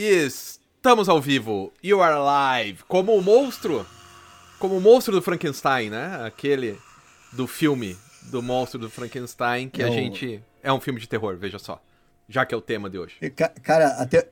Estamos 0.00 1.08
ao 1.08 1.20
vivo. 1.20 1.72
You 1.82 2.00
are 2.00 2.14
alive. 2.14 2.84
Como 2.86 3.16
o 3.16 3.20
monstro. 3.20 3.84
Como 4.60 4.76
o 4.76 4.80
monstro 4.80 5.12
do 5.12 5.20
Frankenstein, 5.20 5.90
né? 5.90 6.24
Aquele 6.24 6.78
do 7.32 7.48
filme 7.48 7.96
do 8.30 8.40
monstro 8.40 8.78
do 8.78 8.88
Frankenstein, 8.88 9.68
que 9.68 9.82
É 9.82 9.86
a 9.86 9.90
gente. 9.90 10.40
É 10.62 10.72
um 10.72 10.78
filme 10.80 11.00
de 11.00 11.08
terror, 11.08 11.36
veja 11.36 11.58
só. 11.58 11.82
Já 12.28 12.46
que 12.46 12.54
é 12.54 12.56
o 12.58 12.60
tema 12.60 12.88
de 12.88 12.96
hoje. 12.96 13.16
Ca- 13.34 13.52
Cara, 13.60 13.88
até, 14.00 14.28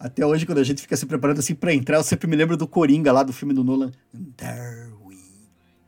até 0.00 0.24
hoje, 0.24 0.46
quando 0.46 0.58
a 0.58 0.64
gente 0.64 0.80
fica 0.80 0.96
se 0.96 1.04
preparando 1.04 1.40
assim 1.40 1.54
pra 1.54 1.74
entrar, 1.74 1.98
eu 1.98 2.04
sempre 2.04 2.26
me 2.26 2.34
lembro 2.36 2.56
do 2.56 2.66
Coringa 2.66 3.12
lá 3.12 3.22
do 3.22 3.34
filme 3.34 3.52
do 3.52 3.62
Nolan. 3.62 3.92
There 4.38 4.92
we 5.04 5.16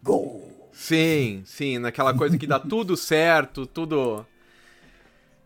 go. 0.02 0.42
Sim, 0.70 1.42
sim, 1.46 1.78
naquela 1.78 2.12
coisa 2.12 2.36
que 2.36 2.46
dá 2.46 2.58
tudo 2.60 2.94
certo, 2.94 3.64
tudo. 3.66 4.26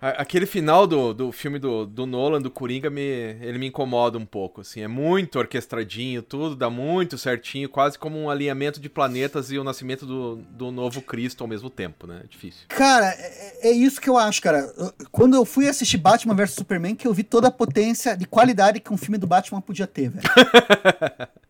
Aquele 0.00 0.46
final 0.46 0.86
do, 0.86 1.12
do 1.12 1.32
filme 1.32 1.58
do, 1.58 1.84
do 1.84 2.06
Nolan, 2.06 2.40
do 2.40 2.50
Coringa, 2.50 2.88
me, 2.88 3.00
ele 3.00 3.58
me 3.58 3.66
incomoda 3.66 4.16
um 4.16 4.24
pouco, 4.24 4.60
assim. 4.60 4.80
É 4.80 4.86
muito 4.86 5.38
orquestradinho, 5.38 6.22
tudo 6.22 6.54
dá 6.54 6.70
muito 6.70 7.18
certinho, 7.18 7.68
quase 7.68 7.98
como 7.98 8.16
um 8.16 8.30
alinhamento 8.30 8.80
de 8.80 8.89
planetas 8.89 9.50
e 9.50 9.58
o 9.58 9.64
nascimento 9.64 10.06
do, 10.06 10.36
do 10.36 10.70
novo 10.70 11.03
Cristo 11.03 11.42
ao 11.42 11.48
mesmo 11.48 11.68
tempo, 11.68 12.06
né? 12.06 12.20
É 12.22 12.26
difícil. 12.29 12.66
Cara, 12.68 13.06
é, 13.06 13.70
é 13.70 13.72
isso 13.72 14.00
que 14.00 14.08
eu 14.08 14.16
acho, 14.16 14.40
cara. 14.40 14.72
Quando 15.11 15.34
eu 15.34 15.44
fui 15.44 15.68
assistir 15.68 15.96
Batman 15.96 16.34
vs 16.34 16.53
Superman, 16.53 16.94
que 16.94 17.08
eu 17.08 17.12
vi 17.12 17.25
toda 17.25 17.48
a 17.48 17.50
potência 17.53 18.17
de 18.17 18.25
qualidade 18.25 18.78
que 18.78 18.92
um 18.92 18.96
filme 18.96 19.18
do 19.18 19.26
Batman 19.26 19.61
podia 19.61 19.86
ter, 19.86 20.11
velho. 20.11 20.28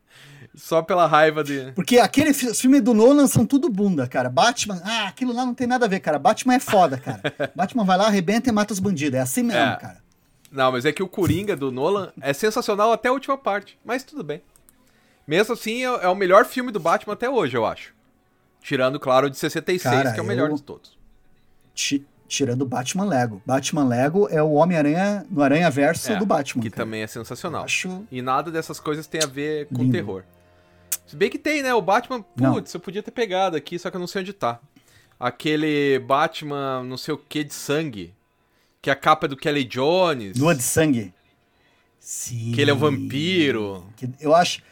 Só 0.60 0.82
pela 0.82 1.06
raiva 1.06 1.44
de. 1.44 1.70
Porque 1.76 1.98
aquele 1.98 2.34
fi- 2.34 2.52
filme 2.52 2.80
do 2.80 2.92
Nolan 2.92 3.28
são 3.28 3.46
tudo 3.46 3.68
bunda, 3.68 4.08
cara. 4.08 4.28
Batman, 4.28 4.82
ah, 4.84 5.06
aquilo 5.06 5.32
lá 5.32 5.46
não 5.46 5.54
tem 5.54 5.68
nada 5.68 5.86
a 5.86 5.88
ver, 5.88 6.00
cara. 6.00 6.18
Batman 6.18 6.54
é 6.54 6.58
foda, 6.58 6.98
cara. 6.98 7.22
Batman 7.54 7.84
vai 7.84 7.96
lá, 7.96 8.06
arrebenta 8.06 8.48
e 8.48 8.52
mata 8.52 8.72
os 8.72 8.80
bandidos. 8.80 9.16
É 9.18 9.22
assim 9.22 9.44
mesmo, 9.44 9.60
É. 9.60 9.76
cara. 9.76 9.98
Não, 10.50 10.72
mas 10.72 10.84
é 10.84 10.90
que 10.92 11.02
o 11.02 11.06
Coringa 11.08 11.54
do 11.54 11.70
Nolan 11.70 12.10
é 12.20 12.32
sensacional 12.32 12.90
até 12.92 13.08
a 13.08 13.12
última 13.12 13.38
parte. 13.38 13.78
Mas 13.84 14.02
tudo 14.02 14.24
bem. 14.24 14.42
Mesmo 15.26 15.52
assim, 15.54 15.84
é, 15.84 16.04
é 16.04 16.08
o 16.08 16.14
melhor 16.16 16.44
filme 16.44 16.72
do 16.72 16.80
Batman 16.80 17.12
até 17.12 17.30
hoje, 17.30 17.56
eu 17.56 17.64
acho. 17.64 17.94
Tirando, 18.60 18.98
claro, 18.98 19.28
o 19.28 19.30
de 19.30 19.36
66, 19.38 19.94
Cara, 19.94 20.12
que 20.12 20.18
é 20.18 20.22
o 20.22 20.26
melhor 20.26 20.50
eu- 20.50 20.56
de 20.56 20.62
todos. 20.62 20.98
Ti- 21.74 22.04
tirando 22.26 22.62
o 22.62 22.66
Batman 22.66 23.04
Lego. 23.04 23.40
Batman 23.46 23.84
Lego 23.86 24.26
é 24.30 24.42
o 24.42 24.52
Homem-Aranha 24.52 25.24
no 25.30 25.40
Aranha 25.42 25.70
Verso 25.70 26.10
É, 26.12 26.16
do 26.16 26.26
Batman. 26.26 26.62
Que 26.62 26.70
cara. 26.70 26.84
também 26.84 27.02
é 27.02 27.06
sensacional. 27.06 27.64
Acho 27.64 28.04
E 28.10 28.20
nada 28.20 28.50
dessas 28.50 28.80
coisas 28.80 29.06
tem 29.06 29.20
a 29.22 29.26
ver 29.26 29.66
com 29.68 29.76
Lindo. 29.82 29.92
terror. 29.92 30.24
Se 31.06 31.16
bem 31.16 31.30
que 31.30 31.38
tem, 31.38 31.62
né? 31.62 31.72
O 31.74 31.80
Batman, 31.82 32.20
putz, 32.22 32.72
eu 32.74 32.80
podia 32.80 33.02
ter 33.02 33.10
pegado 33.10 33.56
aqui, 33.56 33.78
só 33.78 33.90
que 33.90 33.96
eu 33.96 34.00
não 34.00 34.06
sei 34.06 34.20
onde 34.22 34.32
tá. 34.32 34.60
Aquele 35.18 35.98
Batman, 36.00 36.84
não 36.84 36.96
sei 36.96 37.14
o 37.14 37.18
que 37.18 37.42
de 37.42 37.54
sangue. 37.54 38.14
Que 38.80 38.90
a 38.90 38.94
capa 38.94 39.26
é 39.26 39.28
do 39.28 39.36
Kelly 39.36 39.64
Jones. 39.64 40.38
Lua 40.38 40.54
de 40.54 40.62
Sangue. 40.62 41.12
Sim. 41.98 42.52
Que 42.52 42.60
ele 42.60 42.70
é 42.70 42.74
um 42.74 42.78
vampiro. 42.78 43.84
Que 43.96 44.08
eu 44.20 44.34
acho 44.34 44.62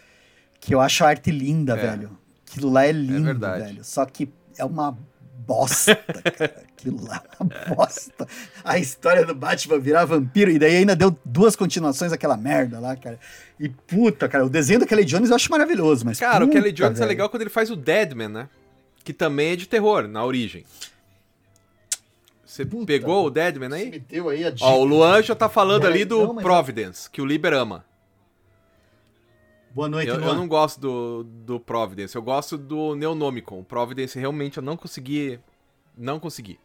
que 0.61 0.75
eu 0.75 0.81
acho 0.81 1.05
a 1.05 1.09
arte 1.09 1.31
linda, 1.31 1.75
É. 1.75 1.77
velho. 1.77 2.17
Aquilo 2.49 2.71
lá 2.71 2.87
é 2.87 2.93
lindo, 2.93 3.25
verdade. 3.25 3.65
velho. 3.65 3.85
Só 3.85 4.05
que 4.07 4.29
é 4.57 4.65
uma 4.65 4.97
bosta, 5.47 5.95
cara. 5.97 6.65
Aquilo 6.77 7.05
lá 7.07 7.23
é 7.39 7.43
uma 7.43 7.75
bosta. 7.77 8.27
A 8.65 8.79
história 8.79 9.25
do 9.25 9.35
Batman 9.35 9.79
virar 9.79 10.05
vampiro 10.05 10.51
e 10.51 10.59
daí 10.59 10.77
ainda 10.77 10.97
deu 10.97 11.17
duas 11.25 11.55
continuações 11.57 12.13
aquela 12.13 12.37
merda 12.37 12.79
lá, 12.81 12.97
cara. 12.97 13.19
E 13.59 13.69
puta, 13.69 14.29
cara, 14.29 14.45
o 14.45 14.51
desenho 14.51 14.81
do 14.81 14.87
Kelly 14.87 15.05
Jones 15.05 15.31
eu 15.31 15.37
acho 15.37 15.51
maravilhoso, 15.51 16.05
mas 16.05 16.19
Cara, 16.19 16.45
o 16.45 16.49
puta, 16.49 16.59
Kelly 16.61 16.73
Jones 16.73 16.93
é 16.93 17.01
velho. 17.01 17.09
legal 17.09 17.29
quando 17.29 17.43
ele 17.43 17.51
faz 17.51 17.71
o 17.71 17.77
Deadman, 17.77 18.29
né? 18.29 18.49
Que 19.05 19.13
também 19.13 19.53
é 19.53 19.57
de 19.57 19.67
terror, 19.67 20.09
na 20.09 20.25
origem. 20.25 20.65
Você 22.45 22.65
Puta, 22.65 22.87
pegou 22.87 23.27
o 23.27 23.31
Deadman 23.31 23.69
Você 23.69 23.75
aí? 23.77 23.91
me 23.91 23.99
deu 23.99 24.29
aí 24.29 24.45
a 24.45 24.51
dica. 24.51 24.65
Ó, 24.67 24.79
o 24.81 24.85
Luan 24.85 25.23
já 25.23 25.35
tá 25.35 25.49
falando 25.49 25.83
Não, 25.83 25.91
ali 25.91 26.05
do 26.05 26.33
não, 26.33 26.37
Providence, 26.37 27.11
que 27.11 27.21
o 27.21 27.27
Liber 27.27 27.53
ama. 27.53 27.85
Boa 29.77 29.91
noite, 29.91 30.09
Eu, 30.09 30.17
Luan. 30.19 30.29
eu 30.29 30.35
não 30.35 30.49
gosto 30.49 30.81
do, 30.81 31.23
do 31.23 31.61
Providence, 31.61 32.17
eu 32.17 32.23
gosto 32.23 32.57
do 32.57 32.95
Neonomicon. 32.95 33.61
O 33.61 33.65
Providence 33.65 34.19
realmente 34.19 34.57
eu 34.57 34.63
não 34.63 34.75
consegui. 34.75 35.39
Não 35.95 36.19
consegui. 36.19 36.59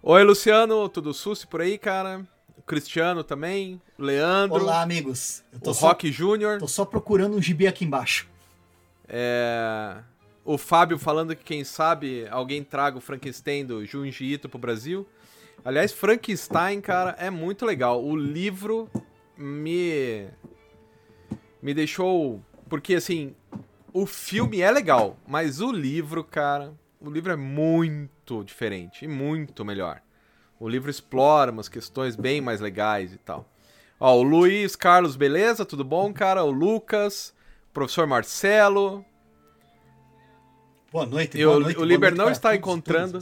Oi, 0.00 0.22
Luciano, 0.22 0.88
tudo 0.88 1.12
susse 1.12 1.44
por 1.44 1.60
aí, 1.60 1.76
cara? 1.76 2.24
O 2.56 2.62
Cristiano 2.62 3.24
também, 3.24 3.82
Leandro, 3.98 4.62
Olá, 4.62 4.80
amigos. 4.82 5.42
Eu 5.52 5.58
tô 5.58 5.70
o 5.72 5.74
só, 5.74 5.88
Rock 5.88 6.12
Júnior, 6.12 6.60
tô 6.60 6.68
só 6.68 6.84
procurando 6.84 7.36
um 7.36 7.42
gibi 7.42 7.66
aqui 7.66 7.84
embaixo. 7.84 8.28
é, 9.08 9.96
o 10.44 10.56
Fábio 10.56 11.00
falando 11.00 11.34
que 11.34 11.42
quem 11.42 11.64
sabe 11.64 12.28
alguém 12.30 12.62
traga 12.62 12.96
o 12.96 13.00
Frankenstein 13.00 13.66
do 13.66 13.84
Junji 13.84 14.24
Ito 14.34 14.48
pro 14.48 14.56
Brasil. 14.56 15.04
Aliás, 15.64 15.90
Frankenstein, 15.90 16.80
cara, 16.80 17.16
é 17.18 17.28
muito 17.28 17.66
legal. 17.66 18.04
O 18.04 18.14
livro 18.14 18.88
me 19.36 20.28
me 21.62 21.72
deixou 21.72 22.42
porque 22.68 22.94
assim, 22.94 23.34
o 23.92 24.06
filme 24.06 24.60
é 24.60 24.70
legal, 24.70 25.16
mas 25.26 25.60
o 25.60 25.70
livro, 25.70 26.24
cara, 26.24 26.72
o 27.00 27.10
livro 27.10 27.32
é 27.32 27.36
muito 27.36 28.42
diferente 28.44 29.04
e 29.04 29.08
muito 29.08 29.64
melhor. 29.64 30.00
O 30.58 30.68
livro 30.68 30.90
explora 30.90 31.50
umas 31.52 31.68
questões 31.68 32.16
bem 32.16 32.40
mais 32.40 32.60
legais 32.60 33.12
e 33.12 33.18
tal. 33.18 33.48
Ó, 34.00 34.16
o 34.16 34.22
Luiz 34.22 34.74
Carlos, 34.74 35.16
beleza? 35.16 35.64
Tudo 35.66 35.84
bom, 35.84 36.12
cara? 36.12 36.42
O 36.44 36.50
Lucas, 36.50 37.34
o 37.70 37.72
professor 37.72 38.06
Marcelo. 38.06 39.04
Boa 40.90 41.06
noite, 41.06 41.36
boa 41.42 41.56
o- 41.56 41.60
noite. 41.60 41.78
o 41.78 41.84
Liber 41.84 42.10
noite 42.10 42.18
não 42.18 42.30
está 42.30 42.54
encontrando. 42.54 43.18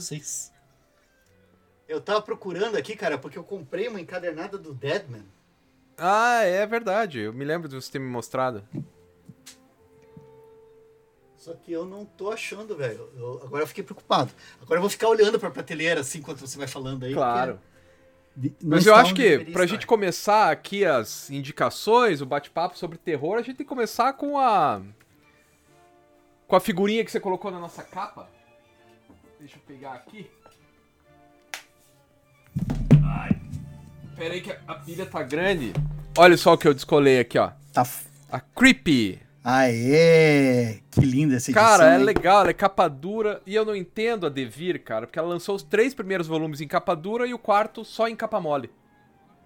Eu 1.87 1.99
tava 1.99 2.21
procurando 2.21 2.77
aqui, 2.77 2.95
cara, 2.95 3.17
porque 3.17 3.37
eu 3.37 3.43
comprei 3.43 3.87
uma 3.87 3.99
encadernada 3.99 4.57
do 4.57 4.73
Deadman. 4.73 5.25
Ah, 5.97 6.41
é 6.43 6.65
verdade. 6.65 7.19
Eu 7.19 7.33
me 7.33 7.45
lembro 7.45 7.67
de 7.69 7.75
você 7.75 7.91
ter 7.91 7.99
me 7.99 8.09
mostrado. 8.09 8.63
Só 11.37 11.53
que 11.55 11.71
eu 11.71 11.85
não 11.85 12.05
tô 12.05 12.31
achando, 12.31 12.75
velho. 12.75 13.09
Eu- 13.15 13.41
agora 13.43 13.63
eu 13.63 13.67
fiquei 13.67 13.83
preocupado. 13.83 14.31
Agora 14.61 14.77
eu 14.77 14.81
vou 14.81 14.89
ficar 14.89 15.07
olhando 15.07 15.39
pra 15.39 15.49
prateleira 15.49 16.01
assim 16.01 16.19
enquanto 16.19 16.39
você 16.39 16.57
vai 16.57 16.67
falando 16.67 17.03
aí. 17.03 17.13
Claro. 17.13 17.59
porque 18.33 18.53
Mas 18.63 18.85
eu 18.85 18.93
acho 18.95 19.13
que, 19.15 19.37
pra 19.39 19.63
estar. 19.63 19.65
gente 19.65 19.87
começar 19.87 20.51
aqui 20.51 20.85
as 20.85 21.29
indicações, 21.31 22.21
o 22.21 22.25
bate-papo 22.25 22.77
sobre 22.77 22.97
terror, 22.97 23.35
a 23.37 23.41
gente 23.41 23.57
tem 23.57 23.65
que 23.65 23.69
começar 23.69 24.13
com 24.13 24.37
a. 24.37 24.81
Com 26.47 26.55
a 26.55 26.59
figurinha 26.59 27.03
que 27.03 27.11
você 27.11 27.19
colocou 27.19 27.49
na 27.49 27.59
nossa 27.59 27.81
capa. 27.83 28.29
Deixa 29.39 29.57
eu 29.57 29.61
pegar 29.63 29.93
aqui. 29.93 30.29
Ai. 33.03 33.40
Pera 34.21 34.35
aí 34.35 34.41
que 34.41 34.55
a 34.67 34.75
pilha 34.75 35.03
tá 35.03 35.23
grande. 35.23 35.73
Olha 36.15 36.37
só 36.37 36.53
o 36.53 36.57
que 36.57 36.67
eu 36.67 36.75
descolei 36.75 37.19
aqui, 37.19 37.39
ó. 37.39 37.49
Tá... 37.73 37.81
f- 37.83 38.05
A 38.31 38.39
Creepy. 38.39 39.19
Aê! 39.43 40.79
Que 40.91 41.01
linda 41.01 41.37
essa 41.37 41.49
edição. 41.49 41.67
Cara, 41.67 41.95
é 41.95 41.97
legal, 41.97 42.41
ela 42.41 42.51
é 42.51 42.53
capa 42.53 42.87
dura. 42.87 43.41
E 43.47 43.55
eu 43.55 43.65
não 43.65 43.75
entendo 43.75 44.27
a 44.27 44.29
Devir, 44.29 44.83
cara, 44.83 45.07
porque 45.07 45.17
ela 45.17 45.27
lançou 45.27 45.55
os 45.55 45.63
três 45.63 45.95
primeiros 45.95 46.27
volumes 46.27 46.61
em 46.61 46.67
capa 46.67 46.95
dura 46.95 47.25
e 47.25 47.33
o 47.33 47.39
quarto 47.39 47.83
só 47.83 48.07
em 48.07 48.15
capa 48.15 48.39
mole. 48.39 48.69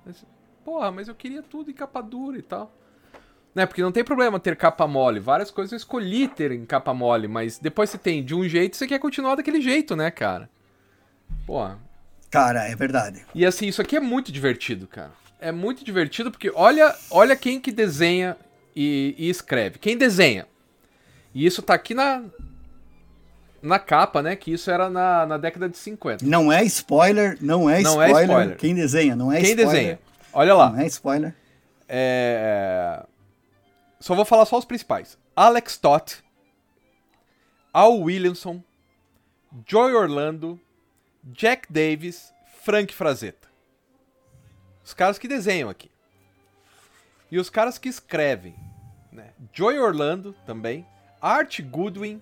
Mas, 0.06 0.26
Porra, 0.66 0.92
mas 0.92 1.08
eu 1.08 1.16
queria 1.16 1.42
tudo 1.42 1.72
em 1.72 1.74
capa 1.74 2.02
dura 2.02 2.38
e 2.38 2.42
tal. 2.42 2.70
Né, 3.56 3.66
porque 3.66 3.82
não 3.82 3.94
tem 3.94 4.04
problema 4.04 4.42
ter 4.42 4.58
capa 4.58 4.86
mole. 4.86 5.22
Várias 5.22 5.50
coisas 5.52 5.72
eu 5.72 5.78
escolhi 5.78 6.28
ter 6.28 6.52
em 6.52 6.66
capa 6.66 6.94
mole, 6.94 7.30
mas 7.30 7.58
depois 7.60 7.90
você 7.90 7.98
tem 7.98 8.22
de 8.22 8.36
um 8.36 8.44
jeito, 8.46 8.76
você 8.76 8.86
quer 8.86 9.00
continuar 9.00 9.36
daquele 9.36 9.62
jeito, 9.62 9.96
né, 9.96 10.12
cara? 10.12 10.50
Porra. 11.48 11.80
Cara, 12.36 12.68
é 12.68 12.76
verdade. 12.76 13.26
E 13.34 13.46
assim, 13.46 13.68
isso 13.68 13.82
aqui 13.82 13.96
é 13.96 14.00
muito 14.00 14.32
divertido, 14.32 14.88
cara. 14.88 15.12
É 15.40 15.52
muito 15.52 15.86
divertido 15.86 16.30
porque 16.32 16.52
olha, 16.54 16.94
olha 17.10 17.36
quem 17.36 17.60
que 17.62 17.72
desenha 17.72 18.36
e, 18.76 19.16
e 19.18 19.30
escreve. 19.30 19.80
Quem 19.80 19.98
desenha? 19.98 20.46
E 21.34 21.46
isso 21.46 21.62
tá 21.62 21.74
aqui 21.74 21.94
na 21.94 22.24
na 23.62 23.80
capa, 23.80 24.22
né? 24.22 24.36
Que 24.36 24.52
isso 24.54 24.70
era 24.70 24.90
na, 24.90 25.26
na 25.26 25.38
década 25.38 25.68
de 25.68 25.78
50. 25.78 26.26
Não 26.26 26.52
é 26.52 26.64
spoiler, 26.64 27.38
não 27.42 27.70
é 27.70 27.82
Não 27.82 28.02
é 28.02 28.08
spoiler. 28.08 28.30
spoiler. 28.30 28.58
Quem 28.58 28.76
desenha, 28.76 29.16
não 29.16 29.32
é 29.32 29.40
Quem 29.42 29.50
spoiler. 29.52 29.74
desenha? 29.74 30.00
Olha 30.34 30.54
lá. 30.54 30.72
Não 30.72 30.80
é 30.80 30.86
spoiler. 30.88 31.36
É... 31.88 33.04
Só 34.00 34.14
vou 34.14 34.26
falar 34.26 34.46
só 34.46 34.58
os 34.58 34.66
principais. 34.66 35.18
Alex 35.36 35.78
Toth, 35.78 36.24
Al 37.74 38.00
Williamson, 38.00 38.62
Joy 39.68 39.94
Orlando, 39.94 40.60
Jack 41.26 41.72
Davis, 41.72 42.34
Frank 42.64 42.94
Frazetta. 42.94 43.48
Os 44.84 44.94
caras 44.94 45.18
que 45.18 45.28
desenham 45.28 45.70
aqui. 45.70 45.90
E 47.32 47.40
os 47.40 47.50
caras 47.50 47.78
que 47.78 47.90
escrevem. 47.90 48.56
Né? 49.12 49.32
Joy 49.54 49.80
Orlando 49.80 50.34
também, 50.46 50.86
Art 51.22 51.60
Goodwin, 51.62 52.22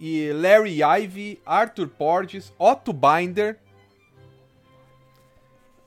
e 0.00 0.32
Larry 0.32 0.78
Ivy, 1.02 1.42
Arthur 1.44 1.88
Porges, 1.88 2.52
Otto 2.58 2.92
Binder. 2.92 3.58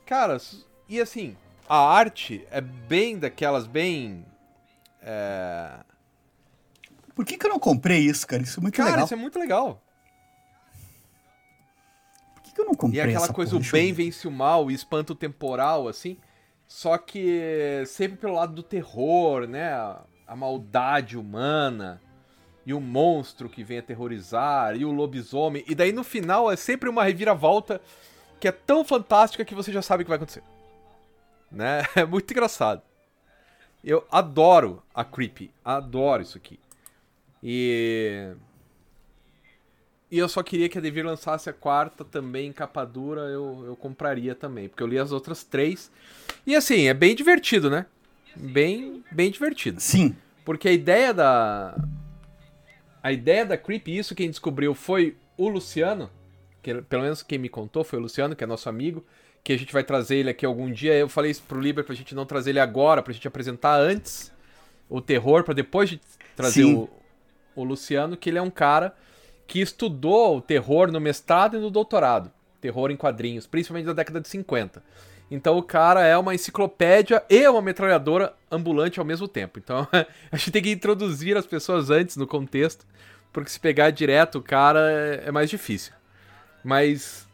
Cara, 0.04 0.34
s- 0.36 0.64
e 0.88 1.00
assim, 1.00 1.36
a 1.68 1.78
arte 1.78 2.46
é 2.50 2.60
bem 2.60 3.18
daquelas, 3.18 3.66
bem. 3.66 4.24
É... 5.00 5.80
Por 7.14 7.24
que, 7.24 7.38
que 7.38 7.46
eu 7.46 7.50
não 7.50 7.58
comprei 7.58 8.00
isso, 8.00 8.26
cara? 8.26 8.42
Isso 8.42 8.60
é 8.60 8.62
muito 8.62 8.76
Cara, 8.76 8.90
legal. 8.90 9.04
isso 9.06 9.14
é 9.14 9.16
muito 9.16 9.38
legal. 9.38 9.82
Que, 12.52 12.56
que 12.56 12.60
eu 12.60 12.66
não 12.66 12.74
comprei 12.74 12.98
E 12.98 13.00
aquela 13.00 13.24
essa 13.24 13.32
coisa, 13.32 13.52
porra? 13.52 13.66
o 13.66 13.72
bem 13.72 13.92
vence 13.92 14.28
o 14.28 14.30
mal 14.30 14.70
e 14.70 14.74
espanto 14.74 15.14
temporal, 15.14 15.88
assim. 15.88 16.16
Só 16.68 16.96
que 16.98 17.82
sempre 17.86 18.16
pelo 18.16 18.34
lado 18.34 18.54
do 18.54 18.62
terror, 18.62 19.46
né? 19.46 19.72
A 20.26 20.36
maldade 20.36 21.18
humana 21.18 22.00
e 22.64 22.72
o 22.72 22.80
monstro 22.80 23.48
que 23.48 23.64
vem 23.64 23.78
aterrorizar 23.78 24.76
e 24.76 24.84
o 24.84 24.92
lobisomem. 24.92 25.64
E 25.66 25.74
daí 25.74 25.92
no 25.92 26.04
final 26.04 26.50
é 26.50 26.56
sempre 26.56 26.88
uma 26.88 27.04
reviravolta 27.04 27.80
que 28.40 28.48
é 28.48 28.52
tão 28.52 28.84
fantástica 28.84 29.44
que 29.44 29.54
você 29.54 29.72
já 29.72 29.82
sabe 29.82 30.02
o 30.02 30.04
que 30.06 30.08
vai 30.08 30.16
acontecer. 30.16 30.42
Né? 31.50 31.82
É 31.94 32.04
muito 32.04 32.30
engraçado. 32.30 32.82
Eu 33.84 34.06
adoro 34.10 34.82
a 34.94 35.04
Creepy, 35.04 35.50
adoro 35.64 36.22
isso 36.22 36.38
aqui. 36.38 36.58
E 37.42 38.32
e 40.12 40.18
eu 40.18 40.28
só 40.28 40.42
queria 40.42 40.68
que 40.68 40.76
a 40.76 40.80
Devir 40.80 41.06
lançasse 41.06 41.48
a 41.48 41.54
quarta 41.54 42.04
também 42.04 42.48
em 42.48 42.52
capa 42.52 42.84
dura, 42.84 43.22
eu, 43.22 43.64
eu 43.64 43.74
compraria 43.74 44.34
também, 44.34 44.68
porque 44.68 44.82
eu 44.82 44.86
li 44.86 44.98
as 44.98 45.10
outras 45.10 45.42
três. 45.42 45.90
E 46.46 46.54
assim, 46.54 46.86
é 46.86 46.92
bem 46.92 47.14
divertido, 47.14 47.70
né? 47.70 47.86
Bem, 48.36 49.02
bem 49.10 49.30
divertido. 49.30 49.80
Sim. 49.80 50.14
Porque 50.44 50.68
a 50.68 50.72
ideia 50.72 51.14
da. 51.14 51.82
A 53.02 53.10
ideia 53.10 53.46
da 53.46 53.56
Creep, 53.56 53.88
isso 53.88 54.14
quem 54.14 54.28
descobriu 54.28 54.74
foi 54.74 55.16
o 55.34 55.48
Luciano, 55.48 56.10
que 56.62 56.74
pelo 56.82 57.04
menos 57.04 57.22
quem 57.22 57.38
me 57.38 57.48
contou 57.48 57.82
foi 57.82 57.98
o 57.98 58.02
Luciano, 58.02 58.36
que 58.36 58.44
é 58.44 58.46
nosso 58.46 58.68
amigo, 58.68 59.02
que 59.42 59.54
a 59.54 59.58
gente 59.58 59.72
vai 59.72 59.82
trazer 59.82 60.16
ele 60.16 60.28
aqui 60.28 60.44
algum 60.44 60.70
dia. 60.70 60.92
Eu 60.92 61.08
falei 61.08 61.30
isso 61.30 61.42
pro 61.48 61.58
Liber 61.58 61.84
pra 61.84 61.94
gente 61.94 62.14
não 62.14 62.26
trazer 62.26 62.50
ele 62.50 62.60
agora, 62.60 63.02
pra 63.02 63.14
gente 63.14 63.26
apresentar 63.26 63.80
antes 63.80 64.30
o 64.90 65.00
terror, 65.00 65.42
pra 65.42 65.54
depois 65.54 65.88
de 65.88 65.98
trazer 66.36 66.64
o, 66.64 66.86
o 67.56 67.64
Luciano, 67.64 68.14
que 68.14 68.28
ele 68.28 68.36
é 68.36 68.42
um 68.42 68.50
cara 68.50 68.94
que 69.46 69.60
estudou 69.60 70.36
o 70.36 70.40
terror 70.40 70.90
no 70.90 71.00
mestrado 71.00 71.56
e 71.56 71.60
no 71.60 71.70
doutorado. 71.70 72.30
Terror 72.60 72.90
em 72.90 72.96
quadrinhos, 72.96 73.46
principalmente 73.46 73.86
da 73.86 73.92
década 73.92 74.20
de 74.20 74.28
50. 74.28 74.82
Então 75.30 75.56
o 75.56 75.62
cara 75.62 76.04
é 76.04 76.16
uma 76.16 76.34
enciclopédia 76.34 77.24
e 77.28 77.48
uma 77.48 77.62
metralhadora 77.62 78.34
ambulante 78.50 78.98
ao 78.98 79.06
mesmo 79.06 79.26
tempo. 79.26 79.58
Então 79.58 79.88
a 80.30 80.36
gente 80.36 80.50
tem 80.50 80.62
que 80.62 80.70
introduzir 80.70 81.36
as 81.36 81.46
pessoas 81.46 81.90
antes 81.90 82.16
no 82.16 82.26
contexto, 82.26 82.86
porque 83.32 83.50
se 83.50 83.58
pegar 83.58 83.90
direto 83.90 84.38
o 84.38 84.42
cara 84.42 84.90
é, 84.90 85.28
é 85.28 85.32
mais 85.32 85.48
difícil. 85.48 85.94
Mas. 86.62 87.26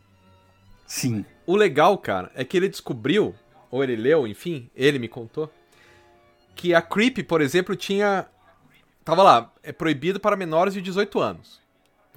Sim. 0.86 1.24
O 1.44 1.56
legal, 1.56 1.98
cara, 1.98 2.30
é 2.34 2.44
que 2.44 2.56
ele 2.56 2.68
descobriu, 2.68 3.34
ou 3.70 3.82
ele 3.82 3.96
leu, 3.96 4.26
enfim, 4.26 4.70
ele 4.74 4.98
me 4.98 5.08
contou, 5.08 5.50
que 6.54 6.74
a 6.74 6.80
Creep, 6.80 7.18
por 7.26 7.40
exemplo, 7.40 7.76
tinha. 7.76 8.26
Tava 9.04 9.22
lá, 9.22 9.52
é 9.62 9.72
proibido 9.72 10.20
para 10.20 10.36
menores 10.36 10.74
de 10.74 10.82
18 10.82 11.18
anos. 11.18 11.60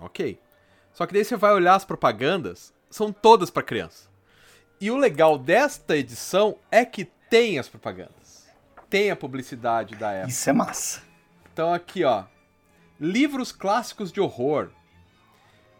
Ok. 0.01 0.39
Só 0.93 1.05
que 1.05 1.13
daí 1.13 1.23
você 1.23 1.37
vai 1.37 1.53
olhar 1.53 1.75
as 1.75 1.85
propagandas, 1.85 2.73
são 2.89 3.13
todas 3.13 3.49
para 3.49 3.63
criança. 3.63 4.09
E 4.79 4.89
o 4.89 4.97
legal 4.97 5.37
desta 5.37 5.95
edição 5.95 6.57
é 6.71 6.83
que 6.83 7.05
tem 7.29 7.59
as 7.59 7.69
propagandas. 7.69 8.49
Tem 8.89 9.11
a 9.11 9.15
publicidade 9.15 9.95
da 9.95 10.11
época. 10.11 10.31
Isso 10.31 10.49
é 10.49 10.53
massa. 10.53 11.01
Então 11.53 11.73
aqui, 11.73 12.03
ó. 12.03 12.25
Livros 12.99 13.51
clássicos 13.51 14.11
de 14.11 14.19
horror. 14.19 14.69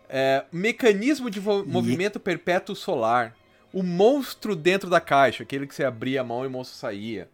É, 0.07 0.45
mecanismo 0.51 1.29
de 1.29 1.39
e... 1.39 1.41
movimento 1.41 2.19
perpétuo 2.19 2.75
solar. 2.75 3.35
O 3.73 3.81
monstro 3.83 4.55
dentro 4.55 4.89
da 4.89 5.01
caixa, 5.01 5.43
aquele 5.43 5.65
que 5.65 5.73
você 5.73 5.83
abria 5.83 6.21
a 6.21 6.23
mão 6.23 6.43
e 6.43 6.47
o 6.47 6.51
monstro 6.51 6.77
saía. 6.77 7.29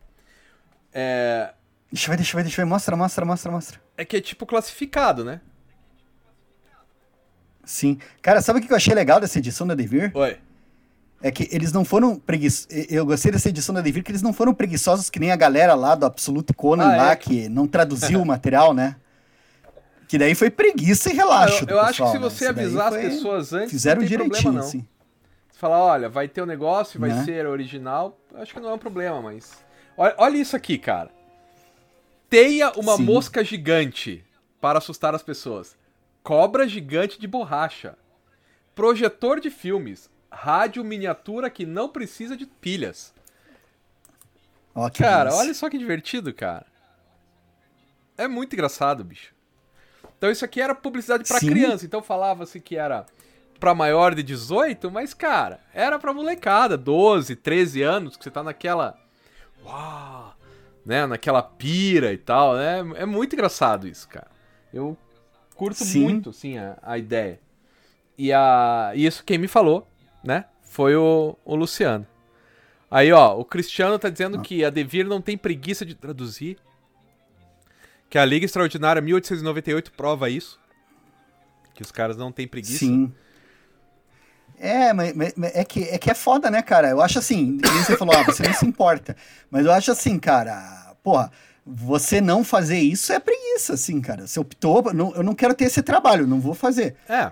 É... 0.94 1.54
Deixa 1.92 2.07
eu 2.07 2.12
ver, 2.12 2.18
deixa 2.18 2.33
eu 2.33 2.38
ver, 2.38 2.44
deixa 2.44 2.62
eu 2.62 2.66
ver. 2.66 2.69
Mostra, 2.69 2.95
mostra, 2.95 3.25
mostra, 3.25 3.51
mostra. 3.51 3.81
É 3.98 4.06
que 4.06 4.18
é 4.18 4.22
tipo 4.22 4.45
classificado, 4.45 5.24
né? 5.24 5.42
Sim. 7.68 8.00
Cara, 8.22 8.42
sabe 8.42 8.60
o 8.60 8.62
que 8.62 8.72
eu 8.72 8.78
achei 8.78 8.96
legal 8.96 9.19
dessa 9.19 9.38
edição 9.38 9.68
da 9.68 9.75
Devir? 9.75 10.10
Oi. 10.14 10.38
É 11.22 11.30
que 11.30 11.50
eles 11.52 11.74
não 11.74 11.84
foram 11.84 12.16
preguiçosos. 12.16 12.68
Eu 12.90 13.06
gostei 13.06 13.30
dessa 13.30 13.50
edição 13.50 13.75
da 13.75 13.81
Devir, 13.81 14.04
que 14.04 14.12
eles 14.12 14.22
não 14.22 14.31
foram 14.31 14.54
preguiçosos 14.54 15.10
que 15.10 15.19
nem 15.19 15.31
a 15.31 15.36
galera 15.36 15.75
lá 15.75 15.94
do 15.94 16.06
Absolute 16.06 16.54
Conan 16.54 16.86
ah, 16.86 16.96
lá, 16.96 17.12
é? 17.12 17.16
que 17.18 17.50
não 17.50 17.68
traduziu 17.68 18.22
o 18.24 18.25
material, 18.25 18.74
né? 18.74 18.96
Que 20.08 20.18
daí 20.18 20.34
foi 20.34 20.50
preguiça 20.50 21.12
e 21.12 21.14
relaxo. 21.14 21.66
Ah, 21.68 21.72
eu, 21.72 21.75
eu 21.75 21.81
acho 21.81 22.04
que 22.06 22.12
se 22.12 22.18
você 22.18 22.46
né? 22.46 22.50
avisar 22.52 22.94
as 22.94 23.02
pessoas 23.02 23.52
antes. 23.52 23.72
Fizeram 23.72 24.02
direitinho, 24.02 24.30
problema, 24.30 24.60
não. 24.62 24.68
assim. 24.68 24.88
Você 25.52 25.60
falar, 25.60 25.84
olha, 25.84 26.08
vai 26.08 26.30
ter 26.30 26.40
o 26.40 26.46
um 26.46 26.48
negócio, 26.48 26.98
vai 26.98 27.10
né? 27.10 27.25
ser 27.25 27.46
original, 27.48 28.18
acho 28.36 28.54
que 28.54 28.62
não 28.62 28.69
é 28.69 28.74
um 28.74 28.80
problema, 28.80 29.22
mas. 29.22 29.52
Olha, 29.98 30.16
olha 30.18 30.38
isso 30.38 30.56
aqui, 30.56 30.78
cara. 30.78 31.10
Teia 32.30 32.72
uma 32.78 32.96
Sim. 32.96 33.04
mosca 33.04 33.44
gigante 33.44 34.24
para 34.62 34.78
assustar 34.78 35.14
as 35.14 35.24
pessoas. 35.24 35.75
Cobra 36.27 36.68
gigante 36.68 37.18
de 37.18 37.25
borracha. 37.25 37.97
Projetor 38.75 39.39
de 39.39 39.50
filmes. 39.50 40.09
Rádio 40.29 40.83
miniatura 40.83 41.50
que 41.50 41.65
não 41.65 41.88
precisa 41.88 42.35
de 42.35 42.45
pilhas. 42.45 43.13
Oh, 44.75 44.91
cara, 44.91 45.33
olha 45.33 45.53
só 45.53 45.69
que 45.69 45.77
divertido, 45.77 46.33
cara. 46.33 46.65
É 48.18 48.27
muito 48.27 48.51
engraçado, 48.51 49.06
bicho. 49.06 49.33
Então 50.18 50.29
isso 50.29 50.44
aqui 50.44 50.59
era 50.59 50.75
publicidade 50.75 51.24
para 51.25 51.39
criança, 51.39 51.85
então 51.85 52.03
falava-se 52.03 52.59
que 52.59 52.75
era 52.75 53.06
para 53.57 53.73
maior 53.73 54.13
de 54.13 54.21
18, 54.21 54.91
mas 54.91 55.13
cara, 55.13 55.62
era 55.73 55.97
para 55.97 56.12
molecada, 56.12 56.75
12, 56.75 57.38
13 57.38 57.83
anos, 57.83 58.18
que 58.18 58.25
você 58.25 58.31
tá 58.31 58.44
naquela 58.44 59.00
uau, 59.63 60.35
né, 60.85 61.06
naquela 61.06 61.41
pira 61.41 62.12
e 62.12 62.18
tal, 62.18 62.57
né? 62.57 62.80
É 62.95 63.06
muito 63.06 63.31
engraçado 63.31 63.88
isso, 63.88 64.09
cara. 64.09 64.27
Eu 64.73 64.97
curto 65.57 65.83
sim. 65.83 66.01
muito, 66.01 66.31
sim, 66.31 66.57
a, 66.57 66.77
a 66.81 66.98
ideia. 66.98 67.39
E 68.18 68.31
a, 68.31 68.92
isso 68.95 69.24
quem 69.24 69.38
me 69.38 69.48
falou, 69.48 69.88
né, 70.24 70.45
foi 70.62 70.95
o, 70.95 71.36
o 71.44 71.56
Luciano. 71.56 72.06
Aí, 72.89 73.12
ó, 73.12 73.38
o 73.38 73.44
Cristiano 73.44 74.00
tá 74.00 74.09
dizendo 74.09 74.38
ah. 74.38 74.42
que 74.42 74.63
a 74.63 74.69
Devir 74.69 75.06
não 75.06 75.21
tem 75.21 75.38
preguiça 75.38 75.86
de 75.86 75.94
traduzir. 75.94 76.57
Que 78.09 78.18
a 78.18 78.24
Liga 78.24 78.45
Extraordinária 78.45 79.01
1898 79.01 79.92
prova 79.92 80.30
isso. 80.30 80.57
Que 81.74 81.81
os 81.81 81.92
caras 81.92 82.15
não 82.15 82.31
têm 82.31 82.48
preguiça. 82.48 82.80
Sim. 82.80 83.13
É, 84.57 84.94
mas, 84.94 85.13
mas, 85.13 85.56
é, 85.56 85.63
que, 85.65 85.83
é 85.83 85.98
que 85.98 86.09
é 86.09 86.13
foda, 86.13 86.50
né, 86.50 86.62
cara? 86.62 86.89
Eu 86.89 87.01
acho 87.01 87.19
assim, 87.19 87.57
você 87.57 87.98
falou, 87.98 88.15
ah, 88.15 88.24
você 88.24 88.44
não 88.44 88.54
se 88.54 88.65
importa. 88.65 89.15
Mas 89.51 89.65
eu 89.65 89.71
acho 89.71 89.92
assim, 89.92 90.18
cara, 90.18 90.95
porra, 91.04 91.31
você 91.68 92.22
não 92.22 92.44
fazer 92.44 92.80
isso 92.80 93.12
é 93.12 93.19
preguiça, 93.19 93.74
assim, 93.74 94.00
cara. 94.00 94.25
Você 94.25 94.40
optou, 94.40 94.94
não, 94.94 95.14
eu 95.16 95.24
não 95.24 95.36
quero 95.36 95.54
ter 95.54 95.66
esse 95.66 95.81
trabalho, 95.81 96.25
não 96.25 96.40
vou 96.40 96.54
fazer. 96.54 96.96
É. 97.10 97.31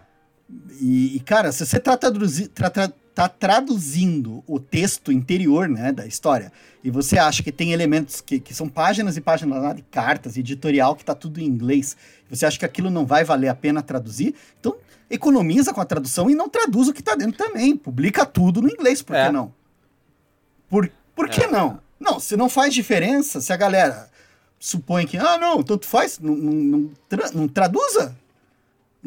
E, 0.81 1.15
e 1.15 1.19
cara, 1.21 1.51
se 1.51 1.65
você 1.65 1.79
tá, 1.79 1.95
traduzi, 1.95 2.47
tra, 2.49 2.69
tra, 2.69 2.91
tá 3.13 3.29
traduzindo 3.29 4.43
o 4.45 4.59
texto 4.59 5.11
interior, 5.11 5.69
né, 5.69 5.93
da 5.93 6.05
história, 6.05 6.51
e 6.83 6.91
você 6.91 7.17
acha 7.17 7.41
que 7.41 7.51
tem 7.51 7.71
elementos 7.71 8.19
que, 8.19 8.39
que 8.39 8.53
são 8.53 8.67
páginas 8.67 9.15
e 9.15 9.21
páginas 9.21 9.63
lá 9.63 9.73
de 9.73 9.81
cartas, 9.83 10.37
editorial, 10.37 10.95
que 10.95 11.05
tá 11.05 11.15
tudo 11.15 11.39
em 11.39 11.45
inglês, 11.45 11.95
você 12.29 12.45
acha 12.45 12.59
que 12.59 12.65
aquilo 12.65 12.89
não 12.89 13.05
vai 13.05 13.23
valer 13.23 13.47
a 13.47 13.55
pena 13.55 13.81
traduzir, 13.81 14.35
então 14.59 14.75
economiza 15.09 15.73
com 15.73 15.79
a 15.79 15.85
tradução 15.85 16.29
e 16.29 16.35
não 16.35 16.49
traduz 16.49 16.89
o 16.89 16.93
que 16.93 17.01
tá 17.01 17.15
dentro 17.15 17.37
também. 17.37 17.77
Publica 17.77 18.25
tudo 18.25 18.61
no 18.61 18.69
inglês, 18.69 19.01
por 19.01 19.15
é. 19.15 19.27
que 19.27 19.31
não? 19.31 19.53
Por, 20.69 20.91
por 21.15 21.29
que 21.29 21.43
é. 21.43 21.47
não? 21.47 21.79
Não, 21.99 22.19
se 22.19 22.35
não 22.35 22.49
faz 22.49 22.73
diferença, 22.73 23.39
se 23.39 23.53
a 23.53 23.57
galera 23.57 24.09
supõe 24.65 25.05
que, 25.05 25.15
ah, 25.15 25.37
não, 25.37 25.61
tanto 25.61 25.85
faz, 25.85 26.17
não, 26.17 26.35
não, 26.35 26.91
tra 27.07 27.29
não 27.31 27.47
traduza. 27.47 28.15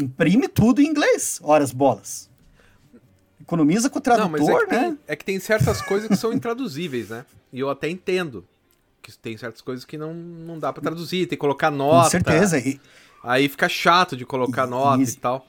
Imprime 0.01 0.47
tudo 0.47 0.81
em 0.81 0.87
inglês, 0.87 1.41
horas 1.43 1.73
bolas. 1.73 2.31
Economiza 3.41 3.91
com 3.91 3.99
o 3.99 4.01
tradutor, 4.01 4.39
não, 4.39 4.47
é 4.47 4.67
que 4.67 4.73
né? 4.73 4.81
Tem, 4.81 4.99
é 5.09 5.17
que 5.17 5.25
tem 5.25 5.41
certas 5.41 5.83
coisas 5.83 6.09
que 6.09 6.17
são 6.17 6.31
intraduzíveis, 6.35 7.09
né? 7.09 7.27
E 7.53 7.59
eu 7.59 7.69
até 7.69 7.91
entendo 7.91 8.47
que 9.03 9.11
tem 9.19 9.37
certas 9.37 9.61
coisas 9.61 9.85
que 9.85 9.99
não, 9.99 10.15
não 10.15 10.61
dá 10.61 10.73
para 10.73 10.83
traduzir, 10.83 11.27
tem 11.27 11.37
que 11.37 11.41
colocar 11.41 11.73
nota. 11.73 12.05
Com 12.05 12.11
certeza. 12.11 12.59
E... 12.61 12.81
Aí 13.25 13.49
fica 13.49 13.69
chato 13.69 14.17
de 14.17 14.25
colocar 14.25 14.65
e, 14.65 14.71
nota 14.71 15.03
e, 15.03 15.07
e 15.07 15.17
tal. 15.17 15.45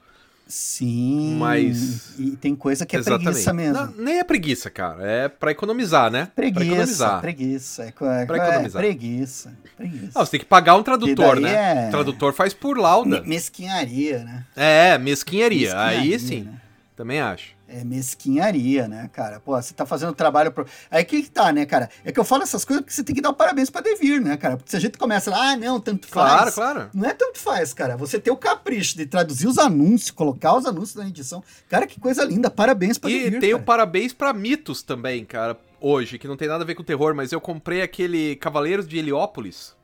Sim. 0.50 1.38
Mas. 1.38 2.18
E 2.18 2.32
tem 2.32 2.56
coisa 2.56 2.84
que 2.84 2.96
é 2.96 3.00
Exatamente. 3.00 3.26
preguiça 3.26 3.54
mesmo. 3.54 3.74
Não, 3.74 3.94
nem 4.04 4.18
é 4.18 4.24
preguiça, 4.24 4.68
cara. 4.72 5.08
É 5.08 5.30
para 5.30 5.52
economizar, 5.52 6.10
né? 6.10 6.28
Preguiça. 6.36 6.60
Pra 6.60 6.66
economizar. 6.66 7.22
Preguiça. 7.22 7.84
É, 7.84 7.88
é, 7.88 8.26
pra 8.26 8.38
economizar. 8.38 8.84
É, 8.84 8.88
preguiça. 8.88 9.54
preguiça. 9.78 10.12
Não, 10.16 10.26
você 10.26 10.32
tem 10.32 10.40
que 10.40 10.48
pagar 10.48 10.76
um 10.76 10.82
tradutor, 10.82 11.40
né? 11.40 11.86
É... 11.86 11.88
O 11.88 11.92
tradutor 11.92 12.34
faz 12.34 12.52
por 12.52 12.80
lauda. 12.80 13.22
Mesquinharia, 13.22 14.24
né? 14.24 14.44
É, 14.56 14.98
mesquinharia. 14.98 15.76
mesquinharia 15.76 16.00
Aí 16.00 16.20
sim. 16.20 16.42
Né? 16.42 16.54
Também 16.96 17.22
acho. 17.22 17.59
É 17.72 17.84
mesquinharia, 17.84 18.88
né, 18.88 19.08
cara? 19.14 19.40
Pô, 19.40 19.52
você 19.56 19.74
tá 19.74 19.86
fazendo 19.86 20.12
trabalho. 20.14 20.52
Pro... 20.52 20.66
Aí 20.90 21.06
que 21.06 21.30
tá, 21.30 21.52
né, 21.54 21.68
cara? 21.68 21.88
É 22.04 22.12
que 22.12 22.20
eu 22.20 22.24
falo 22.24 22.42
essas 22.42 22.66
coisas 22.66 22.84
porque 22.84 22.94
você 22.94 23.04
tem 23.04 23.14
que 23.14 23.22
dar 23.22 23.30
o 23.30 23.32
um 23.32 23.36
parabéns 23.36 23.70
pra 23.70 23.82
Devir, 23.82 24.20
né, 24.20 24.36
cara? 24.38 24.58
Porque 24.58 24.72
se 24.72 24.78
a 24.78 24.80
gente 24.80 24.98
começa 24.98 25.30
lá, 25.30 25.52
ah, 25.52 25.56
não, 25.56 25.80
tanto 25.80 26.08
faz. 26.08 26.32
Claro, 26.32 26.52
claro. 26.52 26.90
Não 26.94 27.08
é 27.08 27.14
tanto 27.14 27.38
faz, 27.38 27.72
cara. 27.72 27.96
Você 27.96 28.20
ter 28.20 28.32
o 28.32 28.38
capricho 28.38 28.98
de 28.98 29.06
traduzir 29.06 29.48
os 29.48 29.60
anúncios, 29.60 30.10
colocar 30.10 30.56
os 30.56 30.66
anúncios 30.66 30.96
na 30.96 31.08
edição. 31.08 31.44
Cara, 31.70 31.86
que 31.86 32.00
coisa 32.00 32.24
linda. 32.24 32.50
Parabéns 32.50 32.98
pra 32.98 33.10
e 33.10 33.14
Devir. 33.14 33.38
E 33.38 33.40
tem 33.40 33.52
cara. 33.52 33.62
o 33.62 33.66
parabéns 33.66 34.14
pra 34.14 34.34
Mitos 34.34 34.82
também, 34.82 35.24
cara, 35.24 35.56
hoje, 35.80 36.18
que 36.18 36.28
não 36.28 36.36
tem 36.36 36.48
nada 36.48 36.64
a 36.64 36.68
ver 36.68 36.74
com 36.74 36.84
terror, 36.84 37.14
mas 37.14 37.32
eu 37.32 37.40
comprei 37.40 37.84
aquele 37.84 38.36
Cavaleiros 38.38 38.88
de 38.88 38.98
Heliópolis, 38.98 39.76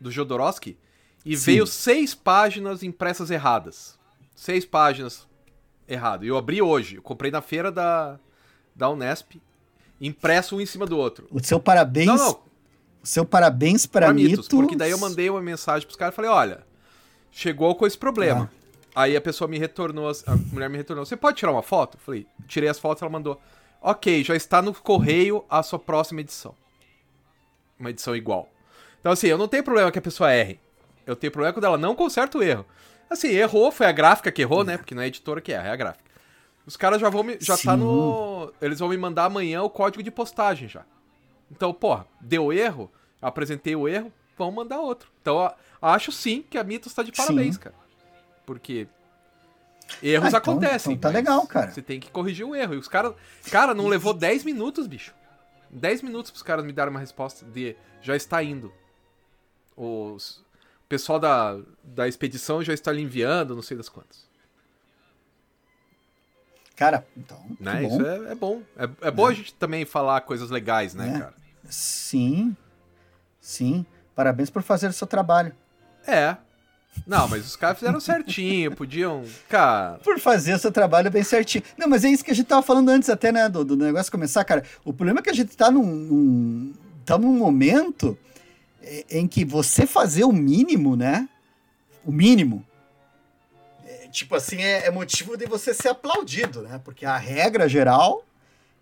do 0.00 0.12
Jodorowsky, 0.12 0.78
e 1.24 1.36
Sim. 1.36 1.44
veio 1.44 1.66
seis 1.66 2.14
páginas 2.14 2.84
impressas 2.84 3.32
erradas. 3.32 3.98
Seis 4.36 4.64
páginas 4.64 5.26
errado. 5.88 6.24
Eu 6.24 6.36
abri 6.36 6.60
hoje, 6.60 6.96
eu 6.96 7.02
comprei 7.02 7.30
na 7.30 7.40
feira 7.40 7.70
da, 7.70 8.18
da 8.74 8.88
Unesp. 8.90 9.40
impresso 10.00 10.56
um 10.56 10.60
em 10.60 10.66
cima 10.66 10.86
do 10.86 10.96
outro. 10.98 11.26
O 11.30 11.42
seu 11.42 11.60
parabéns. 11.60 12.06
Não, 12.06 12.16
não. 12.16 12.40
O 13.02 13.06
seu 13.06 13.24
parabéns 13.24 13.86
para 13.86 14.12
mitos. 14.12 14.48
Porque 14.48 14.76
daí 14.76 14.90
eu 14.90 14.98
mandei 14.98 15.30
uma 15.30 15.40
mensagem 15.40 15.86
pros 15.86 15.96
caras 15.96 16.14
e 16.14 16.16
falei: 16.16 16.30
olha, 16.30 16.66
chegou 17.30 17.74
com 17.74 17.86
esse 17.86 17.96
problema. 17.96 18.50
Ah. 18.52 19.02
Aí 19.02 19.16
a 19.16 19.20
pessoa 19.20 19.46
me 19.46 19.58
retornou, 19.58 20.10
a 20.26 20.36
mulher 20.52 20.70
me 20.70 20.76
retornou: 20.76 21.04
você 21.04 21.16
pode 21.16 21.36
tirar 21.36 21.52
uma 21.52 21.62
foto? 21.62 21.96
Eu 21.96 22.00
falei: 22.00 22.26
tirei 22.48 22.68
as 22.68 22.78
fotos, 22.78 23.02
ela 23.02 23.10
mandou: 23.10 23.40
ok, 23.80 24.24
já 24.24 24.34
está 24.34 24.60
no 24.60 24.74
correio 24.74 25.44
a 25.48 25.62
sua 25.62 25.78
próxima 25.78 26.20
edição. 26.20 26.54
Uma 27.78 27.90
edição 27.90 28.16
igual. 28.16 28.48
Então, 28.98 29.12
assim, 29.12 29.28
eu 29.28 29.38
não 29.38 29.46
tenho 29.46 29.62
problema 29.62 29.92
que 29.92 29.98
a 29.98 30.02
pessoa 30.02 30.32
erre. 30.32 30.58
Eu 31.06 31.14
tenho 31.14 31.30
problema 31.30 31.52
quando 31.52 31.64
ela 31.64 31.78
não 31.78 31.94
conserta 31.94 32.38
o 32.38 32.42
erro. 32.42 32.66
Assim, 33.08 33.28
errou, 33.28 33.70
foi 33.70 33.86
a 33.86 33.92
gráfica 33.92 34.32
que 34.32 34.42
errou, 34.42 34.64
né? 34.64 34.76
Porque 34.76 34.94
não 34.94 35.02
é 35.02 35.04
a 35.04 35.08
editora 35.08 35.40
que 35.40 35.52
erra, 35.52 35.68
é 35.68 35.70
a 35.70 35.76
gráfica. 35.76 36.10
Os 36.66 36.76
caras 36.76 37.00
já 37.00 37.08
vão 37.08 37.22
me. 37.22 37.38
Já 37.40 37.56
Sim. 37.56 37.68
tá 37.68 37.76
no. 37.76 38.52
Eles 38.60 38.80
vão 38.80 38.88
me 38.88 38.96
mandar 38.96 39.26
amanhã 39.26 39.62
o 39.62 39.70
código 39.70 40.02
de 40.02 40.10
postagem 40.10 40.68
já. 40.68 40.84
Então, 41.50 41.72
porra, 41.72 42.06
deu 42.20 42.52
erro, 42.52 42.90
apresentei 43.22 43.76
o 43.76 43.86
erro, 43.86 44.12
vão 44.36 44.50
mandar 44.50 44.80
outro. 44.80 45.08
Então, 45.22 45.52
acho 45.80 46.10
sim 46.10 46.44
que 46.48 46.58
a 46.58 46.64
Mitos 46.64 46.92
tá 46.92 47.04
de 47.04 47.12
parabéns, 47.12 47.54
sim. 47.54 47.60
cara. 47.60 47.74
Porque 48.44 48.88
erros 50.02 50.34
ah, 50.34 50.38
então, 50.38 50.38
acontecem. 50.38 50.94
Então 50.94 51.10
tá 51.10 51.16
legal, 51.16 51.46
cara. 51.46 51.70
Você 51.70 51.80
tem 51.80 52.00
que 52.00 52.10
corrigir 52.10 52.44
o 52.44 52.54
erro. 52.54 52.74
E 52.74 52.78
os 52.78 52.88
caras. 52.88 53.14
Cara, 53.48 53.72
não 53.72 53.86
levou 53.86 54.12
10 54.12 54.44
minutos, 54.44 54.88
bicho. 54.88 55.14
10 55.70 56.02
minutos 56.02 56.32
pros 56.32 56.42
caras 56.42 56.64
me 56.64 56.72
darem 56.72 56.90
uma 56.90 57.00
resposta 57.00 57.44
de 57.46 57.76
já 58.02 58.16
está 58.16 58.42
indo. 58.42 58.72
Os, 59.76 60.44
pessoal 60.88 61.18
da, 61.18 61.58
da 61.82 62.08
expedição 62.08 62.62
já 62.62 62.72
está 62.72 62.92
lhe 62.92 63.02
enviando, 63.02 63.54
não 63.54 63.62
sei 63.62 63.76
das 63.76 63.88
quantas. 63.88 64.26
Cara, 66.76 67.06
então. 67.16 67.42
Né? 67.58 67.82
Bom. 67.82 67.88
Isso 67.88 68.06
é, 68.06 68.32
é 68.32 68.34
bom. 68.34 68.62
É, 68.76 69.08
é 69.08 69.10
bom 69.10 69.26
a 69.26 69.30
né? 69.30 69.34
gente 69.36 69.54
também 69.54 69.84
falar 69.84 70.20
coisas 70.20 70.50
legais, 70.50 70.94
né, 70.94 71.08
é. 71.08 71.18
cara? 71.18 71.34
Sim. 71.68 72.54
Sim. 73.40 73.86
Parabéns 74.14 74.50
por 74.50 74.62
fazer 74.62 74.88
o 74.88 74.92
seu 74.92 75.06
trabalho. 75.06 75.54
É. 76.06 76.36
Não, 77.06 77.28
mas 77.28 77.44
os 77.44 77.56
caras 77.56 77.78
fizeram 77.78 78.00
certinho, 78.00 78.74
podiam. 78.74 79.24
Cara. 79.48 79.98
Por 79.98 80.18
fazer 80.18 80.54
o 80.54 80.58
seu 80.58 80.72
trabalho 80.72 81.10
bem 81.10 81.22
certinho. 81.22 81.62
Não, 81.76 81.88
mas 81.88 82.04
é 82.04 82.08
isso 82.08 82.24
que 82.24 82.30
a 82.30 82.34
gente 82.34 82.46
tava 82.46 82.62
falando 82.62 82.88
antes, 82.88 83.10
até, 83.10 83.30
né, 83.32 83.48
do, 83.48 83.64
do 83.64 83.76
negócio 83.76 84.10
começar, 84.10 84.44
cara. 84.44 84.62
O 84.84 84.92
problema 84.92 85.20
é 85.20 85.22
que 85.22 85.30
a 85.30 85.34
gente 85.34 85.56
tá 85.56 85.70
num. 85.70 85.84
num 85.84 86.74
tá 87.04 87.16
num 87.18 87.36
momento 87.36 88.18
em 89.10 89.26
que 89.26 89.44
você 89.44 89.86
fazer 89.86 90.24
o 90.24 90.32
mínimo, 90.32 90.96
né? 90.96 91.28
O 92.04 92.12
mínimo. 92.12 92.64
É, 93.84 94.08
tipo 94.08 94.34
assim, 94.34 94.62
é, 94.62 94.86
é, 94.86 94.90
motivo 94.90 95.36
de 95.36 95.46
você 95.46 95.74
ser 95.74 95.88
aplaudido, 95.88 96.62
né? 96.62 96.80
Porque 96.84 97.04
a 97.04 97.16
regra 97.16 97.68
geral 97.68 98.24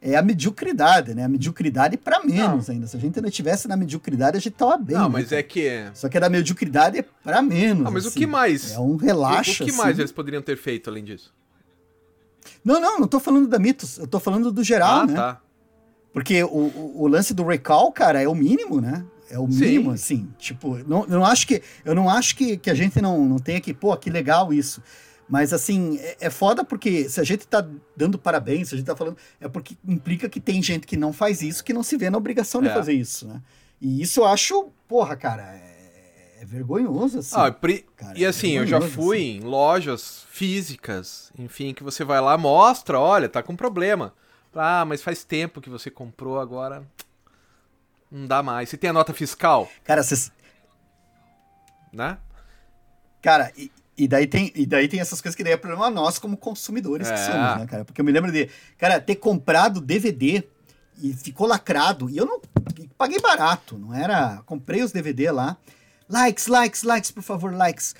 é 0.01 0.17
a 0.17 0.23
mediocridade, 0.23 1.15
né? 1.15 1.25
A 1.25 1.29
mediocridade 1.29 1.97
para 1.97 2.23
menos 2.23 2.69
não. 2.69 2.75
ainda. 2.75 2.87
Se 2.87 2.97
a 2.97 3.01
gente 3.01 3.19
ainda 3.19 3.29
estivesse 3.29 3.67
na 3.67 3.77
mediocridade, 3.77 4.37
a 4.37 4.41
gente 4.41 4.55
tava 4.55 4.77
bem. 4.77 4.97
Não, 4.97 5.05
né? 5.05 5.09
mas 5.09 5.33
é 5.33 5.43
que. 5.43 5.91
Só 5.95 6.09
que 6.09 6.19
a 6.19 6.21
da 6.21 6.29
mediocridade 6.29 6.99
é 6.99 7.03
para 7.03 7.41
menos. 7.41 7.85
Não, 7.85 7.91
mas 7.91 8.07
assim. 8.07 8.19
o 8.19 8.21
que 8.21 8.27
mais? 8.27 8.73
É 8.73 8.79
um 8.79 8.97
relaxo. 8.97 9.63
O 9.63 9.65
que 9.65 9.71
assim. 9.71 9.79
mais 9.79 9.99
eles 9.99 10.13
poderiam 10.13 10.43
ter 10.43 10.57
feito 10.57 10.91
além 10.91 11.05
disso? 11.05 11.33
Não, 12.63 12.79
não, 12.79 13.01
não 13.01 13.09
tô 13.09 13.19
falando 13.19 13.49
da 13.49 13.59
Mitos. 13.59 13.99
Eu 13.99 14.07
tô 14.07 14.21
falando 14.21 14.53
do 14.53 14.63
geral, 14.63 15.01
ah, 15.01 15.07
né? 15.07 15.15
Tá. 15.15 15.41
Porque 16.13 16.45
o, 16.45 16.49
o, 16.49 17.03
o 17.03 17.09
lance 17.09 17.35
do 17.35 17.45
recall, 17.45 17.91
cara, 17.91 18.23
é 18.23 18.29
o 18.29 18.35
mínimo, 18.35 18.81
né? 18.81 19.05
É 19.31 19.39
o 19.39 19.47
mínimo, 19.47 19.91
Sim. 19.91 19.95
assim. 19.95 20.29
Tipo, 20.39 20.79
não, 20.87 21.05
eu 21.05 21.19
não 21.19 21.25
acho 21.25 21.47
que, 21.47 21.63
eu 21.85 21.95
não 21.95 22.09
acho 22.09 22.37
que, 22.37 22.57
que 22.57 22.71
a 22.71 22.75
gente 22.75 23.01
não, 23.01 23.25
não 23.25 23.39
tenha 23.39 23.61
que, 23.61 23.73
pô, 23.73 23.97
que 23.97 24.11
legal 24.11 24.53
isso. 24.53 24.83
Mas, 25.29 25.53
assim, 25.53 25.99
é, 25.99 26.17
é 26.21 26.31
foda 26.31 26.65
porque 26.65 27.09
se 27.09 27.21
a 27.21 27.25
gente 27.25 27.47
tá 27.47 27.67
dando 27.97 28.19
parabéns, 28.19 28.69
se 28.69 28.75
a 28.75 28.79
gente 28.79 28.87
tá 28.87 28.97
falando, 28.97 29.17
é 29.41 29.49
porque 29.49 29.77
implica 29.87 30.29
que 30.29 30.41
tem 30.41 30.63
gente 30.63 30.87
que 30.87 30.97
não 30.97 31.13
faz 31.13 31.43
isso, 31.43 31.65
que 31.65 31.73
não 31.73 31.83
se 31.83 31.97
vê 31.97 32.11
na 32.11 32.19
obrigação 32.19 32.61
de 32.61 32.69
é. 32.69 32.75
fazer 32.75 32.93
isso, 32.93 33.27
né? 33.27 33.41
E 33.81 34.03
isso 34.03 34.21
eu 34.21 34.27
acho, 34.27 34.71
porra, 34.87 35.17
cara, 35.17 35.43
é, 35.43 36.43
é 36.43 36.45
vergonhoso, 36.45 37.19
assim. 37.19 37.35
Ah, 37.37 37.51
pri... 37.51 37.85
cara, 37.97 38.19
e 38.19 38.25
é 38.25 38.29
assim, 38.29 38.53
eu 38.53 38.67
já 38.67 38.81
fui 38.81 39.17
assim. 39.17 39.39
em 39.39 39.41
lojas 39.41 40.25
físicas, 40.31 41.33
enfim, 41.39 41.73
que 41.73 41.83
você 41.83 42.05
vai 42.05 42.21
lá, 42.21 42.37
mostra, 42.37 43.01
olha, 43.01 43.29
tá 43.29 43.43
com 43.43 43.57
problema. 43.57 44.13
Ah, 44.55 44.85
mas 44.85 45.03
faz 45.03 45.25
tempo 45.25 45.61
que 45.61 45.69
você 45.69 45.91
comprou, 45.91 46.39
agora 46.39 46.87
não 48.11 48.27
dá 48.27 48.43
mais. 48.43 48.69
Você 48.69 48.77
tem 48.77 48.91
a 48.91 48.93
nota 48.93 49.13
fiscal? 49.13 49.71
Cara, 49.83 50.03
vocês. 50.03 50.31
Né? 51.93 52.19
Cara, 53.23 53.53
e, 53.57 53.71
e, 53.97 54.07
daí 54.09 54.27
tem, 54.27 54.53
e 54.55 54.67
daí 54.67 54.89
tem 54.89 55.01
essas 55.01 55.21
coisas 55.21 55.37
que 55.37 55.45
daí 55.45 55.53
é 55.53 55.57
problema 55.57 55.91
nosso 55.91 56.21
como 56.21 56.37
consumidores 56.37 57.09
é. 57.09 57.13
que 57.13 57.19
somos, 57.21 57.61
né, 57.61 57.67
cara? 57.67 57.85
Porque 57.85 58.01
eu 58.01 58.05
me 58.05 58.13
lembro 58.13 58.31
de, 58.31 58.51
cara, 58.77 59.01
ter 59.01 59.17
comprado 59.17 59.81
DVD 59.81 60.45
e 61.03 61.13
ficou 61.13 61.47
lacrado. 61.47 62.09
E 62.11 62.17
eu 62.17 62.27
não. 62.27 62.41
Paguei 62.97 63.21
barato, 63.21 63.79
não 63.79 63.95
era. 63.95 64.43
Comprei 64.47 64.83
os 64.83 64.93
DVD 64.93 65.31
lá. 65.31 65.57
Likes, 66.09 66.47
likes, 66.47 66.83
likes, 66.83 67.11
por 67.11 67.23
favor, 67.23 67.55
likes. 67.55 67.95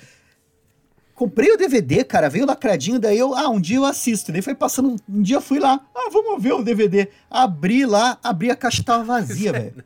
Comprei 1.15 1.49
o 1.53 1.57
DVD, 1.57 2.03
cara, 2.03 2.29
veio 2.29 2.45
lacradinho, 2.45 2.99
daí 2.99 3.17
eu, 3.17 3.33
ah, 3.33 3.47
um 3.47 3.59
dia 3.59 3.77
eu 3.77 3.85
assisto. 3.85 4.33
Daí 4.33 4.41
foi 4.41 4.53
passando, 4.53 4.97
um 5.07 5.21
dia 5.21 5.37
eu 5.37 5.41
fui 5.41 5.59
lá, 5.59 5.79
ah, 5.95 6.09
vamos 6.11 6.43
ver 6.43 6.53
o 6.53 6.61
DVD. 6.61 7.09
Abri 7.31 7.85
lá, 7.85 8.19
abri 8.21 8.51
a 8.51 8.55
caixa 8.55 8.83
tava 8.83 9.03
vazia, 9.05 9.51
velho. 9.53 9.83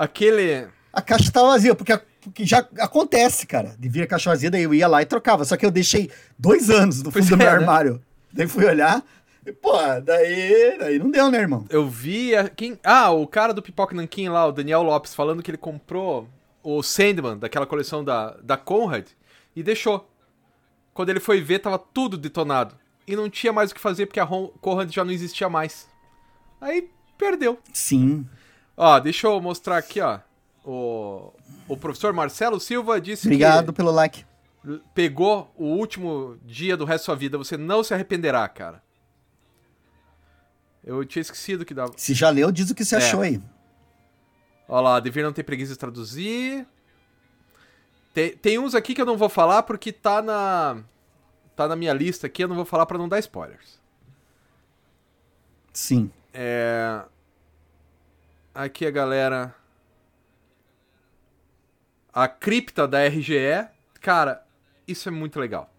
Aquele. 0.00 0.66
A 0.90 1.02
caixa 1.02 1.30
tava 1.30 1.48
vazia, 1.48 1.74
porque, 1.74 1.94
porque 2.22 2.46
já 2.46 2.66
acontece, 2.78 3.46
cara. 3.46 3.74
De 3.78 3.86
vir 3.86 4.04
a 4.04 4.06
caixa 4.06 4.30
vazia, 4.30 4.50
daí 4.50 4.62
eu 4.62 4.72
ia 4.72 4.88
lá 4.88 5.02
e 5.02 5.04
trocava. 5.04 5.44
Só 5.44 5.58
que 5.58 5.66
eu 5.66 5.70
deixei 5.70 6.10
dois 6.38 6.70
anos 6.70 7.02
no 7.02 7.10
fundo 7.10 7.28
do 7.28 7.36
meu 7.36 7.46
é, 7.46 7.50
né? 7.50 7.56
armário. 7.58 8.02
Daí 8.32 8.48
fui 8.48 8.64
olhar. 8.64 9.04
E, 9.44 9.52
pô, 9.52 9.76
daí, 10.02 10.78
daí 10.78 10.98
não 10.98 11.10
deu, 11.10 11.30
né, 11.30 11.40
irmão? 11.40 11.66
Eu 11.68 11.86
vi. 11.86 12.34
A, 12.34 12.48
quem, 12.48 12.78
ah, 12.82 13.10
o 13.10 13.26
cara 13.26 13.52
do 13.52 13.60
Pipoca 13.60 13.94
Nankin 13.94 14.30
lá, 14.30 14.46
o 14.46 14.52
Daniel 14.52 14.82
Lopes, 14.82 15.14
falando 15.14 15.42
que 15.42 15.50
ele 15.50 15.58
comprou 15.58 16.26
o 16.62 16.82
Sandman, 16.82 17.36
daquela 17.36 17.66
coleção 17.66 18.02
da, 18.02 18.38
da 18.42 18.56
Conrad, 18.56 19.06
e 19.54 19.62
deixou. 19.62 20.10
Quando 20.94 21.10
ele 21.10 21.20
foi 21.20 21.42
ver, 21.42 21.58
tava 21.58 21.78
tudo 21.78 22.16
detonado. 22.16 22.74
E 23.06 23.14
não 23.14 23.28
tinha 23.28 23.52
mais 23.52 23.70
o 23.70 23.74
que 23.74 23.80
fazer, 23.82 24.06
porque 24.06 24.20
a 24.20 24.26
Conrad 24.26 24.90
já 24.90 25.04
não 25.04 25.12
existia 25.12 25.50
mais. 25.50 25.86
Aí 26.58 26.88
perdeu. 27.18 27.58
Sim. 27.70 28.26
Ó, 28.82 28.98
deixa 28.98 29.26
eu 29.26 29.38
mostrar 29.42 29.76
aqui, 29.76 30.00
ó. 30.00 30.20
O, 30.64 31.34
o 31.68 31.76
professor 31.76 32.14
Marcelo 32.14 32.58
Silva 32.58 32.98
disse 32.98 33.26
Obrigado 33.26 33.74
pelo 33.74 33.90
like. 33.90 34.24
Pegou 34.94 35.52
o 35.54 35.66
último 35.66 36.38
dia 36.46 36.78
do 36.78 36.86
resto 36.86 37.02
da 37.02 37.04
sua 37.04 37.14
vida. 37.14 37.36
Você 37.36 37.58
não 37.58 37.84
se 37.84 37.92
arrependerá, 37.92 38.48
cara. 38.48 38.82
Eu 40.82 41.04
tinha 41.04 41.20
esquecido 41.20 41.62
que 41.66 41.74
dava. 41.74 41.92
Se 41.94 42.14
já 42.14 42.30
leu, 42.30 42.50
diz 42.50 42.70
o 42.70 42.74
que 42.74 42.82
você 42.82 42.94
é. 42.94 42.98
achou 42.98 43.20
aí. 43.20 43.38
Olha 44.66 44.80
lá, 44.80 45.00
deveria 45.00 45.26
não 45.26 45.34
ter 45.34 45.42
preguiça 45.42 45.74
de 45.74 45.78
traduzir. 45.78 46.66
Tem, 48.14 48.34
tem 48.34 48.58
uns 48.58 48.74
aqui 48.74 48.94
que 48.94 49.02
eu 49.02 49.06
não 49.06 49.18
vou 49.18 49.28
falar 49.28 49.62
porque 49.64 49.92
tá 49.92 50.22
na. 50.22 50.82
Tá 51.54 51.68
na 51.68 51.76
minha 51.76 51.92
lista 51.92 52.28
aqui, 52.28 52.44
eu 52.44 52.48
não 52.48 52.56
vou 52.56 52.64
falar 52.64 52.86
para 52.86 52.96
não 52.96 53.10
dar 53.10 53.18
spoilers. 53.18 53.78
Sim. 55.70 56.10
É. 56.32 57.02
Aqui 58.60 58.84
a 58.84 58.90
galera. 58.90 59.54
A 62.12 62.28
cripta 62.28 62.86
da 62.86 63.02
RGE. 63.06 63.66
Cara, 64.02 64.44
isso 64.86 65.08
é 65.08 65.12
muito 65.12 65.40
legal. 65.40 65.72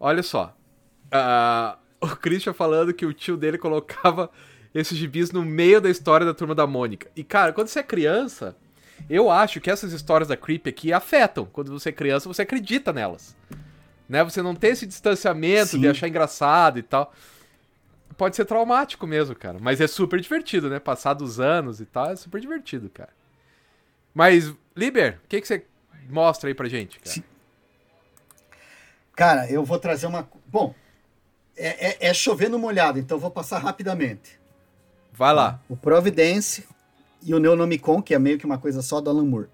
Olha 0.00 0.20
só. 0.20 0.56
Uh, 1.04 1.78
o 2.04 2.16
Christian 2.16 2.52
falando 2.52 2.92
que 2.92 3.06
o 3.06 3.12
tio 3.12 3.36
dele 3.36 3.56
colocava 3.56 4.28
esses 4.74 4.98
gibis 4.98 5.30
no 5.30 5.44
meio 5.44 5.80
da 5.80 5.88
história 5.88 6.26
da 6.26 6.34
turma 6.34 6.56
da 6.56 6.66
Mônica. 6.66 7.08
E, 7.14 7.22
cara, 7.22 7.52
quando 7.52 7.68
você 7.68 7.78
é 7.78 7.84
criança, 7.84 8.56
eu 9.08 9.30
acho 9.30 9.60
que 9.60 9.70
essas 9.70 9.92
histórias 9.92 10.26
da 10.26 10.36
Creep 10.36 10.66
aqui 10.66 10.92
afetam. 10.92 11.44
Quando 11.44 11.70
você 11.70 11.90
é 11.90 11.92
criança, 11.92 12.28
você 12.28 12.42
acredita 12.42 12.92
nelas. 12.92 13.36
Né? 14.08 14.24
Você 14.24 14.42
não 14.42 14.56
tem 14.56 14.70
esse 14.70 14.86
distanciamento 14.86 15.70
Sim. 15.70 15.82
de 15.82 15.88
achar 15.88 16.08
engraçado 16.08 16.80
e 16.80 16.82
tal 16.82 17.14
pode 18.16 18.36
ser 18.36 18.44
traumático 18.44 19.06
mesmo, 19.06 19.34
cara. 19.34 19.58
Mas 19.60 19.80
é 19.80 19.86
super 19.86 20.20
divertido, 20.20 20.68
né? 20.68 20.78
Passados 20.78 21.38
anos 21.38 21.80
e 21.80 21.84
tal, 21.84 22.10
é 22.10 22.16
super 22.16 22.40
divertido, 22.40 22.88
cara. 22.90 23.10
Mas, 24.14 24.52
Liber, 24.74 25.20
o 25.24 25.28
que, 25.28 25.40
que 25.40 25.46
você 25.46 25.64
mostra 26.08 26.48
aí 26.48 26.54
pra 26.54 26.68
gente, 26.68 26.98
cara? 27.00 27.24
Cara, 29.14 29.50
eu 29.50 29.64
vou 29.64 29.78
trazer 29.78 30.06
uma. 30.06 30.28
Bom, 30.46 30.74
é, 31.56 32.06
é, 32.06 32.08
é 32.08 32.14
chover 32.14 32.48
no 32.48 32.58
molhado, 32.58 32.98
então 32.98 33.16
eu 33.16 33.20
vou 33.20 33.30
passar 33.30 33.58
rapidamente. 33.58 34.38
Vai 35.12 35.34
lá. 35.34 35.60
O 35.68 35.76
Providence 35.76 36.64
e 37.22 37.34
o 37.34 37.40
Neonomicon, 37.40 38.00
que 38.00 38.14
é 38.14 38.18
meio 38.18 38.38
que 38.38 38.46
uma 38.46 38.58
coisa 38.58 38.80
só 38.80 39.00
do 39.00 39.10
Alan 39.10 39.24
Moore. 39.24 39.48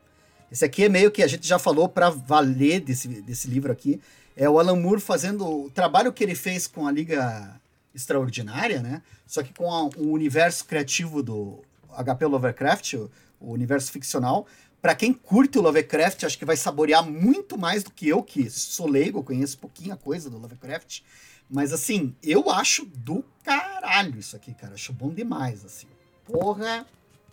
Esse 0.53 0.65
aqui 0.65 0.85
é 0.85 0.89
meio 0.89 1.11
que 1.11 1.23
a 1.23 1.27
gente 1.27 1.49
já 1.49 1.59
falou 1.59 1.89
para 1.89 2.11
valer 2.11 2.81
desse, 2.81 3.09
desse 3.09 3.49
livro 3.49 3.73
aqui. 3.73 4.01
É 4.37 4.49
o 4.49 4.59
Alan 4.59 4.77
Moore 4.77 5.01
fazendo 5.01 5.47
o 5.47 5.71
trabalho 5.71 6.13
que 6.13 6.23
ele 6.23 6.35
fez 6.35 6.67
com 6.67 6.87
a 6.87 6.93
Liga 6.93 7.59
extraordinária, 7.95 8.83
né? 8.83 9.03
Só 9.27 9.43
que 9.43 9.53
com 9.53 9.71
a, 9.71 9.85
o 9.97 10.11
universo 10.13 10.65
criativo 10.65 11.23
do 11.23 11.63
HP 11.91 12.27
Lovecraft, 12.27 12.95
o, 12.95 13.11
o 13.41 13.53
universo 13.53 13.93
ficcional. 13.93 14.47
Para 14.83 14.95
quem 14.95 15.15
curte 15.15 15.59
o 15.59 15.63
Lovecraft, 15.63 16.25
acho 16.25 16.39
que 16.39 16.45
vai 16.45 16.57
saborear 16.57 17.03
muito 17.03 17.57
mais 17.57 17.83
do 17.83 17.91
que 17.91 18.09
eu, 18.09 18.23
que 18.23 18.51
sou 18.51 18.87
leigo, 18.87 19.23
conheço 19.23 19.59
pouquinha 19.59 19.97
coisa 19.97 20.29
do 20.29 20.39
Lovecraft. 20.39 21.01
Mas 21.49 21.73
assim, 21.73 22.15
eu 22.23 22.51
acho 22.51 22.85
do 22.85 23.25
caralho 23.43 24.19
isso 24.19 24.37
aqui, 24.37 24.53
cara. 24.55 24.75
Acho 24.75 24.93
bom 24.93 25.11
demais, 25.11 25.65
assim. 25.65 25.87
Porra, 26.27 26.87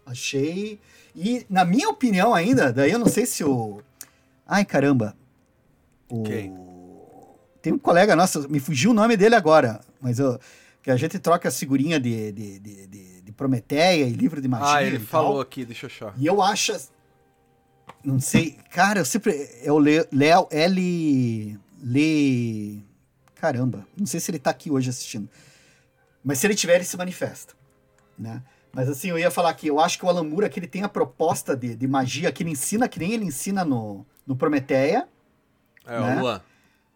achei. 0.05 0.79
E, 1.15 1.45
na 1.49 1.65
minha 1.65 1.89
opinião, 1.89 2.33
ainda, 2.33 2.71
daí 2.71 2.91
eu 2.91 2.99
não 2.99 3.07
sei 3.07 3.25
se 3.25 3.43
o. 3.43 3.81
Ai, 4.47 4.63
caramba. 4.63 5.15
O... 6.09 6.23
Tem 7.61 7.71
um 7.71 7.77
colega 7.77 8.15
nosso, 8.15 8.49
me 8.49 8.59
fugiu 8.59 8.91
o 8.91 8.93
nome 8.93 9.15
dele 9.15 9.35
agora, 9.35 9.81
mas 9.99 10.19
eu. 10.19 10.39
Que 10.81 10.89
a 10.89 10.95
gente 10.95 11.19
troca 11.19 11.47
a 11.47 11.51
figurinha 11.51 11.99
de, 11.99 12.31
de, 12.31 12.59
de, 12.59 12.87
de, 12.87 13.21
de 13.21 13.31
Prometeia 13.33 14.03
e 14.07 14.13
livro 14.13 14.41
de 14.41 14.47
magia. 14.47 14.77
Ah, 14.77 14.83
ele 14.83 14.97
falou 14.97 15.33
tal. 15.33 15.41
aqui, 15.41 15.63
deixa 15.63 15.85
eu 15.85 15.89
achar. 15.89 16.13
E 16.17 16.25
eu 16.25 16.41
acho. 16.41 16.75
Não 18.03 18.19
sei. 18.19 18.57
Cara, 18.71 18.99
eu 19.01 19.05
sempre. 19.05 19.47
É 19.63 19.71
o 19.71 19.77
Léo 19.77 20.47
L. 20.49 21.59
Le. 21.83 22.83
Caramba. 23.35 23.85
Não 23.95 24.07
sei 24.07 24.19
se 24.19 24.31
ele 24.31 24.39
tá 24.39 24.49
aqui 24.49 24.71
hoje 24.71 24.89
assistindo. 24.89 25.29
Mas 26.23 26.39
se 26.39 26.47
ele 26.47 26.55
tiver, 26.55 26.75
ele 26.75 26.83
se 26.83 26.97
manifesta. 26.97 27.53
Né? 28.17 28.41
Mas 28.73 28.89
assim, 28.89 29.09
eu 29.09 29.19
ia 29.19 29.29
falar 29.29 29.53
que 29.53 29.67
eu 29.67 29.79
acho 29.79 29.99
que 29.99 30.05
o 30.05 30.09
Alan 30.09 30.23
Moore, 30.23 30.49
que 30.49 30.59
ele 30.59 30.67
tem 30.67 30.83
a 30.83 30.89
proposta 30.89 31.55
de, 31.55 31.75
de 31.75 31.87
magia 31.87 32.31
que 32.31 32.41
ele 32.41 32.51
ensina, 32.51 32.87
que 32.87 32.99
nem 32.99 33.13
ele 33.13 33.25
ensina 33.25 33.63
no, 33.65 34.05
no 34.25 34.35
Prometeia. 34.35 35.07
É, 35.85 35.99
Né? 35.99 36.15
o 36.15 36.19
Luan. 36.21 36.41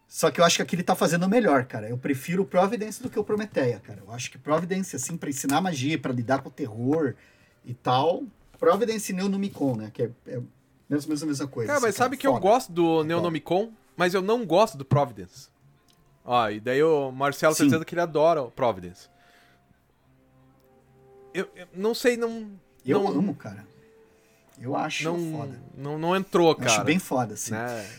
Só 0.08 0.30
que 0.32 0.40
eu 0.40 0.46
acho 0.46 0.58
que 0.58 0.62
aqui 0.62 0.76
ele 0.76 0.84
tá 0.84 0.96
fazendo 0.96 1.28
melhor, 1.28 1.66
cara. 1.66 1.90
Eu 1.90 1.98
prefiro 1.98 2.44
o 2.44 2.46
Providence 2.46 3.02
do 3.02 3.10
que 3.10 3.20
o 3.20 3.24
Prometeia, 3.24 3.80
cara. 3.80 4.02
Eu 4.06 4.12
acho 4.14 4.32
que 4.32 4.38
Providence, 4.38 4.96
assim, 4.96 5.18
pra 5.18 5.30
ensinar 5.30 5.62
magia, 5.62 5.98
pra 6.00 6.14
lidar 6.14 6.42
com 6.42 6.50
o 6.50 6.52
terror 6.52 7.16
e 7.66 7.74
tal. 7.74 8.24
Providence 8.60 9.12
e 9.12 9.16
Neonomicon, 9.16 9.76
né? 9.76 9.92
Que 9.94 10.04
é, 10.04 10.12
é 10.28 10.42
mesmo, 10.90 11.10
mesmo, 11.10 11.28
mesma 11.28 11.48
coisa. 11.48 11.68
Cara, 11.68 11.80
mas 11.82 11.90
assim, 11.90 11.98
sabe 11.98 12.18
que 12.18 12.28
eu 12.28 12.38
gosto 12.40 12.72
do 12.72 13.04
Neonomicon, 13.04 13.72
mas 13.98 14.14
eu 14.14 14.22
não 14.22 14.46
gosto 14.46 14.78
do 14.78 14.86
Providence. 14.86 15.50
Ó, 16.24 16.50
e 16.50 16.60
daí 16.60 16.82
o 16.82 17.12
Marcelo 17.12 17.54
tá 17.54 17.60
Sim. 17.60 17.66
dizendo 17.66 17.86
que 17.86 17.94
ele 17.94 18.02
adora 18.02 18.42
o 18.44 18.52
Providence. 18.52 19.10
Eu, 21.34 21.50
eu 21.56 21.68
não 21.74 21.94
sei, 21.94 22.16
não. 22.16 22.52
Eu 22.86 23.04
não, 23.04 23.08
amo, 23.10 23.36
cara. 23.36 23.66
Eu 24.60 24.76
acho 24.76 25.04
não, 25.04 25.32
foda. 25.32 25.60
não, 25.76 25.98
não 25.98 26.16
entrou, 26.16 26.52
Eu 26.52 26.56
cara. 26.56 26.72
acho 26.72 26.84
bem 26.84 26.98
foda, 27.00 27.34
assim. 27.34 27.52
né? 27.52 27.90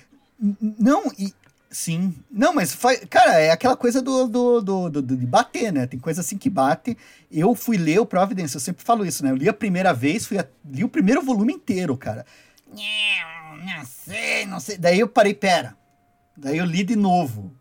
Não, 0.60 1.12
e. 1.18 1.34
Sim. 1.70 2.14
Não, 2.30 2.54
mas, 2.54 2.72
fa- 2.72 2.96
cara, 3.08 3.38
é 3.40 3.50
aquela 3.50 3.76
coisa 3.76 4.00
do, 4.00 4.26
do, 4.28 4.60
do, 4.60 4.90
do- 5.02 5.16
de 5.16 5.26
bater, 5.26 5.72
né? 5.72 5.86
Tem 5.86 5.98
coisa 5.98 6.20
assim 6.20 6.38
que 6.38 6.48
bate. 6.48 6.96
Eu 7.30 7.54
fui 7.54 7.76
ler 7.76 7.98
o 8.00 8.06
Providence, 8.06 8.54
eu 8.54 8.60
sempre 8.60 8.84
falo 8.84 9.04
isso, 9.04 9.24
né? 9.24 9.30
Eu 9.30 9.36
li 9.36 9.48
a 9.48 9.52
primeira 9.52 9.92
vez, 9.92 10.26
fui 10.26 10.38
a- 10.38 10.46
li 10.64 10.84
o 10.84 10.88
primeiro 10.88 11.20
volume 11.22 11.52
inteiro, 11.52 11.96
cara. 11.96 12.24
Não, 13.64 13.84
sei, 13.84 14.46
não 14.46 14.60
sei. 14.60 14.76
Daí 14.78 15.00
eu 15.00 15.08
parei, 15.08 15.34
pera. 15.34 15.76
Daí 16.36 16.58
eu 16.58 16.64
li 16.64 16.84
de 16.84 16.94
novo. 16.96 17.52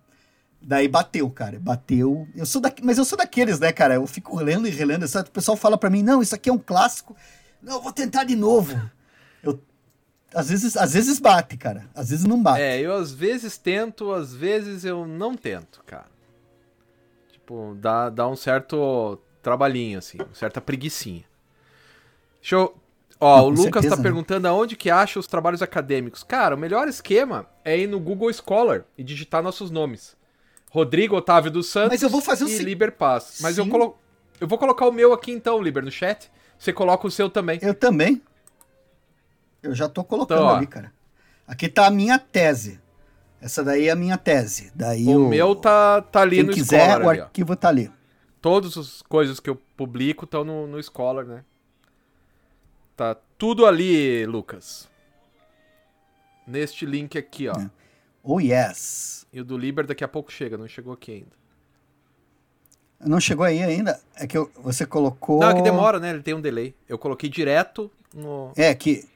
Daí 0.61 0.87
bateu, 0.87 1.29
cara. 1.29 1.59
Bateu. 1.59 2.27
Eu 2.35 2.45
sou 2.45 2.61
da... 2.61 2.71
Mas 2.83 2.97
eu 2.97 3.05
sou 3.05 3.17
daqueles, 3.17 3.59
né, 3.59 3.71
cara? 3.71 3.95
Eu 3.95 4.07
fico 4.07 4.35
lendo 4.39 4.67
e 4.67 4.71
relendo. 4.71 5.03
O 5.05 5.31
pessoal 5.31 5.55
fala 5.57 5.77
pra 5.77 5.89
mim, 5.89 6.03
não, 6.03 6.21
isso 6.21 6.35
aqui 6.35 6.49
é 6.49 6.53
um 6.53 6.57
clássico. 6.57 7.15
Não, 7.61 7.75
eu 7.75 7.81
vou 7.81 7.91
tentar 7.93 8.23
de 8.23 8.35
novo. 8.35 8.79
Às 10.33 10.49
vezes, 10.49 10.75
às 10.75 10.93
vezes 10.93 11.19
bate, 11.19 11.55
cara. 11.57 11.85
Às 11.93 12.09
vezes 12.09 12.25
não 12.25 12.41
bate. 12.41 12.61
É, 12.61 12.79
eu 12.79 12.93
às 12.93 13.11
vezes 13.11 13.57
tento, 13.57 14.11
às 14.11 14.33
vezes 14.33 14.83
eu 14.83 15.05
não 15.07 15.35
tento, 15.35 15.81
cara. 15.85 16.07
Tipo, 17.31 17.75
dá, 17.79 18.09
dá 18.09 18.27
um 18.27 18.35
certo 18.35 19.19
trabalhinho, 19.41 19.99
assim, 19.99 20.17
uma 20.17 20.33
certa 20.33 20.59
preguiçinha. 20.59 21.23
Deixa 22.41 22.55
eu... 22.55 22.75
Ó, 23.17 23.37
Não, 23.37 23.45
o 23.45 23.49
Lucas 23.49 23.63
certeza, 23.63 23.89
tá 23.91 23.95
né? 23.97 24.03
perguntando 24.03 24.47
aonde 24.47 24.75
que 24.75 24.89
acha 24.89 25.17
os 25.17 25.25
trabalhos 25.25 25.61
acadêmicos. 25.61 26.21
Cara, 26.21 26.53
o 26.53 26.57
melhor 26.57 26.85
esquema 26.87 27.47
é 27.63 27.77
ir 27.79 27.87
no 27.87 27.97
Google 27.97 28.31
Scholar 28.33 28.83
e 28.97 29.03
digitar 29.03 29.41
nossos 29.41 29.71
nomes. 29.71 30.17
Rodrigo 30.69 31.15
Otávio 31.15 31.49
dos 31.49 31.67
Santos 31.69 31.91
Mas 31.91 32.01
eu 32.03 32.09
vou 32.09 32.19
fazer 32.19 32.43
o 32.43 32.47
e 32.49 32.57
se- 32.57 32.63
Liber 32.63 32.91
Paz. 32.91 33.37
Mas 33.39 33.57
eu, 33.57 33.65
colo... 33.69 33.97
eu 34.41 34.45
vou 34.47 34.57
colocar 34.57 34.85
o 34.85 34.91
meu 34.91 35.13
aqui 35.13 35.31
então, 35.31 35.61
Liber, 35.61 35.81
no 35.85 35.89
chat. 35.91 36.29
Você 36.59 36.73
coloca 36.73 37.07
o 37.07 37.11
seu 37.11 37.29
também. 37.29 37.57
Eu 37.61 37.73
também. 37.73 38.21
Eu 39.65 39.73
já 39.75 39.89
tô 39.89 40.03
colocando 40.03 40.37
Então, 40.43 40.55
ali, 40.55 40.67
cara. 40.67 40.93
Aqui 41.47 41.67
tá 41.67 41.87
a 41.87 41.91
minha 41.91 42.17
tese. 42.19 42.79
Essa 43.41 43.63
daí 43.63 43.87
é 43.87 43.91
a 43.91 43.95
minha 43.95 44.17
tese. 44.17 44.71
Daí 44.75 45.07
O 45.07 45.27
meu 45.27 45.55
tá, 45.55 46.01
tá 46.01 46.21
ali 46.21 46.37
Quem 46.37 46.45
no 46.45 46.53
quiser, 46.53 46.89
Scholar. 46.91 47.05
o 47.05 47.09
ali, 47.09 47.19
ó. 47.19 47.23
arquivo 47.23 47.55
tá 47.55 47.67
ali. 47.69 47.91
Todas 48.41 48.77
as 48.77 49.01
coisas 49.01 49.39
que 49.39 49.49
eu 49.49 49.55
publico 49.75 50.25
estão 50.25 50.43
no, 50.43 50.67
no 50.67 50.81
Scholar, 50.81 51.25
né? 51.25 51.43
Tá 52.95 53.15
tudo 53.37 53.65
ali, 53.65 54.25
Lucas. 54.25 54.87
Neste 56.47 56.85
link 56.85 57.17
aqui, 57.17 57.47
ó. 57.47 57.53
É. 57.59 57.69
Oh, 58.23 58.39
yes. 58.39 59.25
E 59.33 59.41
o 59.41 59.43
do 59.43 59.57
Liber 59.57 59.85
daqui 59.85 60.03
a 60.03 60.07
pouco 60.07 60.31
chega, 60.31 60.57
não 60.57 60.67
chegou 60.67 60.93
aqui 60.93 61.11
ainda. 61.11 61.35
Não 62.99 63.19
chegou 63.19 63.45
aí 63.45 63.61
ainda? 63.61 63.99
É 64.15 64.25
que 64.25 64.37
eu- 64.37 64.49
você 64.57 64.85
colocou... 64.85 65.39
Não, 65.41 65.49
é 65.49 65.55
que 65.55 65.61
demora, 65.61 65.99
né? 65.99 66.11
Ele 66.11 66.21
tem 66.23 66.33
um 66.33 66.41
delay. 66.41 66.73
Eu 66.87 66.97
coloquei 66.97 67.29
direto 67.29 67.91
no. 68.13 68.51
É 68.55 68.73
que... 68.73 69.07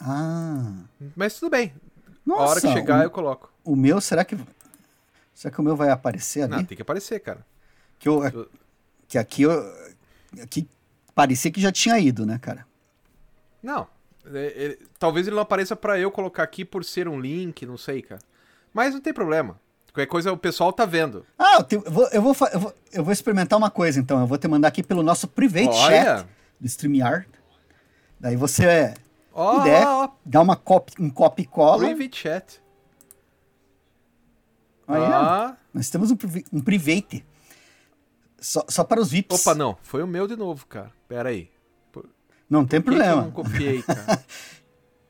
Ah... 0.00 0.84
Mas 1.16 1.34
tudo 1.38 1.50
bem. 1.50 1.72
Nossa, 2.24 2.42
a 2.42 2.46
hora 2.48 2.60
que 2.60 2.72
chegar, 2.72 3.00
o, 3.00 3.02
eu 3.02 3.10
coloco. 3.10 3.52
o 3.64 3.74
meu, 3.76 4.00
será 4.00 4.24
que... 4.24 4.36
Será 5.34 5.54
que 5.54 5.60
o 5.60 5.64
meu 5.64 5.76
vai 5.76 5.90
aparecer 5.90 6.42
ali? 6.42 6.56
Não, 6.56 6.64
tem 6.64 6.76
que 6.76 6.82
aparecer, 6.82 7.20
cara. 7.20 7.44
Que, 7.98 8.08
eu, 8.08 8.48
que 9.06 9.18
aqui 9.18 9.42
eu... 9.42 9.52
Aqui 10.42 10.68
parecia 11.14 11.50
que 11.50 11.60
já 11.60 11.72
tinha 11.72 11.98
ido, 11.98 12.26
né, 12.26 12.38
cara? 12.38 12.66
Não. 13.62 13.86
É- 14.32 14.66
é- 14.66 14.78
talvez 14.98 15.26
ele 15.26 15.36
não 15.36 15.42
apareça 15.42 15.74
pra 15.74 15.98
eu 15.98 16.10
colocar 16.10 16.42
aqui 16.42 16.64
por 16.64 16.84
ser 16.84 17.08
um 17.08 17.18
link, 17.18 17.64
não 17.64 17.78
sei, 17.78 18.02
cara. 18.02 18.20
Mas 18.74 18.94
não 18.94 19.00
tem 19.00 19.12
problema. 19.12 19.58
Qualquer 19.92 20.06
coisa 20.06 20.32
o 20.32 20.36
pessoal 20.36 20.72
tá 20.72 20.84
vendo. 20.84 21.24
Ah, 21.38 21.56
eu, 21.56 21.64
tenho- 21.64 21.82
eu 21.84 21.90
vou, 21.90 22.08
eu, 22.08 22.22
vou, 22.22 22.36
eu, 22.52 22.60
vou, 22.60 22.74
eu 22.92 23.04
vou 23.04 23.12
experimentar 23.12 23.58
uma 23.58 23.70
coisa, 23.70 23.98
então. 23.98 24.20
Eu 24.20 24.26
vou 24.26 24.36
te 24.38 24.46
mandar 24.46 24.68
aqui 24.68 24.82
pelo 24.82 25.02
nosso 25.02 25.26
private 25.26 25.74
chat 25.74 26.06
Olha! 26.08 26.28
do 26.60 26.66
StreamYard. 26.66 27.26
Daí 28.20 28.36
você 28.36 28.94
Ó, 29.40 29.58
puder, 29.58 29.86
ó, 29.86 30.04
ó, 30.04 30.10
dá 30.24 30.40
uma 30.40 30.56
copy, 30.56 30.94
um 31.00 31.08
copy 31.08 31.44
cola. 31.46 31.78
private 31.78 32.16
chat. 32.16 32.60
Aí, 34.86 35.00
ó, 35.00 35.04
Ah, 35.04 35.56
nós 35.72 35.88
temos 35.90 36.10
um, 36.10 36.16
um 36.52 36.60
private. 36.60 37.24
Só, 38.40 38.64
só 38.68 38.82
para 38.84 39.00
os 39.00 39.10
VIPs. 39.10 39.46
opa, 39.46 39.54
não. 39.54 39.76
Foi 39.82 40.02
o 40.02 40.06
meu 40.06 40.26
de 40.26 40.34
novo, 40.36 40.66
cara. 40.66 40.90
Pera 41.06 41.28
aí. 41.28 41.50
Não 42.50 42.64
tem 42.66 42.80
Por 42.80 42.94
que 42.94 42.96
que 42.98 43.02
eu 43.02 43.12
problema. 43.12 43.22
não 43.22 43.30
copiei, 43.30 43.82
cara? 43.84 44.24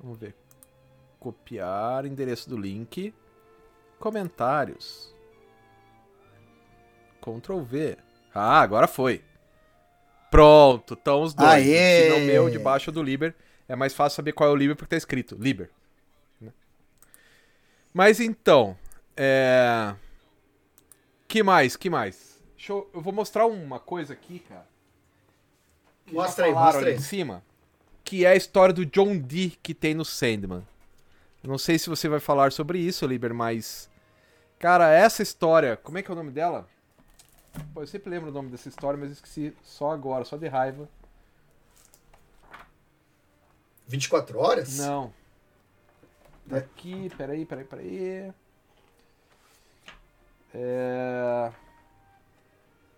Vamos 0.01 0.19
ver. 0.19 0.35
Copiar 1.21 2.05
endereço 2.05 2.51
do 2.51 2.57
link. 2.57 3.15
Comentários. 3.99 5.15
Ctrl 7.21 7.61
V. 7.63 7.97
Ah, 8.35 8.61
agora 8.61 8.87
foi. 8.89 9.25
Pronto, 10.31 10.95
estão 10.95 11.23
os 11.23 11.33
dois. 11.35 11.49
Aê! 11.51 12.11
Não 12.11 12.21
meu, 12.21 12.51
debaixo 12.51 12.91
do 12.93 13.03
Liber. 13.03 13.35
É 13.69 13.77
mais 13.77 13.95
fácil 13.95 14.17
saber 14.17 14.33
qual 14.33 14.49
é 14.49 14.53
o 14.53 14.57
Liber 14.57 14.75
porque 14.75 14.91
tá 14.91 14.97
escrito 14.97 15.37
Liber. 15.39 15.71
né? 16.41 16.53
Mas 17.93 18.19
então, 18.19 18.77
é... 19.17 19.95
Que 21.27 21.43
mais, 21.43 21.77
que 21.77 21.91
mais? 21.91 22.43
Deixa 22.57 22.73
eu... 22.73 22.91
eu 22.95 23.01
vou 23.01 23.13
mostrar 23.13 23.47
uma 23.47 23.79
coisa 23.79 24.15
aqui, 24.15 24.39
cara. 24.39 24.67
Mostra 26.11 26.47
aí, 26.47 26.53
mostra 26.53 26.81
ali 26.81 26.91
aí. 26.93 26.97
em 26.97 27.01
cima, 27.01 27.45
que 28.03 28.25
é 28.25 28.31
a 28.31 28.37
história 28.37 28.73
do 28.73 28.87
John 28.87 29.19
Dee 29.19 29.59
que 29.63 29.75
tem 29.75 29.95
no 29.95 30.05
Sandman. 30.05 30.67
Não 31.43 31.59
sei 31.59 31.79
se 31.79 31.89
você 31.89 32.09
vai 32.09 32.21
falar 32.21 32.51
sobre 32.51 32.79
isso, 32.79 33.07
Liber, 33.07 33.35
mas 33.35 33.91
cara, 34.59 34.91
essa 34.91 35.23
história, 35.23 35.77
como 35.77 35.99
é 35.99 36.03
que 36.03 36.11
é 36.11 36.15
o 36.15 36.17
nome 36.17 36.31
dela? 36.31 36.67
Pô, 37.75 37.83
eu 37.83 37.87
sempre 37.87 38.11
lembro 38.11 38.31
o 38.31 38.33
nome 38.33 38.51
dessa 38.51 38.69
história, 38.69 38.99
mas 38.99 39.11
esqueci 39.11 39.55
só 39.63 39.91
agora, 39.91 40.25
só 40.25 40.37
de 40.37 40.49
raiva. 40.49 40.89
24 43.89 44.39
horas? 44.39 44.79
Não. 44.79 45.13
Tá 46.49 46.57
É. 46.57 46.59
aqui, 46.61 47.11
peraí, 47.17 47.45
peraí, 47.45 47.65
peraí. 47.65 48.33
É... 50.55 51.51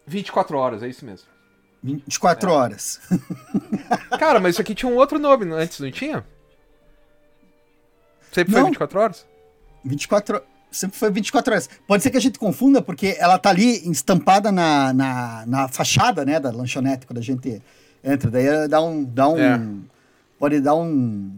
24 0.07 0.57
horas, 0.59 0.83
é 0.83 0.89
isso 0.89 1.05
mesmo. 1.05 1.27
24 1.83 2.51
horas. 2.51 3.01
Cara, 4.19 4.39
mas 4.41 4.55
isso 4.55 4.61
aqui 4.61 4.75
tinha 4.75 4.91
um 4.91 4.97
outro 4.97 5.19
nome 5.19 5.51
antes, 5.53 5.81
não 5.81 5.91
tinha? 5.91 6.25
Sempre 8.33 8.53
foi 8.53 8.61
Não. 8.61 8.69
24 8.69 9.01
horas? 9.01 9.27
24 9.85 10.37
ho- 10.39 10.43
Sempre 10.71 10.97
foi 10.99 11.11
24 11.11 11.53
horas. 11.53 11.69
Pode 11.87 12.03
ser 12.03 12.11
que 12.11 12.17
a 12.17 12.21
gente 12.21 12.39
confunda, 12.39 12.81
porque 12.81 13.17
ela 13.19 13.39
tá 13.39 13.51
ali 13.51 13.91
estampada 13.91 14.53
na, 14.53 14.93
na, 14.93 15.45
na 15.47 15.69
fachada, 15.69 16.25
né, 16.25 16.39
da 16.39 16.51
lanchonete, 16.53 17.07
quando 17.07 17.19
a 17.19 17.23
gente 17.23 17.61
entra. 18.05 18.31
Daí 18.31 18.69
dá 18.69 18.81
um. 18.81 19.03
Dá 19.05 19.29
um 19.29 19.39
É. 19.39 19.59
Pode 20.41 20.61
dar 20.61 20.75
um 20.75 21.31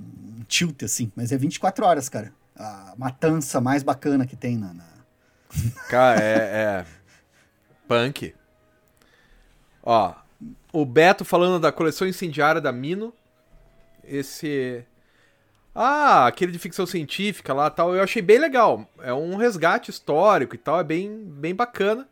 tilt, 0.48 0.82
assim. 0.84 1.12
Mas 1.14 1.30
é 1.32 1.36
24 1.36 1.84
horas, 1.84 2.08
cara. 2.08 2.32
A 2.56 2.94
matança 2.96 3.60
mais 3.60 3.82
bacana 3.82 4.24
que 4.26 4.36
tem 4.36 4.56
na. 4.56 4.72
na- 4.72 4.92
Cara, 5.90 6.20
é, 6.22 6.36
é. 6.36 6.86
Punk. 7.88 8.34
Ó, 9.82 10.14
o 10.72 10.86
Beto 10.86 11.24
falando 11.24 11.60
da 11.60 11.72
coleção 11.72 12.06
incendiária 12.06 12.60
da 12.60 12.70
Mino. 12.72 13.12
Esse. 14.04 14.84
Ah, 15.74 16.26
aquele 16.26 16.52
de 16.52 16.58
ficção 16.58 16.86
científica 16.86 17.52
lá 17.52 17.68
tal. 17.70 17.94
Eu 17.94 18.02
achei 18.04 18.22
bem 18.22 18.38
legal. 18.38 18.88
É 19.00 19.12
um 19.12 19.36
resgate 19.36 19.90
histórico 19.90 20.54
e 20.54 20.58
tal. 20.58 20.78
É 20.78 20.84
bem, 20.84 21.24
bem 21.24 21.54
bacana. 21.54 22.08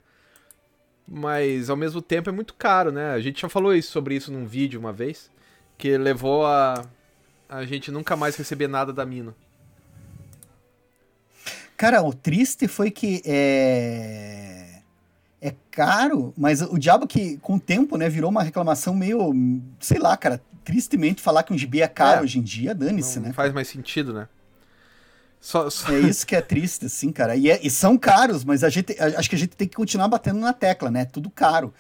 Mas 1.07 1.71
ao 1.71 1.77
mesmo 1.77 2.03
tempo 2.03 2.29
é 2.29 2.33
muito 2.33 2.55
caro, 2.55 2.91
né? 2.91 3.13
A 3.13 3.21
gente 3.21 3.41
já 3.43 3.49
falou 3.49 3.75
isso, 3.75 3.93
sobre 3.93 4.17
isso 4.17 4.33
num 4.33 4.45
vídeo 4.47 4.79
uma 4.79 4.93
vez, 4.93 5.31
que 5.81 5.97
levou 5.97 6.47
a 6.47 6.85
a 7.49 7.65
gente 7.65 7.91
nunca 7.91 8.15
mais 8.15 8.37
receber 8.37 8.69
nada 8.69 8.93
da 8.93 9.05
Mino. 9.05 9.35
Cara, 11.77 12.03
o 12.03 12.13
triste 12.13 12.69
foi 12.69 12.91
que 12.91 13.23
é 13.25 14.67
é 15.43 15.55
caro, 15.71 16.35
mas 16.37 16.61
o 16.61 16.77
diabo 16.79 17.07
que 17.07 17.39
com 17.39 17.55
o 17.55 17.61
tempo, 17.61 17.97
né, 17.97 18.11
virou 18.11 18.29
uma 18.31 18.43
reclamação 18.43 18.95
meio, 18.95 19.33
sei 19.81 19.99
lá, 19.99 20.15
cara, 20.15 20.39
tristemente 20.63 21.23
falar 21.23 21.43
que 21.45 21.53
um 21.53 21.57
gibi 21.57 21.81
é 21.81 21.89
caro 21.89 22.21
É. 22.21 22.23
hoje 22.25 22.39
em 22.39 22.43
dia, 22.43 22.75
dane-se, 22.75 23.19
Não 23.19 23.29
né? 23.29 23.33
faz 23.33 23.51
mais 23.51 23.67
sentido, 23.67 24.13
né? 24.13 24.29
Só, 25.41 25.71
só- 25.71 25.91
É 25.91 25.99
isso 26.01 26.27
que 26.27 26.37
é 26.37 26.43
triste, 26.43 26.85
assim, 26.85 27.11
cara. 27.11 27.35
E, 27.35 27.51
é- 27.51 27.59
e 27.63 27.71
são 27.71 27.97
caros, 27.97 28.45
mas 28.45 28.63
a 28.63 28.69
gente, 28.69 28.95
a- 29.01 29.19
acho 29.19 29.31
que 29.31 29.35
a 29.37 29.39
gente 29.39 29.57
tem 29.57 29.67
que 29.67 29.75
continuar 29.75 30.09
batendo 30.09 30.39
na 30.39 30.53
tecla, 30.53 30.91
né? 30.91 31.07
Tudo 31.07 31.31
caro. 31.31 31.73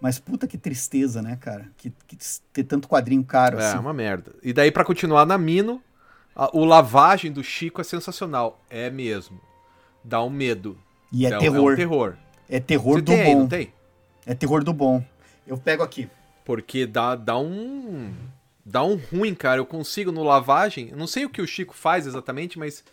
Mas 0.00 0.18
puta 0.18 0.46
que 0.46 0.56
tristeza, 0.56 1.20
né, 1.20 1.36
cara? 1.40 1.68
Que, 1.76 1.90
que 2.06 2.16
ter 2.52 2.64
tanto 2.64 2.86
quadrinho 2.88 3.24
caro, 3.24 3.58
É, 3.58 3.66
assim. 3.68 3.78
uma 3.78 3.92
merda. 3.92 4.32
E 4.42 4.52
daí, 4.52 4.70
pra 4.70 4.84
continuar 4.84 5.26
na 5.26 5.36
Mino, 5.36 5.82
a- 6.36 6.50
o 6.56 6.64
lavagem 6.64 7.32
do 7.32 7.42
Chico 7.42 7.80
é 7.80 7.84
sensacional. 7.84 8.62
É 8.70 8.90
mesmo. 8.90 9.40
Dá 10.04 10.22
um 10.22 10.30
medo. 10.30 10.78
E 11.12 11.26
é, 11.26 11.36
um- 11.36 11.40
terror. 11.40 11.72
um 11.72 11.76
terror. 11.76 12.16
É 12.48 12.60
terror 12.60 12.94
Você 12.98 13.02
do 13.02 13.12
tem 13.12 13.24
bom. 13.34 13.38
não 13.40 13.48
tem? 13.48 13.72
É 14.24 14.34
terror 14.34 14.62
do 14.62 14.72
bom. 14.72 15.04
Eu 15.46 15.58
pego 15.58 15.82
aqui. 15.82 16.08
Porque 16.44 16.86
dá, 16.86 17.14
dá 17.16 17.36
um. 17.38 18.12
Dá 18.64 18.84
um 18.84 18.96
ruim, 18.96 19.34
cara. 19.34 19.60
Eu 19.60 19.66
consigo 19.66 20.12
no 20.12 20.22
lavagem. 20.22 20.92
Não 20.94 21.06
sei 21.06 21.24
o 21.24 21.30
que 21.30 21.42
o 21.42 21.46
Chico 21.46 21.74
faz 21.74 22.06
exatamente, 22.06 22.58
mas 22.58 22.84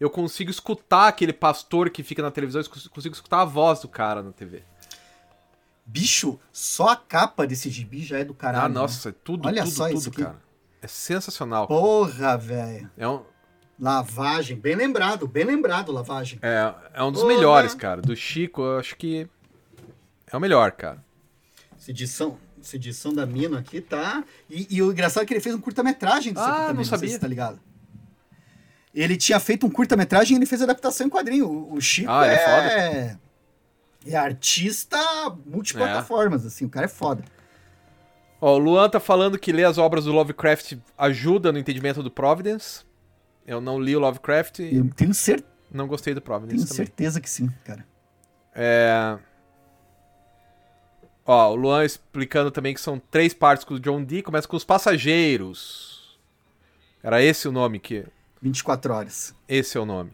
eu 0.00 0.08
consigo 0.08 0.50
escutar 0.50 1.08
aquele 1.08 1.32
pastor 1.32 1.90
que 1.90 2.02
fica 2.02 2.22
na 2.22 2.30
televisão. 2.30 2.62
Eu 2.62 2.68
cons- 2.70 2.88
consigo 2.88 3.14
escutar 3.14 3.40
a 3.42 3.44
voz 3.44 3.80
do 3.80 3.88
cara 3.88 4.22
na 4.22 4.32
TV. 4.32 4.62
Bicho, 5.86 6.38
só 6.52 6.88
a 6.88 6.96
capa 6.96 7.46
desse 7.46 7.68
gibi 7.70 8.02
já 8.02 8.18
é 8.18 8.24
do 8.24 8.32
caralho. 8.34 8.64
ah, 8.64 8.68
né? 8.68 8.74
nossa, 8.74 9.10
é 9.10 9.12
tudo, 9.12 9.46
Olha 9.46 9.62
tudo, 9.62 9.72
só 9.74 9.86
tudo, 9.88 9.98
isso 9.98 10.08
aqui. 10.08 10.22
cara. 10.22 10.42
É 10.80 10.86
sensacional. 10.86 11.66
Porra, 11.66 12.36
velho. 12.38 12.90
É 12.96 13.06
um, 13.08 13.22
Lavagem. 13.78 14.56
Bem 14.56 14.76
lembrado, 14.76 15.26
bem 15.26 15.44
lembrado, 15.44 15.90
lavagem. 15.92 16.38
é, 16.42 16.72
é 16.94 17.02
um 17.02 17.10
dos 17.10 17.22
Porra. 17.22 17.34
melhores, 17.34 17.74
cara. 17.74 18.00
Do 18.00 18.14
Chico, 18.14 18.62
eu 18.62 18.78
acho 18.78 18.96
que 18.96 19.28
é 20.32 20.36
o 20.36 20.40
melhor, 20.40 20.70
cara. 20.72 21.04
Essa 21.76 21.90
edição, 21.90 22.38
essa 22.62 22.76
edição 22.76 23.12
da 23.12 23.26
Mino 23.26 23.56
aqui 23.58 23.80
tá. 23.80 24.22
E, 24.48 24.66
e 24.76 24.80
o 24.82 24.92
engraçado 24.92 25.24
é 25.24 25.26
que 25.26 25.34
ele 25.34 25.40
fez 25.40 25.54
um 25.54 25.60
curta-metragem 25.60 26.32
disso 26.32 26.44
Ah, 26.44 26.48
aqui 26.48 26.58
não 26.60 26.66
também, 26.68 26.76
não, 26.76 26.84
sabia. 26.84 27.08
se 27.10 27.18
tá 27.18 27.26
ligado. 27.28 27.60
Ele 28.94 29.16
tinha 29.16 29.40
feito 29.40 29.66
um 29.66 29.70
curta-metragem 29.70 30.36
e 30.36 30.38
ele 30.38 30.46
fez 30.46 30.62
adaptação 30.62 31.06
em 31.06 31.10
quadrinho. 31.10 31.48
O, 31.48 31.74
o 31.74 31.80
Chico 31.80 32.10
Ah, 32.10 32.26
ele 32.26 32.34
é 32.36 32.38
é. 32.38 33.18
É 34.06 34.16
artista 34.16 34.98
multiplataformas, 35.46 36.44
assim, 36.44 36.64
o 36.64 36.68
cara 36.68 36.86
é 36.86 36.88
foda. 36.88 37.24
Ó, 38.40 38.54
o 38.54 38.58
Luan 38.58 38.88
tá 38.90 39.00
falando 39.00 39.38
que 39.38 39.52
ler 39.52 39.64
as 39.64 39.78
obras 39.78 40.04
do 40.04 40.12
Lovecraft 40.12 40.74
ajuda 40.98 41.50
no 41.50 41.58
entendimento 41.58 42.02
do 42.02 42.10
Providence. 42.10 42.84
Eu 43.46 43.60
não 43.60 43.80
li 43.80 43.96
o 43.96 44.00
Lovecraft 44.00 44.58
e 44.58 44.76
Eu 44.76 44.90
tenho, 44.90 45.14
cer 45.14 45.44
não 45.70 45.86
gostei 45.86 46.14
do 46.14 46.20
Providence 46.20 46.64
tenho 46.64 46.68
também. 46.68 46.86
certeza 46.86 47.20
que 47.20 47.28
sim, 47.28 47.48
cara. 47.64 47.86
É... 48.54 49.18
Ó, 51.26 51.52
o 51.52 51.54
Luan 51.54 51.84
explicando 51.84 52.50
também 52.50 52.74
que 52.74 52.80
são 52.80 52.98
três 52.98 53.32
partes 53.32 53.64
com 53.64 53.74
o 53.74 53.80
John 53.80 54.04
Dee. 54.04 54.22
Começa 54.22 54.46
com 54.46 54.56
os 54.56 54.64
passageiros. 54.64 56.18
Era 57.02 57.22
esse 57.22 57.48
o 57.48 57.52
nome 57.52 57.78
que... 57.78 58.06
24 58.42 58.92
horas. 58.92 59.34
Esse 59.48 59.76
é 59.76 59.80
o 59.80 59.86
nome. 59.86 60.12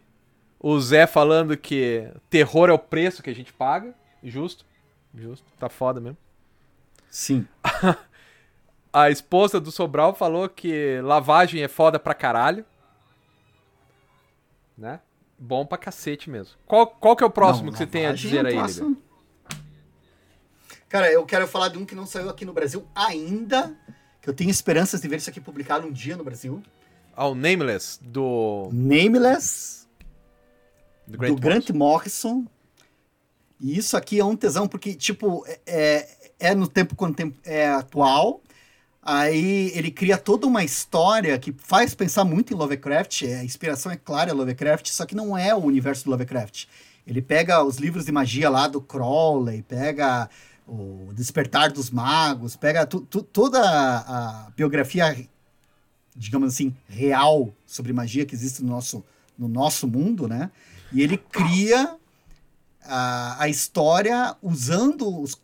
O 0.62 0.78
Zé 0.78 1.06
falando 1.06 1.56
que 1.56 2.06
terror 2.28 2.68
é 2.68 2.72
o 2.72 2.78
preço 2.78 3.22
que 3.22 3.30
a 3.30 3.34
gente 3.34 3.50
paga. 3.50 3.94
Justo. 4.22 4.66
Justo. 5.14 5.46
Tá 5.58 5.70
foda 5.70 6.00
mesmo. 6.00 6.18
Sim. 7.10 7.48
A 8.92 9.08
esposa 9.08 9.60
do 9.60 9.70
Sobral 9.70 10.14
falou 10.14 10.48
que 10.48 11.00
lavagem 11.02 11.62
é 11.62 11.68
foda 11.68 11.98
pra 11.98 12.12
caralho. 12.12 12.64
Né? 14.76 15.00
Bom 15.38 15.64
pra 15.64 15.78
cacete 15.78 16.28
mesmo. 16.28 16.56
Qual, 16.66 16.86
qual 16.86 17.16
que 17.16 17.24
é 17.24 17.26
o 17.26 17.30
próximo 17.30 17.66
Não, 17.66 17.72
que 17.72 17.78
você 17.78 17.86
tem 17.86 18.06
a 18.06 18.12
dizer 18.12 18.44
é 18.44 18.48
aí, 18.48 18.60
Liber? 18.60 18.96
Cara, 20.88 21.10
eu 21.10 21.24
quero 21.24 21.46
falar 21.46 21.68
de 21.68 21.78
um 21.78 21.86
que 21.86 21.94
não 21.94 22.04
saiu 22.04 22.28
aqui 22.28 22.44
no 22.44 22.52
Brasil 22.52 22.86
ainda. 22.94 23.74
Que 24.20 24.28
eu 24.28 24.34
tenho 24.34 24.50
esperanças 24.50 25.00
de 25.00 25.08
ver 25.08 25.16
isso 25.16 25.30
aqui 25.30 25.40
publicado 25.40 25.86
um 25.86 25.92
dia 25.92 26.16
no 26.16 26.24
Brasil. 26.24 26.62
Ah, 27.16 27.28
o 27.28 27.34
Nameless, 27.34 27.98
do, 28.02 28.68
Nameless. 28.72 29.79
Do 31.10 31.18
Grant 31.18 31.34
do 31.34 31.40
Grant 31.40 31.70
Morrison. 31.70 32.44
E 33.60 33.76
isso 33.76 33.96
aqui 33.96 34.18
é 34.18 34.24
um 34.24 34.36
tesão, 34.36 34.66
porque, 34.66 34.94
tipo, 34.94 35.44
é, 35.46 35.60
é- 35.66 36.08
é 36.50 36.54
no 36.54 36.66
tempo 36.66 36.96
contem- 36.96 37.34
é 37.44 37.68
atual. 37.68 38.40
Aí 39.02 39.70
ele 39.74 39.90
cria 39.90 40.16
toda 40.18 40.46
uma 40.46 40.62
história 40.62 41.38
que 41.38 41.52
faz 41.52 41.94
pensar 41.94 42.24
muito 42.24 42.52
em 42.52 42.56
Lovecraft. 42.56 43.22
é, 43.22 43.40
A 43.40 43.44
inspiração 43.44 43.90
é 43.92 43.96
clara 43.96 44.30
em 44.30 44.34
Lovecraft, 44.34 44.88
só 44.88 45.04
que 45.06 45.14
não 45.14 45.36
é 45.36 45.54
o 45.54 45.58
universo 45.58 46.04
do 46.04 46.10
Lovecraft. 46.10 46.66
Ele 47.06 47.20
pega 47.22 47.62
os 47.62 47.76
livros 47.76 48.04
de 48.04 48.12
magia 48.12 48.48
lá 48.50 48.68
do 48.68 48.80
Crowley, 48.80 49.62
pega 49.62 50.28
o 50.66 51.10
Despertar 51.14 51.72
dos 51.72 51.90
Magos, 51.90 52.56
pega 52.56 52.86
tu- 52.86 53.00
tu- 53.00 53.22
toda 53.22 53.58
a, 53.60 54.46
a 54.46 54.50
biografia, 54.50 55.26
digamos 56.14 56.52
assim, 56.52 56.74
real 56.88 57.52
sobre 57.66 57.92
magia 57.92 58.24
que 58.24 58.34
existe 58.34 58.62
no 58.62 58.68
nosso, 58.70 59.02
no 59.36 59.48
nosso 59.48 59.88
mundo, 59.88 60.28
né? 60.28 60.50
E 60.92 61.03
ele 61.03 61.16
cria 61.16 61.96
a, 62.83 63.42
a 63.44 63.48
história 63.48 64.37
usando 64.42 65.20
os- 65.22 65.40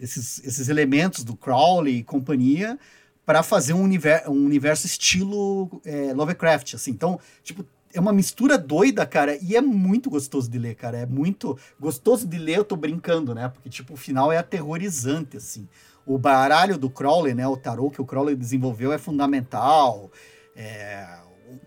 esses, 0.00 0.42
esses 0.44 0.68
elementos 0.68 1.22
do 1.24 1.36
Crowley 1.36 1.98
e 1.98 2.04
companhia 2.04 2.78
para 3.24 3.42
fazer 3.42 3.72
um, 3.74 3.82
univer, 3.82 4.24
um 4.28 4.44
universo 4.44 4.86
estilo 4.86 5.80
é, 5.84 6.12
Lovecraft, 6.14 6.74
assim. 6.74 6.92
Então, 6.92 7.18
tipo, 7.42 7.64
é 7.92 8.00
uma 8.00 8.12
mistura 8.12 8.56
doida, 8.56 9.04
cara, 9.04 9.36
e 9.42 9.56
é 9.56 9.60
muito 9.60 10.08
gostoso 10.08 10.50
de 10.50 10.58
ler, 10.58 10.74
cara. 10.76 10.98
É 10.98 11.06
muito 11.06 11.58
gostoso 11.78 12.26
de 12.26 12.38
ler, 12.38 12.58
eu 12.58 12.64
tô 12.64 12.76
brincando, 12.76 13.34
né? 13.34 13.48
Porque, 13.48 13.68
tipo, 13.68 13.94
o 13.94 13.96
final 13.96 14.30
é 14.32 14.38
aterrorizante, 14.38 15.36
assim. 15.36 15.68
O 16.06 16.16
baralho 16.18 16.78
do 16.78 16.88
Crowley, 16.88 17.34
né? 17.34 17.46
O 17.48 17.56
tarô 17.56 17.90
que 17.90 18.00
o 18.00 18.04
Crowley 18.04 18.36
desenvolveu 18.36 18.92
é 18.92 18.98
fundamental. 18.98 20.10
É, 20.54 21.04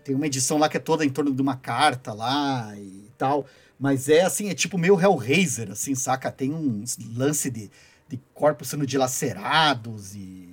tem 0.04 0.14
uma 0.14 0.26
edição 0.26 0.58
lá 0.58 0.68
que 0.68 0.76
é 0.76 0.80
toda 0.80 1.04
em 1.04 1.10
torno 1.10 1.32
de 1.32 1.42
uma 1.42 1.56
carta 1.56 2.12
lá 2.12 2.72
e 2.76 3.10
tal. 3.16 3.46
Mas 3.78 4.08
é 4.08 4.22
assim, 4.22 4.48
é 4.50 4.54
tipo 4.54 4.76
meio 4.76 5.00
Hellraiser, 5.00 5.70
assim, 5.70 5.94
saca? 5.94 6.30
Tem 6.30 6.52
um 6.52 6.84
lance 7.14 7.50
de, 7.50 7.70
de 8.08 8.20
corpos 8.34 8.68
sendo 8.68 8.86
dilacerados 8.86 10.14
e. 10.14 10.48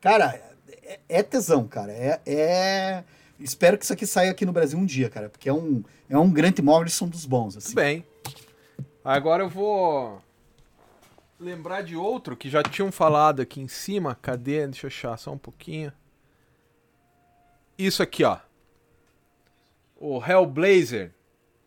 Cara, 0.00 0.34
é, 0.82 1.00
é 1.08 1.22
tesão, 1.22 1.66
cara. 1.66 1.92
É, 1.92 2.20
é- 2.26 3.04
Espero 3.40 3.78
que 3.78 3.84
isso 3.84 3.92
aqui 3.92 4.04
saia 4.04 4.32
aqui 4.32 4.44
no 4.44 4.52
Brasil 4.52 4.76
um 4.76 4.84
dia, 4.84 5.08
cara, 5.08 5.28
porque 5.28 5.48
é 5.48 5.52
um, 5.52 5.84
é 6.08 6.18
um 6.18 6.28
Grant 6.28 6.58
Morrison 6.58 7.06
dos 7.06 7.24
bons, 7.24 7.56
assim. 7.56 7.68
Tudo 7.68 7.76
bem. 7.76 8.04
Agora 9.04 9.44
eu 9.44 9.48
vou 9.48 10.20
lembrar 11.38 11.82
de 11.82 11.94
outro 11.94 12.36
que 12.36 12.50
já 12.50 12.64
tinham 12.64 12.90
falado 12.90 13.40
aqui 13.40 13.60
em 13.60 13.68
cima. 13.68 14.16
Cadê? 14.16 14.66
Deixa 14.66 14.86
eu 14.86 14.88
achar 14.88 15.16
só 15.16 15.32
um 15.32 15.38
pouquinho. 15.38 15.92
Isso 17.78 18.02
aqui, 18.02 18.24
ó. 18.24 18.38
O 19.98 20.22
Hellblazer, 20.24 21.12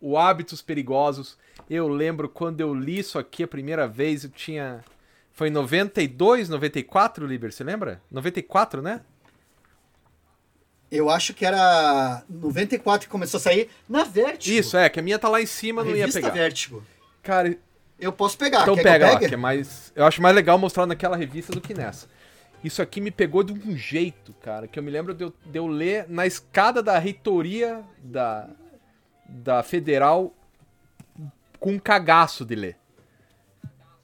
o 0.00 0.18
Hábitos 0.18 0.60
Perigosos. 0.62 1.38
Eu 1.68 1.86
lembro 1.86 2.28
quando 2.28 2.60
eu 2.60 2.74
li 2.74 2.98
isso 2.98 3.18
aqui 3.18 3.44
a 3.44 3.48
primeira 3.48 3.86
vez, 3.86 4.24
eu 4.24 4.30
tinha 4.30 4.82
foi 5.32 5.48
em 5.48 5.50
92, 5.50 6.48
94, 6.48 7.26
Liber, 7.26 7.50
você 7.50 7.64
lembra? 7.64 8.02
94, 8.10 8.82
né? 8.82 9.00
Eu 10.90 11.08
acho 11.08 11.32
que 11.32 11.46
era 11.46 12.22
94 12.28 13.06
que 13.06 13.10
começou 13.10 13.38
a 13.38 13.40
sair 13.40 13.70
na 13.88 14.04
Vertigo. 14.04 14.58
Isso, 14.58 14.76
é, 14.76 14.90
que 14.90 15.00
a 15.00 15.02
minha 15.02 15.18
tá 15.18 15.28
lá 15.28 15.40
em 15.40 15.46
cima, 15.46 15.82
não 15.82 15.96
ia 15.96 16.06
pegar. 16.06 16.28
Vertigo. 16.30 16.84
Cara, 17.22 17.56
Eu 17.98 18.12
posso 18.12 18.36
pegar, 18.36 18.62
Então 18.62 18.76
pega 18.76 19.06
que 19.06 19.14
lá, 19.14 19.28
que 19.28 19.34
é 19.34 19.38
mais. 19.38 19.90
Eu 19.96 20.04
acho 20.04 20.20
mais 20.20 20.34
legal 20.34 20.58
mostrar 20.58 20.84
naquela 20.86 21.16
revista 21.16 21.52
do 21.52 21.62
que 21.62 21.72
nessa. 21.72 22.08
Isso 22.62 22.80
aqui 22.80 23.00
me 23.00 23.10
pegou 23.10 23.42
de 23.42 23.52
um 23.52 23.76
jeito, 23.76 24.32
cara, 24.34 24.68
que 24.68 24.78
eu 24.78 24.82
me 24.82 24.90
lembro 24.90 25.12
de 25.14 25.24
eu, 25.24 25.32
de 25.44 25.58
eu 25.58 25.66
ler 25.66 26.06
na 26.08 26.26
escada 26.26 26.82
da 26.82 26.98
reitoria 26.98 27.82
da, 27.98 28.48
da 29.28 29.62
Federal 29.62 30.32
com 31.58 31.72
um 31.72 31.78
cagaço 31.78 32.44
de 32.44 32.54
ler. 32.54 32.76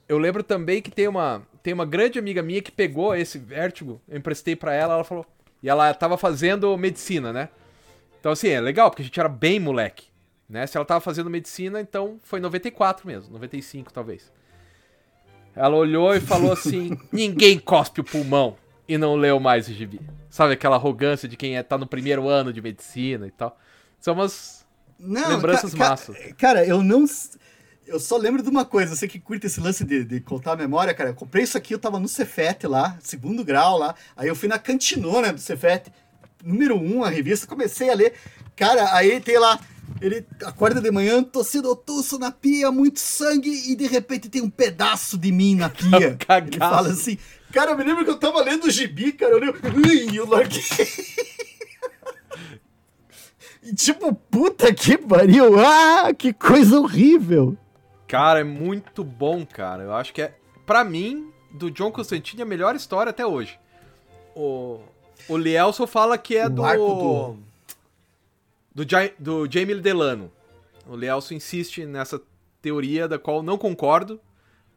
Eu 0.09 0.19
lembro 0.19 0.43
também 0.43 0.83
que 0.83 0.91
tem 0.91 1.07
uma, 1.07 1.43
tem 1.63 1.73
uma 1.73 1.85
grande 1.85 2.19
amiga 2.19 2.43
minha 2.43 2.63
que 2.63 2.73
pegou 2.73 3.15
esse 3.15 3.39
vértigo, 3.39 4.01
eu 4.09 4.19
emprestei 4.19 4.57
pra 4.57 4.75
ela, 4.75 4.95
ela 4.95 5.05
falou. 5.05 5.27
E 5.63 5.69
ela 5.69 5.93
tava 5.93 6.17
fazendo 6.17 6.77
medicina, 6.77 7.33
né? 7.33 7.49
Então, 8.19 8.33
assim, 8.33 8.49
é 8.49 8.61
legal, 8.61 8.91
porque 8.91 9.03
a 9.03 9.05
gente 9.05 9.19
era 9.19 9.29
bem 9.29 9.61
moleque. 9.61 10.07
Né? 10.49 10.67
Se 10.67 10.77
ela 10.77 10.87
tava 10.87 11.01
fazendo 11.01 11.29
medicina, 11.29 11.81
então 11.81 12.19
foi 12.23 12.41
94 12.41 13.07
mesmo, 13.07 13.33
95 13.33 13.93
talvez. 13.93 14.33
Ela 15.55 15.77
olhou 15.77 16.15
e 16.15 16.21
falou 16.21 16.53
assim: 16.53 16.97
ninguém 17.13 17.59
cospe 17.59 18.01
o 18.01 18.05
pulmão 18.05 18.57
e 18.89 18.97
não 18.99 19.17
leu 19.17 19.39
mais 19.41 19.69
o 19.69 19.73
gibi. 19.73 20.01
Sabe 20.31 20.53
aquela 20.55 20.77
arrogância 20.77 21.29
de 21.29 21.37
quem 21.37 21.57
é, 21.57 21.63
tá 21.63 21.77
no 21.79 21.87
primeiro 21.87 22.29
ano 22.29 22.53
de 22.53 22.61
medicina 22.63 23.27
e 23.27 23.31
tal. 23.31 23.59
São 24.01 24.15
umas. 24.15 24.65
Não, 24.99 25.29
Lembranças 25.31 25.73
ca- 25.73 25.79
ca- 25.79 25.91
massas. 25.91 26.17
Cara, 26.37 26.65
eu 26.67 26.83
não. 26.83 27.05
eu 27.87 27.99
só 28.01 28.17
lembro 28.17 28.43
de 28.43 28.49
uma 28.49 28.65
coisa, 28.65 28.95
você 28.95 29.07
que 29.09 29.19
curte 29.19 29.47
esse 29.47 29.61
lance 29.61 29.85
de, 29.85 30.05
de 30.05 30.21
contar 30.21 30.53
a 30.53 30.57
memória, 30.57 30.93
cara. 30.95 31.11
Eu 31.11 31.15
comprei 31.15 31.45
isso 31.45 31.57
aqui, 31.57 31.73
eu 31.75 31.79
tava 31.79 31.99
no 31.99 32.09
Cefete 32.09 32.67
lá, 32.67 32.97
segundo 33.01 33.45
grau 33.45 33.79
lá. 33.79 33.95
Aí 34.17 34.29
eu 34.29 34.37
fui 34.37 34.49
na 34.49 34.59
cantinona 34.59 35.33
do 35.33 35.41
Cefete, 35.41 35.91
número 36.45 36.77
um, 36.77 37.03
a 37.05 37.09
revista, 37.09 37.47
comecei 37.47 37.91
a 37.91 37.95
ler. 37.95 38.13
Cara, 38.57 38.93
aí 38.95 39.21
tem 39.21 39.39
lá, 39.39 39.59
ele 40.01 40.27
acorda 40.45 40.81
de 40.81 40.91
manhã, 40.91 41.23
tossindo 41.23 41.75
tuço 41.75 42.19
na 42.19 42.31
pia, 42.31 42.71
muito 42.71 43.01
sangue, 43.01 43.51
e 43.71 43.75
de 43.75 43.87
repente 43.87 44.29
tem 44.29 44.43
um 44.43 44.51
pedaço 44.51 45.19
de 45.19 45.33
mim 45.33 45.55
na 45.55 45.69
pia. 45.71 46.17
Cagaço. 46.17 46.49
Ele 46.53 46.59
fala 46.59 46.89
assim, 46.89 47.19
cara, 47.53 47.73
eu 47.73 47.79
me 47.79 47.85
lembro 47.85 48.05
que 48.05 48.11
eu 48.11 48.19
tava 48.19 48.43
lendo 48.43 48.65
o 48.65 48.71
gibi, 48.71 49.13
cara, 49.13 49.35
eu 49.35 49.53
ui, 49.53 50.17
eu 50.17 50.29
larguei. 50.29 50.63
E 53.61 53.75
tipo, 53.75 54.15
puta 54.15 54.73
que 54.73 54.97
pariu, 54.97 55.61
ah, 55.61 56.15
que 56.15 56.33
coisa 56.33 56.81
horrível. 56.81 57.55
Cara, 58.07 58.41
é 58.41 58.45
muito 58.45 59.05
bom, 59.05 59.45
cara. 59.45 59.83
Eu 59.83 59.95
acho 59.95 60.15
que 60.15 60.23
é, 60.23 60.35
pra 60.65 60.83
mim, 60.85 61.31
do 61.53 61.71
John 61.71 61.93
Constantine, 61.93 62.41
a 62.41 62.47
melhor 62.47 62.75
história 62.75 63.11
até 63.11 63.27
hoje. 63.27 63.59
O, 64.35 64.81
o 65.29 65.37
Lielson 65.37 65.87
fala 65.87 66.17
que 66.17 66.35
é 66.35 66.47
O 66.47 66.51
do, 66.51 66.65
arco 66.65 67.37
do... 68.85 68.89
Ja- 68.89 69.13
do 69.19 69.51
Jamie 69.51 69.81
Delano. 69.81 70.31
O 70.87 70.97
Lielson 70.97 71.35
insiste 71.35 71.85
nessa 71.85 72.21
teoria 72.63 73.07
da 73.09 73.19
qual 73.19 73.43
não 73.43 73.59
concordo. 73.59 74.21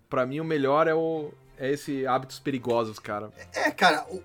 Pra 0.09 0.25
mim, 0.25 0.39
o 0.39 0.43
melhor 0.45 0.87
é, 0.87 0.93
o, 0.93 1.31
é 1.57 1.71
esse 1.71 2.05
Hábitos 2.05 2.37
Perigosos, 2.39 2.99
cara. 2.99 3.31
É, 3.53 3.71
cara, 3.71 4.05
o- 4.09 4.21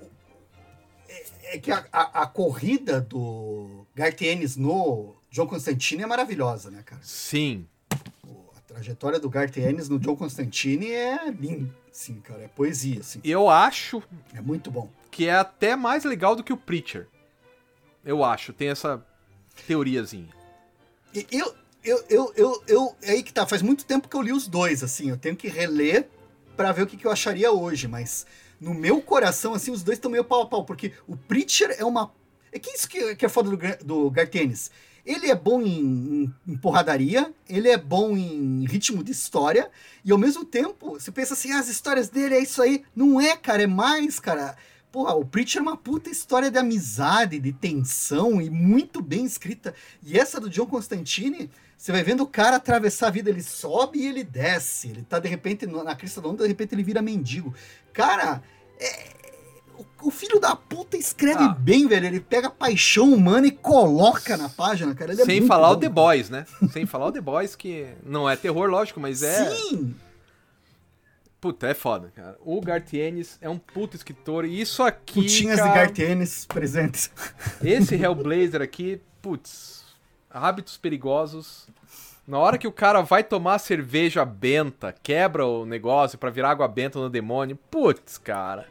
é, 1.09 1.55
é 1.55 1.59
que 1.59 1.71
a, 1.71 1.87
a- 1.93 2.23
a 2.23 2.27
corrida 2.27 3.01
do 3.01 3.87
Gartienes 3.95 4.57
no 4.57 5.15
John 5.31 5.47
Constantine 5.47 6.03
é 6.03 6.07
maravilhosa, 6.07 6.71
né, 6.71 6.83
cara? 6.85 7.01
Sim. 7.05 7.67
A 8.57 8.61
trajetória 8.67 9.21
do 9.21 9.31
Gartienes 9.31 9.89
no 9.89 9.99
John 9.99 10.17
Constantine 10.17 10.91
é 10.91 11.31
linda, 11.31 11.73
sim, 11.93 12.21
cara, 12.21 12.43
é 12.43 12.49
poesia, 12.49 13.01
assim, 13.01 13.21
Eu 13.23 13.49
acho 13.49 14.03
é 14.35 14.41
muito 14.41 14.71
bom. 14.71 14.91
que 15.11 15.29
é 15.29 15.35
até 15.35 15.77
mais 15.77 16.03
legal 16.05 16.35
do 16.35 16.43
que 16.43 16.53
o 16.53 16.57
Preacher. 16.57 17.07
Eu 18.05 18.25
acho, 18.25 18.53
tem 18.53 18.69
essa 18.69 19.05
teoriazinha. 19.65 20.35
Eu, 21.31 21.55
eu, 21.83 22.05
eu, 22.09 22.33
eu, 22.37 22.63
eu, 22.67 22.97
é 23.03 23.13
aí 23.13 23.23
que 23.23 23.33
tá, 23.33 23.47
faz 23.47 23.63
muito 23.63 23.85
tempo 23.85 24.09
que 24.09 24.17
eu 24.17 24.23
li 24.23 24.33
os 24.33 24.47
dois, 24.47 24.83
assim, 24.83 25.09
eu 25.11 25.17
tenho 25.17 25.37
que 25.37 25.49
reler 25.49 26.09
pra 26.57 26.73
ver 26.73 26.83
o 26.83 26.87
que, 26.87 26.97
que 26.97 27.07
eu 27.07 27.11
acharia 27.13 27.51
hoje, 27.53 27.87
mas 27.87 28.27
no 28.61 28.75
meu 28.75 29.01
coração, 29.01 29.55
assim, 29.55 29.71
os 29.71 29.83
dois 29.83 29.99
estão 29.99 30.11
meio 30.11 30.25
pau 30.25 30.43
a 30.43 30.47
pau, 30.47 30.65
porque 30.65 30.93
o 31.07 31.17
Preacher 31.17 31.75
é 31.79 31.85
uma... 31.85 32.13
É 32.53 32.59
que 32.59 32.71
isso 32.71 32.89
que, 32.89 33.15
que 33.15 33.25
é 33.27 33.29
foda 33.29 33.51
do, 33.51 33.85
do 33.85 34.11
Gartienes. 34.11 34.71
Ele 35.05 35.31
é 35.31 35.35
bom 35.35 35.63
em, 35.63 35.79
em- 35.79 36.35
em 36.49 36.57
porradaria, 36.57 37.33
ele 37.49 37.69
é 37.69 37.77
bom 37.77 38.17
em 38.17 38.65
ritmo 38.67 39.05
de 39.05 39.13
história, 39.13 39.71
e 40.05 40.11
ao 40.11 40.19
mesmo 40.19 40.45
tempo, 40.45 40.95
você 40.95 41.13
pensa 41.13 41.35
assim, 41.35 41.53
ah, 41.53 41.61
as 41.61 41.69
histórias 41.69 42.09
dele 42.09 42.35
é 42.35 42.41
isso 42.41 42.61
aí. 42.61 42.83
Não 42.95 43.21
é, 43.21 43.37
cara, 43.37 43.63
é 43.63 43.67
mais, 43.67 44.19
cara. 44.19 44.57
Porra, 44.97 45.15
o 45.15 45.27
Preacher 45.27 45.59
é 45.59 45.63
uma 45.63 45.77
puta 45.77 46.09
história 46.09 46.51
de 46.51 46.57
amizade, 46.57 47.39
de 47.39 47.53
tensão 47.53 48.41
e 48.41 48.49
muito 48.49 49.03
bem 49.03 49.27
escrita. 49.27 49.75
E 50.03 50.19
essa 50.19 50.41
do 50.41 50.49
John 50.49 50.65
Constantine, 50.65 51.51
você 51.77 51.93
vai 51.93 52.03
vendo 52.03 52.23
o 52.23 52.27
cara 52.27 52.57
atravessar 52.57 53.09
a 53.09 53.11
vida, 53.11 53.29
ele 53.29 53.43
sobe 53.43 53.99
e 53.99 54.07
ele 54.07 54.25
desce. 54.25 54.89
Ele 54.89 55.03
tá 55.03 55.19
de 55.19 55.29
repente 55.29 55.67
na 55.67 55.95
crista 55.95 56.23
da 56.23 56.31
onda, 56.31 56.45
de 56.45 56.49
repente 56.49 56.75
ele 56.75 56.83
vira 56.83 57.03
mendigo. 57.03 57.53
Cara, 57.93 58.43
é- 58.81 59.11
o, 60.01 60.09
o 60.09 60.11
filho 60.11 60.41
da 60.41 60.57
puta 60.57 60.97
escreve 60.97 61.45
Ah. 61.45 61.49
bem, 61.49 61.87
velho. 61.87 62.07
Ele 62.07 62.19
pega 62.21 62.47
a 62.49 62.51
paixão 62.51 63.13
humana 63.13 63.47
e 63.47 63.51
coloca 63.53 64.35
na 64.39 64.49
página, 64.49 64.95
cara. 64.95 65.13
Ele 65.13 65.21
é 65.21 65.27
Sem 65.27 65.41
muito 65.41 65.49
falar 65.49 65.73
o 65.73 65.75
bom, 65.75 65.81
The 65.81 65.87
cara. 65.89 65.95
Boys, 65.95 66.31
né? 66.31 66.47
Sem 66.73 66.87
falar 66.87 67.09
o 67.09 67.13
The 67.13 67.21
Boys, 67.21 67.55
que 67.55 67.87
não 68.03 68.27
é 68.31 68.35
terror, 68.35 68.67
lógico, 68.71 68.99
mas 68.99 69.23
é. 69.23 69.51
Sim! 69.55 69.95
Puta, 71.47 71.69
é 71.69 71.75
foda, 71.75 72.13
cara. 72.13 72.37
O 72.41 72.61
Gartienes 72.61 73.39
é 73.41 73.49
um 73.49 73.57
puta 73.57 73.95
escritor. 73.95 74.45
E 74.45 74.61
isso 74.61 74.83
aqui. 74.83 75.23
Putinhas 75.23 75.61
cara, 75.61 75.71
de 75.71 75.79
Gartienes 75.79 76.45
presentes. 76.45 77.09
Esse 77.63 77.95
Hellblazer 77.95 78.61
aqui, 78.61 79.01
putz. 79.23 79.85
Hábitos 80.29 80.77
perigosos. 80.77 81.69
Na 82.27 82.41
hora 82.41 82.59
que 82.59 82.67
o 82.67 82.73
cara 82.73 83.01
vai 83.01 83.23
tomar 83.23 83.61
cerveja 83.61 84.25
benta, 84.25 84.93
quebra 85.05 85.47
o 85.47 85.65
negócio 85.65 86.19
pra 86.19 86.31
virar 86.31 86.51
água 86.51 86.67
benta 86.67 86.99
no 86.99 87.09
demônio. 87.09 87.57
Putz, 87.71 88.19
cara. 88.19 88.67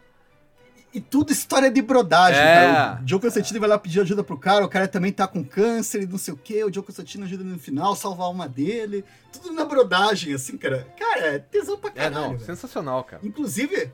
E 0.95 1.01
tudo 1.01 1.31
história 1.33 1.69
de 1.69 1.81
brodagem, 1.81 2.39
É. 2.39 2.55
cara. 2.55 3.01
O 3.03 3.07
Joe 3.07 3.19
Constantino 3.19 3.59
vai 3.59 3.67
lá 3.67 3.77
pedir 3.77 3.99
ajuda 3.99 4.23
pro 4.23 4.37
cara, 4.37 4.63
o 4.65 4.69
cara 4.69 4.87
também 4.87 5.11
tá 5.11 5.27
com 5.27 5.43
câncer 5.43 6.03
e 6.03 6.05
não 6.07 6.17
sei 6.17 6.33
o 6.33 6.37
quê. 6.37 6.63
O 6.63 6.73
Joe 6.73 6.81
Constantino 6.83 7.25
ajuda 7.25 7.43
no 7.43 7.59
final, 7.59 7.95
salva 7.95 8.23
a 8.23 8.25
alma 8.27 8.47
dele. 8.47 9.03
Tudo 9.33 9.51
na 9.51 9.65
brodagem, 9.65 10.33
assim, 10.33 10.55
cara. 10.57 10.87
Cara, 10.97 11.35
é 11.35 11.39
tesão 11.39 11.77
pra 11.77 11.89
É, 11.89 11.93
caralho. 11.93 12.15
não, 12.15 12.29
velho. 12.31 12.45
sensacional, 12.45 13.03
cara. 13.03 13.21
Inclusive, 13.25 13.91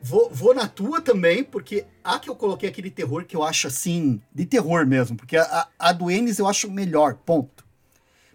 vou, 0.00 0.30
vou 0.30 0.54
na 0.54 0.68
tua 0.68 1.00
também, 1.00 1.42
porque 1.42 1.84
a 2.04 2.18
que 2.20 2.30
eu 2.30 2.36
coloquei 2.36 2.68
aquele 2.68 2.90
terror 2.90 3.24
que 3.24 3.34
eu 3.36 3.42
acho 3.42 3.66
assim, 3.66 4.22
de 4.32 4.46
terror 4.46 4.86
mesmo, 4.86 5.16
porque 5.16 5.36
a, 5.36 5.66
a, 5.78 5.92
do 5.92 6.10
Ennis 6.10 6.38
eu 6.38 6.46
acho 6.46 6.70
melhor, 6.70 7.14
ponto. 7.26 7.64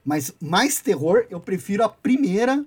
Mas 0.04 0.34
mais 0.42 0.82
terror, 0.82 1.26
eu 1.30 1.40
prefiro 1.40 1.84
a 1.84 1.88
primeira 1.90 2.66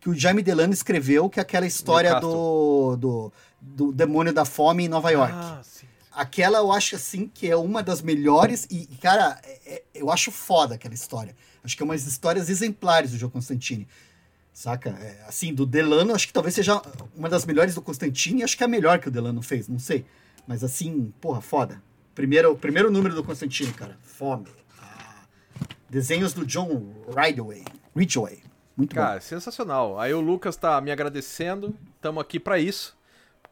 que 0.00 0.10
o 0.10 0.14
Jaime 0.14 0.42
Delano 0.42 0.72
escreveu, 0.74 1.30
que 1.30 1.38
é 1.38 1.42
aquela 1.42 1.64
história 1.64 2.18
do, 2.18 2.96
do, 2.96 3.32
do 3.64 3.92
demônio 3.92 4.32
da 4.32 4.44
fome 4.44 4.84
em 4.84 4.88
Nova 4.88 5.10
York. 5.10 5.32
Ah, 5.34 5.60
sim. 5.62 5.86
Aquela 6.10 6.58
eu 6.58 6.70
acho 6.72 6.96
assim 6.96 7.30
que 7.32 7.48
é 7.48 7.56
uma 7.56 7.82
das 7.82 8.02
melhores 8.02 8.66
e, 8.70 8.86
cara, 9.00 9.40
é- 9.44 9.60
é- 9.74 9.82
eu 9.94 10.10
acho 10.10 10.30
foda 10.30 10.74
aquela 10.74 10.92
história. 10.94 11.34
Acho 11.64 11.76
que 11.76 11.82
é 11.82 11.86
umas 11.86 12.06
histórias 12.06 12.50
exemplares 12.50 13.12
do 13.12 13.16
Joe 13.18 13.30
Constantine. 13.30 13.86
Saca? 14.52 14.90
É, 14.90 15.24
assim, 15.26 15.54
do 15.54 15.64
Delano, 15.64 16.14
acho 16.14 16.26
que 16.26 16.32
talvez 16.32 16.54
seja 16.54 16.82
uma 17.16 17.28
das 17.28 17.46
melhores 17.46 17.74
do 17.74 17.80
Constantine 17.80 18.40
e 18.40 18.44
acho 18.44 18.56
que 18.56 18.62
é 18.62 18.66
a 18.66 18.68
melhor 18.68 18.98
que 18.98 19.08
o 19.08 19.10
Delano 19.10 19.40
fez, 19.40 19.68
não 19.68 19.78
sei. 19.78 20.04
Mas 20.46 20.62
assim, 20.62 21.12
porra, 21.20 21.40
foda. 21.40 21.82
Primeiro, 22.14 22.54
primeiro 22.56 22.90
número 22.90 23.14
do 23.14 23.24
Constantine, 23.24 23.72
cara. 23.72 23.96
Fome. 24.02 24.48
Ah, 24.78 25.22
desenhos 25.88 26.34
do 26.34 26.44
John 26.44 26.92
Ridgway. 27.16 27.64
Ridgway. 27.96 28.42
Muito 28.76 28.94
Cara, 28.94 29.20
sensacional. 29.20 29.98
Aí 29.98 30.12
o 30.12 30.20
Lucas 30.20 30.56
tá 30.56 30.78
me 30.80 30.90
agradecendo. 30.90 31.74
Tamo 32.00 32.20
aqui 32.20 32.38
pra 32.40 32.58
isso. 32.58 32.94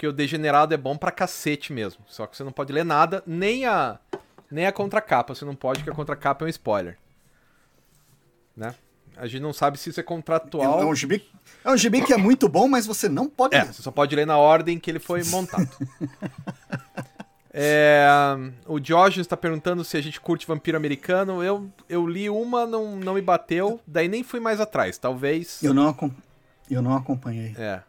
Porque 0.01 0.09
o 0.09 0.13
Degenerado 0.15 0.73
é 0.73 0.79
bom 0.79 0.97
pra 0.97 1.11
cacete 1.11 1.75
mesmo. 1.75 2.03
Só 2.09 2.27
que 2.27 2.35
você 2.35 2.43
não 2.43 2.53
pode 2.53 2.73
ler 2.73 2.87
nada, 2.87 3.23
nem 3.27 3.67
a 3.67 3.99
nem 4.51 4.67
a 4.67 4.73
contracapa. 4.73 5.35
Você 5.35 5.45
não 5.45 5.55
pode, 5.55 5.81
porque 5.81 5.91
a 5.91 5.95
contracapa 5.95 6.43
é 6.43 6.47
um 6.47 6.49
spoiler. 6.49 6.97
Né? 8.57 8.75
A 9.15 9.27
gente 9.27 9.43
não 9.43 9.53
sabe 9.53 9.77
se 9.79 9.91
isso 9.91 10.01
é 10.01 10.03
contratual. 10.03 10.81
é 10.81 10.87
um 10.87 10.95
gibi, 10.95 11.29
é 11.63 11.71
um 11.71 11.77
gibi 11.77 12.03
que 12.03 12.15
é 12.15 12.17
muito 12.17 12.49
bom, 12.49 12.67
mas 12.67 12.87
você 12.87 13.11
não 13.11 13.29
pode 13.29 13.55
É, 13.55 13.63
ler. 13.63 13.75
você 13.75 13.83
só 13.83 13.91
pode 13.91 14.17
ler 14.17 14.27
na 14.27 14.39
ordem 14.39 14.79
que 14.79 14.91
ele 14.91 14.99
foi 14.99 15.23
montado. 15.25 15.69
É, 17.53 18.07
o 18.65 18.79
Diógenes 18.79 19.27
está 19.27 19.37
perguntando 19.37 19.83
se 19.83 19.97
a 19.97 20.01
gente 20.01 20.21
curte 20.21 20.47
vampiro 20.47 20.77
americano. 20.77 21.43
Eu, 21.43 21.69
eu 21.89 22.07
li 22.07 22.31
uma, 22.31 22.65
não, 22.65 22.95
não 22.95 23.15
me 23.15 23.21
bateu, 23.21 23.81
daí 23.85 24.07
nem 24.07 24.23
fui 24.23 24.39
mais 24.39 24.61
atrás. 24.61 24.99
Talvez. 24.99 25.61
Eu 25.61 25.75
não, 25.75 25.93
eu 26.71 26.81
não 26.81 26.95
acompanhei. 26.95 27.53
É. 27.59 27.83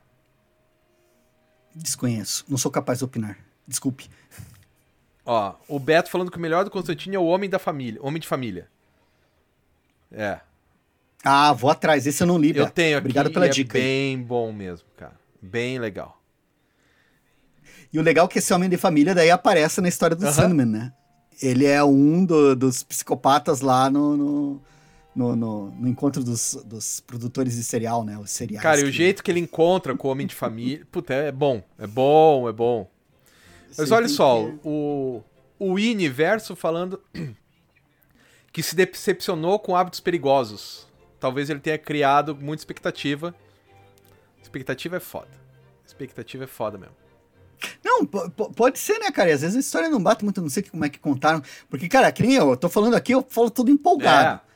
Desconheço. 1.76 2.46
Não 2.48 2.58
sou 2.58 2.72
capaz 2.72 3.00
de 3.00 3.06
opinar. 3.06 3.38
Desculpe. 3.68 4.10
Ó, 5.26 5.54
o 5.68 5.80
Beto 5.80 6.10
falando 6.10 6.32
que 6.32 6.38
o 6.38 6.42
melhor 6.42 6.64
do 6.66 6.72
Constantino 6.72 7.16
é 7.16 7.20
o 7.20 7.26
homem 7.26 7.50
da 7.50 7.60
família. 7.60 8.00
Homem 8.04 8.20
de 8.20 8.28
família. 8.28 8.68
É. 10.12 10.40
Ah, 11.24 11.54
vou 11.54 11.70
atrás. 11.70 12.06
Esse 12.08 12.24
eu 12.24 12.28
não 12.28 12.38
li, 12.38 12.50
Eu 12.50 12.66
Beto. 12.66 12.72
tenho 12.74 12.98
aqui. 12.98 13.06
Obrigado 13.06 13.32
pela 13.32 13.46
é 13.46 13.50
dica. 13.50 13.78
aí. 13.78 13.84
bem 13.84 14.22
bom 14.22 14.52
mesmo, 14.52 14.88
cara. 14.98 15.14
Bem 15.42 15.80
legal. 15.80 16.20
E 17.94 18.00
o 18.00 18.02
legal 18.02 18.26
é 18.26 18.30
que 18.30 18.40
esse 18.40 18.54
homem 18.54 18.70
de 18.70 18.78
família 18.78 19.14
daí 19.14 19.30
aparece 19.30 19.80
na 19.82 19.88
história 19.90 20.16
do 20.16 20.24
Aham. 20.26 20.34
Sandman, 20.34 20.66
né? 20.66 20.94
Ele 21.42 21.66
é 21.66 21.84
um 21.84 22.24
do- 22.26 22.56
dos 22.56 22.84
psicopatas 22.84 23.62
lá 23.62 23.90
no, 23.90 24.16
no, 24.18 24.62
no, 25.15 25.36
no- 25.36 25.71
no 25.71 25.88
encontro 25.88 26.24
dos, 26.24 26.56
dos 26.65 27.00
produtores 27.02 27.56
de 27.56 27.63
cereal, 27.63 28.04
né? 28.04 28.17
Os 28.17 28.32
cereais. 28.32 28.62
Cara, 28.63 28.80
e 28.80 28.84
o 28.84 28.86
que- 28.88 28.91
jeito 28.93 29.24
que 29.24 29.30
ele 29.32 29.39
encontra 29.39 29.95
com 29.95 30.08
o 30.08 30.12
homem 30.12 30.26
de 30.28 30.36
família. 30.36 30.86
Puta, 30.91 31.13
é 31.13 31.32
bom. 31.32 31.63
É 31.78 31.86
bom, 31.88 32.47
é 32.47 32.52
bom. 32.54 32.89
Mas 33.78 33.88
Você 33.89 33.93
olha 33.93 34.08
só, 34.10 34.43
que- 34.45 34.60
o, 34.63 35.21
o 35.60 35.74
Universo 35.74 36.56
falando 36.56 37.02
que 38.52 38.62
se 38.63 38.76
decepcionou 38.76 39.60
com 39.60 39.76
hábitos 39.76 40.00
perigosos. 40.00 40.88
Talvez 41.19 41.50
ele 41.50 41.60
tenha 41.60 41.78
criado 41.78 42.36
muita 42.36 42.62
expectativa. 42.62 43.34
Expectativa 44.41 44.97
é 44.97 45.00
foda. 45.00 45.30
Expectativa 45.86 46.43
é 46.45 46.47
foda 46.47 46.78
mesmo. 46.78 46.95
Não, 47.84 48.06
po- 48.06 48.30
po- 48.32 48.52
pode 48.52 48.80
ser, 48.80 48.97
né, 48.97 49.12
cara? 49.12 49.30
E 49.30 49.34
às 49.34 49.41
vezes 49.41 49.56
a 49.56 49.60
história 49.60 49.88
não 49.89 50.02
bate 50.02 50.24
muito, 50.24 50.41
não 50.41 50.50
sei 50.50 50.63
como 50.63 50.84
é 50.84 50.89
que 50.89 50.97
contaram. 50.97 51.41
Porque, 51.69 51.88
cara, 51.88 52.12
que 52.12 52.24
nem 52.24 52.34
eu, 52.34 52.50
eu 52.50 52.58
tô 52.58 52.67
falando 52.67 52.95
aqui, 52.95 53.13
eu 53.13 53.24
falo 53.30 53.52
tudo 53.52 53.69
empolgado. 53.69 54.41
É. 54.47 54.51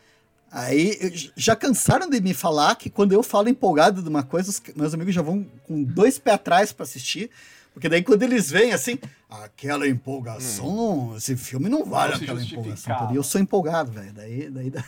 Aí 0.58 0.98
já 1.36 1.54
cansaram 1.54 2.10
de 2.10 2.22
me 2.22 2.34
falar 2.34 2.76
que 2.78 2.90
quando 2.90 3.12
eu 3.12 3.22
falo 3.22 3.50
empolgado 3.50 4.02
de 4.02 4.08
uma 4.08 4.24
coisa, 4.24 4.50
os 4.50 4.62
meus 4.74 4.94
amigos 4.94 5.14
já 5.14 5.22
vão 5.22 5.46
com 5.68 5.84
dois 5.84 6.18
pés 6.18 6.36
atrás 6.36 6.72
pra 6.72 6.84
assistir. 6.84 7.30
Porque 7.74 7.90
daí 7.90 8.02
quando 8.02 8.24
eles 8.24 8.50
veem 8.50 8.72
assim, 8.72 8.98
aquela 9.30 9.86
empolgação, 9.86 11.14
esse 11.18 11.36
filme 11.36 11.68
não 11.68 11.84
vale 11.84 12.14
Não 12.14 12.22
aquela 12.22 12.42
empolgação. 12.42 13.12
E 13.12 13.18
eu 13.18 13.24
sou 13.24 13.42
empolgado, 13.42 13.92
velho. 13.92 14.14
Daí, 14.14 14.50
daí 14.50 14.70
dá- 14.70 14.86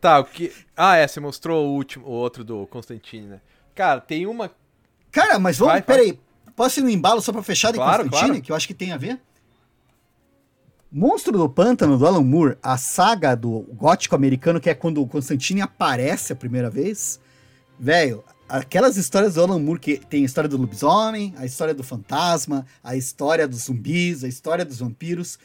Tá, 0.00 0.18
o 0.18 0.24
que. 0.24 0.50
Ah, 0.76 0.96
é, 0.96 1.06
você 1.06 1.20
mostrou 1.20 1.66
o 1.68 1.74
último, 1.74 2.06
o 2.06 2.10
outro 2.10 2.42
do 2.42 2.66
Constantine, 2.68 3.26
né? 3.26 3.40
Cara, 3.74 4.00
tem 4.00 4.26
uma. 4.26 4.50
Cara, 5.10 5.38
mas 5.38 5.58
vamos. 5.58 5.74
Vai, 5.74 5.82
Peraí. 5.82 6.18
Posso 6.56 6.80
ir 6.80 6.82
no 6.82 6.90
embalo 6.90 7.20
só 7.20 7.32
pra 7.32 7.42
fechar 7.42 7.70
de 7.70 7.76
Claro, 7.78 8.04
Constantine? 8.04 8.28
claro. 8.30 8.42
Que 8.42 8.52
eu 8.52 8.56
acho 8.56 8.66
que 8.66 8.74
tem 8.74 8.92
a 8.92 8.96
ver? 8.96 9.20
Monstro 10.94 11.38
do 11.38 11.48
Pântano, 11.48 11.96
do 11.96 12.06
Alan 12.06 12.22
Moore, 12.22 12.58
a 12.62 12.76
saga 12.76 13.34
do 13.34 13.60
gótico 13.72 14.14
americano, 14.14 14.60
que 14.60 14.68
é 14.68 14.74
quando 14.74 15.00
o 15.00 15.06
Constantine 15.06 15.62
aparece 15.62 16.34
a 16.34 16.36
primeira 16.36 16.68
vez. 16.68 17.18
Velho, 17.80 18.22
aquelas 18.46 18.98
histórias 18.98 19.34
do 19.34 19.42
Alan 19.42 19.58
Moore, 19.58 19.80
que 19.80 19.96
tem 19.96 20.22
a 20.22 20.26
história 20.26 20.50
do 20.50 20.58
lobisomem, 20.58 21.32
a 21.38 21.46
história 21.46 21.72
do 21.72 21.82
fantasma, 21.82 22.66
a 22.84 22.94
história 22.94 23.48
dos 23.48 23.64
zumbis, 23.64 24.22
a 24.22 24.28
história 24.28 24.66
dos 24.66 24.80
vampiros. 24.80 25.38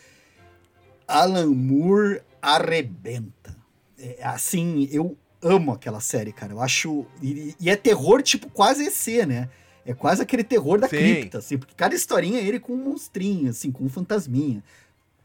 Alan 1.07 1.47
Moore 1.47 2.19
arrebenta. 2.41 3.55
É, 3.97 4.17
assim, 4.23 4.89
eu 4.91 5.17
amo 5.41 5.71
aquela 5.71 6.01
série, 6.01 6.33
cara. 6.33 6.51
Eu 6.51 6.61
acho. 6.61 7.05
E, 7.21 7.55
e 7.57 7.69
é 7.69 7.77
terror, 7.77 8.21
tipo, 8.21 8.49
quase 8.49 8.85
EC, 8.85 9.25
né? 9.25 9.47
É 9.85 9.93
quase 9.93 10.21
aquele 10.21 10.43
terror 10.43 10.77
da 10.77 10.89
Sim. 10.89 10.97
cripta, 10.97 11.37
assim, 11.37 11.57
porque 11.57 11.73
cada 11.73 11.95
historinha 11.95 12.41
é 12.41 12.43
ele 12.43 12.59
com 12.59 12.73
um 12.73 12.83
monstrinho, 12.83 13.49
assim, 13.49 13.71
com 13.71 13.85
um 13.85 13.89
fantasminha. 13.89 14.61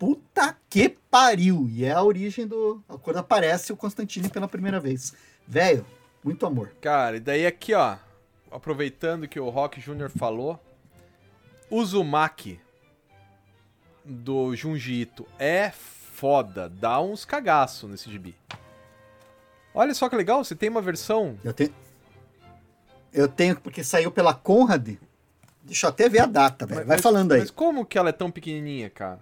Puta 0.03 0.57
que 0.69 0.89
pariu! 0.89 1.69
E 1.71 1.85
é 1.85 1.93
a 1.93 2.03
origem 2.03 2.45
do. 2.45 2.83
Quando 3.03 3.19
aparece 3.19 3.73
o 3.73 3.77
Constantine 3.77 4.29
pela 4.29 4.49
primeira 4.49 4.81
vez. 4.81 5.15
Velho, 5.47 5.87
muito 6.25 6.45
amor. 6.45 6.73
Cara, 6.81 7.19
e 7.19 7.21
daí 7.21 7.47
aqui, 7.47 7.73
ó. 7.73 7.97
Aproveitando 8.51 9.29
que 9.29 9.39
o 9.39 9.49
Rock 9.49 9.81
Jr. 9.81 10.11
falou. 10.11 10.59
Uzumaki 11.71 12.59
do 14.05 14.57
Junji 14.57 15.03
Ito 15.03 15.25
é 15.39 15.71
foda. 15.71 16.69
Dá 16.69 17.01
uns 17.01 17.25
cagaço 17.25 17.87
nesse 17.87 18.11
gibi. 18.11 18.35
Olha 19.73 19.95
só 19.95 20.09
que 20.09 20.17
legal, 20.17 20.43
você 20.43 20.57
tem 20.57 20.69
uma 20.69 20.83
versão. 20.83 21.39
Eu 21.45 21.53
tenho. 21.55 21.73
Eu 23.13 23.29
tenho, 23.29 23.55
porque 23.61 23.85
saiu 23.85 24.11
pela 24.11 24.35
Conrad. 24.35 24.97
Deixa 25.63 25.87
eu 25.87 25.91
até 25.91 26.09
ver 26.09 26.19
a 26.19 26.27
data, 26.27 26.67
velho. 26.67 26.81
Vai 26.87 26.97
Mas- 26.97 27.03
falando 27.03 27.31
aí. 27.31 27.39
Mas 27.39 27.53
como 27.53 27.87
que 27.87 27.97
ela 27.97 28.09
é 28.09 28.13
tão 28.13 28.33
pequenininha, 28.33 28.91
cara? 28.91 29.21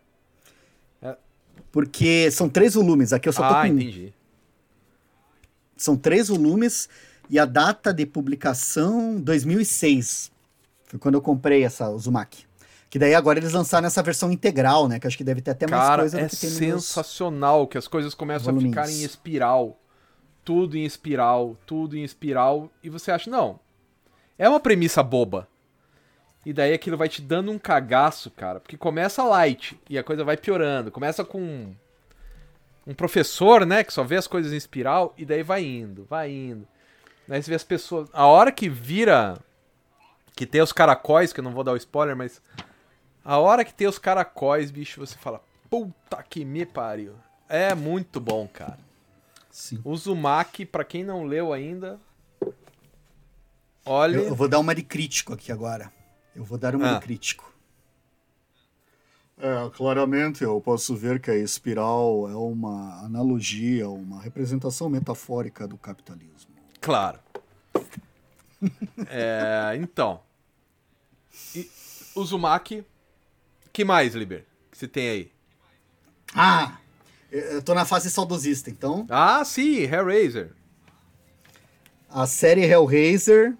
Porque 1.72 2.30
são 2.30 2.48
três 2.48 2.74
volumes. 2.74 3.12
Aqui 3.12 3.28
eu 3.28 3.32
só 3.32 3.46
tô 3.46 3.54
ah, 3.54 3.62
com 3.62 3.68
um. 3.68 3.74
entendi. 3.74 4.12
São 5.76 5.96
três 5.96 6.28
volumes 6.28 6.88
e 7.28 7.38
a 7.38 7.44
data 7.44 7.92
de 7.92 8.04
publicação 8.04 9.20
2006. 9.20 10.30
Foi 10.84 10.98
quando 10.98 11.14
eu 11.14 11.22
comprei 11.22 11.64
essa 11.64 11.88
Uzumaki. 11.88 12.44
Que 12.90 12.98
daí 12.98 13.14
agora 13.14 13.38
eles 13.38 13.52
lançaram 13.52 13.86
essa 13.86 14.02
versão 14.02 14.32
integral, 14.32 14.88
né? 14.88 14.98
Que 14.98 15.06
acho 15.06 15.16
que 15.16 15.22
deve 15.22 15.40
ter 15.40 15.52
até 15.52 15.66
mais 15.66 15.80
Cara, 15.80 16.02
coisa 16.02 16.20
é 16.20 16.24
do 16.24 16.30
que 16.30 16.36
tem 16.36 16.50
sensacional 16.50 17.68
que 17.68 17.78
as 17.78 17.86
coisas 17.86 18.14
começam 18.14 18.52
voluminhos. 18.52 18.76
a 18.76 18.82
ficar 18.84 18.92
em 18.92 19.04
espiral. 19.04 19.78
Tudo 20.44 20.76
em 20.76 20.84
espiral, 20.84 21.56
tudo 21.64 21.96
em 21.96 22.02
espiral. 22.02 22.68
E 22.82 22.90
você 22.90 23.12
acha, 23.12 23.30
não. 23.30 23.60
É 24.36 24.48
uma 24.48 24.58
premissa 24.58 25.02
boba. 25.02 25.46
E 26.44 26.52
daí 26.52 26.72
aquilo 26.72 26.96
vai 26.96 27.08
te 27.08 27.20
dando 27.20 27.50
um 27.50 27.58
cagaço, 27.58 28.30
cara. 28.30 28.60
Porque 28.60 28.76
começa 28.76 29.22
light 29.22 29.78
e 29.88 29.98
a 29.98 30.02
coisa 30.02 30.24
vai 30.24 30.36
piorando. 30.36 30.90
Começa 30.90 31.24
com 31.24 31.74
um 32.86 32.94
professor, 32.94 33.66
né? 33.66 33.84
Que 33.84 33.92
só 33.92 34.02
vê 34.02 34.16
as 34.16 34.26
coisas 34.26 34.52
em 34.52 34.56
espiral 34.56 35.14
e 35.18 35.24
daí 35.24 35.42
vai 35.42 35.62
indo, 35.62 36.06
vai 36.08 36.30
indo. 36.30 36.66
Daí 37.28 37.42
você 37.42 37.50
vê 37.50 37.56
as 37.56 37.64
pessoas. 37.64 38.08
A 38.12 38.26
hora 38.26 38.50
que 38.50 38.68
vira. 38.68 39.38
Que 40.34 40.46
tem 40.46 40.62
os 40.62 40.72
caracóis, 40.72 41.32
que 41.32 41.40
eu 41.40 41.44
não 41.44 41.52
vou 41.52 41.62
dar 41.62 41.72
o 41.72 41.76
spoiler, 41.76 42.16
mas. 42.16 42.40
A 43.22 43.38
hora 43.38 43.64
que 43.64 43.74
tem 43.74 43.86
os 43.86 43.98
caracóis, 43.98 44.70
bicho, 44.70 44.98
você 44.98 45.16
fala, 45.18 45.42
puta 45.68 46.22
que 46.22 46.42
me 46.42 46.64
pariu. 46.64 47.14
É 47.46 47.74
muito 47.74 48.18
bom, 48.18 48.48
cara. 48.48 48.78
Sim. 49.50 49.78
O 49.84 49.90
Uzumaki, 49.90 50.64
pra 50.64 50.84
quem 50.84 51.04
não 51.04 51.24
leu 51.24 51.52
ainda, 51.52 52.00
olha. 53.84 54.16
Eu, 54.16 54.28
eu 54.28 54.34
vou 54.34 54.48
dar 54.48 54.58
uma 54.58 54.74
de 54.74 54.82
crítico 54.82 55.34
aqui 55.34 55.52
agora. 55.52 55.92
Eu 56.40 56.44
vou 56.46 56.56
dar 56.56 56.74
uma 56.74 56.92
Ah. 56.92 56.94
de 56.94 57.00
crítico. 57.04 57.52
É, 59.38 59.70
claramente 59.76 60.42
eu 60.42 60.58
posso 60.60 60.96
ver 60.96 61.20
que 61.20 61.30
a 61.30 61.36
espiral 61.36 62.26
é 62.30 62.34
uma 62.34 63.04
analogia, 63.04 63.88
uma 63.90 64.20
representação 64.22 64.88
metafórica 64.88 65.68
do 65.68 65.76
capitalismo. 65.76 66.50
Claro. 66.80 67.18
É, 69.08 69.76
então. 69.80 70.22
E 71.54 71.70
Uzumaki. 72.16 72.84
que 73.72 73.84
mais, 73.84 74.14
Liber? 74.14 74.46
Que 74.70 74.78
você 74.78 74.88
tem 74.88 75.08
aí? 75.10 75.32
Ah! 76.34 76.78
Eu 77.30 77.40
eu 77.52 77.62
tô 77.62 77.74
na 77.74 77.84
fase 77.84 78.10
saudosista, 78.10 78.70
então. 78.70 79.06
Ah, 79.10 79.44
sim, 79.44 79.76
Hellraiser. 79.82 80.52
A 82.08 82.26
série 82.26 82.62
Hellraiser 82.64 83.56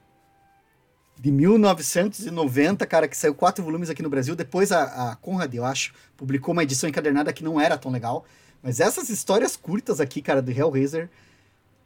de 1.21 1.31
1990, 1.31 2.87
cara, 2.87 3.07
que 3.07 3.15
saiu 3.17 3.35
quatro 3.35 3.63
volumes 3.63 3.91
aqui 3.91 4.03
no 4.03 4.09
Brasil. 4.09 4.35
Depois 4.35 4.73
a, 4.73 5.11
a 5.11 5.17
Conrad, 5.17 5.55
eu 5.55 5.67
acho, 5.67 5.93
publicou 6.17 6.53
uma 6.53 6.63
edição 6.63 6.89
encadernada 6.89 7.31
que 7.31 7.45
não 7.45 7.61
era 7.61 7.77
tão 7.77 7.91
legal. 7.93 8.25
Mas 8.63 8.81
essas 8.81 9.11
histórias 9.11 9.55
curtas 9.55 10.01
aqui, 10.01 10.23
cara, 10.23 10.41
do 10.41 10.51
Hellraiser, 10.51 11.11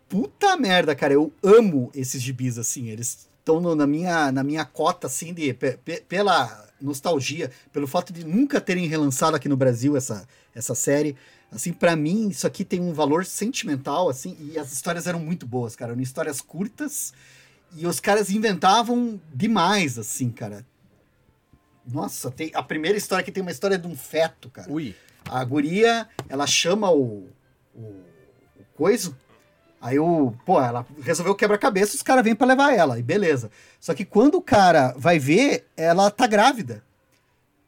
puta 0.09 0.57
merda, 0.57 0.95
cara, 0.95 1.13
eu 1.15 1.33
amo 1.43 1.91
esses 1.95 2.23
gibis, 2.23 2.59
assim. 2.59 2.89
Eles 2.89 3.29
estão 3.41 3.61
na 3.75 3.87
minha, 3.89 4.31
na 4.31 4.45
minha 4.45 4.65
cota, 4.65 5.09
assim, 5.09 5.35
de, 5.35 5.53
pe- 5.53 5.79
pe- 5.85 6.05
pela 6.09 6.69
nostalgia, 6.81 7.51
pelo 7.73 7.89
fato 7.89 8.13
de 8.13 8.25
nunca 8.25 8.61
terem 8.61 8.87
relançado 8.87 9.37
aqui 9.37 9.49
no 9.49 9.57
Brasil 9.57 9.97
essa, 9.97 10.29
essa 10.55 10.77
série. 10.77 11.17
Assim, 11.51 11.73
pra 11.73 11.97
mim, 11.97 12.29
isso 12.29 12.47
aqui 12.47 12.65
tem 12.65 12.81
um 12.81 12.93
valor 12.93 13.25
sentimental, 13.27 14.09
assim, 14.09 14.37
e 14.41 14.57
as 14.59 14.73
histórias 14.73 15.09
eram 15.09 15.19
muito 15.19 15.45
boas, 15.45 15.75
cara. 15.75 15.91
Eram 15.93 16.03
histórias 16.03 16.41
curtas 16.41 17.13
e 17.77 17.87
os 17.87 18.01
caras 18.01 18.31
inventavam 18.31 19.21
demais, 19.33 19.99
assim, 19.99 20.31
cara. 20.31 20.65
Nossa, 21.87 22.31
tem, 22.31 22.51
a 22.55 22.63
primeira 22.63 22.97
história 22.97 23.23
aqui 23.23 23.33
tem 23.33 23.43
uma 23.43 23.51
história 23.51 23.77
de 23.77 23.87
um 23.87 23.97
feto, 23.97 24.49
cara. 24.49 24.71
Ui. 24.71 24.95
A 25.29 25.45
guria, 25.45 26.09
ela 26.29 26.47
chama 26.47 26.91
o, 26.91 27.29
o, 27.75 27.81
o 27.81 28.65
coiso, 28.75 29.17
aí 29.81 29.99
o, 29.99 30.33
pô, 30.45 30.61
ela 30.61 30.87
resolveu 31.03 31.35
quebra-cabeça, 31.35 31.95
os 31.95 32.03
caras 32.03 32.25
vêm 32.25 32.35
pra 32.35 32.47
levar 32.47 32.75
ela, 32.75 32.99
e 32.99 33.03
beleza. 33.03 33.51
Só 33.81 33.95
que 33.95 34.05
quando 34.05 34.37
o 34.37 34.43
cara 34.43 34.95
vai 34.97 35.19
ver, 35.19 35.67
ela 35.77 36.11
tá 36.11 36.27
grávida. 36.27 36.83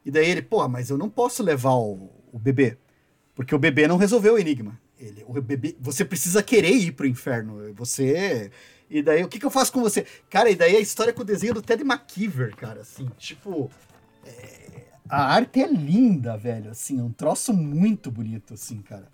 E 0.05 0.11
daí 0.11 0.31
ele, 0.31 0.42
pô, 0.42 0.66
mas 0.69 0.88
eu 0.88 0.97
não 0.97 1.11
posso 1.11 1.42
levar 1.42 1.75
o, 1.75 2.11
o 2.33 2.38
bebê, 2.38 2.79
porque 3.35 3.55
o 3.55 3.59
bebê 3.59 3.88
não 3.88 3.97
resolveu 3.97 4.35
o 4.35 4.38
enigma. 4.38 4.79
Ele, 4.99 5.25
o 5.27 5.33
bebê, 5.42 5.77
você 5.79 6.05
precisa 6.05 6.42
querer 6.42 6.73
ir 6.73 6.92
pro 6.92 7.07
inferno, 7.07 7.75
você... 7.75 8.51
E 8.88 9.03
daí, 9.03 9.22
o 9.25 9.29
que, 9.29 9.38
que 9.38 9.46
eu 9.46 9.51
faço 9.51 9.72
com 9.72 9.81
você? 9.81 10.07
Cara, 10.31 10.51
e 10.51 10.55
daí 10.55 10.77
a 10.77 10.81
história 10.81 11.12
com 11.12 11.22
o 11.22 11.25
desenho 11.25 11.55
do 11.55 11.62
Ted 11.62 11.83
McKeever, 11.83 12.55
cara, 12.55 12.83
assim, 12.83 13.09
tipo... 13.18 13.70
A 15.09 15.35
arte 15.35 15.62
é 15.62 15.68
linda, 15.68 16.37
velho, 16.37 16.70
assim, 16.70 16.99
é 16.99 17.03
um 17.03 17.12
troço 17.12 17.53
muito 17.53 18.11
bonito, 18.11 18.55
assim, 18.55 18.83
cara. 18.83 19.09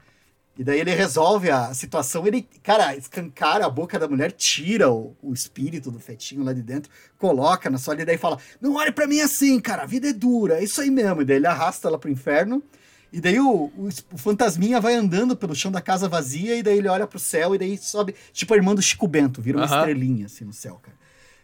E 0.58 0.64
daí 0.64 0.80
ele 0.80 0.94
resolve 0.94 1.50
a 1.50 1.72
situação, 1.72 2.26
ele, 2.26 2.42
cara, 2.62 2.94
escancara 2.94 3.66
a 3.66 3.70
boca 3.70 3.98
da 3.98 4.06
mulher, 4.06 4.32
tira 4.32 4.90
o, 4.90 5.16
o 5.22 5.32
espírito 5.32 5.90
do 5.90 5.98
fetinho 5.98 6.44
lá 6.44 6.52
de 6.52 6.62
dentro, 6.62 6.90
coloca 7.18 7.70
na 7.70 7.78
sua 7.78 7.94
e 7.94 8.04
daí 8.04 8.18
fala: 8.18 8.38
Não 8.60 8.74
olhe 8.74 8.92
pra 8.92 9.06
mim 9.06 9.20
assim, 9.20 9.58
cara, 9.60 9.82
a 9.82 9.86
vida 9.86 10.08
é 10.08 10.12
dura, 10.12 10.58
é 10.58 10.64
isso 10.64 10.80
aí 10.80 10.90
mesmo. 10.90 11.22
E 11.22 11.24
daí 11.24 11.36
ele 11.36 11.46
arrasta 11.46 11.88
ela 11.88 11.98
pro 11.98 12.10
inferno, 12.10 12.62
e 13.12 13.20
daí 13.20 13.38
o, 13.38 13.70
o, 13.76 13.88
o 14.12 14.18
fantasminha 14.18 14.80
vai 14.80 14.94
andando 14.94 15.36
pelo 15.36 15.54
chão 15.54 15.70
da 15.70 15.80
casa 15.80 16.08
vazia, 16.08 16.56
e 16.56 16.62
daí 16.62 16.78
ele 16.78 16.88
olha 16.88 17.06
pro 17.06 17.18
céu, 17.18 17.54
e 17.54 17.58
daí 17.58 17.76
sobe, 17.76 18.14
tipo 18.32 18.54
a 18.54 18.56
irmã 18.56 18.74
do 18.74 18.80
Chico 18.80 19.06
Bento, 19.06 19.42
vira 19.42 19.58
uma 19.58 19.66
estrelinha 19.66 20.26
assim 20.26 20.44
no 20.44 20.52
céu, 20.52 20.80
cara. 20.82 20.96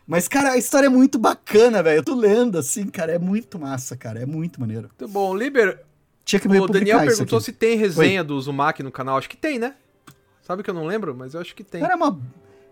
Mas, 0.07 0.26
cara, 0.26 0.52
a 0.52 0.57
história 0.57 0.87
é 0.87 0.88
muito 0.88 1.18
bacana, 1.18 1.83
velho. 1.83 1.98
Eu 1.98 2.02
tô 2.02 2.14
lendo, 2.14 2.57
assim, 2.57 2.87
cara, 2.87 3.12
é 3.12 3.18
muito 3.18 3.59
massa, 3.59 3.94
cara, 3.94 4.18
é 4.18 4.24
muito 4.24 4.59
maneiro. 4.59 4.88
Muito 4.98 5.12
bom. 5.12 5.37
Liber, 5.37 5.85
Tinha 6.24 6.40
que 6.40 6.48
me 6.48 6.59
o 6.59 6.66
Daniel 6.66 7.00
perguntou 7.00 7.38
se 7.42 7.52
tem 7.52 7.76
resenha 7.76 8.24
do 8.24 8.35
Uzumaki 8.35 8.83
no 8.83 8.90
canal. 8.90 9.18
Acho 9.18 9.28
que 9.28 9.37
tem, 9.37 9.59
né? 9.59 9.74
Sabe 10.40 10.62
que 10.62 10.70
eu 10.70 10.74
não 10.74 10.87
lembro, 10.87 11.14
mas 11.14 11.35
eu 11.35 11.40
acho 11.42 11.54
que 11.54 11.62
tem. 11.62 11.83
Cara, 11.83 11.92
é 11.92 11.96
uma, 11.96 12.18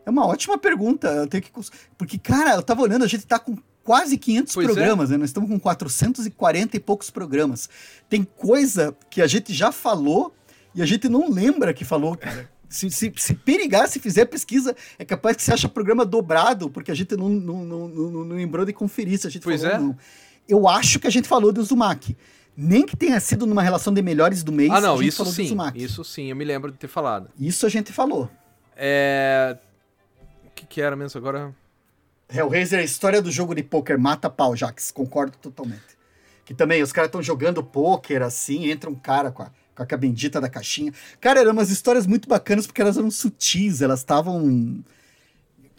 é 0.07 0.09
uma 0.09 0.27
ótima 0.27 0.57
pergunta. 0.57 1.09
Eu 1.09 1.27
tenho 1.27 1.43
que. 1.43 1.51
Porque, 1.99 2.17
cara, 2.17 2.55
eu 2.55 2.63
tava 2.63 2.81
olhando, 2.81 3.05
a 3.05 3.07
gente 3.07 3.27
tá 3.27 3.39
com 3.39 3.55
quase 3.87 4.19
500 4.19 4.53
Pois 4.53 4.69
é. 4.69 4.73
programas, 4.73 5.11
né? 5.11 5.17
Nós 5.17 5.31
estamos 5.31 5.49
com 5.49 5.59
440 5.61 6.77
e 6.77 6.81
poucos 6.81 7.09
programas. 7.09 7.71
Tem 8.11 8.25
coisa 8.25 8.95
que 9.09 9.23
a 9.23 9.27
gente 9.29 9.55
já 9.55 9.71
falou 9.71 10.35
e 10.75 10.83
a 10.83 10.87
gente 10.87 11.09
não 11.09 11.31
lembra 11.31 11.73
que 11.73 11.85
falou, 11.85 12.17
cara. 12.17 12.51
Se, 12.69 12.91
se, 12.91 13.13
se 13.17 13.33
perigar, 13.33 13.89
se 13.89 14.01
fizer 14.01 14.25
pesquisa, 14.25 14.75
é 14.99 15.05
capaz 15.05 15.37
que 15.37 15.43
você 15.45 15.53
acha 15.53 15.69
programa 15.69 16.05
dobrado, 16.05 16.69
porque 16.69 16.91
a 16.91 16.95
gente 16.95 17.17
não, 17.17 17.29
não, 17.29 17.65
não, 17.65 17.89
não, 17.89 18.25
não 18.25 18.37
lembrou 18.37 18.67
de 18.67 18.73
conferir 18.73 19.17
se 19.21 19.27
a 19.29 19.31
gente 19.31 19.45
Pois 19.45 19.63
falou 19.63 19.77
é. 19.77 19.79
não. 19.81 19.97
Eu 20.49 20.67
acho 20.67 20.99
que 20.99 21.07
a 21.07 21.11
gente 21.11 21.29
falou 21.29 21.53
do 21.53 21.61
Uzumaki. 21.61 22.17
Nem 22.57 22.85
que 22.85 22.97
tenha 22.97 23.21
sido 23.21 23.47
numa 23.47 23.63
relação 23.63 23.95
de 23.95 24.03
melhores 24.03 24.43
do 24.43 24.51
mês. 24.51 24.71
ah, 24.71 24.81
não, 24.81 25.01
isso 25.01 25.25
sim. 25.27 25.57
Isso 25.77 26.03
sim, 26.03 26.31
eu 26.31 26.35
me 26.37 26.45
lembro 26.45 26.73
de 26.73 26.79
ter 26.79 26.89
falado. 26.89 27.31
Isso 27.39 27.65
a 27.67 27.69
gente 27.69 27.93
falou. 27.93 28.29
É. 28.77 29.57
O 30.45 30.51
que, 30.55 30.67
que 30.67 30.81
era 30.81 30.97
mesmo 30.97 31.19
agora? 31.19 31.55
Hellraiser 32.29 32.79
é 32.79 32.83
a 32.83 32.85
história 32.85 33.23
do 33.23 33.31
jogo 33.31 33.55
de 33.55 33.63
pôquer 33.63 33.99
mata 33.99 34.29
pau, 34.29 34.57
Jax. 34.57 34.91
Concordo 34.91 35.37
totalmente. 35.39 35.97
Que 36.45 36.55
também 36.55 36.83
os 36.83 36.93
caras 36.93 37.09
estão 37.09 37.23
jogando 37.23 37.63
pôquer 37.63 38.23
assim, 38.23 38.71
entra 38.71 38.91
um 38.91 38.95
cara 38.95 39.31
com 39.31 39.43
a, 39.43 39.51
com 39.75 39.95
a 39.95 39.99
bendita 39.99 40.41
da 40.41 40.49
caixinha. 40.49 40.93
Cara, 41.21 41.41
eram 41.41 41.53
umas 41.53 41.71
histórias 41.71 42.07
muito 42.07 42.29
bacanas 42.29 42.67
porque 42.67 42.81
elas 42.81 42.97
eram 42.97 43.11
sutis, 43.11 43.83
elas 43.83 44.01
estavam. 44.01 44.85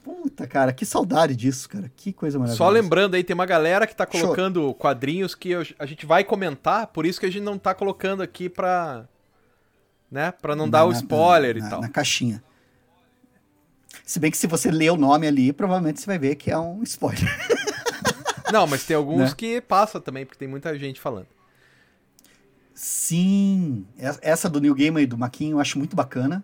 Puta, 0.04 0.48
cara, 0.48 0.72
que 0.72 0.86
saudade 0.86 1.36
disso, 1.36 1.68
cara. 1.68 1.91
Que 1.95 2.14
coisa 2.14 2.39
maravilhosa. 2.39 2.58
Só 2.58 2.70
lembrando 2.70 3.16
aí, 3.16 3.24
tem 3.24 3.34
uma 3.34 3.45
galera 3.45 3.86
que 3.86 3.95
tá 3.95 4.06
colocando 4.06 4.62
Show. 4.62 4.74
quadrinhos 4.74 5.36
que 5.36 5.50
eu, 5.50 5.66
a 5.78 5.86
gente 5.86 6.06
vai 6.06 6.24
comentar, 6.24 6.88
por 6.88 7.06
isso 7.06 7.20
que 7.20 7.26
a 7.26 7.32
gente 7.32 7.43
não 7.43 7.58
tá 7.58 7.74
colocando 7.74 8.24
aqui 8.24 8.48
pra. 8.48 9.06
Né? 10.10 10.32
Pra 10.32 10.56
não 10.56 10.66
na, 10.66 10.72
dar 10.72 10.86
o 10.86 10.91
spoiler 10.93 11.58
na, 11.58 11.66
e 11.66 11.70
tal. 11.70 11.82
Na 11.82 11.89
caixinha. 11.89 12.41
Se 14.08 14.22
bem 14.22 14.32
que 14.32 14.38
se 14.38 14.47
você 14.47 14.72
ler 14.72 14.89
o 14.89 14.95
nome 14.95 15.28
ali, 15.28 15.51
provavelmente 15.51 15.99
você 15.99 16.05
vai 16.05 16.18
ver 16.18 16.36
que 16.36 16.49
é 16.49 16.58
um 16.58 16.82
spoiler. 16.84 17.28
Não, 18.53 18.66
mas 18.66 18.86
tem 18.86 18.95
alguns 18.95 19.32
né? 19.32 19.36
que 19.36 19.60
passa 19.60 19.99
também, 19.99 20.26
porque 20.26 20.39
tem 20.39 20.47
muita 20.47 20.80
gente 20.80 20.97
falando. 20.97 21.28
Sim, 22.74 23.86
essa 24.22 24.49
do 24.49 24.62
New 24.62 24.74
Game 24.74 25.01
e 25.01 25.05
do 25.05 25.18
Maquinho 25.18 25.55
eu 25.55 25.60
acho 25.60 25.78
muito 25.78 25.93
bacana. 25.93 26.41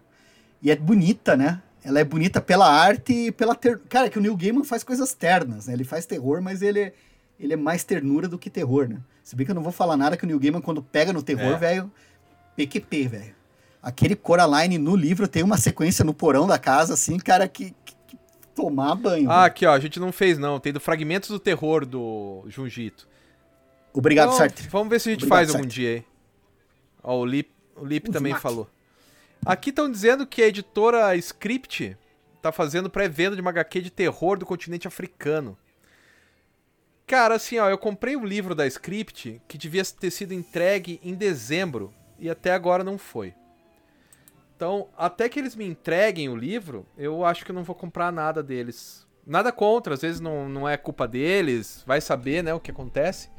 E 0.61 0.71
é 0.71 0.75
bonita, 0.75 1.37
né? 1.37 1.61
Ela 1.85 2.01
é 2.01 2.03
bonita 2.03 2.41
pela 2.41 2.69
arte 2.69 3.27
e 3.27 3.31
pela 3.31 3.55
ter... 3.55 3.79
Cara, 3.87 4.09
que 4.09 4.19
o 4.19 4.21
Neil 4.21 4.35
Gaiman 4.35 4.65
faz 4.65 4.83
coisas 4.83 5.13
ternas, 5.13 5.67
né? 5.67 5.73
Ele 5.73 5.85
faz 5.85 6.05
terror, 6.05 6.41
mas 6.41 6.61
ele, 6.61 6.91
ele 7.39 7.53
é 7.53 7.57
mais 7.57 7.85
ternura 7.85 8.27
do 8.27 8.37
que 8.37 8.49
terror, 8.49 8.89
né? 8.89 8.99
Se 9.23 9.37
bem 9.37 9.45
que 9.45 9.51
eu 9.51 9.55
não 9.55 9.63
vou 9.63 9.71
falar 9.71 9.95
nada 9.95 10.17
que 10.17 10.25
o 10.25 10.27
Neil 10.27 10.39
Gaiman, 10.39 10.59
quando 10.59 10.83
pega 10.83 11.13
no 11.13 11.23
terror, 11.23 11.53
é. 11.53 11.57
velho, 11.57 11.89
PQP, 12.57 13.07
velho. 13.07 13.42
Aquele 13.83 14.15
Coraline 14.15 14.77
no 14.77 14.95
livro 14.95 15.27
tem 15.27 15.43
uma 15.43 15.57
sequência 15.57 16.05
no 16.05 16.13
porão 16.13 16.47
da 16.47 16.57
casa, 16.57 16.93
assim, 16.93 17.17
cara, 17.17 17.49
que, 17.49 17.75
que, 17.83 17.95
que 18.07 18.17
tomar 18.55 18.95
banho. 18.95 19.29
Ah, 19.29 19.43
aqui, 19.43 19.65
ó, 19.65 19.73
a 19.73 19.79
gente 19.79 19.99
não 19.99 20.09
fez, 20.09 20.37
não. 20.37 20.57
Tem 20.57 20.71
do 20.71 20.79
Fragmentos 20.79 21.29
do 21.29 21.37
Terror 21.37 21.85
do 21.85 22.45
Junjito. 22.47 23.05
Obrigado, 23.93 24.27
então, 24.27 24.37
Sartre. 24.37 24.69
Vamos 24.69 24.87
ver 24.87 25.01
se 25.01 25.09
a 25.09 25.11
gente 25.11 25.25
Obrigado, 25.25 25.37
faz 25.37 25.49
Sartre. 25.49 25.61
algum 25.61 25.69
dia 25.69 25.89
aí. 25.95 26.05
Ó, 27.03 27.19
o 27.19 27.25
Lip, 27.25 27.51
o 27.75 27.85
Lip 27.85 28.09
também 28.09 28.33
falou. 28.33 28.69
Aqui 29.45 29.69
estão 29.69 29.91
dizendo 29.91 30.25
que 30.25 30.41
a 30.41 30.47
editora 30.47 31.13
Script 31.17 31.97
tá 32.41 32.53
fazendo 32.53 32.89
pré-venda 32.89 33.35
de 33.35 33.41
uma 33.41 33.49
HQ 33.51 33.81
de 33.81 33.89
terror 33.89 34.37
do 34.37 34.45
continente 34.45 34.87
africano. 34.87 35.57
Cara, 37.05 37.35
assim, 37.35 37.59
ó, 37.59 37.69
eu 37.69 37.77
comprei 37.77 38.15
um 38.15 38.25
livro 38.25 38.55
da 38.55 38.65
Script 38.65 39.41
que 39.45 39.57
devia 39.57 39.83
ter 39.83 40.09
sido 40.09 40.33
entregue 40.33 41.01
em 41.03 41.13
dezembro 41.13 41.93
e 42.17 42.29
até 42.29 42.53
agora 42.53 42.81
não 42.81 42.97
foi. 42.97 43.33
Então, 44.63 44.87
até 44.97 45.27
que 45.27 45.37
eles 45.37 45.57
me 45.57 45.65
entreguem 45.65 46.29
o 46.29 46.37
livro, 46.37 46.85
eu 46.97 47.25
acho 47.25 47.43
que 47.43 47.51
eu 47.51 47.53
não 47.53 47.65
vou 47.65 47.75
comprar 47.75 48.13
nada 48.13 48.41
deles. 48.41 49.05
Nada 49.27 49.51
contra, 49.51 49.93
às 49.93 50.01
vezes 50.01 50.21
não, 50.21 50.47
não 50.47 50.69
é 50.69 50.77
culpa 50.77 51.05
deles, 51.05 51.83
vai 51.85 51.99
saber, 51.99 52.41
né, 52.41 52.53
o 52.53 52.61
que 52.61 52.71
acontece. 52.71 53.29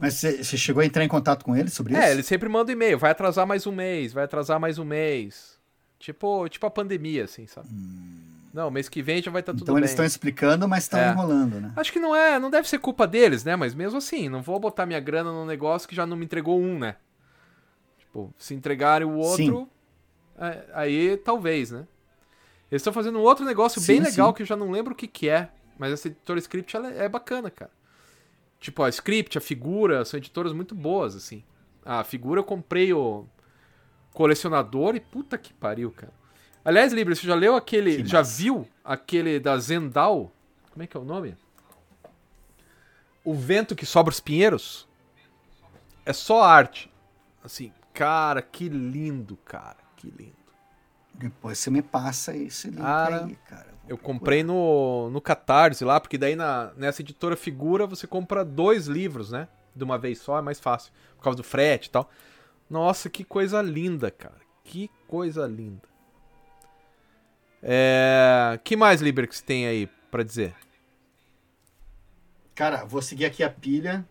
Mas 0.00 0.14
você 0.14 0.56
chegou 0.56 0.80
a 0.80 0.84
entrar 0.84 1.04
em 1.04 1.08
contato 1.08 1.44
com 1.44 1.54
eles 1.54 1.72
sobre 1.72 1.94
é, 1.94 1.98
isso? 1.98 2.06
É, 2.08 2.10
eles 2.10 2.26
sempre 2.26 2.48
mandam 2.48 2.72
e-mail, 2.72 2.98
vai 2.98 3.12
atrasar 3.12 3.46
mais 3.46 3.68
um 3.68 3.72
mês, 3.72 4.12
vai 4.12 4.24
atrasar 4.24 4.58
mais 4.58 4.80
um 4.80 4.84
mês. 4.84 5.60
Tipo, 5.96 6.48
tipo 6.48 6.66
a 6.66 6.70
pandemia, 6.72 7.22
assim, 7.22 7.46
sabe? 7.46 7.68
Hum. 7.72 8.22
Não, 8.52 8.68
mês 8.68 8.88
que 8.88 9.00
vem 9.00 9.22
já 9.22 9.30
vai 9.30 9.42
estar 9.42 9.52
tá 9.52 9.58
tudo 9.58 9.62
então, 9.62 9.74
bem. 9.76 9.78
Então 9.78 9.84
eles 9.84 9.92
estão 9.92 10.04
explicando, 10.04 10.66
mas 10.66 10.82
estão 10.82 10.98
é. 10.98 11.12
enrolando, 11.12 11.60
né? 11.60 11.72
Acho 11.76 11.92
que 11.92 12.00
não 12.00 12.16
é, 12.16 12.40
não 12.40 12.50
deve 12.50 12.68
ser 12.68 12.80
culpa 12.80 13.06
deles, 13.06 13.44
né? 13.44 13.54
Mas 13.54 13.76
mesmo 13.76 13.98
assim, 13.98 14.28
não 14.28 14.42
vou 14.42 14.58
botar 14.58 14.86
minha 14.86 14.98
grana 14.98 15.30
num 15.30 15.46
negócio 15.46 15.88
que 15.88 15.94
já 15.94 16.04
não 16.04 16.16
me 16.16 16.24
entregou 16.24 16.60
um, 16.60 16.80
né? 16.80 16.96
Tipo, 18.00 18.34
se 18.36 18.54
entregarem 18.54 19.06
o 19.06 19.16
outro, 19.16 19.68
é, 19.70 19.71
aí 20.74 21.16
talvez, 21.18 21.70
né? 21.70 21.86
Eles 22.70 22.80
estão 22.80 22.92
fazendo 22.92 23.18
um 23.18 23.22
outro 23.22 23.44
negócio 23.44 23.80
sim, 23.80 23.86
bem 23.86 24.00
legal 24.00 24.28
sim. 24.28 24.34
que 24.34 24.42
eu 24.42 24.46
já 24.46 24.56
não 24.56 24.70
lembro 24.70 24.92
o 24.92 24.96
que 24.96 25.06
que 25.06 25.28
é, 25.28 25.50
mas 25.78 25.92
essa 25.92 26.08
editora 26.08 26.38
script 26.38 26.76
é 26.76 27.08
bacana, 27.08 27.50
cara. 27.50 27.70
Tipo, 28.62 28.84
a 28.84 28.88
Script, 28.88 29.36
a 29.36 29.40
Figura, 29.40 30.04
são 30.04 30.18
editoras 30.18 30.52
muito 30.52 30.72
boas, 30.72 31.16
assim. 31.16 31.42
A 31.84 32.04
Figura 32.04 32.38
eu 32.38 32.44
comprei 32.44 32.92
o 32.92 33.26
colecionador 34.14 34.94
e 34.94 35.00
puta 35.00 35.36
que 35.36 35.52
pariu, 35.52 35.90
cara. 35.90 36.12
Aliás, 36.64 36.92
Libra, 36.92 37.12
você 37.12 37.26
já 37.26 37.34
leu 37.34 37.56
aquele. 37.56 38.04
Que 38.04 38.08
já 38.08 38.18
massa. 38.18 38.40
viu 38.40 38.68
aquele 38.84 39.40
da 39.40 39.58
Zendal? 39.58 40.30
Como 40.70 40.80
é 40.84 40.86
que 40.86 40.96
é 40.96 41.00
o 41.00 41.04
nome? 41.04 41.36
O 43.24 43.34
Vento 43.34 43.74
que 43.74 43.84
Sobra 43.84 44.12
os 44.12 44.20
Pinheiros? 44.20 44.88
É 46.06 46.12
só 46.12 46.44
arte. 46.44 46.88
Assim, 47.42 47.72
cara, 47.92 48.40
que 48.40 48.68
lindo, 48.68 49.36
cara. 49.38 49.81
Que 50.02 50.10
lindo. 50.10 50.34
Depois 51.14 51.58
você 51.58 51.70
me 51.70 51.80
passa 51.80 52.36
esse 52.36 52.68
link 52.68 52.80
cara, 52.80 53.24
aí, 53.24 53.36
cara. 53.48 53.68
Eu 53.88 53.96
comprei 53.96 54.42
no, 54.42 55.08
no 55.10 55.20
Catarse 55.20 55.84
lá, 55.84 56.00
porque 56.00 56.18
daí 56.18 56.34
na, 56.34 56.72
nessa 56.76 57.02
editora 57.02 57.36
Figura 57.36 57.86
você 57.86 58.06
compra 58.06 58.44
dois 58.44 58.86
livros, 58.88 59.30
né? 59.30 59.46
De 59.76 59.84
uma 59.84 59.96
vez 59.96 60.18
só, 60.18 60.38
é 60.38 60.42
mais 60.42 60.58
fácil. 60.58 60.92
Por 61.16 61.22
causa 61.22 61.36
do 61.36 61.44
frete 61.44 61.86
e 61.86 61.90
tal. 61.90 62.10
Nossa, 62.68 63.08
que 63.08 63.22
coisa 63.22 63.62
linda, 63.62 64.10
cara. 64.10 64.40
Que 64.64 64.90
coisa 65.06 65.46
linda. 65.46 65.82
É... 67.62 68.58
que 68.64 68.74
mais, 68.74 69.00
Liber, 69.00 69.28
que 69.28 69.36
você 69.36 69.44
tem 69.44 69.66
aí 69.66 69.88
para 70.10 70.24
dizer? 70.24 70.52
Cara, 72.56 72.84
vou 72.84 73.00
seguir 73.00 73.26
aqui 73.26 73.44
a 73.44 73.50
pilha. 73.50 74.04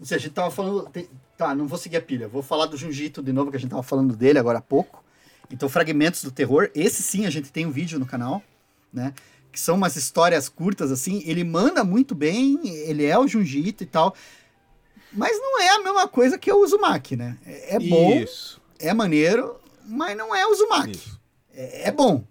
Não 0.00 0.06
sei, 0.06 0.16
a 0.16 0.20
gente 0.20 0.32
tava 0.32 0.50
falando. 0.50 0.90
Tá, 1.36 1.54
não 1.54 1.68
vou 1.68 1.78
seguir 1.78 1.98
a 1.98 2.02
pilha. 2.02 2.26
Vou 2.26 2.42
falar 2.42 2.66
do 2.66 2.76
Junjito 2.76 3.22
de 3.22 3.32
novo, 3.32 3.52
que 3.52 3.56
a 3.56 3.60
gente 3.60 3.70
tava 3.70 3.84
falando 3.84 4.16
dele 4.16 4.40
agora 4.40 4.58
há 4.58 4.62
pouco. 4.62 5.04
Então, 5.50 5.68
Fragmentos 5.68 6.22
do 6.22 6.30
Terror. 6.30 6.70
Esse 6.74 7.02
sim, 7.02 7.26
a 7.26 7.30
gente 7.30 7.50
tem 7.50 7.66
um 7.66 7.70
vídeo 7.70 7.98
no 7.98 8.06
canal 8.06 8.42
né? 8.92 9.14
Que 9.50 9.60
são 9.60 9.76
umas 9.76 9.96
histórias 9.96 10.48
curtas, 10.48 10.90
assim. 10.90 11.22
Ele 11.24 11.44
manda 11.44 11.84
muito 11.84 12.14
bem, 12.14 12.60
ele 12.64 13.04
é 13.04 13.18
o 13.18 13.26
Junjito 13.26 13.82
e 13.82 13.86
tal. 13.86 14.14
Mas 15.12 15.38
não 15.38 15.60
é 15.60 15.70
a 15.70 15.82
mesma 15.82 16.06
coisa 16.06 16.38
que 16.38 16.52
o 16.52 16.62
Uzumaki, 16.62 17.16
né? 17.16 17.36
É, 17.46 17.76
é 17.76 17.78
bom, 17.78 18.12
Isso. 18.12 18.60
é 18.78 18.92
maneiro, 18.92 19.58
mas 19.86 20.16
não 20.16 20.34
é 20.34 20.46
o 20.46 20.50
Uzumaki. 20.50 21.00
É, 21.54 21.88
é, 21.88 21.92
bom, 21.92 22.24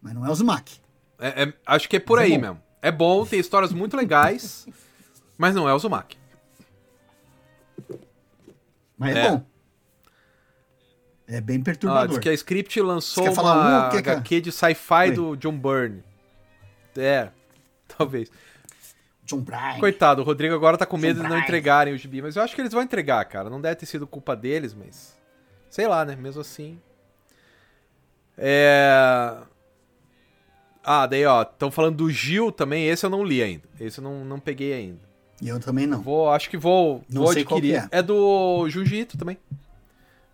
mas 0.00 0.14
não 0.14 0.24
é 0.26 0.28
o 0.28 0.32
Uzumaki. 0.32 0.78
É, 1.18 1.44
é, 1.44 1.54
acho 1.66 1.88
que 1.88 1.96
é 1.96 2.00
por 2.00 2.18
mas 2.18 2.28
é 2.28 2.32
aí 2.32 2.38
mesmo. 2.38 2.60
É 2.82 2.92
bom, 2.92 3.24
tem 3.24 3.40
histórias 3.40 3.72
muito 3.72 3.96
legais, 3.96 4.66
mas 5.38 5.54
não 5.54 5.68
é 5.68 5.72
o 5.72 5.76
Uzumaki. 5.76 6.18
Mas 8.98 9.16
é, 9.16 9.20
é 9.20 9.30
bom. 9.30 9.44
É 11.32 11.40
bem 11.40 11.62
perturbador. 11.62 12.02
Ah, 12.02 12.06
diz 12.08 12.18
que 12.18 12.28
a 12.28 12.34
Script 12.34 12.78
lançou 12.82 13.24
uma 13.24 13.32
falar, 13.32 13.88
uh, 13.88 13.90
que 13.90 13.96
HQ 13.96 14.40
de 14.42 14.52
sci-fi 14.52 15.12
do 15.12 15.34
John 15.34 15.56
Byrne. 15.56 16.04
É, 16.94 17.30
talvez. 17.96 18.30
John 19.24 19.40
Bryan. 19.40 19.78
Coitado, 19.80 20.20
o 20.20 20.24
Rodrigo 20.26 20.54
agora 20.54 20.76
tá 20.76 20.84
com 20.84 20.98
medo 20.98 21.16
John 21.16 21.22
de 21.22 21.28
não 21.30 21.36
Bryan. 21.36 21.44
entregarem 21.44 21.94
o 21.94 21.96
gibi, 21.96 22.20
mas 22.20 22.36
eu 22.36 22.42
acho 22.42 22.54
que 22.54 22.60
eles 22.60 22.72
vão 22.74 22.82
entregar, 22.82 23.24
cara. 23.24 23.48
Não 23.48 23.62
deve 23.62 23.76
ter 23.76 23.86
sido 23.86 24.06
culpa 24.06 24.36
deles, 24.36 24.74
mas. 24.74 25.16
Sei 25.70 25.88
lá, 25.88 26.04
né? 26.04 26.14
Mesmo 26.16 26.42
assim. 26.42 26.78
É. 28.36 29.34
Ah, 30.84 31.06
daí, 31.06 31.24
ó, 31.24 31.40
estão 31.40 31.70
falando 31.70 31.96
do 31.96 32.10
Gil 32.10 32.52
também. 32.52 32.88
Esse 32.88 33.06
eu 33.06 33.10
não 33.10 33.24
li 33.24 33.42
ainda. 33.42 33.64
Esse 33.80 34.00
eu 34.00 34.04
não, 34.04 34.22
não 34.22 34.38
peguei 34.38 34.74
ainda. 34.74 35.00
E 35.40 35.48
eu 35.48 35.58
também 35.58 35.86
não. 35.86 36.02
Vou, 36.02 36.30
acho 36.30 36.50
que 36.50 36.58
vou, 36.58 37.02
não 37.08 37.22
vou 37.22 37.30
adquirir. 37.30 37.76
É. 37.76 37.88
é. 37.98 38.02
do 38.02 38.68
Jiu-Jitsu 38.68 39.16
também. 39.16 39.38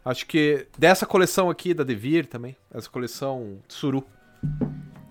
Acho 0.08 0.24
que 0.24 0.66
dessa 0.78 1.04
coleção 1.04 1.50
aqui 1.50 1.74
da 1.74 1.84
Devir 1.84 2.24
também, 2.24 2.56
essa 2.72 2.88
coleção 2.88 3.58
Suru. 3.68 4.02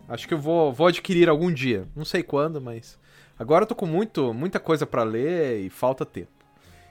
Acho 0.09 0.27
que 0.27 0.33
eu 0.33 0.39
vou, 0.39 0.73
vou 0.73 0.87
adquirir 0.87 1.29
algum 1.29 1.53
dia. 1.53 1.87
Não 1.95 2.03
sei 2.03 2.23
quando, 2.23 2.59
mas 2.59 2.97
agora 3.37 3.61
eu 3.61 3.67
tô 3.67 3.75
com 3.75 3.85
muito, 3.85 4.33
muita 4.33 4.59
coisa 4.59 4.87
para 4.87 5.03
ler 5.03 5.59
e 5.59 5.69
falta 5.69 6.03
tempo. 6.03 6.31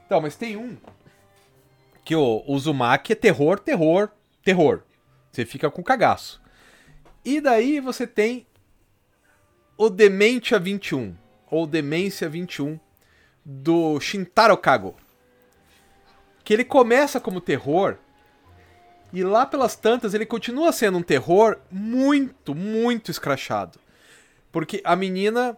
Então, 0.06 0.20
mas 0.20 0.36
tem 0.36 0.56
um 0.56 0.76
que 2.04 2.14
o 2.14 2.44
Uzumaki 2.46 3.12
é 3.12 3.16
terror, 3.16 3.58
terror, 3.58 4.08
terror. 4.44 4.82
Você 5.32 5.44
fica 5.44 5.68
com 5.68 5.82
cagaço. 5.82 6.40
E 7.24 7.40
daí 7.40 7.80
você 7.80 8.06
tem 8.06 8.46
o 9.76 9.90
Dementia 9.90 10.60
21 10.60 11.12
ou 11.50 11.66
Demência 11.66 12.28
21 12.28 12.78
do 13.44 13.98
Shintaro 13.98 14.56
Kago 14.56 14.94
que 16.46 16.54
ele 16.54 16.64
começa 16.64 17.18
como 17.18 17.40
terror 17.40 17.96
e 19.12 19.24
lá 19.24 19.44
pelas 19.44 19.74
tantas 19.74 20.14
ele 20.14 20.24
continua 20.24 20.70
sendo 20.70 20.96
um 20.96 21.02
terror 21.02 21.58
muito, 21.68 22.54
muito 22.54 23.10
escrachado. 23.10 23.80
Porque 24.52 24.80
a 24.84 24.94
menina, 24.94 25.56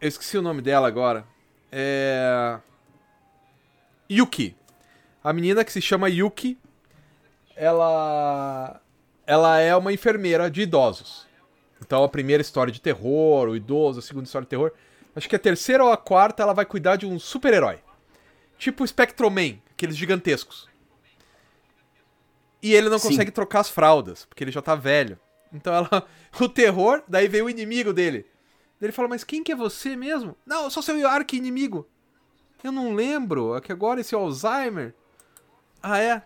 eu 0.00 0.08
esqueci 0.08 0.38
o 0.38 0.42
nome 0.42 0.62
dela 0.62 0.86
agora, 0.86 1.26
é 1.72 2.56
Yuki. 4.08 4.54
A 5.24 5.32
menina 5.32 5.64
que 5.64 5.72
se 5.72 5.80
chama 5.80 6.08
Yuki, 6.08 6.56
ela 7.56 8.80
ela 9.26 9.58
é 9.58 9.74
uma 9.74 9.92
enfermeira 9.92 10.48
de 10.48 10.62
idosos. 10.62 11.26
Então 11.84 12.04
a 12.04 12.08
primeira 12.08 12.42
história 12.42 12.72
de 12.72 12.80
terror, 12.80 13.48
o 13.48 13.56
idoso, 13.56 13.98
a 13.98 14.02
segunda 14.02 14.26
história 14.26 14.46
de 14.46 14.50
terror, 14.50 14.70
acho 15.16 15.28
que 15.28 15.34
a 15.34 15.40
terceira 15.40 15.82
ou 15.82 15.90
a 15.90 15.96
quarta 15.96 16.44
ela 16.44 16.54
vai 16.54 16.64
cuidar 16.64 16.94
de 16.94 17.06
um 17.06 17.18
super-herói. 17.18 17.80
Tipo 18.56 18.86
Spectroman, 18.86 19.60
aqueles 19.82 19.96
gigantescos. 19.96 20.68
E 22.62 22.72
ele 22.72 22.88
não 22.88 22.98
Sim. 22.98 23.08
consegue 23.08 23.32
trocar 23.32 23.60
as 23.60 23.68
fraldas, 23.68 24.24
porque 24.24 24.44
ele 24.44 24.52
já 24.52 24.62
tá 24.62 24.76
velho. 24.76 25.18
Então 25.52 25.74
ela. 25.74 26.06
O 26.40 26.48
terror, 26.48 27.02
daí 27.06 27.28
veio 27.28 27.44
o 27.44 27.50
inimigo 27.50 27.92
dele. 27.92 28.24
Ele 28.80 28.90
fala, 28.90 29.06
mas 29.06 29.22
quem 29.22 29.44
que 29.44 29.52
é 29.52 29.54
você 29.54 29.94
mesmo? 29.94 30.34
Não, 30.46 30.64
eu 30.64 30.70
sou 30.70 30.82
seu 30.82 31.06
arqui-inimigo. 31.06 31.86
Eu 32.64 32.72
não 32.72 32.94
lembro, 32.94 33.54
é 33.54 33.60
que 33.60 33.70
agora 33.70 34.00
esse 34.00 34.14
Alzheimer. 34.14 34.94
Ah, 35.82 35.98
é? 35.98 36.22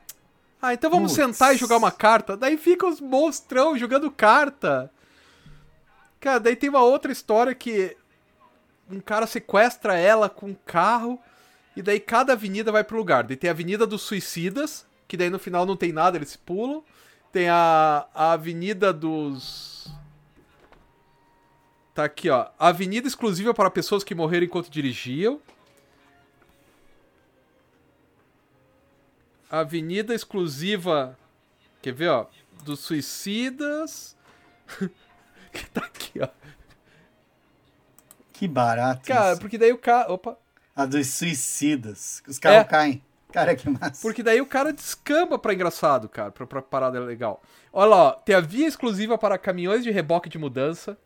Ah, 0.63 0.73
então 0.73 0.89
vamos 0.89 1.13
sentar 1.13 1.53
e 1.53 1.59
jogar 1.59 1.77
uma 1.77 1.91
carta. 1.91 2.37
Daí 2.37 2.57
fica 2.57 2.87
os 2.87 3.01
monstrão 3.01 3.77
jogando 3.77 4.09
carta. 4.09 4.93
Cara, 6.21 6.39
daí 6.39 6.55
tem 6.55 6.71
uma 6.71 6.83
outra 6.83 7.11
história 7.11 7.53
que 7.53 7.97
um 8.89 9.01
cara 9.01 9.27
sequestra 9.27 9.99
ela 9.99 10.31
com 10.31 10.51
um 10.51 10.57
carro 10.65 11.19
e 11.77 11.83
daí 11.83 12.01
cada 12.01 12.33
avenida 12.33 12.73
vai 12.73 12.83
pro 12.83 12.97
lugar. 12.97 13.25
Daí 13.25 13.37
tem 13.37 13.51
a 13.51 13.53
Avenida 13.53 13.87
dos 13.87 14.01
Suicidas, 14.01 14.87
que 15.07 15.17
daí 15.17 15.29
no 15.29 15.39
final 15.39 15.67
não 15.67 15.77
tem 15.77 15.93
nada, 15.93 16.17
eles 16.17 16.35
pulam. 16.35 16.83
Tem 17.31 17.51
a, 17.51 18.07
a 18.15 18.33
Avenida 18.33 18.95
dos. 18.95 19.89
Tá 21.95 22.05
aqui, 22.05 22.31
ó. 22.31 22.49
Avenida 22.59 23.07
exclusiva 23.07 23.53
para 23.53 23.71
pessoas 23.71 24.03
que 24.03 24.15
morreram 24.15 24.47
enquanto 24.47 24.71
dirigiam. 24.71 25.39
Avenida 29.51 30.15
exclusiva. 30.15 31.19
Quer 31.83 31.93
ver, 31.93 32.09
ó? 32.09 32.27
Dos 32.65 32.81
suicidas. 32.81 34.17
que 35.53 35.71
tá 35.71 35.83
aqui, 35.83 36.21
ó. 36.23 36.29
Que 38.33 38.49
barato. 38.49 39.07
Cara, 39.07 39.33
isso. 39.33 39.41
porque 39.41 39.59
daí 39.59 39.73
o 39.73 39.79
cara. 39.79 40.11
Opa. 40.11 40.39
A 40.77 40.85
dos 40.87 41.07
suicidas. 41.09 42.23
Os 42.29 42.39
carros 42.39 42.61
É. 42.61 42.65
caem. 42.65 43.03
Cara, 43.33 43.57
que 43.57 43.69
massa. 43.69 44.01
Porque 44.03 44.23
daí 44.23 44.41
o 44.41 44.47
cara 44.47 44.73
descamba 44.73 45.39
pra 45.39 45.53
engraçado, 45.53 46.09
cara, 46.09 46.31
pra, 46.31 46.47
pra 46.47 46.63
parada 46.63 47.01
legal. 47.01 47.43
Olha 47.73 47.89
lá, 47.91 47.97
ó, 47.97 48.11
tem 48.13 48.35
a 48.35 48.41
via 48.41 48.67
exclusiva 48.67 49.19
para 49.19 49.37
caminhões 49.37 49.83
de 49.83 49.91
reboque 49.91 50.29
de 50.29 50.39
mudança, 50.39 50.97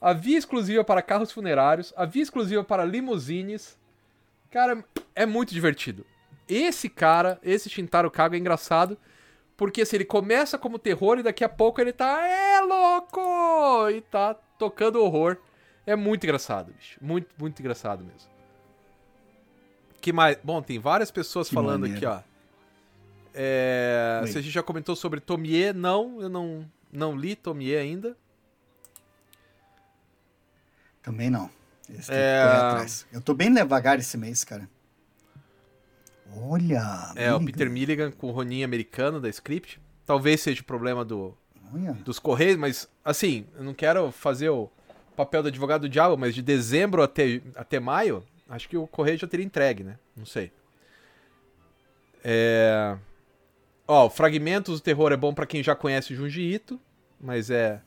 a 0.00 0.12
via 0.12 0.38
exclusiva 0.38 0.82
para 0.84 1.02
carros 1.02 1.32
funerários, 1.32 1.92
a 1.96 2.04
via 2.06 2.22
exclusiva 2.22 2.62
para 2.64 2.84
limusines. 2.84 3.78
Cara, 4.50 4.82
é 5.14 5.26
muito 5.26 5.52
divertido. 5.52 6.06
Esse 6.48 6.88
cara, 6.88 7.38
esse 7.42 7.68
Shintaro 7.68 8.10
Kago 8.10 8.34
é 8.34 8.38
engraçado, 8.38 8.96
porque 9.56 9.82
assim, 9.82 9.96
ele 9.96 10.04
começa 10.06 10.56
como 10.56 10.78
terror 10.78 11.18
e 11.18 11.22
daqui 11.22 11.44
a 11.44 11.48
pouco 11.48 11.80
ele 11.80 11.92
tá, 11.92 12.26
é 12.26 12.60
louco! 12.60 13.88
E 13.90 14.00
tá 14.02 14.34
tocando 14.58 15.02
horror. 15.02 15.36
É 15.86 15.94
muito 15.94 16.24
engraçado, 16.24 16.72
bicho. 16.72 16.98
Muito, 17.02 17.28
muito 17.38 17.60
engraçado 17.60 18.02
mesmo. 18.04 18.30
Que 20.00 20.12
mais? 20.12 20.38
Bom, 20.42 20.62
tem 20.62 20.78
várias 20.78 21.10
pessoas 21.10 21.48
Que 21.48 21.54
falando 21.54 21.82
maneiro. 21.82 21.96
aqui, 21.96 22.06
ó. 22.06 22.30
É, 23.34 24.22
se 24.26 24.38
a 24.38 24.40
gente 24.40 24.50
já 24.52 24.62
comentou 24.62 24.96
sobre 24.96 25.20
Tomie, 25.20 25.72
não, 25.72 26.20
eu 26.20 26.28
não, 26.28 26.68
não 26.92 27.16
li 27.16 27.36
Tomie 27.36 27.76
ainda. 27.76 28.16
Também 31.02 31.30
não. 31.30 31.50
Esse 31.88 32.12
É. 32.12 32.42
atrás. 32.42 33.06
Eu 33.12 33.20
tô 33.20 33.34
bem 33.34 33.52
devagar 33.52 33.98
esse 33.98 34.16
mês, 34.16 34.44
cara. 34.44 34.68
Olha. 36.36 37.12
É, 37.16 37.32
o. 37.34 37.44
Peter 37.44 37.68
Milligan 37.70 38.10
com 38.10 38.28
o 38.28 38.30
Ronin 38.30 38.62
americano 38.62 39.20
da 39.20 39.28
Script. 39.28 39.80
Talvez 40.06 40.40
seja 40.40 40.60
o 40.62 40.64
problema 40.64 41.04
do, 41.04 41.36
Olha. 41.72 41.92
dos 41.92 42.18
Correios, 42.18 42.56
mas 42.56 42.88
assim, 43.04 43.46
eu 43.56 43.62
não 43.64 43.74
quero 43.74 44.10
fazer 44.12 44.48
o 44.48 44.68
papel 45.16 45.42
do 45.42 45.48
advogado 45.48 45.82
do 45.82 45.88
diabo, 45.88 46.16
mas 46.16 46.34
de 46.34 46.42
dezembro 46.42 47.02
até, 47.02 47.40
até 47.54 47.78
maio, 47.80 48.24
acho 48.50 48.68
que 48.68 48.76
o 48.76 48.86
Correio 48.86 49.16
já 49.16 49.26
teria 49.26 49.46
entregue, 49.46 49.84
né? 49.84 49.96
Não 50.16 50.26
sei. 50.26 50.52
É... 52.22 52.96
Ó, 53.86 54.10
Fragmentos 54.10 54.80
do 54.80 54.82
Terror 54.82 55.12
é 55.12 55.16
bom 55.16 55.32
pra 55.32 55.46
quem 55.46 55.62
já 55.62 55.74
conhece 55.74 56.12
o 56.12 56.16
Junji 56.16 56.42
Ito, 56.42 56.78
mas 57.20 57.50
é 57.50 57.80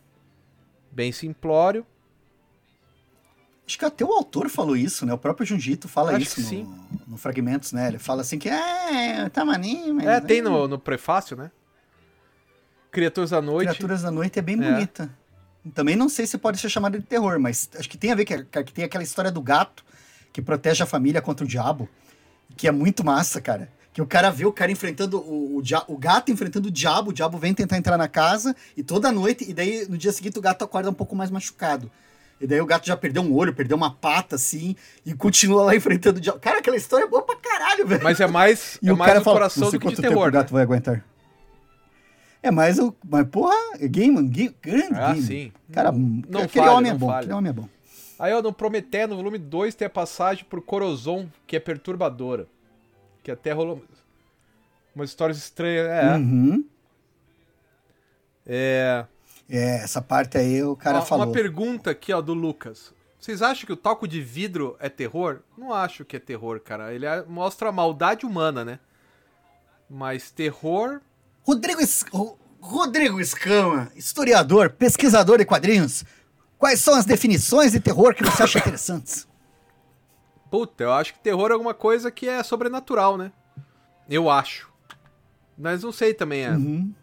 bem 0.91 1.11
simplório. 1.11 1.85
Acho 3.65 3.79
que 3.79 3.85
até 3.85 4.03
o 4.03 4.11
autor 4.11 4.49
falou 4.49 4.75
isso, 4.75 5.05
né? 5.05 5.13
O 5.13 5.17
próprio 5.17 5.45
Junjito 5.45 5.87
fala 5.87 6.11
Acho 6.11 6.41
isso 6.41 6.53
no, 6.53 7.01
no 7.07 7.17
Fragmentos, 7.17 7.71
né? 7.71 7.87
Ele 7.87 7.99
fala 7.99 8.21
assim 8.21 8.37
que 8.37 8.49
é, 8.49 9.29
tá 9.29 9.45
maninho, 9.45 9.95
mas... 9.95 10.05
É, 10.05 10.19
tem 10.19 10.41
no, 10.41 10.67
no 10.67 10.77
prefácio, 10.77 11.37
né? 11.37 11.49
Criaturas 12.91 13.29
da 13.29 13.41
Noite. 13.41 13.69
Criaturas 13.69 14.01
da 14.01 14.11
Noite 14.11 14.37
é 14.37 14.41
bem 14.41 14.61
É. 14.61 14.71
bonita. 14.71 15.09
Também 15.73 15.95
não 15.95 16.09
sei 16.09 16.27
se 16.27 16.37
pode 16.37 16.57
ser 16.59 16.69
chamada 16.69 16.99
de 16.99 17.05
terror, 17.05 17.39
mas 17.39 17.69
acho 17.79 17.89
que 17.89 17.97
tem 17.97 18.11
a 18.11 18.15
ver 18.15 18.25
que, 18.25 18.43
que 18.43 18.73
tem 18.73 18.83
aquela 18.83 19.03
história 19.03 19.31
do 19.31 19.41
gato 19.41 19.85
que 20.33 20.41
protege 20.41 20.83
a 20.83 20.85
família 20.85 21.21
contra 21.21 21.45
o 21.45 21.47
diabo, 21.47 21.87
que 22.57 22.67
é 22.67 22.71
muito 22.71 23.05
massa, 23.05 23.39
cara. 23.39 23.69
Que 23.93 24.01
o 24.01 24.05
cara 24.07 24.31
vê 24.31 24.43
o 24.45 24.51
cara 24.51 24.71
enfrentando 24.71 25.19
o, 25.19 25.57
o, 25.57 25.61
dia- 25.61 25.83
o 25.87 25.95
gato 25.95 26.31
enfrentando 26.31 26.67
o 26.67 26.71
diabo, 26.71 27.11
o 27.11 27.13
diabo 27.13 27.37
vem 27.37 27.53
tentar 27.53 27.77
entrar 27.77 27.95
na 27.97 28.07
casa 28.07 28.55
e 28.75 28.81
toda 28.83 29.11
noite, 29.11 29.47
e 29.47 29.53
daí 29.53 29.85
no 29.87 29.97
dia 29.97 30.11
seguinte 30.11 30.37
o 30.39 30.41
gato 30.41 30.65
acorda 30.65 30.89
um 30.89 30.93
pouco 30.93 31.15
mais 31.15 31.29
machucado. 31.29 31.89
E 32.41 32.47
daí 32.47 32.59
o 32.59 32.65
gato 32.65 32.87
já 32.87 32.97
perdeu 32.97 33.21
um 33.21 33.31
olho, 33.33 33.53
perdeu 33.53 33.77
uma 33.77 33.91
pata, 33.93 34.35
assim, 34.35 34.75
e 35.05 35.13
continua 35.13 35.63
lá 35.65 35.75
enfrentando 35.77 36.17
o 36.17 36.21
diabo. 36.21 36.39
Cara, 36.39 36.57
aquela 36.57 36.75
história 36.75 37.05
é 37.05 37.07
boa 37.07 37.21
pra 37.21 37.35
caralho, 37.35 37.85
velho. 37.87 38.03
Mas 38.03 38.19
é 38.19 38.25
mais, 38.27 38.79
E 38.81 38.89
é 38.89 38.93
o 38.93 38.97
mais 38.97 39.09
cara 39.09 39.21
o 39.21 39.23
fala, 39.23 39.35
coração 39.37 39.65
do 39.69 39.71
que 39.73 39.77
de 39.77 39.83
quanto 39.83 39.95
tempo 40.01 40.07
terror, 40.09 40.23
o 40.23 40.25
né? 40.25 40.31
gato 40.31 40.51
vai 40.51 40.63
aguentar. 40.63 41.05
É 42.41 42.51
mais 42.51 42.77
o. 42.79 42.93
Mas, 43.07 43.25
porra, 43.27 43.53
é 43.79 43.87
game, 43.87 44.21
game 44.27 44.53
grande 44.61 44.93
Ah, 44.95 45.13
game. 45.13 45.21
sim. 45.25 45.51
Cara, 45.71 45.91
Não- 45.91 46.21
não 46.27 46.41
aquele 46.41 46.65
falha, 46.65 46.77
homem 46.77 46.91
é 46.91 46.95
bom. 46.95 47.09
Aquele 47.11 47.33
homem 47.33 47.49
é 47.49 47.53
bom. 47.53 47.69
Aí, 48.19 48.33
ó, 48.33 48.41
no 48.41 48.53
Prometé, 48.53 49.05
no 49.07 49.15
volume 49.15 49.37
2, 49.37 49.75
tem 49.75 49.85
a 49.85 49.89
passagem 49.89 50.45
por 50.45 50.61
Corozon, 50.61 51.27
que 51.47 51.55
é 51.55 51.59
perturbadora. 51.59 52.47
Que 53.23 53.31
até 53.31 53.51
rolou 53.51 53.81
umas 54.95 55.09
histórias 55.09 55.37
estranhas. 55.37 55.87
É. 55.87 56.15
Uhum. 56.15 56.63
é... 58.45 59.05
É, 59.49 59.75
essa 59.83 60.01
parte 60.01 60.37
aí 60.37 60.63
o 60.63 60.75
cara 60.75 60.99
Ó, 60.99 61.01
falou. 61.01 61.25
Uma 61.25 61.33
pergunta 61.33 61.91
aqui, 61.91 62.13
ó, 62.13 62.21
do 62.21 62.33
Lucas. 62.33 62.93
Vocês 63.19 63.41
acham 63.41 63.65
que 63.65 63.73
o 63.73 63.77
toco 63.77 64.07
de 64.07 64.21
vidro 64.21 64.75
é 64.79 64.87
terror? 64.89 65.41
Não 65.57 65.73
acho 65.73 66.05
que 66.05 66.15
é 66.15 66.19
terror, 66.19 66.59
cara. 66.61 66.93
Ele 66.93 67.05
é- 67.05 67.23
mostra 67.23 67.69
a 67.69 67.71
maldade 67.71 68.25
humana, 68.25 68.63
né? 68.63 68.79
Mas 69.89 70.31
terror. 70.31 71.01
Rodrigo, 71.43 71.81
Es- 71.81 72.05
Ro- 72.11 72.37
Rodrigo 72.59 73.19
Escama, 73.19 73.91
historiador, 73.95 74.69
pesquisador 74.71 75.37
de 75.37 75.45
quadrinhos. 75.45 76.05
Quais 76.63 76.79
são 76.79 76.95
as 76.95 77.03
definições 77.03 77.73
de 77.73 77.81
terror 77.81 78.15
que 78.15 78.23
você 78.23 78.41
acha 78.41 78.57
interessantes? 78.57 79.27
Puta, 80.49 80.85
eu 80.85 80.93
acho 80.93 81.11
que 81.13 81.19
terror 81.19 81.49
é 81.49 81.51
alguma 81.53 81.73
coisa 81.73 82.09
que 82.09 82.25
é 82.29 82.41
sobrenatural, 82.41 83.17
né? 83.17 83.33
Eu 84.09 84.29
acho. 84.29 84.71
Mas 85.57 85.83
não 85.83 85.91
sei 85.91 86.13
também. 86.13 86.45
É, 86.45 86.51
Uhum. 86.51 86.93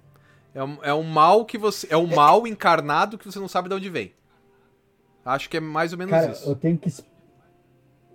é, 0.55 0.65
um, 0.65 0.79
é 0.85 0.95
um 0.95 1.03
mal 1.03 1.45
que 1.45 1.59
você. 1.59 1.87
É 1.91 1.97
um 1.99 2.07
mal 2.07 2.47
encarnado 2.47 3.19
que 3.19 3.27
você 3.31 3.39
não 3.39 3.49
sabe 3.49 3.69
de 3.69 3.75
onde 3.75 3.91
vem. 3.91 4.15
Acho 5.27 5.47
que 5.51 5.59
é 5.59 5.61
mais 5.61 5.93
ou 5.93 5.99
menos 5.99 6.11
Cara, 6.13 6.33
isso. 6.33 6.49
eu 6.49 6.55
tenho 6.57 6.79
que, 6.79 6.91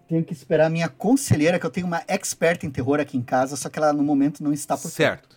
tenho 0.08 0.24
que 0.24 0.34
esperar 0.34 0.66
a 0.66 0.70
minha 0.72 0.90
conselheira, 0.90 1.60
que 1.60 1.66
eu 1.68 1.70
tenho 1.70 1.86
uma 1.86 2.02
expert 2.08 2.64
em 2.64 2.72
terror 2.72 3.00
aqui 3.00 3.20
em 3.20 3.22
casa, 3.22 3.56
só 3.56 3.70
que 3.70 3.78
ela 3.78 3.94
no 3.94 4.02
momento 4.02 4.44
não 4.44 4.52
está 4.52 4.76
por. 4.76 4.90
Certo. 4.90 5.35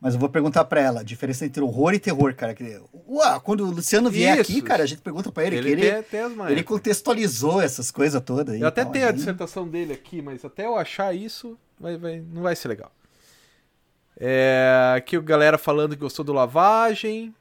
Mas 0.00 0.12
eu 0.14 0.20
vou 0.20 0.28
perguntar 0.28 0.64
pra 0.66 0.80
ela 0.80 1.00
a 1.00 1.02
diferença 1.02 1.46
entre 1.46 1.62
horror 1.62 1.94
e 1.94 1.98
terror, 1.98 2.34
cara. 2.34 2.54
Que, 2.54 2.80
ué, 3.08 3.40
quando 3.42 3.62
o 3.66 3.70
Luciano 3.70 4.10
vier 4.10 4.38
Isso. 4.38 4.52
aqui, 4.52 4.60
cara, 4.62 4.82
a 4.82 4.86
gente 4.86 5.00
pergunta 5.00 5.32
pra 5.32 5.44
ele, 5.44 5.56
Ele, 5.56 5.64
que 5.66 5.72
ele, 5.86 6.02
tem, 6.02 6.02
tem 6.02 6.46
ele 6.50 6.62
contextualizou 6.62 7.62
essas 7.62 7.90
coisas 7.90 8.20
todas. 8.22 8.54
aí 8.54 8.60
Eu 8.60 8.68
até 8.68 8.82
tal, 8.84 8.92
tenho 8.92 9.06
a 9.06 9.08
aí- 9.08 9.14
dissertação 9.14 9.66
dele 9.66 9.94
aqui, 9.94 10.20
mas 10.20 10.44
até 10.44 10.66
eu 10.66 10.76
achar 10.76 11.14
isso, 11.14 11.58
vai, 11.80 11.96
vai- 11.96 12.20
não 12.20 12.42
vai 12.42 12.54
ser 12.54 12.68
legal. 12.68 12.92
É, 14.18 14.94
aqui 14.96 15.16
o 15.16 15.22
galera 15.22 15.56
falando 15.58 15.94
que 15.94 16.00
gostou 16.00 16.24
do 16.24 16.32
lavagem. 16.32 17.34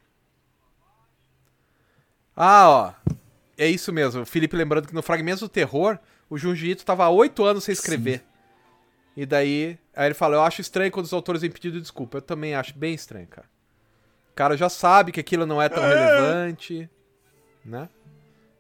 Ah, 2.36 2.70
ó. 2.70 2.94
É 3.58 3.68
isso 3.68 3.94
mesmo. 3.94 4.22
O 4.22 4.26
Felipe 4.26 4.56
lembrando 4.58 4.88
que 4.88 4.94
no 4.96 5.02
Fragmentos 5.02 5.40
do 5.42 5.48
Terror, 5.50 5.98
o 6.30 6.38
Junji 6.38 6.72
Ito 6.72 6.84
tava 6.86 7.06
há 7.06 7.10
oito 7.10 7.44
anos 7.46 7.64
sem 7.64 7.74
escrever. 7.74 8.24
E 9.16 9.26
daí, 9.26 9.80
aí 9.96 10.08
ele 10.08 10.14
fala, 10.14 10.36
eu 10.36 10.42
acho 10.42 10.62
estranho 10.62 10.92
quando 10.92 11.06
os 11.06 11.14
autores 11.14 11.42
vêm 11.42 11.50
pedido 11.52 11.80
desculpa. 11.80 12.18
Eu 12.18 12.22
também 12.22 12.54
acho 12.54 12.78
bem 12.78 12.94
estranho, 12.94 13.28
cara. 13.28 13.48
O 14.32 14.36
cara 14.36 14.58
já 14.58 14.68
sabe 14.68 15.12
que 15.12 15.20
aquilo 15.20 15.46
não 15.46 15.62
é 15.62 15.70
tão 15.70 15.82
relevante, 15.84 16.90
né? 17.64 17.88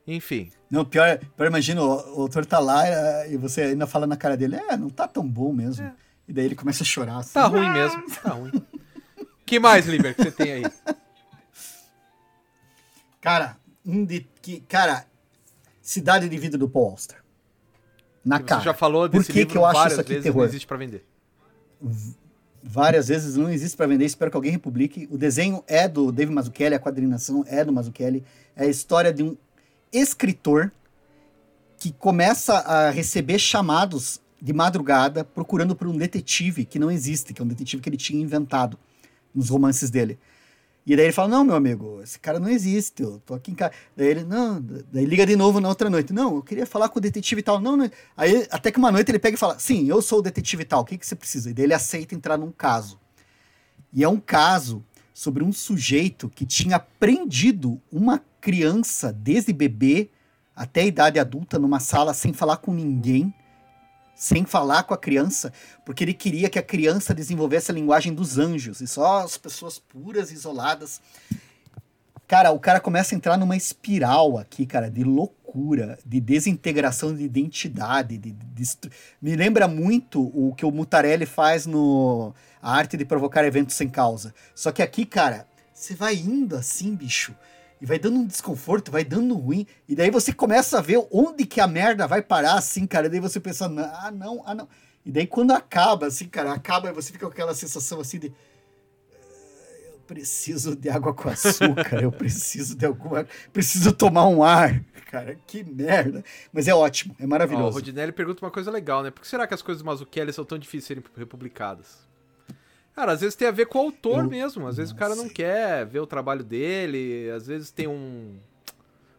Enfim. 0.08 0.50
Não, 0.72 0.86
pior, 0.86 1.18
pior 1.36 1.48
imagina, 1.48 1.82
o, 1.82 2.18
o 2.18 2.22
autor 2.22 2.46
tá 2.46 2.60
lá 2.60 2.88
eh, 2.88 3.34
e 3.34 3.38
você 3.38 3.62
ainda 3.62 3.86
fala 3.86 4.08
na 4.08 4.16
cara 4.16 4.38
dele, 4.38 4.56
é, 4.56 4.78
não 4.78 4.90
tá 4.90 5.08
tão 5.08 5.28
bom 5.28 5.52
mesmo. 5.52 5.92
E 6.28 6.32
daí 6.34 6.46
ele 6.46 6.56
começa 6.56 6.84
a 6.84 6.86
chorar. 6.86 7.18
Assim, 7.18 7.34
Tá 7.34 7.46
ruim 7.48 7.70
mesmo, 7.70 8.04
tá 8.24 8.30
ruim. 8.32 8.52
que 9.46 9.60
mais, 9.60 9.86
Liber, 9.86 10.16
que 10.16 10.24
você 10.24 10.32
tem 10.32 10.52
aí? 10.54 10.64
Cara, 13.20 13.58
um 13.86 14.06
de 14.06 14.22
que, 14.42 14.60
cara, 14.62 15.06
Cidade 15.82 16.30
de 16.30 16.38
Vida 16.38 16.58
do 16.58 16.70
Paul 16.70 16.92
Auster. 16.92 17.25
Na 18.26 18.38
Você 18.38 18.44
cara. 18.44 18.62
já 18.62 18.74
falou 18.74 19.08
Por 19.10 19.20
desse 19.20 19.32
que 19.32 19.38
livro 19.40 19.52
que 19.52 19.58
eu 19.58 19.66
acho 19.66 19.74
várias 19.76 19.94
isso 19.94 20.02
aqui 20.02 20.10
vezes, 20.10 20.24
terror? 20.24 20.38
não 20.40 20.46
existe 20.46 20.68
pra 20.68 20.78
vender. 20.78 21.06
Várias 22.64 23.08
vezes 23.10 23.36
não 23.36 23.50
existe 23.50 23.78
para 23.78 23.86
vender, 23.86 24.06
espero 24.06 24.32
que 24.32 24.38
alguém 24.38 24.52
republique. 24.52 25.08
O 25.12 25.18
desenho 25.18 25.64
é 25.68 25.88
do 25.88 26.12
Dave 26.12 26.32
Mazzucchelli, 26.32 26.74
a 26.74 26.80
quadrinação 26.80 27.46
é 27.48 27.64
do 27.64 27.72
Mazzucchelli. 27.72 28.24
É 28.56 28.64
a 28.64 28.68
história 28.68 29.14
de 29.14 29.22
um 29.22 29.38
escritor 29.94 30.72
que 31.78 31.92
começa 31.92 32.58
a 32.58 32.90
receber 32.90 33.38
chamados 33.38 34.20
de 34.42 34.52
madrugada 34.52 35.24
procurando 35.24 35.76
por 35.76 35.88
um 35.88 35.96
detetive 35.96 36.66
que 36.66 36.80
não 36.80 36.90
existe, 36.90 37.34
que 37.34 37.42
é 37.42 37.46
um 37.46 37.48
detetive 37.48 37.82
que 37.84 37.90
ele 37.90 37.98
tinha 37.98 38.20
inventado 38.22 38.80
nos 39.34 39.50
romances 39.50 39.92
dele. 39.92 40.18
E 40.86 40.96
daí 40.96 41.06
ele 41.06 41.14
fala: 41.14 41.30
Não, 41.30 41.44
meu 41.44 41.56
amigo, 41.56 42.02
esse 42.04 42.20
cara 42.20 42.40
não 42.40 42.48
existe, 42.48 43.02
eu 43.02 43.20
tô 43.26 43.34
aqui 43.34 43.52
em 43.52 43.56
casa. 43.56 43.74
Daí 43.96 44.08
ele, 44.08 44.24
não, 44.24 44.62
daí 44.62 45.06
liga 45.06 45.26
de 45.26 45.36
novo 45.36 45.60
na 45.60 45.68
outra 45.68 45.90
noite. 45.90 46.14
Não, 46.14 46.36
eu 46.36 46.44
queria 46.44 46.66
falar 46.66 46.90
com 46.90 47.00
o 47.00 47.02
detetive 47.02 47.40
e 47.40 47.44
tal. 47.44 47.60
Não, 47.60 47.76
não. 47.76 47.90
Aí 48.16 48.48
até 48.52 48.72
que 48.72 48.78
uma 48.78 48.92
noite 48.92 49.10
ele 49.10 49.20
pega 49.20 49.36
e 49.36 49.40
fala: 49.40 49.58
Sim, 49.58 49.88
eu 49.88 50.02
sou 50.02 50.20
o 50.20 50.22
detetive 50.22 50.62
e 50.62 50.66
tal, 50.66 50.82
o 50.82 50.86
que, 50.86 50.98
que 50.98 51.06
você 51.06 51.16
precisa? 51.16 51.50
E 51.50 51.54
daí 51.54 51.66
ele 51.66 51.74
aceita 51.74 52.14
entrar 52.14 52.38
num 52.38 52.52
caso. 52.52 53.00
E 53.92 54.04
é 54.04 54.10
um 54.10 54.20
caso 54.20 54.84
sobre 55.14 55.44
um 55.44 55.52
sujeito 55.52 56.30
que 56.30 56.46
tinha 56.46 56.78
prendido 56.78 57.82
uma 57.92 58.22
criança 58.42 59.12
desde 59.12 59.54
bebê 59.54 60.10
até 60.56 60.82
a 60.82 60.86
idade 60.86 61.18
adulta 61.18 61.58
numa 61.58 61.80
sala 61.80 62.14
sem 62.14 62.32
falar 62.32 62.58
com 62.58 62.74
ninguém, 62.74 63.34
sem 64.16 64.46
falar 64.46 64.84
com 64.84 64.94
a 64.94 64.98
criança, 64.98 65.52
porque 65.86 66.04
ele 66.04 66.14
queria 66.14 66.50
que 66.50 66.58
a 66.58 66.64
criança 66.64 67.14
desenvolvesse 67.14 67.70
a 67.70 67.74
linguagem 67.74 68.14
dos 68.14 68.38
anjos 68.38 68.80
e 68.80 68.88
só 68.88 69.20
as 69.20 69.38
pessoas 69.38 69.78
puras, 69.78 70.32
isoladas. 70.32 71.02
Cara, 72.28 72.52
o 72.52 72.60
cara 72.60 72.80
começa 72.80 73.14
a 73.14 73.18
entrar 73.18 73.38
numa 73.38 73.56
espiral 73.56 74.38
aqui, 74.38 74.66
cara, 74.66 74.90
de 74.90 75.04
loucura, 75.04 76.00
de 76.04 76.20
desintegração 76.20 77.14
de 77.14 77.24
identidade. 77.24 78.18
De, 78.18 78.32
de, 78.32 78.64
de, 78.64 78.90
me 79.22 79.36
lembra 79.36 79.68
muito 79.68 80.22
o 80.34 80.56
que 80.56 80.66
o 80.66 80.72
Mutarelli 80.72 81.28
faz 81.28 81.68
no 81.68 82.34
A 82.62 82.76
Arte 82.76 82.98
de 82.98 83.06
Provocar 83.06 83.46
Eventos 83.46 83.76
Sem 83.76 83.88
Causa. 83.88 84.34
Só 84.56 84.72
que 84.72 84.82
aqui, 84.82 85.06
cara, 85.06 85.46
você 85.72 85.94
vai 85.94 86.16
indo 86.16 86.56
assim, 86.56 86.96
bicho, 86.96 87.36
e 87.82 87.86
vai 87.86 88.00
dando 88.00 88.18
um 88.18 88.26
desconforto, 88.26 88.92
vai 88.92 89.04
dando 89.04 89.36
ruim, 89.36 89.68
e 89.88 89.96
daí 89.96 90.10
você 90.10 90.34
começa 90.34 90.78
a 90.78 90.82
ver 90.82 91.06
onde 91.12 91.46
que 91.46 91.60
a 91.60 91.68
merda 91.68 92.08
vai 92.08 92.22
parar, 92.22 92.56
assim, 92.56 92.88
cara, 92.88 93.08
e 93.08 93.10
daí 93.10 93.20
você 93.20 93.40
pensa, 93.40 93.66
ah, 93.66 94.12
não, 94.12 94.44
ah, 94.46 94.56
não. 94.56 94.68
E 95.06 95.12
daí 95.12 95.28
quando 95.28 95.52
acaba, 95.52 96.08
assim, 96.08 96.28
cara, 96.28 96.54
acaba, 96.54 96.92
você 96.92 97.12
fica 97.12 97.26
com 97.26 97.32
aquela 97.32 97.54
sensação 97.54 98.00
assim 98.00 98.20
de 98.20 98.34
preciso 100.06 100.76
de 100.76 100.90
água 100.90 101.14
com 101.14 101.30
açúcar, 101.30 102.02
eu 102.02 102.12
preciso 102.12 102.76
de 102.76 102.86
alguma. 102.86 103.28
Preciso 103.52 103.92
tomar 103.92 104.28
um 104.28 104.44
ar. 104.44 104.84
Cara, 105.10 105.38
que 105.48 105.64
merda. 105.64 106.24
Mas 106.52 106.68
é 106.68 106.74
ótimo, 106.74 107.16
é 107.20 107.26
maravilhoso. 107.26 107.68
Ó, 107.68 107.70
o 107.70 107.74
Rodinelli 107.74 108.12
pergunta 108.12 108.44
uma 108.44 108.52
coisa 108.52 108.72
legal, 108.72 109.04
né? 109.04 109.12
Por 109.12 109.22
que 109.22 109.28
será 109.28 109.48
que 109.48 109.54
as 109.54 109.62
coisas 109.62 109.82
do 109.82 109.86
Mazzucchelli 109.86 110.34
são 110.34 110.46
tão 110.46 110.58
difíceis 110.58 110.84
de 110.84 110.88
serem 110.88 111.04
republicadas? 111.18 112.06
Cara, 112.96 113.12
às 113.12 113.22
vezes 113.22 113.36
tem 113.36 113.48
a 113.48 113.52
ver 113.52 113.66
com 113.66 113.80
o 113.80 113.82
autor 113.82 114.24
eu... 114.24 114.30
mesmo. 114.30 114.68
Às 114.68 114.78
vezes 114.78 114.94
o 114.94 114.96
cara 114.96 115.16
não 115.16 115.28
quer 115.28 115.86
ver 115.86 116.00
o 116.00 116.08
trabalho 116.08 116.44
dele. 116.44 117.30
Às 117.30 117.48
vezes 117.48 117.70
tem 117.70 117.88
um. 117.88 118.38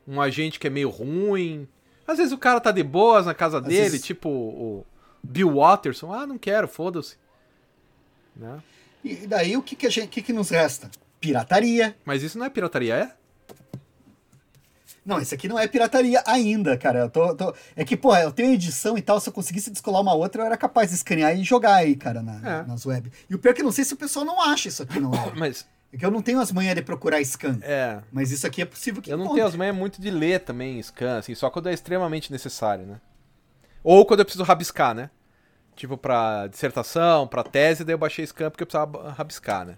Um 0.08 0.20
agente 0.20 0.58
que 0.58 0.66
é 0.66 0.70
meio 0.70 0.88
ruim. 0.88 1.68
Às 2.06 2.18
vezes 2.18 2.32
o 2.32 2.38
cara 2.38 2.60
tá 2.60 2.70
de 2.70 2.82
boas 2.82 3.26
na 3.26 3.34
casa 3.34 3.58
às 3.58 3.64
dele, 3.64 3.90
vezes... 3.90 4.02
tipo 4.02 4.28
o 4.28 4.86
Bill 5.22 5.54
Watterson. 5.54 6.12
Ah, 6.12 6.26
não 6.26 6.38
quero, 6.38 6.68
foda-se. 6.68 7.16
Né? 8.34 8.62
E 9.04 9.26
daí 9.26 9.56
o 9.56 9.62
que, 9.62 9.74
que, 9.74 9.86
a 9.86 9.90
gente, 9.90 10.08
que, 10.08 10.22
que 10.22 10.32
nos 10.32 10.50
resta? 10.50 10.90
Pirataria. 11.20 11.96
Mas 12.04 12.22
isso 12.22 12.38
não 12.38 12.46
é 12.46 12.50
pirataria, 12.50 12.94
é? 12.94 13.14
Não, 15.06 15.20
esse 15.20 15.34
aqui 15.34 15.46
não 15.46 15.58
é 15.58 15.68
pirataria 15.68 16.22
ainda, 16.26 16.76
cara. 16.76 16.98
Eu 16.98 17.10
tô, 17.10 17.34
tô... 17.34 17.54
É 17.76 17.84
que, 17.84 17.96
pô, 17.96 18.14
eu 18.16 18.32
tenho 18.32 18.52
edição 18.52 18.98
e 18.98 19.02
tal, 19.02 19.20
se 19.20 19.28
eu 19.28 19.32
conseguisse 19.32 19.70
descolar 19.70 20.00
uma 20.00 20.12
outra, 20.12 20.42
eu 20.42 20.46
era 20.46 20.56
capaz 20.56 20.90
de 20.90 20.96
escanear 20.96 21.34
e 21.38 21.44
jogar 21.44 21.76
aí, 21.76 21.94
cara, 21.94 22.22
na, 22.22 22.60
é. 22.60 22.66
nas 22.66 22.84
web. 22.84 23.10
E 23.30 23.34
o 23.34 23.38
pior 23.38 23.52
é 23.52 23.54
que 23.54 23.60
eu 23.60 23.64
não 23.64 23.72
sei 23.72 23.84
se 23.84 23.94
o 23.94 23.96
pessoal 23.96 24.24
não 24.24 24.42
acha 24.42 24.68
isso 24.68 24.82
aqui, 24.82 24.98
não 24.98 25.14
é. 25.14 25.32
Mas... 25.38 25.64
É 25.92 25.96
que 25.96 26.04
eu 26.04 26.10
não 26.10 26.20
tenho 26.20 26.40
as 26.40 26.50
manhas 26.50 26.74
de 26.74 26.82
procurar 26.82 27.22
scan. 27.24 27.60
É. 27.62 28.00
Mas 28.10 28.32
isso 28.32 28.44
aqui 28.44 28.60
é 28.60 28.64
possível 28.64 29.00
que 29.00 29.10
Eu 29.10 29.16
não 29.16 29.32
tenho 29.32 29.46
as 29.46 29.54
manhas 29.54 29.74
muito 29.74 30.00
de 30.00 30.10
ler 30.10 30.40
também 30.40 30.82
scan, 30.82 31.18
assim, 31.18 31.32
só 31.34 31.48
quando 31.48 31.68
é 31.68 31.72
extremamente 31.72 32.32
necessário, 32.32 32.84
né? 32.84 33.00
Ou 33.84 34.04
quando 34.04 34.20
eu 34.20 34.24
preciso 34.24 34.42
rabiscar, 34.42 34.92
né? 34.92 35.08
tipo, 35.76 35.96
pra 35.96 36.46
dissertação, 36.48 37.28
pra 37.28 37.44
tese, 37.44 37.84
daí 37.84 37.94
eu 37.94 37.98
baixei 37.98 38.26
campo 38.26 38.52
porque 38.52 38.62
eu 38.62 38.66
precisava 38.66 39.12
rabiscar, 39.12 39.66
né? 39.66 39.76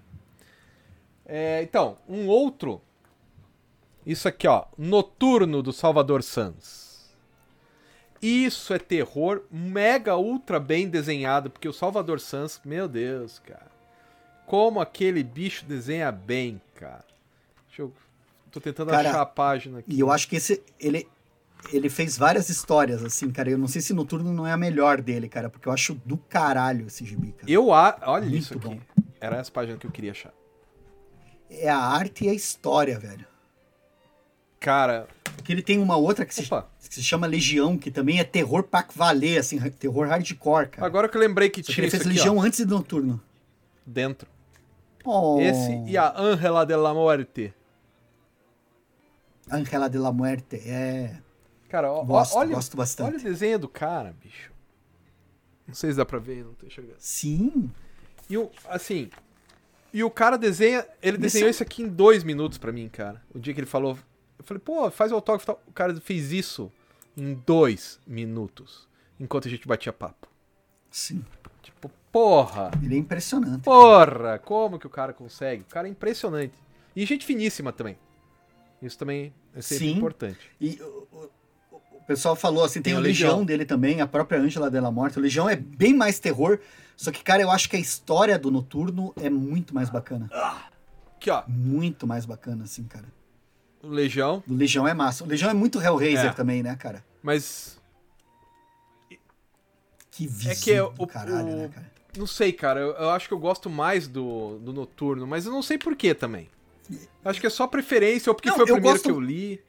É, 1.27 1.63
então, 1.63 1.99
um 2.09 2.27
outro. 2.29 2.81
Isso 4.09 4.27
aqui, 4.27 4.49
ó. 4.49 4.65
Noturno 4.79 5.63
do 5.63 5.71
Salvador 5.71 6.23
Sanz. 6.23 7.15
Isso 8.23 8.73
é 8.73 8.79
terror 8.79 9.43
mega 9.51 10.17
ultra 10.17 10.59
bem 10.59 10.89
desenhado, 10.89 11.51
porque 11.51 11.69
o 11.69 11.75
Salvador 11.75 12.19
Sanz, 12.19 12.59
meu 12.65 12.89
Deus, 12.89 13.39
cara. 13.41 13.71
Como 14.47 14.81
aquele 14.81 15.23
bicho 15.23 15.67
desenha 15.67 16.11
bem, 16.11 16.59
cara. 16.75 17.05
Deixa 17.67 17.83
eu. 17.83 17.93
Tô 18.51 18.59
tentando 18.59 18.91
cara, 18.91 19.11
achar 19.11 19.21
a 19.21 19.27
página 19.27 19.81
aqui. 19.81 19.95
E 19.95 20.01
eu 20.01 20.11
acho 20.11 20.27
que 20.27 20.37
esse. 20.37 20.63
Ele, 20.81 21.07
ele 21.71 21.91
fez 21.91 22.17
várias 22.17 22.49
histórias, 22.49 23.05
assim, 23.05 23.31
cara. 23.31 23.51
Eu 23.51 23.59
não 23.59 23.69
sei 23.69 23.83
se 23.83 23.93
Noturno 23.93 24.33
não 24.33 24.47
é 24.47 24.53
a 24.53 24.57
melhor 24.57 25.03
dele, 25.03 25.29
cara, 25.29 25.51
porque 25.51 25.69
eu 25.69 25.73
acho 25.73 25.95
do 26.07 26.17
caralho 26.17 26.87
esse 26.87 27.05
gibi, 27.05 27.33
cara. 27.33 27.53
Eu, 27.53 27.75
a... 27.75 27.99
olha 28.07 28.25
Muito 28.25 28.39
isso 28.39 28.55
aqui. 28.55 28.69
Bom. 28.69 28.81
Era 29.21 29.37
essa 29.37 29.53
página 29.53 29.77
que 29.77 29.87
eu 29.87 29.91
queria 29.91 30.13
achar. 30.13 30.33
É 31.51 31.69
a 31.69 31.79
arte 31.79 32.25
e 32.25 32.31
a 32.31 32.35
história, 32.35 32.99
velho. 32.99 33.27
Cara. 34.61 35.07
Porque 35.37 35.53
ele 35.53 35.63
tem 35.63 35.79
uma 35.79 35.97
outra 35.97 36.27
que 36.27 36.35
se, 36.35 36.43
que 36.43 36.95
se, 36.95 37.03
chama 37.03 37.27
Legião, 37.27 37.79
que 37.79 37.91
também 37.91 38.19
é 38.19 38.25
terror 38.25 38.65
pra 38.65 38.87
valer, 38.95 39.39
assim, 39.39 39.59
terror 39.71 40.09
hardcore, 40.09 40.69
cara. 40.69 40.87
Agora 40.87 41.09
que 41.09 41.17
eu 41.17 41.21
lembrei 41.21 41.49
que 41.49 41.63
Só 41.63 41.73
tinha. 41.73 41.75
Que 41.77 41.81
ele 41.83 41.91
fez 41.91 42.03
aqui, 42.03 42.09
Legião 42.11 42.37
ó. 42.37 42.43
antes 42.43 42.59
de 42.59 42.67
Noturno. 42.67 43.21
Dentro. 43.87 44.29
Oh. 45.05 45.39
Esse 45.41 45.73
e 45.87 45.97
a 45.97 46.13
Angela 46.19 46.67
de 46.67 46.77
la 46.77 46.93
Muerte. 46.93 47.55
Angela 49.51 49.89
de 49.89 49.99
la 49.99 50.13
Muerte, 50.13 50.57
é. 50.57 51.17
Cara, 51.69 51.93
ó, 51.93 52.05
gosto, 52.05 52.37
olha, 52.37 52.55
gosto 52.55 52.77
bastante. 52.77 53.09
olha 53.09 53.19
o 53.19 53.23
desenho 53.23 53.59
do 53.59 53.69
cara, 53.69 54.15
bicho. 54.23 54.53
Não 55.67 55.75
sei 55.75 55.91
se 55.91 55.97
dá 55.97 56.05
pra 56.05 56.19
ver, 56.19 56.45
não 56.45 56.55
tô 56.55 56.67
enxergando. 56.67 56.97
Sim. 56.99 57.71
E 58.29 58.37
o, 58.37 58.51
assim, 58.69 59.11
e 59.93 60.05
o 60.05 60.11
cara 60.11 60.37
desenha, 60.37 60.87
ele 61.03 61.17
desenhou 61.17 61.49
isso 61.49 61.63
aqui 61.63 61.83
em 61.83 61.89
dois 61.89 62.23
minutos 62.23 62.59
pra 62.59 62.73
mim, 62.73 62.89
cara. 62.89 63.23
O 63.35 63.39
dia 63.39 63.55
que 63.55 63.61
ele 63.61 63.67
falou, 63.67 63.99
eu 64.39 64.45
falei, 64.45 64.61
pô, 64.61 64.91
faz 64.91 65.13
o 65.13 65.17
autógrafo. 65.17 65.59
O 65.67 65.73
cara 65.73 65.95
fez 66.01 66.33
isso 66.33 66.71
em 67.17 67.35
dois 67.47 68.01
minutos, 68.07 68.89
enquanto 69.19 69.49
a 69.49 69.51
gente 69.51 69.67
batia 69.67 69.93
papo. 69.93 70.29
Sim. 70.91 71.25
Tipo, 71.63 71.91
porra. 72.13 72.71
Ele 72.83 72.95
é 72.95 72.99
impressionante. 72.99 73.63
Porra, 73.63 74.07
cara. 74.07 74.39
como 74.39 74.79
que 74.79 74.87
o 74.87 74.91
cara 74.91 75.13
consegue? 75.13 75.63
O 75.63 75.67
cara 75.67 75.89
é 75.89 75.91
impressionante. 75.91 76.55
E 76.95 77.05
gente 77.05 77.27
finíssima 77.27 77.73
também. 77.73 77.99
Isso 78.81 78.97
também 78.97 79.33
é 79.55 79.61
sempre 79.61 79.89
Sim. 79.89 79.97
importante. 79.97 80.51
E 80.61 80.81
pessoal 82.09 82.35
falou 82.35 82.65
assim, 82.65 82.81
tem, 82.81 82.95
tem 82.95 82.95
o 82.95 83.01
Legião. 83.01 83.29
Legião. 83.33 83.45
dele 83.45 83.67
também, 83.67 84.01
a 84.01 84.07
própria 84.07 84.41
Ângela 84.41 84.71
Della 84.71 84.91
Morte. 84.91 85.19
O 85.19 85.23
Legião 85.23 85.47
é 85.47 85.55
bem 85.55 85.95
mais 85.95 86.19
terror, 86.19 86.59
só 86.97 87.13
que, 87.13 87.23
cara, 87.23 87.43
eu 87.43 87.51
acho 87.51 87.69
que 87.69 87.77
a 87.77 87.79
história 87.79 88.39
do 88.39 88.51
Noturno 88.51 89.13
é 89.21 89.29
muito 89.29 89.75
mais 89.75 89.91
bacana. 89.91 90.27
Aqui, 91.15 91.31
ó. 91.31 91.43
Muito 91.47 92.07
mais 92.07 92.25
bacana, 92.25 92.65
assim, 92.65 92.85
cara. 92.85 93.05
O 93.83 93.89
Legião. 93.89 94.43
O 94.49 94.55
Legião 94.55 94.87
é 94.87 94.95
massa. 94.95 95.25
O 95.25 95.27
Legião 95.27 95.51
é 95.51 95.55
muito 95.55 95.81
Hellraiser 95.81 96.31
é. 96.31 96.33
também, 96.33 96.63
né, 96.63 96.77
cara? 96.77 97.05
Mas... 97.23 97.79
Que 100.11 100.27
visão 100.27 100.53
é 100.53 100.55
que 100.57 100.73
é 100.73 100.83
o, 100.83 101.07
caralho, 101.07 101.49
o... 101.49 101.57
né, 101.57 101.71
cara? 101.73 101.91
Não 102.17 102.27
sei, 102.27 102.53
cara. 102.53 102.81
Eu, 102.81 102.91
eu, 102.93 103.11
acho 103.11 103.29
que 103.29 103.35
eu 103.35 103.39
gosto 103.39 103.71
mais 103.71 104.09
do, 104.09 104.59
do 104.59 104.73
Noturno, 104.73 105.27
mas 105.27 105.47
eu 105.47 105.53
não 105.53 105.63
sei 105.63 105.79
por 105.79 105.95
que 105.95 106.15
também. 106.15 106.49
Acho 107.25 107.41
que 107.41 107.47
é 107.47 107.51
só 107.51 107.67
preferência, 107.67 108.31
ou 108.31 108.35
porque 108.35 108.49
não, 108.49 108.57
foi 108.57 108.65
o 108.65 108.67
primeiro 108.67 108.97
gosto... 108.97 109.05
que 109.05 109.11
eu 109.11 109.21
li. 109.21 109.61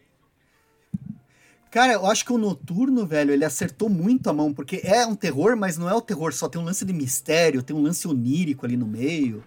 Cara, 1.70 1.94
eu 1.94 2.06
acho 2.08 2.26
que 2.26 2.34
o 2.34 2.38
Noturno, 2.38 3.06
velho, 3.06 3.32
ele 3.32 3.46
acertou 3.46 3.90
muito 3.90 4.28
a 4.28 4.34
mão, 4.34 4.52
porque 4.52 4.82
é 4.84 5.06
um 5.06 5.16
terror, 5.16 5.56
mas 5.56 5.78
não 5.78 5.88
é 5.88 5.94
o 5.94 6.02
terror, 6.02 6.34
só 6.34 6.50
tem 6.50 6.60
um 6.60 6.66
lance 6.66 6.84
de 6.84 6.94
mistério, 6.94 7.62
tem 7.62 7.76
um 7.76 7.82
lance 7.82 8.08
onírico 8.08 8.66
ali 8.66 8.76
no 8.76 8.88
meio. 8.88 9.44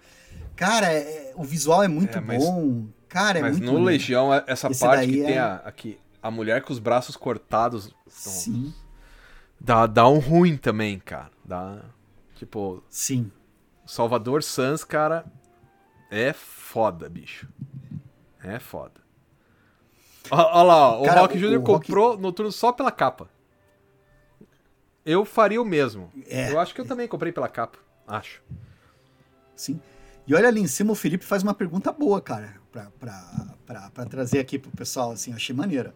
Cara, 0.55 0.91
é, 0.91 0.99
é 0.99 1.33
o 1.35 1.43
visual 1.43 1.83
é 1.83 1.87
muito 1.89 2.17
é, 2.17 2.21
mas, 2.21 2.41
bom. 2.41 2.85
Cara, 3.13 3.37
é 3.37 3.41
mas 3.43 3.51
muito 3.59 3.65
no 3.65 3.71
bonito. 3.73 3.85
Legião, 3.85 4.33
essa 4.47 4.69
Esse 4.69 4.79
parte 4.79 5.07
que 5.07 5.21
é... 5.21 5.25
tem 5.27 5.37
a, 5.37 5.55
aqui, 5.57 5.99
a 6.21 6.31
mulher 6.31 6.63
com 6.63 6.73
os 6.73 6.79
braços 6.79 7.15
cortados. 7.15 7.93
Sim. 8.07 8.73
Dá, 9.59 9.85
dá 9.85 10.07
um 10.07 10.17
ruim 10.17 10.57
também, 10.57 10.97
cara. 10.97 11.29
Dá. 11.45 11.79
Tipo. 12.33 12.83
Sim. 12.89 13.31
Salvador 13.85 14.41
Sans, 14.41 14.83
cara, 14.83 15.25
é 16.09 16.33
foda, 16.33 17.07
bicho. 17.07 17.47
É 18.43 18.57
foda. 18.57 19.03
Olha 20.31 20.63
lá, 20.63 20.99
o 20.99 21.03
Cara, 21.03 21.21
Rock 21.21 21.37
Jr. 21.37 21.61
comprou 21.61 22.11
Rock... 22.11 22.21
Noturno 22.21 22.51
só 22.51 22.71
pela 22.71 22.91
capa. 22.91 23.29
Eu 25.05 25.23
faria 25.23 25.61
o 25.61 25.65
mesmo. 25.65 26.11
É, 26.27 26.51
eu 26.51 26.59
acho 26.59 26.73
que 26.73 26.81
eu 26.81 26.87
também 26.87 27.07
comprei 27.07 27.31
pela 27.31 27.47
capa. 27.47 27.77
Acho. 28.07 28.41
Sim. 29.55 29.79
E 30.25 30.33
olha 30.33 30.47
ali 30.47 30.61
em 30.61 30.67
cima, 30.67 30.91
o 30.91 30.95
Felipe 30.95 31.25
faz 31.25 31.43
uma 31.43 31.53
pergunta 31.53 31.91
boa, 31.91 32.21
cara, 32.21 32.55
pra 32.71 34.05
trazer 34.09 34.39
aqui 34.39 34.57
pro 34.57 34.71
pessoal, 34.71 35.11
assim, 35.11 35.33
achei 35.33 35.55
maneira. 35.55 35.93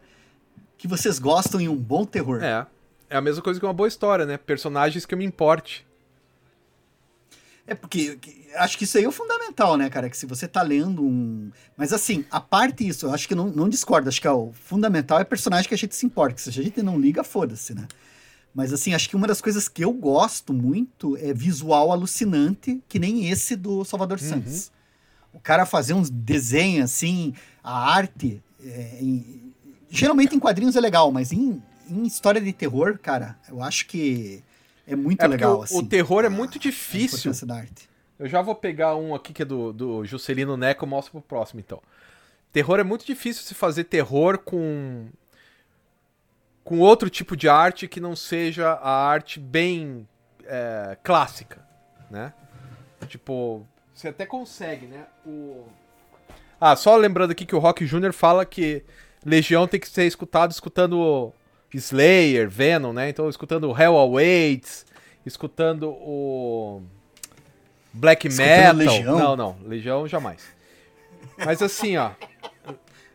Que 0.77 0.87
vocês 0.87 1.17
gostam 1.17 1.59
em 1.61 1.67
um 1.67 1.75
bom 1.75 2.05
terror. 2.05 2.43
É. 2.43 2.67
É 3.09 3.15
a 3.15 3.21
mesma 3.21 3.41
coisa 3.41 3.59
que 3.59 3.65
uma 3.65 3.73
boa 3.73 3.87
história, 3.87 4.25
né? 4.25 4.37
Personagens 4.37 5.05
que 5.05 5.13
eu 5.13 5.17
me 5.17 5.25
importe. 5.25 5.87
É 7.65 7.73
porque 7.73 8.17
acho 8.55 8.77
que 8.77 8.83
isso 8.83 8.97
aí 8.97 9.03
é 9.03 9.07
o 9.07 9.11
fundamental, 9.11 9.75
né, 9.75 9.89
cara? 9.89 10.09
Que 10.09 10.17
se 10.17 10.25
você 10.25 10.47
tá 10.47 10.61
lendo 10.61 11.03
um. 11.03 11.51
Mas 11.75 11.91
assim, 11.91 12.25
a 12.29 12.39
parte 12.39 12.87
isso, 12.87 13.05
eu 13.05 13.13
acho 13.13 13.27
que 13.27 13.35
não, 13.35 13.47
não 13.47 13.67
discordo. 13.67 14.07
Acho 14.07 14.21
que 14.21 14.27
é 14.27 14.31
o 14.31 14.51
fundamental 14.53 15.19
é 15.19 15.23
personagem 15.23 15.67
que 15.67 15.73
a 15.73 15.77
gente 15.77 15.95
se 15.95 16.05
importa. 16.05 16.35
Que 16.35 16.41
se 16.41 16.49
a 16.49 16.53
gente 16.53 16.81
não 16.81 16.99
liga, 16.99 17.23
foda-se, 17.23 17.73
né? 17.73 17.87
Mas 18.57 18.73
assim, 18.73 18.95
acho 18.95 19.07
que 19.07 19.15
uma 19.15 19.27
das 19.27 19.39
coisas 19.39 19.67
que 19.67 19.85
eu 19.85 19.93
gosto 19.93 20.51
muito 20.51 21.15
é 21.17 21.31
visual 21.31 21.91
alucinante, 21.91 22.81
que 22.89 22.97
nem 22.97 23.29
esse 23.29 23.55
do 23.55 23.85
Salvador 23.85 24.17
uhum. 24.19 24.27
Santos. 24.27 24.71
O 25.31 25.39
cara 25.39 25.63
fazer 25.63 25.93
uns 25.93 26.09
desenhos 26.09 26.85
assim, 26.85 27.35
a 27.63 27.93
arte. 27.93 28.41
É, 28.65 28.97
em... 28.99 29.53
geralmente 29.91 30.35
em 30.35 30.39
quadrinhos 30.39 30.75
é 30.75 30.79
legal, 30.79 31.11
mas 31.11 31.31
em, 31.31 31.61
em 31.87 32.07
história 32.07 32.41
de 32.41 32.51
terror, 32.51 32.97
cara, 32.97 33.37
eu 33.47 33.61
acho 33.61 33.85
que 33.85 34.43
é 34.87 34.95
muito 34.95 35.23
é 35.23 35.27
legal. 35.27 35.59
O, 35.59 35.61
assim, 35.61 35.77
o 35.77 35.85
terror 35.85 36.25
é 36.25 36.29
muito 36.29 36.57
difícil. 36.57 37.31
da 37.45 37.57
arte. 37.57 37.87
Eu 38.17 38.27
já 38.27 38.41
vou 38.41 38.55
pegar 38.55 38.95
um 38.95 39.13
aqui 39.13 39.33
que 39.33 39.43
é 39.43 39.45
do, 39.45 39.71
do 39.71 40.03
Juscelino 40.03 40.57
Neco 40.57 40.87
mostro 40.87 41.11
pro 41.11 41.21
próximo, 41.21 41.59
então. 41.59 41.79
Terror 42.51 42.79
é 42.79 42.83
muito 42.83 43.05
difícil 43.05 43.43
se 43.43 43.53
fazer 43.53 43.83
terror 43.83 44.39
com. 44.39 45.09
Com 46.67 46.79
outro 46.79 47.09
tipo 47.09 47.37
de 47.37 47.47
arte 47.47 47.87
que 47.87 48.01
não 48.01 48.13
seja 48.13 48.71
a 48.73 48.91
arte 48.91 49.39
bem 49.39 50.05
é, 50.43 50.97
clássica, 51.01 51.65
né? 52.11 52.33
Tipo, 53.07 53.65
você 53.93 54.09
até 54.09 54.25
consegue, 54.25 54.85
né? 54.85 55.05
O... 55.25 55.65
Ah, 56.59 56.75
só 56.75 56.97
lembrando 56.97 57.31
aqui 57.31 57.45
que 57.45 57.55
o 57.55 57.59
Rock 57.59 57.85
Jr. 57.85 58.11
fala 58.11 58.45
que 58.45 58.83
Legião 59.25 59.65
tem 59.65 59.79
que 59.79 59.87
ser 59.87 60.07
escutado 60.07 60.51
escutando 60.51 61.31
Slayer, 61.73 62.49
Venom, 62.49 62.91
né? 62.91 63.07
Então, 63.07 63.29
escutando 63.29 63.71
Hell 63.71 63.97
Awaits, 63.97 64.85
escutando 65.25 65.89
o 65.89 66.81
Black 67.93 68.27
Metal. 68.27 68.75
Legião? 68.75 69.17
Não, 69.17 69.35
não, 69.37 69.57
Legião 69.63 70.05
jamais. 70.05 70.43
Mas 71.37 71.61
assim, 71.61 71.95
ó. 71.95 72.11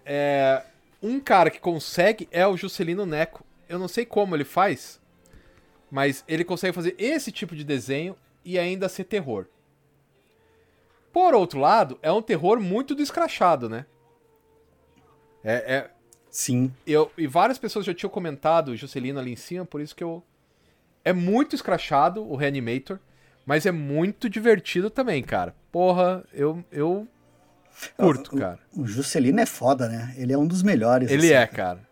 É, 0.07 0.63
um 1.03 1.19
cara 1.19 1.51
que 1.51 1.59
consegue 1.59 2.29
é 2.31 2.47
o 2.47 2.57
Juscelino 2.57 3.05
Neco. 3.05 3.42
Eu 3.73 3.79
não 3.79 3.89
sei 3.89 4.05
como 4.05 4.37
ele 4.37 4.45
faz, 4.45 5.01
mas 5.91 6.23
ele 6.29 6.45
consegue 6.45 6.75
fazer 6.75 6.95
esse 6.99 7.33
tipo 7.33 7.57
de 7.57 7.65
desenho 7.65 8.15
e 8.45 8.59
ainda 8.59 8.87
ser 8.87 9.05
terror. 9.05 9.47
Por 11.11 11.35
outro 11.35 11.59
lado, 11.59 11.99
é 12.03 12.13
um 12.13 12.21
terror 12.21 12.61
muito 12.61 12.95
descrachado, 12.95 13.71
né? 13.71 13.87
É, 15.43 15.75
é, 15.75 15.91
Sim. 16.31 16.71
Eu, 16.87 17.11
e 17.17 17.27
várias 17.27 17.59
pessoas 17.59 17.87
já 17.87 17.95
tinham 17.95 18.11
comentado 18.11 18.77
Juscelino 18.77 19.19
ali 19.19 19.33
em 19.33 19.37
cima, 19.37 19.65
por 19.65 19.81
isso 19.81 19.97
que 19.97 20.05
eu. 20.05 20.23
É 21.03 21.15
muito 21.15 21.57
escrachado 21.57 22.23
o 22.23 22.37
Reanimator, 22.37 22.99
mas 23.47 23.65
é 23.65 23.73
muito 23.73 24.29
divertido 24.29 24.91
também, 24.91 25.23
cara. 25.23 25.55
Porra, 25.73 26.25
eu, 26.33 26.63
eu 26.71 27.09
curto, 27.97 28.37
o, 28.37 28.39
cara. 28.39 28.59
O, 28.77 28.87
Juscelino 28.87 29.41
é 29.41 29.47
foda, 29.47 29.89
né? 29.89 30.15
Ele 30.19 30.35
é 30.35 30.39
um 30.39 30.47
dos 30.47 30.63
melhores. 30.63 31.11
Ele 31.11 31.27
assim, 31.27 31.35
é, 31.35 31.47
cara. 31.47 31.91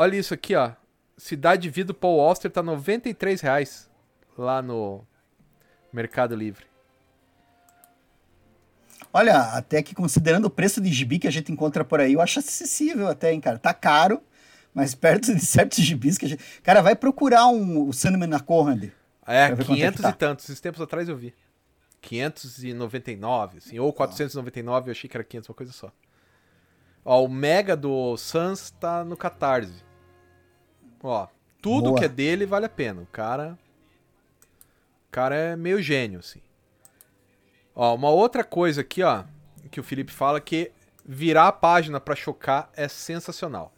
Olha 0.00 0.14
isso 0.14 0.32
aqui, 0.32 0.54
ó. 0.54 0.70
Cidade 1.16 1.62
de 1.62 1.70
Vida 1.70 1.92
Paul 1.92 2.20
Auster 2.20 2.48
tá 2.48 2.62
93 2.62 3.40
reais 3.40 3.90
lá 4.38 4.62
no 4.62 5.04
Mercado 5.92 6.36
Livre. 6.36 6.64
Olha, 9.12 9.40
até 9.56 9.82
que 9.82 9.96
considerando 9.96 10.44
o 10.44 10.50
preço 10.50 10.80
de 10.80 10.88
gibi 10.92 11.18
que 11.18 11.26
a 11.26 11.32
gente 11.32 11.50
encontra 11.50 11.84
por 11.84 11.98
aí, 11.98 12.12
eu 12.12 12.20
acho 12.20 12.38
acessível 12.38 13.08
até, 13.08 13.32
hein, 13.32 13.40
cara. 13.40 13.58
Tá 13.58 13.74
caro, 13.74 14.22
mas 14.72 14.94
perto 14.94 15.34
de 15.34 15.40
certos 15.44 15.78
gibis 15.78 16.16
que 16.16 16.26
a 16.26 16.28
gente... 16.28 16.44
Cara, 16.62 16.80
vai 16.80 16.94
procurar 16.94 17.48
um, 17.48 17.88
o 17.88 17.92
Sandman 17.92 18.28
na 18.28 18.38
Conrad. 18.38 18.92
É, 19.26 19.52
500 19.52 19.98
é 19.98 20.02
tá. 20.04 20.10
e 20.10 20.12
tantos. 20.12 20.44
Esses 20.44 20.60
tempos 20.60 20.80
atrás 20.80 21.08
eu 21.08 21.16
vi. 21.16 21.34
599, 22.02 23.58
assim, 23.58 23.80
ou 23.80 23.92
499, 23.92 24.90
eu 24.90 24.92
achei 24.92 25.10
que 25.10 25.16
era 25.16 25.24
500, 25.24 25.48
uma 25.48 25.54
coisa 25.56 25.72
só. 25.72 25.90
Ó, 27.04 27.24
o 27.24 27.28
Mega 27.28 27.76
do 27.76 28.16
Sans 28.16 28.70
tá 28.70 29.04
no 29.04 29.16
Catarse. 29.16 29.87
Ó, 31.02 31.26
tudo 31.60 31.90
Boa. 31.90 31.98
que 31.98 32.04
é 32.04 32.08
dele 32.08 32.46
vale 32.46 32.66
a 32.66 32.70
pena. 32.70 33.02
O 33.02 33.06
cara... 33.06 33.58
O 35.08 35.10
cara 35.10 35.34
é 35.34 35.56
meio 35.56 35.80
gênio, 35.80 36.18
assim. 36.18 36.40
Ó, 37.74 37.94
uma 37.94 38.10
outra 38.10 38.44
coisa 38.44 38.82
aqui, 38.82 39.02
ó, 39.02 39.24
que 39.70 39.80
o 39.80 39.82
Felipe 39.82 40.12
fala 40.12 40.40
que 40.40 40.70
virar 41.04 41.48
a 41.48 41.52
página 41.52 41.98
para 41.98 42.14
chocar 42.14 42.70
é 42.74 42.88
sensacional. 42.88 43.72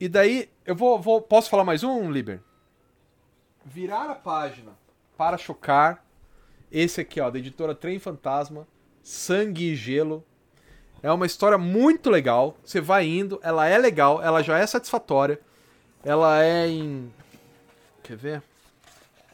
E 0.00 0.08
daí, 0.08 0.50
eu 0.66 0.74
vou, 0.74 0.98
vou, 0.98 1.22
Posso 1.22 1.48
falar 1.48 1.62
mais 1.62 1.84
um, 1.84 2.10
Liber? 2.10 2.40
Virar 3.64 4.10
a 4.10 4.14
página 4.16 4.72
para 5.16 5.38
chocar. 5.38 6.04
Esse 6.70 7.02
aqui, 7.02 7.20
ó, 7.20 7.30
da 7.30 7.38
editora 7.38 7.74
Trem 7.74 8.00
Fantasma, 8.00 8.66
Sangue 9.02 9.72
e 9.72 9.76
Gelo. 9.76 10.24
É 11.02 11.10
uma 11.10 11.26
história 11.26 11.58
muito 11.58 12.10
legal. 12.10 12.56
Você 12.64 12.80
vai 12.80 13.06
indo, 13.06 13.40
ela 13.42 13.66
é 13.66 13.76
legal, 13.76 14.22
ela 14.22 14.42
já 14.42 14.58
é 14.58 14.66
satisfatória. 14.66 15.40
Ela 16.04 16.44
é 16.44 16.68
em. 16.68 17.12
Quer 18.02 18.16
ver? 18.16 18.42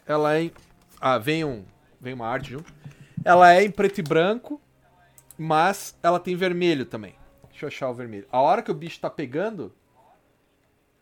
Ela 0.06 0.36
é 0.36 0.42
em. 0.44 0.52
Ah, 1.00 1.18
vem 1.18 1.44
um 1.44 1.64
vem 2.00 2.14
uma 2.14 2.26
arte 2.26 2.50
junto. 2.50 2.72
Ela 3.24 3.54
é 3.54 3.64
em 3.64 3.70
preto 3.70 3.98
e 3.98 4.02
branco, 4.02 4.60
mas 5.36 5.96
ela 6.02 6.20
tem 6.20 6.36
vermelho 6.36 6.84
também. 6.84 7.14
Deixa 7.50 7.64
eu 7.64 7.68
achar 7.68 7.90
o 7.90 7.94
vermelho. 7.94 8.26
A 8.30 8.40
hora 8.40 8.62
que 8.62 8.70
o 8.70 8.74
bicho 8.74 9.00
tá 9.00 9.10
pegando, 9.10 9.72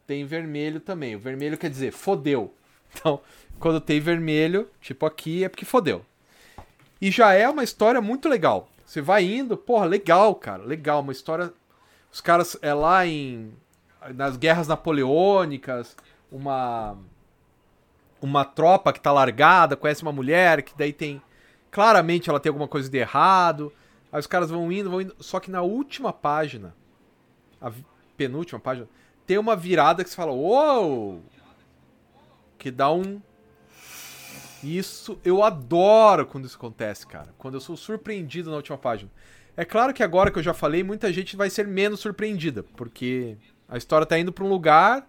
tem 0.07 0.25
vermelho 0.25 0.81
também. 0.81 1.14
O 1.14 1.19
vermelho 1.19 1.59
quer 1.59 1.71
dizer 1.71 1.93
fodeu. 1.93 2.55
Então, 2.99 3.21
quando 3.59 3.79
tem 3.79 4.01
vermelho, 4.01 4.71
tipo 4.81 5.05
aqui, 5.05 5.45
é 5.45 5.51
porque 5.51 5.67
fodeu. 5.67 6.03
E 6.99 7.11
já 7.11 7.35
é 7.35 7.47
uma 7.47 7.62
história 7.62 8.01
muito 8.01 8.27
legal. 8.27 8.71
Você 8.87 9.03
vai 9.03 9.24
indo, 9.24 9.57
porra, 9.57 9.84
legal, 9.84 10.34
cara, 10.34 10.62
legal. 10.62 11.01
Uma 11.01 11.12
história. 11.12 11.53
Os 12.11 12.22
caras 12.22 12.57
é 12.62 12.72
lá 12.72 13.07
em. 13.07 13.53
Nas 14.14 14.37
guerras 14.37 14.68
napoleônicas, 14.68 15.97
uma 16.30 16.97
uma 18.20 18.45
tropa 18.45 18.93
que 18.93 19.01
tá 19.01 19.12
largada, 19.12 19.76
conhece 19.76 20.03
uma 20.03 20.12
mulher 20.12 20.62
que 20.62 20.72
daí 20.76 20.93
tem. 20.93 21.20
Claramente 21.70 22.30
ela 22.30 22.41
tem 22.41 22.51
alguma 22.51 22.68
coisa 22.68 22.89
de 22.89 22.99
errado. 22.99 23.72
Aí 24.11 24.18
os 24.18 24.26
caras 24.26 24.51
vão 24.51 24.70
indo, 24.72 24.91
vão 24.91 25.01
indo. 25.01 25.16
Só 25.20 25.39
que 25.41 25.51
na 25.51 25.62
última 25.62 26.12
página, 26.12 26.74
a 27.61 27.70
penúltima 28.16 28.59
página, 28.59 28.89
tem 29.26 29.37
uma 29.37 29.55
virada 29.57 30.03
que 30.03 30.11
você 30.11 30.16
fala, 30.16 30.32
uou! 30.32 31.22
Que 32.59 32.70
dá 32.70 32.91
um. 32.91 33.20
Isso 34.63 35.19
eu 35.25 35.43
adoro 35.43 36.27
quando 36.27 36.47
isso 36.47 36.57
acontece, 36.57 37.07
cara. 37.07 37.35
Quando 37.39 37.55
eu 37.55 37.61
sou 37.61 37.77
surpreendido 37.77 38.51
na 38.51 38.57
última 38.57 38.79
página. 38.79 39.11
É 39.57 39.65
claro 39.65 39.95
que 39.95 40.03
agora 40.03 40.31
que 40.31 40.39
eu 40.39 40.43
já 40.43 40.53
falei, 40.53 40.83
muita 40.83 41.13
gente 41.13 41.37
vai 41.37 41.49
ser 41.49 41.67
menos 41.67 42.01
surpreendida, 42.01 42.63
porque 42.63 43.37
a 43.69 43.77
história 43.77 44.07
tá 44.07 44.19
indo 44.19 44.33
para 44.33 44.45
um 44.45 44.49
lugar 44.49 45.09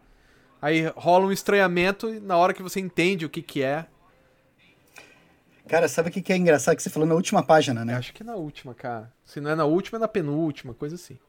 Aí 0.62 0.92
rola 0.96 1.26
um 1.26 1.32
estranhamento 1.32 2.10
e 2.10 2.20
na 2.20 2.36
hora 2.36 2.54
que 2.54 2.64
você 2.64 2.80
entende 2.80 3.26
o 3.26 3.30
que 3.30 3.42
que 3.42 3.62
é. 3.62 3.86
Cara, 5.68 5.88
sabe 5.88 6.10
o 6.10 6.12
que, 6.12 6.22
que 6.22 6.32
é 6.32 6.38
engraçado 6.38 6.76
que 6.76 6.82
você 6.82 6.90
falou 6.90 7.08
na 7.08 7.14
última 7.14 7.44
página, 7.44 7.84
né? 7.84 7.96
acho 7.96 8.14
que 8.14 8.24
é 8.24 8.26
na 8.26 8.36
última, 8.36 8.74
cara. 8.74 9.14
Se 9.26 9.42
não 9.42 9.52
é 9.52 9.56
na 9.56 9.66
última, 9.66 9.98
é 9.98 10.00
na 10.00 10.08
penúltima, 10.08 10.74
coisa 10.74 10.96
assim. 10.96 11.20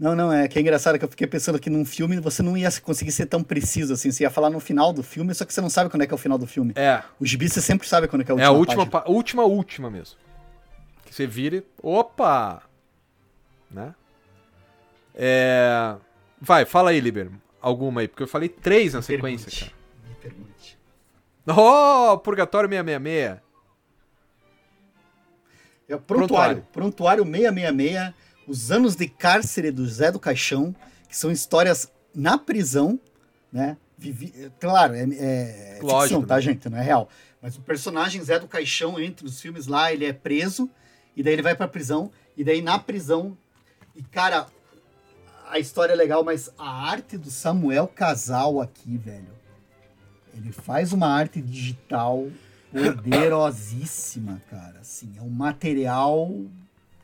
Não, 0.00 0.16
não, 0.16 0.32
é 0.32 0.48
que 0.48 0.58
é 0.58 0.62
engraçado 0.62 0.98
que 0.98 1.04
eu 1.04 1.08
fiquei 1.10 1.26
pensando 1.26 1.58
que 1.58 1.68
num 1.68 1.84
filme 1.84 2.18
você 2.18 2.42
não 2.42 2.56
ia 2.56 2.70
conseguir 2.80 3.12
ser 3.12 3.26
tão 3.26 3.42
preciso 3.42 3.92
assim. 3.92 4.10
Você 4.10 4.22
ia 4.22 4.30
falar 4.30 4.48
no 4.48 4.58
final 4.58 4.94
do 4.94 5.02
filme, 5.02 5.34
só 5.34 5.44
que 5.44 5.52
você 5.52 5.60
não 5.60 5.68
sabe 5.68 5.90
quando 5.90 6.00
é 6.00 6.06
que 6.06 6.14
é 6.14 6.14
o 6.14 6.18
final 6.18 6.38
do 6.38 6.46
filme. 6.46 6.72
É. 6.74 7.02
O 7.20 7.26
gibi 7.26 7.50
você 7.50 7.60
sempre 7.60 7.86
sabe 7.86 8.08
quando 8.08 8.22
é 8.22 8.24
que 8.24 8.32
é 8.32 8.32
a 8.32 8.34
última. 8.34 8.44
É 8.44 8.48
a 8.48 8.58
última, 8.58 8.86
página. 8.86 9.14
última, 9.14 9.44
última 9.44 9.90
mesmo. 9.90 10.16
Que 11.04 11.14
você 11.14 11.26
vira 11.26 11.56
e. 11.56 11.64
Opa! 11.82 12.62
Né? 13.70 13.94
É. 15.14 15.94
Vai, 16.40 16.64
fala 16.64 16.90
aí, 16.90 17.00
Liber. 17.00 17.30
Alguma 17.60 18.00
aí, 18.00 18.08
porque 18.08 18.22
eu 18.22 18.28
falei 18.28 18.48
três 18.48 18.94
na 18.94 19.02
sequência, 19.02 19.50
pergunte. 19.50 19.60
cara. 19.60 20.08
Me 20.08 20.14
pergunte. 20.14 20.78
Oh, 21.46 22.16
Purgatório 22.16 22.70
666. 22.70 23.38
É 25.90 25.94
o 25.94 26.00
prontuário. 26.00 26.66
Prontuário 26.72 27.22
666. 27.22 28.14
Os 28.46 28.70
anos 28.70 28.96
de 28.96 29.08
cárcere 29.08 29.70
do 29.70 29.86
Zé 29.86 30.10
do 30.10 30.18
Caixão, 30.18 30.74
que 31.08 31.16
são 31.16 31.30
histórias 31.30 31.90
na 32.14 32.38
prisão, 32.38 32.98
né? 33.52 33.76
Vivi... 33.96 34.32
Claro, 34.58 34.94
é, 34.94 35.02
é 35.02 35.78
Lógico, 35.82 36.20
ficção, 36.20 36.22
tá, 36.26 36.36
né? 36.36 36.40
gente? 36.40 36.68
Não 36.68 36.78
é 36.78 36.82
real. 36.82 37.08
Mas 37.42 37.56
o 37.56 37.60
personagem 37.60 38.22
Zé 38.22 38.38
do 38.38 38.48
Caixão, 38.48 38.98
entre 38.98 39.26
os 39.26 39.40
filmes 39.40 39.66
lá, 39.66 39.92
ele 39.92 40.04
é 40.04 40.12
preso, 40.12 40.68
e 41.16 41.22
daí 41.22 41.34
ele 41.34 41.42
vai 41.42 41.54
pra 41.54 41.68
prisão, 41.68 42.10
e 42.36 42.44
daí 42.44 42.62
na 42.62 42.78
prisão. 42.78 43.36
E, 43.94 44.02
cara, 44.02 44.46
a 45.48 45.58
história 45.58 45.92
é 45.92 45.96
legal, 45.96 46.22
mas 46.22 46.50
a 46.56 46.90
arte 46.90 47.18
do 47.18 47.30
Samuel 47.30 47.88
Casal 47.88 48.60
aqui, 48.60 48.96
velho. 48.96 49.40
Ele 50.34 50.52
faz 50.52 50.92
uma 50.92 51.08
arte 51.08 51.42
digital 51.42 52.28
poderosíssima, 52.72 54.40
cara. 54.48 54.78
Assim, 54.80 55.12
é 55.18 55.22
um 55.22 55.28
material 55.28 56.30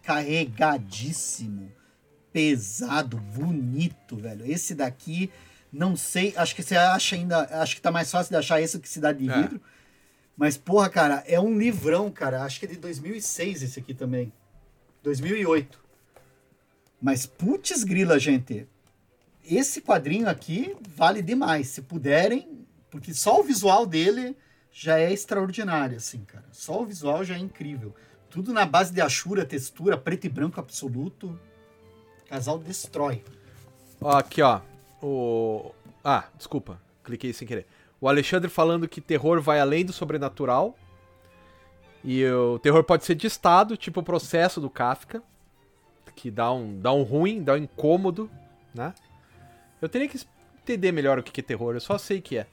carregadíssimo, 0.06 1.72
pesado, 2.32 3.16
bonito, 3.16 4.16
velho. 4.16 4.46
Esse 4.46 4.72
daqui, 4.72 5.32
não 5.72 5.96
sei, 5.96 6.32
acho 6.36 6.54
que 6.54 6.62
você 6.62 6.76
acha 6.76 7.16
ainda, 7.16 7.40
acho 7.60 7.74
que 7.74 7.82
tá 7.82 7.90
mais 7.90 8.08
fácil 8.08 8.30
de 8.30 8.36
achar 8.36 8.60
esse 8.60 8.78
que 8.78 8.88
Cidade 8.88 9.18
de 9.18 9.28
é. 9.28 9.42
Vidro. 9.42 9.60
Mas, 10.36 10.56
porra, 10.56 10.88
cara, 10.88 11.24
é 11.26 11.40
um 11.40 11.58
livrão, 11.58 12.08
cara. 12.08 12.44
Acho 12.44 12.60
que 12.60 12.66
é 12.66 12.68
de 12.68 12.76
2006 12.76 13.64
esse 13.64 13.80
aqui 13.80 13.92
também. 13.92 14.32
2008. 15.02 15.82
Mas 17.02 17.26
putz 17.26 17.82
grila, 17.82 18.16
gente. 18.18 18.68
Esse 19.44 19.80
quadrinho 19.80 20.28
aqui 20.28 20.76
vale 20.94 21.20
demais. 21.20 21.68
Se 21.68 21.82
puderem, 21.82 22.64
porque 22.90 23.12
só 23.12 23.40
o 23.40 23.42
visual 23.42 23.86
dele 23.86 24.36
já 24.70 24.98
é 24.98 25.12
extraordinário, 25.12 25.96
assim, 25.96 26.22
cara. 26.24 26.44
Só 26.52 26.82
o 26.82 26.86
visual 26.86 27.24
já 27.24 27.34
é 27.34 27.38
incrível. 27.38 27.94
Tudo 28.30 28.52
na 28.52 28.66
base 28.66 28.92
de 28.92 29.00
achura, 29.00 29.44
textura, 29.44 29.96
preto 29.96 30.24
e 30.24 30.28
branco 30.28 30.60
absoluto. 30.60 31.38
Casal 32.28 32.58
destrói. 32.58 33.24
Aqui, 34.04 34.42
ó. 34.42 34.60
O. 35.02 35.72
Ah, 36.04 36.24
desculpa. 36.36 36.80
Cliquei 37.04 37.32
sem 37.32 37.46
querer. 37.46 37.66
O 38.00 38.08
Alexandre 38.08 38.50
falando 38.50 38.88
que 38.88 39.00
terror 39.00 39.40
vai 39.40 39.60
além 39.60 39.84
do 39.84 39.92
sobrenatural. 39.92 40.76
E 42.04 42.24
o 42.26 42.58
terror 42.58 42.84
pode 42.84 43.04
ser 43.04 43.14
de 43.14 43.26
estado, 43.26 43.76
tipo 43.76 44.00
o 44.00 44.02
processo 44.02 44.60
do 44.60 44.70
Kafka. 44.70 45.22
Que 46.14 46.30
dá 46.30 46.52
um, 46.52 46.78
dá 46.80 46.92
um 46.92 47.02
ruim, 47.02 47.42
dá 47.42 47.54
um 47.54 47.56
incômodo, 47.58 48.30
né? 48.74 48.94
Eu 49.80 49.88
teria 49.88 50.08
que 50.08 50.18
entender 50.62 50.90
melhor 50.90 51.18
o 51.18 51.22
que 51.22 51.40
é 51.40 51.44
terror, 51.44 51.74
eu 51.74 51.80
só 51.80 51.98
sei 51.98 52.20
que 52.20 52.38
é. 52.38 52.46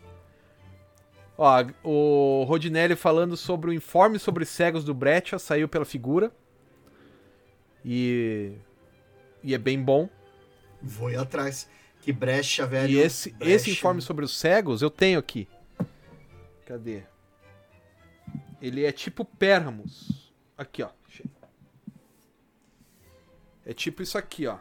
Ó, 1.37 1.65
o 1.83 2.43
Rodinelli 2.43 2.95
falando 2.95 3.35
sobre 3.35 3.71
o 3.71 3.73
informe 3.73 4.19
sobre 4.19 4.45
cegos 4.45 4.83
do 4.83 4.93
Brecha, 4.93 5.39
saiu 5.39 5.67
pela 5.67 5.85
figura. 5.85 6.31
E. 7.83 8.53
E 9.41 9.53
é 9.53 9.57
bem 9.57 9.81
bom. 9.81 10.07
Vou 10.81 11.09
ir 11.09 11.17
atrás. 11.17 11.69
Que 12.01 12.11
brecha, 12.11 12.65
velho. 12.65 12.91
E 12.91 12.97
esse, 12.97 13.31
brecha. 13.31 13.51
esse 13.51 13.71
informe 13.71 14.01
sobre 14.01 14.25
os 14.25 14.37
cegos 14.37 14.81
eu 14.81 14.89
tenho 14.89 15.19
aqui. 15.19 15.47
Cadê? 16.65 17.03
Ele 18.61 18.85
é 18.85 18.91
tipo 18.91 19.25
Perramos. 19.25 20.33
Aqui, 20.57 20.83
ó. 20.83 20.89
É 23.65 23.73
tipo 23.73 24.03
isso 24.03 24.17
aqui, 24.17 24.45
ó. 24.45 24.57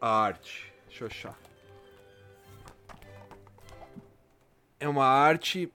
A 0.00 0.08
arte. 0.08 0.72
Deixa 0.88 1.04
eu 1.04 1.08
achar. 1.08 1.45
É 4.78 4.88
uma 4.88 5.06
arte 5.06 5.72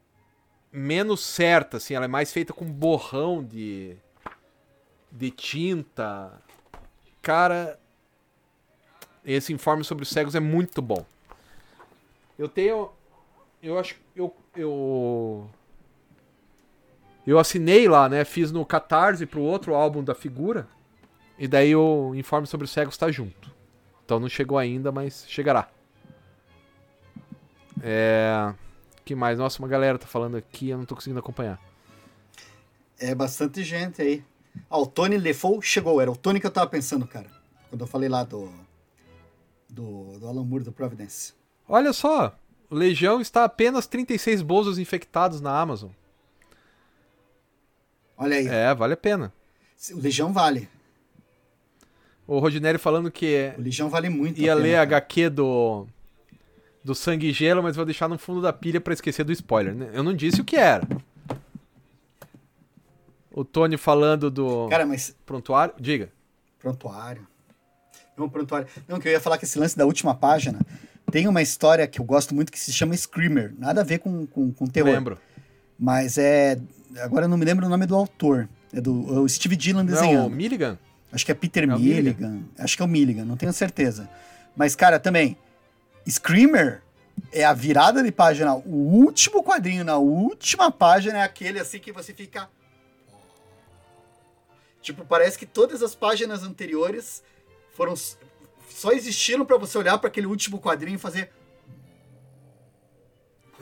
menos 0.72 1.22
certa, 1.22 1.78
assim. 1.78 1.94
Ela 1.94 2.06
é 2.06 2.08
mais 2.08 2.32
feita 2.32 2.54
com 2.54 2.66
borrão 2.66 3.44
de... 3.44 3.96
De 5.12 5.30
tinta. 5.30 6.42
Cara, 7.22 7.78
esse 9.26 9.54
informe 9.54 9.84
sobre 9.84 10.04
os 10.04 10.10
cegos 10.10 10.36
é 10.36 10.40
muito 10.40 10.82
bom. 10.82 11.06
Eu 12.38 12.50
tenho. 12.50 12.92
Eu 13.62 13.78
acho. 13.78 13.96
Eu. 14.16 14.36
Eu, 14.56 15.50
eu 17.26 17.40
assinei 17.40 17.88
lá, 17.88 18.10
né? 18.10 18.26
Fiz 18.26 18.52
no 18.52 18.66
Catarse 18.66 19.26
pro 19.26 19.42
outro 19.42 19.76
álbum 19.76 20.04
da 20.04 20.16
figura. 20.16 20.68
E 21.38 21.48
daí 21.48 21.76
o 21.76 22.16
informe 22.16 22.48
sobre 22.48 22.66
os 22.66 22.72
cegos 22.72 22.98
tá 22.98 23.12
junto. 23.12 23.54
Então 24.04 24.20
não 24.20 24.28
chegou 24.28 24.58
ainda, 24.58 24.92
mas 24.92 25.26
chegará. 25.28 25.70
É. 27.82 28.54
que 29.06 29.16
mais? 29.16 29.38
Nossa, 29.38 29.60
uma 29.60 29.68
galera 29.68 29.98
tá 29.98 30.08
falando 30.08 30.38
aqui, 30.38 30.70
eu 30.70 30.78
não 30.78 30.86
tô 30.86 30.96
conseguindo 30.96 31.20
acompanhar. 31.20 31.60
É 33.00 33.16
bastante 33.16 33.64
gente 33.64 34.02
aí. 34.02 34.24
Ah, 34.70 34.78
o 34.80 34.86
Tony 34.86 35.18
Lefou 35.18 35.62
chegou. 35.62 36.00
Era 36.02 36.12
o 36.12 36.16
Tony 36.16 36.40
que 36.40 36.46
eu 36.48 36.52
tava 36.52 36.70
pensando, 36.70 37.08
cara. 37.08 37.28
Quando 37.70 37.82
eu 37.82 37.88
falei 37.88 38.10
lá 38.10 38.24
do. 38.24 38.52
Do, 39.70 40.20
do 40.20 40.28
Alan 40.28 40.44
Moore 40.44 40.66
do 40.66 40.72
Providence. 40.72 41.34
Olha 41.68 41.94
só, 41.94 42.36
o 42.70 42.76
Legião 42.76 43.22
está 43.22 43.46
apenas 43.46 43.88
36 43.88 44.42
bolsos 44.42 44.78
infectados 44.78 45.40
na 45.40 45.58
Amazon. 45.58 45.90
Olha 48.18 48.36
aí. 48.36 48.48
É, 48.48 48.74
vale 48.76 48.94
a 48.94 48.98
pena. 48.98 49.34
O 49.94 50.00
Legião 50.00 50.32
vale. 50.34 50.70
O 52.28 52.38
Rodinelli 52.40 52.78
falando 52.78 53.10
que 53.10 53.54
O 53.58 53.62
Legião 53.62 53.90
vale 53.90 54.10
muito. 54.10 54.40
ia 54.40 54.52
a 54.54 54.56
pena, 54.56 54.68
ler 54.68 54.76
a 54.76 54.86
cara. 54.86 54.98
HQ 54.98 55.30
do 55.30 55.88
do 56.84 56.96
Sangue 56.96 57.28
e 57.30 57.34
Gelo, 57.34 57.62
mas 57.62 57.76
vou 57.76 57.86
deixar 57.86 58.08
no 58.08 58.18
fundo 58.18 58.42
da 58.42 58.52
pilha 58.52 58.82
pra 58.82 58.94
esquecer 58.94 59.24
do 59.24 59.32
spoiler. 59.32 59.74
né? 59.74 59.90
Eu 59.94 60.04
não 60.04 60.14
disse 60.14 60.42
o 60.42 60.44
que 60.44 60.56
era. 60.56 60.88
O 63.34 63.46
Tony 63.46 63.78
falando 63.78 64.30
do 64.30 64.68
Cara, 64.70 64.86
mas 64.86 65.16
prontuário, 65.26 65.74
diga. 65.80 66.10
Prontuário. 66.60 67.26
Não, 68.18 68.28
prontuário. 68.30 68.68
Não, 68.88 69.00
que 69.00 69.08
eu 69.08 69.12
ia 69.12 69.22
falar 69.22 69.38
que 69.38 69.46
esse 69.46 69.58
lance 69.58 69.78
da 69.78 69.86
última 69.86 70.14
página 70.14 70.60
tem 71.12 71.28
uma 71.28 71.42
história 71.42 71.88
que 71.88 72.00
eu 72.00 72.06
gosto 72.06 72.36
muito 72.36 72.52
que 72.52 72.60
se 72.60 72.74
chama 72.74 72.96
Screamer. 72.96 73.54
Nada 73.58 73.82
a 73.82 73.84
ver 73.84 74.00
com, 74.00 74.26
com, 74.28 74.52
com 74.52 74.68
terror. 74.68 74.92
Lembro. 74.92 75.18
Mas 75.80 76.18
é. 76.18 76.60
Agora 77.00 77.26
eu 77.26 77.30
não 77.30 77.38
me 77.38 77.46
lembro 77.46 77.66
o 77.66 77.70
nome 77.70 77.86
do 77.86 77.96
autor. 77.96 78.50
É 78.74 78.82
do 78.82 79.16
é 79.16 79.20
o 79.20 79.28
Steve 79.28 79.56
Dillon 79.56 79.80
Não, 79.80 79.86
desenhando. 79.86 80.28
o 80.28 80.30
Milligan? 80.30 80.78
Acho 81.12 81.26
que 81.26 81.32
é 81.32 81.36
Peter 81.36 81.64
É 81.64 81.76
o 81.76 81.80
Milligan. 81.80 82.42
Acho 82.58 82.76
que 82.78 82.82
é 82.82 82.86
o 82.86 82.88
Milligan, 82.88 83.26
não 83.26 83.36
tenho 83.38 83.52
certeza. 83.52 84.10
Mas, 84.56 84.76
cara, 84.76 85.00
também, 85.00 85.38
Screamer 86.10 86.82
é 87.32 87.44
a 87.44 87.54
virada 87.54 88.02
de 88.04 88.12
página. 88.12 88.56
O 88.56 88.76
último 89.04 89.44
quadrinho 89.44 89.84
na 89.84 89.98
última 89.98 90.72
página 90.72 91.20
é 91.20 91.24
aquele 91.24 91.60
assim 91.60 91.80
que 91.80 91.92
você 91.92 92.14
fica. 92.14 92.50
Tipo, 94.82 95.06
parece 95.06 95.38
que 95.38 95.46
todas 95.46 95.84
as 95.84 95.94
páginas 95.94 96.44
anteriores 96.44 97.24
foram. 97.76 97.94
Só 98.70 98.92
existiram 98.92 99.46
pra 99.46 99.58
você 99.58 99.78
olhar 99.78 99.98
pra 100.00 100.08
aquele 100.08 100.26
último 100.28 100.60
quadrinho 100.60 100.96
e 100.96 101.00
fazer. 101.00 101.32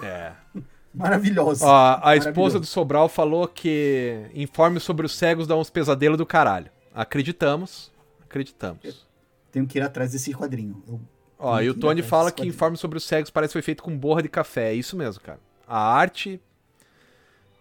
É. 0.01 0.33
Maravilhoso. 0.93 1.65
Ó, 1.65 1.69
a 1.69 1.97
Maravilhoso. 1.99 2.29
esposa 2.29 2.59
do 2.59 2.65
Sobral 2.65 3.07
falou 3.09 3.47
que 3.47 4.29
informe 4.33 4.79
sobre 4.79 5.05
os 5.05 5.15
cegos 5.15 5.45
dá 5.45 5.55
uns 5.55 5.69
pesadelos 5.69 6.17
do 6.17 6.25
caralho. 6.25 6.71
Acreditamos. 6.93 7.91
Acreditamos. 8.23 9.07
Tenho 9.51 9.67
que 9.67 9.77
ir 9.77 9.81
atrás 9.81 10.11
desse 10.11 10.33
quadrinho. 10.33 10.81
Eu- 10.87 10.99
Ó, 11.39 11.59
e 11.61 11.69
o 11.69 11.73
Tony 11.73 12.01
fala 12.01 12.33
que 12.33 12.45
informe 12.45 12.75
sobre 12.75 12.97
os 12.97 13.05
cegos 13.05 13.31
parece 13.31 13.51
que 13.51 13.53
foi 13.53 13.61
feito 13.61 13.81
com 13.81 13.97
borra 13.97 14.21
de 14.21 14.27
café. 14.27 14.71
É 14.71 14.73
isso 14.73 14.97
mesmo, 14.97 15.23
cara. 15.23 15.39
A 15.65 15.79
arte. 15.79 16.41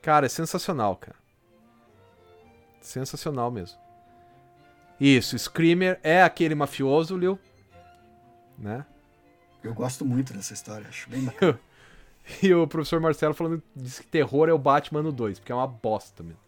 Cara, 0.03 0.27
é 0.27 0.29
sensacional, 0.29 0.97
cara. 0.97 1.17
Sensacional 2.81 3.53
mesmo. 3.53 3.79
Isso, 5.01 5.39
Screamer 5.39 6.01
é 6.03 6.23
aquele 6.25 6.57
mafioso, 6.57 7.17
Lil. 7.17 7.39
Né? 8.59 8.85
Eu 9.63 9.73
gosto 9.73 10.05
muito 10.05 10.33
dessa 10.33 10.55
história, 10.55 10.89
acho 10.89 11.09
bem 11.09 11.23
bacana. 11.25 11.61
E 12.43 12.53
o 12.53 12.67
professor 12.67 13.01
Marcelo 13.01 13.33
falando 13.33 13.63
diz 13.77 14.01
que 14.01 14.07
terror 14.07 14.49
é 14.49 14.53
o 14.53 14.59
Batman 14.59 15.03
no 15.03 15.13
2, 15.13 15.39
porque 15.39 15.53
é 15.53 15.55
uma 15.55 15.67
bosta 15.67 16.23
mesmo. 16.23 16.41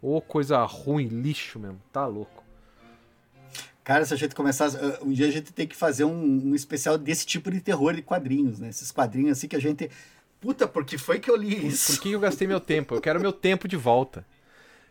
Ou 0.00 0.20
coisa 0.20 0.62
ruim, 0.64 1.08
lixo 1.08 1.58
mesmo. 1.58 1.80
Tá 1.92 2.06
louco. 2.06 2.45
Cara, 3.84 4.04
se 4.04 4.12
a 4.12 4.16
gente 4.16 4.34
começar. 4.34 4.68
uh, 4.68 4.98
Um 5.04 5.12
dia 5.12 5.26
a 5.28 5.30
gente 5.30 5.52
tem 5.52 5.66
que 5.66 5.76
fazer 5.76 6.04
um, 6.04 6.48
um 6.50 6.54
especial 6.54 6.98
desse 6.98 7.24
tipo 7.24 7.50
de 7.50 7.60
terror 7.60 7.94
de 7.94 8.02
quadrinhos, 8.02 8.58
né? 8.58 8.68
Esses 8.68 8.90
quadrinhos 8.90 9.38
assim 9.38 9.46
que 9.48 9.56
a 9.56 9.60
gente. 9.60 9.90
Puta, 10.40 10.66
porque 10.68 10.98
foi 10.98 11.18
que 11.18 11.30
eu 11.30 11.36
li 11.36 11.56
Por, 11.56 11.64
isso? 11.66 11.92
por 11.94 12.02
que 12.02 12.12
eu 12.12 12.20
gastei 12.20 12.46
meu 12.48 12.60
tempo? 12.60 12.94
Eu 12.94 13.00
quero 13.00 13.20
meu 13.20 13.32
tempo 13.32 13.66
de 13.68 13.76
volta. 13.76 14.24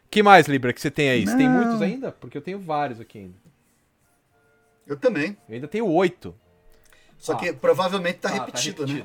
que 0.09 0.23
mais, 0.23 0.47
Libra, 0.47 0.71
que 0.71 0.79
você 0.81 0.89
tem 0.89 1.09
aí? 1.09 1.25
Você 1.27 1.35
tem 1.37 1.47
Não. 1.49 1.55
muitos 1.57 1.81
ainda? 1.81 2.11
Porque 2.11 2.37
eu 2.37 2.41
tenho 2.41 2.59
vários 2.59 2.99
aqui 3.01 3.17
ainda. 3.19 3.35
Eu 4.87 4.95
também. 4.97 5.35
Eu 5.49 5.55
ainda 5.55 5.67
tenho 5.67 5.87
oito. 5.87 6.33
Só 7.17 7.33
Ah. 7.33 7.35
que 7.37 7.51
provavelmente 7.53 8.19
tá, 8.19 8.29
Ah, 8.29 8.33
repetido, 8.33 8.85
né? 8.87 9.03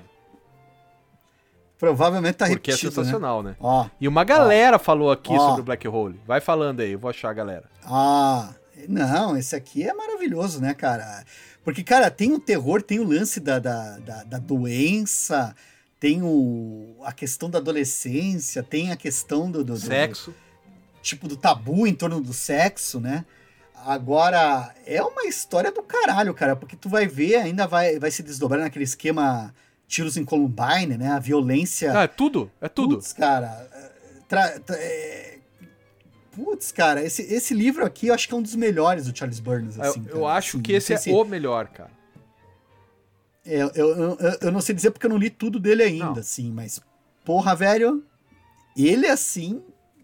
Provavelmente 1.78 2.34
tá 2.34 2.46
Porque 2.46 2.70
é 2.70 2.74
repetido. 2.74 2.92
sensacional, 2.92 3.42
né? 3.42 3.50
Né? 3.50 3.56
Ó, 3.58 3.86
E 4.00 4.06
uma 4.06 4.22
galera 4.22 4.78
falou 4.78 5.10
aqui 5.10 5.32
Ó. 5.32 5.38
sobre 5.48 5.62
o 5.62 5.64
Black 5.64 5.86
Hole. 5.88 6.20
Vai 6.26 6.40
falando 6.40 6.80
aí, 6.80 6.92
eu 6.92 6.98
vou 6.98 7.08
achar 7.08 7.30
a 7.30 7.32
galera. 7.32 7.64
ah, 7.84 8.52
não, 8.88 9.36
esse 9.36 9.54
aqui 9.56 9.82
é 9.88 9.92
maravilhoso, 9.92 10.60
né, 10.60 10.74
cara? 10.74 11.24
Porque, 11.64 11.82
cara, 11.82 12.10
tem 12.10 12.32
o 12.32 12.38
terror, 12.38 12.82
tem 12.82 12.98
o 13.00 13.04
lance 13.04 13.38
da, 13.40 13.58
da, 13.58 13.98
da, 13.98 14.24
da 14.24 14.38
doença, 14.38 15.54
tem 15.98 16.22
o, 16.22 16.96
a 17.04 17.12
questão 17.12 17.50
da 17.50 17.58
adolescência, 17.58 18.62
tem 18.62 18.90
a 18.90 18.96
questão 18.96 19.50
do, 19.50 19.62
do- 19.62 19.74
do- 19.74 19.78
Sexo. 19.78 20.34
tipo 21.02 21.28
do 21.28 21.36
tabu 21.36 21.86
em 21.86 21.94
torno 21.94 22.20
do 22.20 22.32
sexo, 22.32 22.98
né? 23.00 23.24
Agora, 23.84 24.74
é 24.86 25.02
uma 25.02 25.24
história 25.24 25.72
do 25.72 25.82
caralho, 25.82 26.34
cara, 26.34 26.54
porque 26.54 26.76
tu 26.76 26.88
vai 26.88 27.06
ver, 27.06 27.36
ainda 27.36 27.66
vai, 27.66 27.98
vai 27.98 28.10
se 28.10 28.22
desdobrar 28.22 28.60
naquele 28.60 28.84
esquema 28.84 29.54
tiros 29.88 30.16
em 30.16 30.24
Columbine, 30.24 30.96
né? 30.98 31.08
A 31.12 31.18
violência. 31.18 31.98
Ah, 31.98 32.02
é 32.04 32.06
tudo, 32.08 32.50
é 32.60 32.68
tudo. 32.68 32.96
Putz, 32.96 33.12
cara. 33.12 33.48
tra- 34.28 34.60
tra- 34.60 34.76
é, 34.78 35.29
Putz, 36.44 36.72
cara, 36.72 37.02
esse, 37.04 37.22
esse 37.22 37.52
livro 37.54 37.84
aqui 37.84 38.06
eu 38.08 38.14
acho 38.14 38.26
que 38.28 38.34
é 38.34 38.36
um 38.36 38.42
dos 38.42 38.54
melhores 38.54 39.06
do 39.06 39.16
Charles 39.16 39.40
Burns. 39.40 39.76
Eu- 39.76 39.82
Assim, 39.82 40.06
eu 40.08 40.20
cara. 40.22 40.32
acho 40.36 40.56
Assim, 40.56 40.62
que 40.62 40.72
esse 40.72 40.92
é 40.92 40.96
se- 40.96 41.10
o 41.12 41.24
melhor, 41.24 41.68
cara. 41.68 41.90
é, 43.44 43.56
eu, 43.62 43.68
eu, 43.74 43.88
eu, 44.18 44.38
eu 44.42 44.52
não 44.52 44.60
sei 44.60 44.74
dizer 44.74 44.90
porque 44.90 45.06
eu 45.06 45.10
não 45.10 45.16
li 45.16 45.30
tudo 45.30 45.58
dele 45.58 45.82
ainda, 45.82 46.04
Não. 46.06 46.18
assim, 46.18 46.50
mas, 46.50 46.80
porra, 47.24 47.54
velho, 47.54 48.04
ele 48.76 49.06
assim, 49.06 49.62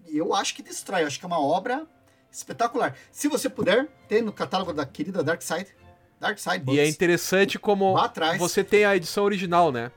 eu 0.08 0.34
acho 0.34 0.54
que 0.54 0.62
destrói. 0.62 1.02
Eu 1.02 1.06
acho 1.06 1.18
que 1.18 1.24
é 1.24 1.28
uma 1.28 1.40
obra 1.40 1.86
espetacular. 2.30 2.94
Se 3.10 3.28
você 3.28 3.48
puder, 3.48 3.88
tem 4.08 4.22
no 4.22 4.32
catálogo 4.32 4.72
da 4.72 4.84
querida 4.86 5.22
Dark 5.22 5.40
Side. 5.42 5.68
Dark 6.20 6.38
Side 6.38 6.56
E 6.68 6.78
é 6.78 6.82
Books. 6.82 6.88
interessante 6.94 7.58
como 7.58 7.94
você 8.38 8.64
tem 8.64 8.84
a 8.84 8.96
edição 8.96 9.24
original, 9.24 9.70
né? 9.70 9.90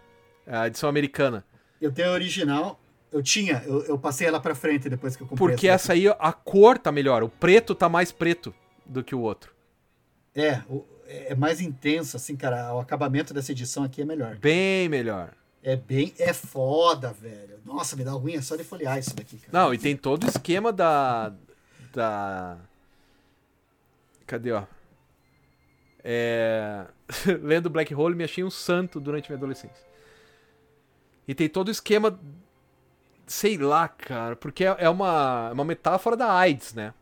A 0.46 0.68
edição 0.68 0.90
americana. 0.90 1.46
Eu 1.82 1.92
tenho 1.92 2.10
a 2.10 2.14
original. 2.14 2.79
Eu 3.12 3.24
tinha, 3.24 3.64
eu, 3.66 3.84
eu 3.86 3.98
passei 3.98 4.28
ela 4.28 4.40
pra 4.40 4.54
frente 4.54 4.88
depois 4.90 5.16
que 5.16 5.24
eu 5.24 5.28
comprei. 5.28 5.50
Porque 5.50 5.68
essa 5.68 5.94
essa 5.94 5.94
aí, 5.94 6.08
a 6.08 6.32
cor 6.34 6.78
tá 6.78 6.92
melhor. 6.92 7.24
O 7.24 7.30
preto 7.30 7.74
tá 7.74 7.90
mais 7.90 8.12
preto 8.12 8.54
do 8.86 9.04
que 9.04 9.16
o 9.16 9.20
outro. 9.22 9.52
É, 10.36 10.62
o- 10.70 10.86
é 11.08 11.34
mais 11.34 11.60
intenso, 11.60 12.16
assim, 12.16 12.36
cara. 12.36 12.72
O 12.76 12.80
acabamento 12.80 13.34
dessa 13.34 13.52
edição 13.52 13.84
aqui 13.84 14.04
é 14.04 14.06
melhor. 14.06 14.36
Bem 14.38 14.88
melhor. 14.88 15.32
É 15.64 15.76
bem. 15.76 16.14
É 16.20 16.32
foda, 16.34 17.12
velho. 17.12 17.60
Nossa, 17.66 17.96
me 17.96 18.04
dá 18.04 18.16
unha 18.16 18.42
só 18.44 18.56
de 18.56 18.64
folhear 18.64 18.98
isso 19.00 19.16
daqui, 19.16 19.38
cara. 19.38 19.50
Não, 19.52 19.74
e 19.74 19.78
tem 19.80 19.98
todo 19.98 20.24
o 20.26 20.28
esquema 20.28 20.72
da. 20.72 21.34
Da. 21.92 22.58
Cadê, 24.28 24.52
ó? 24.52 24.64
É... 26.04 26.86
Lendo 27.42 27.70
Black 27.70 27.94
Hole, 27.94 28.16
me 28.16 28.24
achei 28.24 28.44
um 28.44 28.50
santo 28.52 29.00
durante 29.00 29.30
minha 29.30 29.38
adolescência. 29.38 29.84
E 31.28 31.34
tem 31.36 31.50
todo 31.50 31.68
o 31.68 31.72
esquema. 31.72 32.20
Sei 33.30 33.58
lá, 33.60 33.88
cara, 33.88 34.36
porque 34.36 34.66
é 34.66 34.76
é 34.80 34.90
uma, 34.90 35.50
é 35.52 35.54
uma 35.54 35.64
metáfora 35.64 36.18
da 36.18 36.34
AIDS, 36.34 36.74
né? 36.74 36.94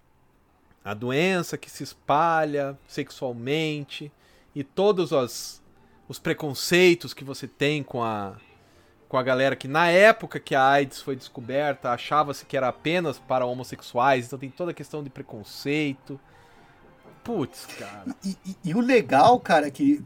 A 0.84 0.94
doença 0.94 1.58
que 1.58 1.70
se 1.72 1.84
espalha 1.84 2.78
sexualmente 2.88 4.12
e 4.54 4.62
todos 4.64 5.14
os, 5.14 5.62
os 6.08 6.20
preconceitos 6.20 7.14
que 7.14 7.24
você 7.24 7.48
tem 7.48 7.82
com 7.82 8.04
a, 8.04 8.36
com 9.08 9.18
a 9.18 9.24
galera 9.24 9.56
que 9.56 9.70
na 9.70 9.88
época 9.90 10.38
que 10.40 10.54
a 10.54 10.66
AIDS 10.68 11.02
foi 11.02 11.16
descoberta 11.16 11.92
achava-se 11.92 12.46
que 12.46 12.58
era 12.58 12.68
apenas 12.68 13.18
para 13.20 13.46
homossexuais, 13.46 14.26
então 14.28 14.38
tem 14.40 14.50
toda 14.50 14.72
a 14.72 14.74
questão 14.74 15.02
de 15.02 15.10
preconceito. 15.10 16.20
Putz, 17.24 17.66
cara. 17.80 18.14
E, 18.24 18.38
e- 18.46 18.58
e 18.66 18.74
o 18.76 18.82
legal, 18.82 19.40
cara, 19.40 19.68
é 19.68 19.72
que 19.72 20.04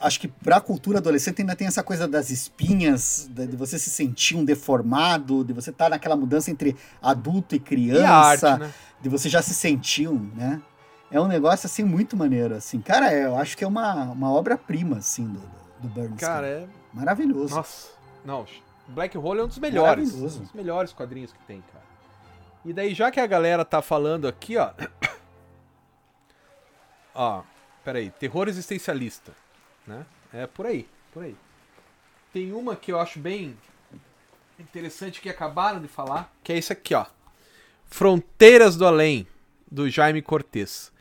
acho 0.00 0.20
que 0.20 0.28
pra 0.28 0.60
cultura 0.60 0.98
adolescente 0.98 1.40
ainda 1.40 1.56
tem 1.56 1.66
essa 1.66 1.82
coisa 1.82 2.06
das 2.06 2.30
espinhas, 2.30 3.28
de, 3.30 3.56
você 3.56 3.78
se 3.78 3.90
sentir 3.90 4.36
um 4.36 4.44
deformado, 4.44 5.44
de 5.44 5.52
você 5.52 5.70
estar 5.70 5.90
naquela 5.90 6.16
mudança 6.16 6.50
entre 6.50 6.76
adulto 7.02 7.54
e 7.54 7.56
E 7.56 7.60
criança, 7.60 8.08
a 8.08 8.52
arte, 8.52 8.60
né? 8.60 8.74
de 9.00 9.08
você 9.08 9.28
já 9.28 9.42
se 9.42 9.54
sentir 9.54 10.08
um, 10.08 10.30
né? 10.34 10.62
É 11.10 11.20
um 11.20 11.28
negócio, 11.28 11.66
assim, 11.66 11.84
muito 11.84 12.16
maneiro, 12.16 12.56
assim. 12.56 12.80
Cara, 12.80 13.12
é, 13.12 13.26
eu 13.26 13.36
acho 13.36 13.56
que 13.56 13.62
é 13.62 13.66
uma, 13.66 14.10
uma 14.10 14.32
obra-prima, 14.32 14.96
assim, 14.96 15.26
do, 15.26 15.40
do 15.80 15.88
Burns. 15.88 16.18
Cara, 16.18 16.46
é. 16.46 16.66
Maravilhoso. 16.92 17.54
Nossa. 17.54 17.88
Não, 18.24 18.44
Black 18.88 19.16
Hole 19.16 19.40
é 19.40 19.44
um 19.44 19.46
dos 19.46 19.58
melhores. 19.58 20.08
Maravilhoso. 20.08 20.40
Um 20.40 20.42
dos 20.42 20.52
melhores 20.52 20.92
quadrinhos 20.92 21.32
que 21.32 21.38
tem, 21.46 21.62
cara. 21.72 21.84
E 22.64 22.72
daí, 22.72 22.94
já 22.94 23.10
que 23.10 23.20
a 23.20 23.26
galera 23.26 23.64
tá 23.64 23.82
falando 23.82 24.26
aqui, 24.26 24.56
ó. 24.56 24.72
ó, 27.14 27.42
peraí. 27.84 28.10
Terror 28.10 28.48
existencialista. 28.48 29.32
Né? 29.86 30.06
É 30.32 30.46
por 30.46 30.66
aí, 30.66 30.88
por 31.12 31.24
aí. 31.24 31.36
Tem 32.32 32.52
uma 32.52 32.74
que 32.74 32.90
eu 32.90 32.98
acho 32.98 33.18
bem 33.18 33.56
interessante 34.58 35.20
que 35.20 35.28
acabaram 35.28 35.80
de 35.80 35.88
falar, 35.88 36.32
que 36.42 36.52
é 36.52 36.58
esse 36.58 36.72
aqui, 36.72 36.94
ó. 36.94 37.06
Fronteiras 37.86 38.76
do 38.76 38.86
Além, 38.86 39.26
do 39.70 39.88
Jaime 39.88 40.22
Cortez. 40.22 40.92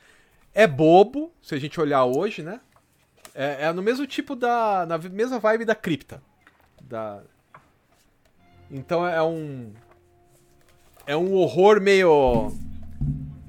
É 0.53 0.67
bobo, 0.67 1.31
se 1.41 1.55
a 1.55 1.57
gente 1.57 1.79
olhar 1.79 2.03
hoje, 2.05 2.43
né? 2.43 2.59
É, 3.33 3.65
é 3.65 3.73
no 3.73 3.81
mesmo 3.81 4.05
tipo 4.05 4.35
da. 4.35 4.85
na 4.85 4.97
mesma 4.97 5.39
vibe 5.39 5.65
da 5.65 5.73
cripta. 5.73 6.21
Da... 6.81 7.21
Então 8.69 9.07
é 9.07 9.21
um. 9.23 9.73
É 11.07 11.17
um 11.17 11.33
horror 11.33 11.81
meio. 11.81 12.51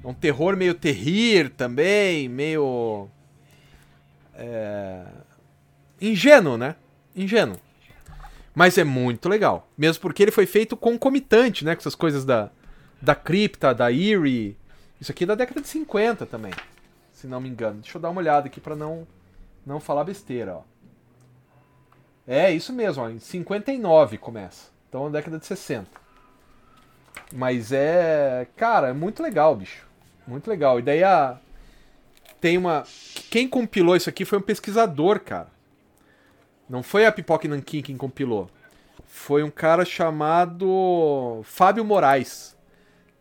É 0.03 0.07
um 0.07 0.13
terror 0.13 0.57
meio 0.57 0.73
terrir 0.73 1.49
também, 1.51 2.27
meio. 2.27 3.07
É... 4.33 5.05
Ingênuo, 6.01 6.57
né? 6.57 6.75
Ingênuo. 7.15 7.57
Mas 8.53 8.77
é 8.77 8.83
muito 8.83 9.27
legal. 9.27 9.67
Mesmo 9.77 10.01
porque 10.01 10.23
ele 10.23 10.31
foi 10.31 10.45
feito 10.45 10.77
concomitante, 10.77 11.65
né? 11.65 11.75
Com 11.75 11.81
essas 11.81 11.95
coisas 11.95 12.23
da, 12.23 12.49
da 13.01 13.13
cripta, 13.13 13.73
da 13.73 13.91
Eerie. 13.91 14.57
Isso 14.99 15.11
aqui 15.11 15.25
é 15.25 15.27
da 15.27 15.35
década 15.35 15.61
de 15.61 15.67
50 15.67 16.25
também. 16.25 16.53
Se 17.11 17.27
não 17.27 17.41
me 17.41 17.49
engano. 17.49 17.81
Deixa 17.81 17.97
eu 17.97 18.01
dar 18.01 18.09
uma 18.09 18.21
olhada 18.21 18.47
aqui 18.47 18.61
pra 18.61 18.75
não, 18.75 19.05
não 19.65 19.79
falar 19.79 20.05
besteira, 20.05 20.55
ó. 20.55 20.61
É, 22.27 22.51
isso 22.51 22.73
mesmo, 22.73 23.03
ó. 23.03 23.09
Em 23.09 23.19
59 23.19 24.17
começa. 24.17 24.69
Então, 24.87 25.05
na 25.05 25.11
década 25.11 25.37
de 25.37 25.45
60. 25.45 25.89
Mas 27.33 27.71
é. 27.71 28.47
Cara, 28.55 28.89
é 28.89 28.93
muito 28.93 29.21
legal, 29.21 29.55
bicho. 29.55 29.85
Muito 30.25 30.49
legal. 30.49 30.79
E 30.79 30.81
daí 30.81 31.03
a. 31.03 31.37
Tem 32.39 32.57
uma. 32.57 32.83
Quem 33.29 33.47
compilou 33.47 33.95
isso 33.95 34.09
aqui 34.09 34.23
foi 34.23 34.39
um 34.39 34.41
pesquisador, 34.41 35.19
cara. 35.19 35.54
Não 36.69 36.81
foi 36.83 37.05
a 37.05 37.11
Pipoca 37.11 37.47
Nankin 37.47 37.81
quem 37.81 37.97
compilou. 37.97 38.49
Foi 39.05 39.43
um 39.43 39.51
cara 39.51 39.85
chamado 39.85 41.41
Fábio 41.43 41.85
Moraes. 41.85 42.55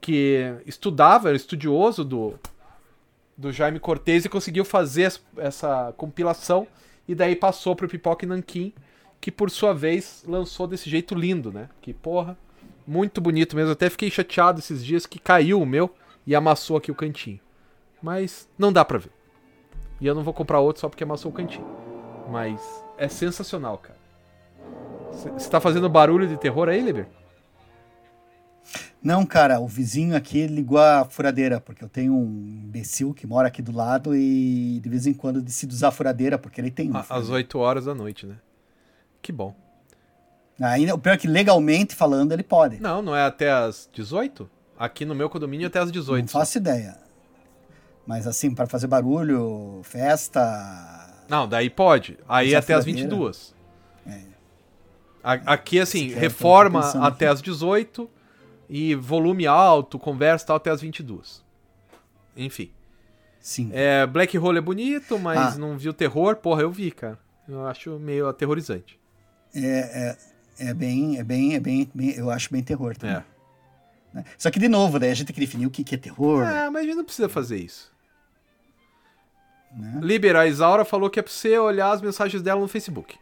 Que 0.00 0.54
estudava, 0.66 1.28
era 1.28 1.36
estudioso 1.36 2.04
do, 2.04 2.34
do 3.36 3.50
Jaime 3.50 3.80
Cortez 3.80 4.24
e 4.24 4.28
conseguiu 4.28 4.64
fazer 4.64 5.04
es- 5.04 5.22
essa 5.38 5.94
compilação. 5.96 6.66
E 7.08 7.14
daí 7.14 7.34
passou 7.34 7.74
pro 7.74 7.88
Pipoca 7.88 8.26
Nankin, 8.26 8.72
que 9.20 9.30
por 9.30 9.50
sua 9.50 9.72
vez 9.72 10.22
lançou 10.26 10.66
desse 10.66 10.90
jeito 10.90 11.14
lindo, 11.14 11.50
né? 11.50 11.70
Que 11.80 11.94
porra, 11.94 12.36
muito 12.86 13.18
bonito 13.20 13.56
mesmo. 13.56 13.72
Até 13.72 13.88
fiquei 13.88 14.10
chateado 14.10 14.58
esses 14.58 14.84
dias 14.84 15.06
que 15.06 15.18
caiu 15.18 15.60
o 15.60 15.66
meu 15.66 15.94
e 16.26 16.34
amassou 16.34 16.76
aqui 16.76 16.90
o 16.90 16.94
cantinho. 16.94 17.40
Mas 18.02 18.46
não 18.58 18.70
dá 18.72 18.84
pra 18.84 18.98
ver. 18.98 19.10
E 20.00 20.06
eu 20.06 20.14
não 20.14 20.22
vou 20.22 20.34
comprar 20.34 20.60
outro 20.60 20.80
só 20.80 20.88
porque 20.90 21.04
amassou 21.04 21.30
o 21.30 21.34
cantinho. 21.34 21.66
Mas 22.30 22.83
é 22.98 23.08
sensacional, 23.08 23.78
cara. 23.78 23.98
Você 25.12 25.48
tá 25.48 25.60
fazendo 25.60 25.88
barulho 25.88 26.26
de 26.26 26.36
terror 26.36 26.68
aí, 26.68 26.80
Liber? 26.80 27.06
Não, 29.02 29.26
cara, 29.26 29.60
o 29.60 29.68
vizinho 29.68 30.16
aqui 30.16 30.46
ligou 30.46 30.78
a 30.78 31.04
furadeira, 31.04 31.60
porque 31.60 31.84
eu 31.84 31.88
tenho 31.88 32.14
um 32.14 32.64
imbecil 32.64 33.12
que 33.12 33.26
mora 33.26 33.48
aqui 33.48 33.60
do 33.60 33.70
lado 33.70 34.16
e 34.16 34.80
de 34.82 34.88
vez 34.88 35.06
em 35.06 35.12
quando 35.12 35.42
decide 35.42 35.74
usar 35.74 35.88
a 35.88 35.92
furadeira, 35.92 36.38
porque 36.38 36.58
ele 36.60 36.70
tem 36.70 36.88
uma. 36.88 37.00
Às 37.00 37.06
furadeira. 37.06 37.34
8 37.34 37.58
horas 37.58 37.84
da 37.84 37.94
noite, 37.94 38.26
né? 38.26 38.36
Que 39.20 39.30
bom. 39.30 39.54
Ainda, 40.60 40.94
o 40.94 40.98
pior 40.98 41.12
é 41.12 41.16
que 41.18 41.28
legalmente 41.28 41.94
falando, 41.94 42.32
ele 42.32 42.42
pode. 42.42 42.80
Não, 42.80 43.02
não 43.02 43.14
é 43.14 43.24
até 43.24 43.50
às 43.50 43.88
18? 43.92 44.48
Aqui 44.78 45.04
no 45.04 45.14
meu 45.14 45.28
condomínio 45.28 45.66
é 45.66 45.68
até 45.68 45.80
às 45.80 45.92
18. 45.92 46.22
Não 46.22 46.28
faço 46.28 46.56
ideia. 46.56 46.96
Mas 48.06 48.26
assim, 48.26 48.54
para 48.54 48.66
fazer 48.66 48.86
barulho, 48.86 49.80
festa. 49.82 50.42
Não, 51.28 51.48
daí 51.48 51.70
pode. 51.70 52.18
Aí 52.28 52.48
Usar 52.48 52.58
até 52.58 52.74
furadeira. 52.74 53.00
22. 53.08 53.54
É. 54.06 54.20
A- 55.22 55.32
Aqui, 55.54 55.80
assim, 55.80 56.08
cara, 56.10 56.20
reforma 56.20 56.80
até 57.06 57.26
aqui. 57.26 57.34
às 57.34 57.42
18 57.42 58.10
e 58.68 58.94
volume 58.94 59.46
alto, 59.46 59.98
conversa 59.98 60.44
e 60.44 60.46
tal 60.48 60.56
até 60.56 60.70
às 60.70 60.80
22. 60.80 61.42
Enfim. 62.36 62.70
Sim. 63.40 63.70
É, 63.72 64.06
Black 64.06 64.36
Hole 64.38 64.58
é 64.58 64.60
bonito, 64.60 65.18
mas 65.18 65.54
Ah. 65.54 65.58
não 65.58 65.76
viu 65.78 65.92
terror? 65.92 66.36
Porra, 66.36 66.62
eu 66.62 66.70
vi, 66.70 66.90
cara. 66.90 67.18
Eu 67.48 67.66
acho 67.66 67.98
meio 67.98 68.26
aterrorizante. 68.26 68.98
É, 69.54 70.16
é, 70.58 70.68
é 70.70 70.74
bem, 70.74 71.18
é 71.18 71.22
bem, 71.24 71.54
é 71.54 71.60
bem, 71.60 71.90
bem- 71.94 72.14
eu 72.16 72.30
acho 72.30 72.50
bem 72.50 72.62
terror 72.62 72.96
também. 72.96 73.16
É. 73.16 73.24
né? 74.14 74.24
Só 74.38 74.50
que, 74.50 74.58
de 74.58 74.68
novo, 74.68 74.98
daí 74.98 75.10
a 75.10 75.14
gente 75.14 75.26
tem 75.26 75.34
que 75.34 75.40
definir 75.40 75.66
o 75.66 75.70
que, 75.70 75.82
que 75.84 75.94
é 75.94 75.98
terror. 75.98 76.42
É, 76.44 76.70
mas 76.70 76.82
a 76.82 76.86
gente 76.86 76.96
não 76.96 77.04
precisa 77.04 77.28
fazer 77.28 77.58
isso. 77.58 77.92
Né? 79.76 80.00
Liber, 80.02 80.36
a 80.36 80.46
Isaura 80.46 80.84
falou 80.84 81.10
que 81.10 81.18
é 81.18 81.22
pra 81.22 81.32
você 81.32 81.58
olhar 81.58 81.90
as 81.90 82.00
mensagens 82.00 82.42
dela 82.42 82.60
no 82.60 82.68
Facebook. 82.68 83.16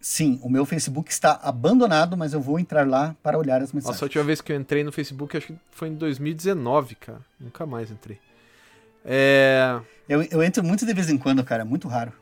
Sim, 0.00 0.40
o 0.42 0.48
meu 0.48 0.64
Facebook 0.64 1.10
está 1.10 1.38
abandonado, 1.42 2.16
mas 2.16 2.32
eu 2.32 2.40
vou 2.40 2.58
entrar 2.58 2.86
lá 2.88 3.14
para 3.22 3.36
olhar 3.36 3.60
as 3.62 3.72
mensagens. 3.72 3.96
Nossa, 3.96 4.04
a 4.04 4.06
última 4.06 4.24
vez 4.24 4.40
que 4.40 4.50
eu 4.50 4.56
entrei 4.56 4.82
no 4.82 4.90
Facebook, 4.90 5.36
acho 5.36 5.48
que 5.48 5.58
foi 5.70 5.88
em 5.88 5.94
2019, 5.94 6.94
cara. 6.94 7.20
Nunca 7.38 7.66
mais 7.66 7.90
entrei. 7.90 8.18
É. 9.04 9.78
Eu, 10.08 10.22
eu 10.22 10.42
entro 10.42 10.64
muito 10.64 10.86
de 10.86 10.94
vez 10.94 11.10
em 11.10 11.18
quando, 11.18 11.44
cara, 11.44 11.62
é 11.62 11.64
muito 11.64 11.86
raro. 11.86 12.12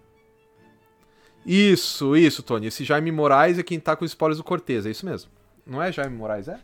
Isso, 1.47 2.17
isso, 2.17 2.43
Tony. 2.43 2.67
Esse 2.67 2.85
Jaime 2.85 3.13
Moraes 3.13 3.59
é 3.59 3.63
quem 3.63 3.79
tá 3.79 3.95
com 3.97 4.05
espólios 4.05 4.39
do 4.39 4.45
Cortez, 4.45 4.85
é 4.85 4.91
isso 4.91 5.07
mesmo. 5.07 5.31
Não 5.67 5.83
é 5.83 5.93
Jaime 5.93 6.17
Moraes, 6.17 6.49
é? 6.49 6.59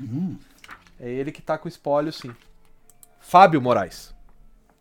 Hum, 0.00 0.36
É 1.00 1.10
ele 1.10 1.32
que 1.32 1.42
tá 1.42 1.58
com 1.58 1.68
espólio, 1.68 2.12
sim. 2.12 2.34
Fábio 3.20 3.60
Moraes. 3.60 4.11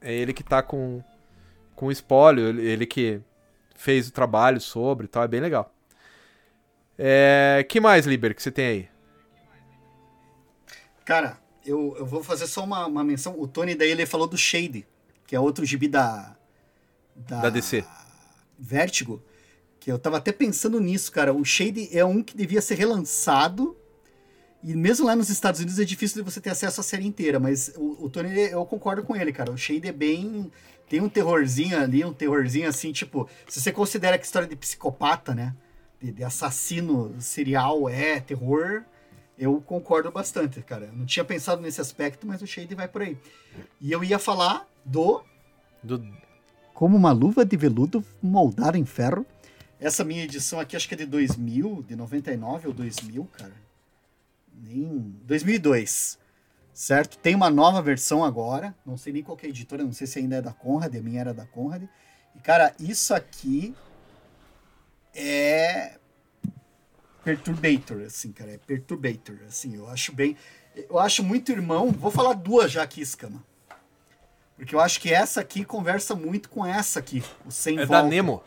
É 0.02 0.14
ele 0.14 0.34
que 0.34 0.44
tá 0.44 0.64
com, 0.64 1.04
com 1.76 1.88
o 1.88 1.92
espólio, 1.92 2.48
ele, 2.48 2.66
ele 2.66 2.86
que 2.86 3.22
fez 3.76 4.08
o 4.08 4.12
trabalho 4.12 4.60
sobre 4.60 5.06
e 5.06 5.08
tal, 5.08 5.24
é 5.24 5.28
bem 5.28 5.40
legal. 5.40 5.74
É, 6.98 7.66
que 7.68 7.80
mais, 7.80 8.06
Liber, 8.06 8.36
que 8.36 8.42
você 8.42 8.52
tem 8.52 8.66
aí? 8.66 8.90
Cara, 11.06 11.40
eu, 11.66 11.96
eu 11.98 12.06
vou 12.06 12.24
fazer 12.24 12.48
só 12.48 12.64
uma, 12.64 12.86
uma 12.86 13.04
menção. 13.04 13.40
O 13.40 13.48
Tony 13.48 13.76
daí 13.76 13.90
ele 13.90 14.06
falou 14.06 14.28
do 14.28 14.38
Shade, 14.38 14.86
que 15.26 15.36
é 15.36 15.40
outro 15.40 15.66
gibi 15.66 15.88
da. 15.88 16.36
Da 17.16 17.50
DC. 17.50 17.84
Vertigo. 18.58 19.22
Que 19.80 19.92
eu 19.92 19.98
tava 19.98 20.18
até 20.18 20.32
pensando 20.32 20.80
nisso, 20.80 21.12
cara. 21.12 21.34
O 21.34 21.44
Shade 21.44 21.90
é 21.92 22.06
um 22.06 22.22
que 22.24 22.36
devia 22.36 22.62
ser 22.62 22.76
relançado. 22.76 23.76
E 24.64 24.76
mesmo 24.76 25.08
lá 25.08 25.16
nos 25.16 25.30
Estados 25.30 25.60
Unidos 25.60 25.80
é 25.80 25.84
difícil 25.84 26.24
de 26.24 26.30
você 26.30 26.40
ter 26.40 26.52
acesso 26.52 26.82
à 26.82 26.84
série 26.84 27.06
inteira. 27.06 27.40
Mas 27.40 27.74
o, 27.76 28.06
o 28.06 28.10
Tony, 28.10 28.30
eu 28.30 28.66
concordo 28.66 29.04
com 29.04 29.16
ele, 29.16 29.34
cara. 29.34 29.52
O 29.52 29.58
Shade 29.58 29.88
é 29.88 29.92
bem. 29.92 30.52
Tem 30.88 31.02
um 31.02 31.10
terrorzinho 31.10 31.80
ali, 31.80 32.04
um 32.06 32.14
terrorzinho 32.14 32.68
assim, 32.68 32.92
tipo. 32.92 33.28
Se 33.48 33.60
você 33.60 33.72
considera 33.72 34.18
que 34.18 34.26
história 34.26 34.48
de 34.48 34.56
psicopata, 34.56 35.34
né? 35.34 35.56
De, 36.00 36.12
de 36.12 36.24
assassino 36.24 37.16
serial 37.20 37.90
é 37.90 38.20
terror, 38.20 38.84
eu 39.38 39.60
concordo 39.62 40.12
bastante, 40.12 40.62
cara. 40.62 40.86
Eu 40.86 40.94
não 40.94 41.06
tinha 41.06 41.26
pensado 41.26 41.62
nesse 41.62 41.82
aspecto, 41.82 42.28
mas 42.28 42.42
o 42.42 42.48
Shade 42.48 42.76
vai 42.76 42.88
por 42.88 43.02
aí. 43.02 43.18
E 43.80 43.92
eu 43.92 44.04
ia 44.04 44.20
falar 44.20 44.68
do 44.86 45.24
Do, 45.82 46.06
Como 46.74 46.96
uma 46.96 47.12
luva 47.12 47.44
de 47.44 47.58
veludo 47.58 48.06
moldada 48.22 48.78
em 48.78 48.86
ferro. 48.86 49.26
Essa 49.80 50.04
minha 50.04 50.24
edição 50.24 50.60
aqui, 50.60 50.76
acho 50.76 50.88
que 50.88 50.94
é 50.94 50.98
de 50.98 51.08
2000, 51.08 51.84
de 51.88 51.96
99 51.96 52.68
ou 52.68 52.74
2000, 52.74 53.28
cara. 53.36 53.71
Nem... 54.54 55.16
2002. 55.24 56.20
certo? 56.74 57.18
Tem 57.18 57.36
uma 57.36 57.50
nova 57.50 57.82
versão 57.82 58.24
agora, 58.24 58.76
não 58.86 58.98
sei 58.98 59.14
nem 59.14 59.24
qual 59.24 59.38
é 59.42 59.46
a 59.46 59.50
editora, 59.50 59.84
não 59.84 59.94
sei 59.94 60.08
se 60.08 60.20
ainda 60.20 60.38
é 60.38 60.42
da 60.42 60.54
Conrad, 60.54 60.96
a 60.96 61.02
minha 61.02 61.22
era 61.22 61.34
da 61.34 61.46
Conrad. 61.46 61.84
E, 62.36 62.40
cara, 62.40 62.74
isso 62.80 63.14
aqui 63.14 63.76
é 65.14 65.98
perturbator, 67.24 68.02
assim, 68.02 68.32
cara, 68.32 68.52
é 68.52 68.58
perturbator, 68.58 69.38
assim, 69.48 69.76
eu 69.76 69.88
acho 69.88 70.12
bem, 70.12 70.36
eu 70.76 70.98
acho 70.98 71.24
muito 71.24 71.52
irmão, 71.52 71.92
vou 71.92 72.10
falar 72.10 72.34
duas 72.34 72.72
já 72.72 72.82
aqui, 72.82 73.02
Escama. 73.02 73.44
Porque 74.56 74.76
eu 74.76 74.80
acho 74.80 75.00
que 75.02 75.12
essa 75.12 75.42
aqui 75.42 75.66
conversa 75.66 76.16
muito 76.16 76.50
com 76.50 76.66
essa 76.66 77.00
aqui, 77.00 77.24
o 77.46 77.52
Sem 77.52 77.80
É 77.80 77.86
Volta. 77.86 78.04
da 78.04 78.10
Nemo. 78.10 78.44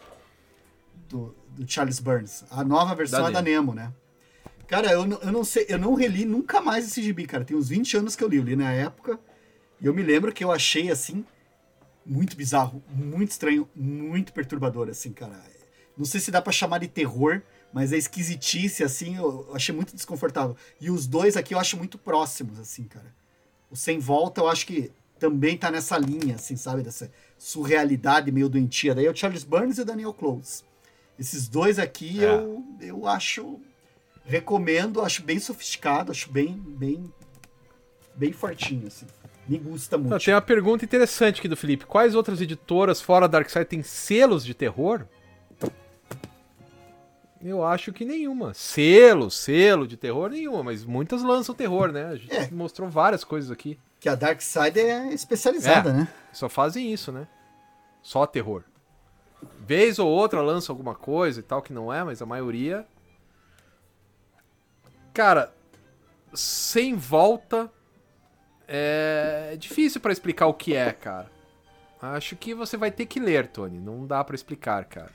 Do, 1.09 1.37
do 1.49 1.71
Charles 1.71 1.99
Burns. 2.01 2.45
A 2.51 2.65
nova 2.65 2.95
versão 2.95 3.23
Da 3.23 3.29
é 3.29 3.33
da 3.33 3.43
Nemo, 3.43 3.75
né? 3.75 3.93
Cara, 4.67 4.91
eu, 4.93 5.07
não- 5.07 5.19
eu 5.21 5.33
não 5.33 5.45
sei, 5.45 5.67
eu 5.69 5.79
não 5.79 5.95
reli 5.95 6.25
nunca 6.25 6.61
mais 6.61 6.87
esse 6.87 7.03
gibi, 7.03 7.27
cara. 7.27 7.45
Tem 7.45 7.57
uns 7.57 7.69
20 7.69 7.97
anos 7.97 8.17
que 8.17 8.25
eu 8.25 8.29
li, 8.29 8.37
eu 8.39 8.43
li 8.45 8.57
na 8.57 8.73
época. 8.73 9.19
E 9.81 9.87
eu 9.87 9.95
me 9.95 10.03
lembro 10.03 10.33
que 10.33 10.43
eu 10.43 10.51
achei, 10.51 10.91
assim, 10.91 11.25
muito 12.07 12.37
bizarro, 12.37 12.83
muito 12.89 13.31
estranho, 13.33 13.69
muito 13.75 14.33
perturbador, 14.33 14.89
assim, 14.89 15.13
cara. 15.13 15.41
Não 15.97 16.05
sei 16.05 16.21
se 16.21 16.31
dá 16.31 16.41
pra 16.43 16.53
chamar 16.53 16.79
de 16.79 16.89
terror, 16.89 17.43
mas 17.73 17.93
a 17.93 17.97
esquisitice, 17.97 18.83
assim, 18.83 19.17
eu 19.17 19.47
eu 19.49 19.55
achei 19.55 19.75
muito 19.75 19.95
desconfortável. 19.95 20.57
E 20.81 20.91
os 20.91 21.07
dois 21.07 21.37
aqui 21.37 21.55
eu 21.55 21.59
acho 21.59 21.77
muito 21.77 21.99
próximos, 21.99 22.59
assim, 22.59 22.85
cara. 22.85 23.15
O 23.71 23.77
Sem 23.77 23.99
Volta 23.99 24.41
eu 24.41 24.49
acho 24.49 24.67
que 24.67 24.91
também 25.19 25.57
tá 25.57 25.71
nessa 25.71 25.97
linha, 25.99 26.35
assim, 26.37 26.57
sabe? 26.57 26.83
Dessa 26.83 27.11
surrealidade 27.39 28.33
meio 28.33 28.49
doentia. 28.49 28.95
Daí 28.95 29.07
é 29.07 29.11
o 29.11 29.17
Charles 29.17 29.45
Burns 29.45 29.79
e 29.79 29.83
o 29.83 29.85
Daniel 29.85 30.13
Close. 30.13 30.63
Esses 31.19 31.47
dois 31.49 31.79
aqui 31.79 32.25
É. 32.25 32.29
eu, 32.35 32.65
eu 32.81 33.07
acho. 33.07 33.61
Recomendo, 34.25 35.03
acho 35.03 35.23
bem 35.23 35.39
sofisticado, 35.39 36.11
acho 36.11 36.31
bem, 36.31 36.55
bem, 36.67 37.13
bem 38.15 38.33
fortinho, 38.33 38.87
assim. 38.87 39.07
Me 39.47 39.59
gusta 39.59 39.99
muito. 39.99 40.11
Não, 40.11 40.19
tem 40.19 40.33
uma 40.33 40.41
pergunta 40.41 40.85
interessante 40.85 41.39
aqui 41.41 41.49
do 41.49 41.57
Felipe. 41.57 41.85
Quais 41.85 42.15
outras 42.15 42.41
editoras 42.41 43.01
fora 43.03 43.29
da 43.29 43.39
Darkseid 43.39 43.67
têm 43.69 43.83
selos 43.83 44.43
de 44.45 44.55
terror? 44.55 45.05
Eu 47.43 47.63
acho 47.63 47.93
que 47.93 48.07
nenhuma. 48.07 48.55
Selo, 48.55 49.31
selo 49.31 49.87
de 49.87 49.99
terror, 49.99 50.31
nenhuma, 50.31 50.63
mas 50.63 50.83
muitas 50.83 51.23
lançam 51.23 51.55
terror, 51.55 51.93
né? 51.93 52.07
A 52.07 52.17
gente 52.17 52.35
É. 52.35 52.51
mostrou 52.51 52.89
várias 52.89 53.23
coisas 53.23 53.51
aqui. 53.51 53.79
Que 54.01 54.09
a 54.09 54.15
Dark 54.15 54.41
Side 54.41 54.81
é 54.81 55.13
especializada, 55.13 55.91
É. 55.91 55.93
né? 55.93 56.09
Só 56.33 56.49
fazem 56.49 56.91
isso, 56.91 57.13
né? 57.13 57.29
Só 58.03 58.25
terror. 58.27 58.65
Vez 59.61 59.99
ou 59.99 60.09
outra 60.09 60.41
lança 60.41 60.73
alguma 60.73 60.95
coisa 60.95 61.41
e 61.41 61.43
tal 61.43 61.61
que 61.61 61.73
não 61.73 61.93
é, 61.93 62.03
mas 62.03 62.23
a 62.23 62.27
maioria. 62.27 62.87
Cara, 65.15 65.53
sem 66.35 66.95
volta 66.97 67.71
é 68.69 69.57
difícil 69.59 70.01
pra 70.01 70.13
explicar 70.13 70.47
o 70.47 70.55
que 70.55 70.75
é, 70.75 70.93
cara. 70.93 71.31
Acho 72.03 72.37
que 72.37 72.55
você 72.55 72.77
vai 72.77 72.91
ter 72.91 73.07
que 73.07 73.19
ler, 73.19 73.47
Tony. 73.47 73.79
Não 73.79 74.07
dá 74.07 74.23
pra 74.23 74.35
explicar, 74.35 74.85
cara. 74.85 75.11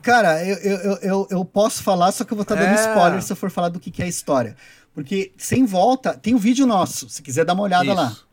Cara, 0.00 0.44
eu, 0.46 0.56
eu, 0.58 0.98
eu- 1.02 1.28
eu, 1.30 1.44
posso 1.44 1.82
falar, 1.82 2.12
só 2.12 2.24
que 2.24 2.32
eu 2.32 2.36
vou 2.36 2.42
estar 2.42 2.54
dando 2.54 2.68
É. 2.78 2.80
spoiler 2.90 3.22
se 3.22 3.32
eu 3.32 3.36
for 3.36 3.50
falar 3.50 3.68
do 3.70 3.80
que, 3.80 3.90
que 3.90 4.02
é 4.02 4.04
a 4.04 4.08
história. 4.08 4.54
Porque 4.94 5.32
sem 5.36 5.64
volta, 5.66 6.14
tem 6.16 6.34
um 6.34 6.38
vídeo 6.38 6.66
nosso, 6.66 7.08
se 7.08 7.20
quiser 7.22 7.44
dar 7.44 7.54
uma 7.54 7.62
olhada 7.64 7.92
lá. 7.92 8.08
Isso. 8.10 8.28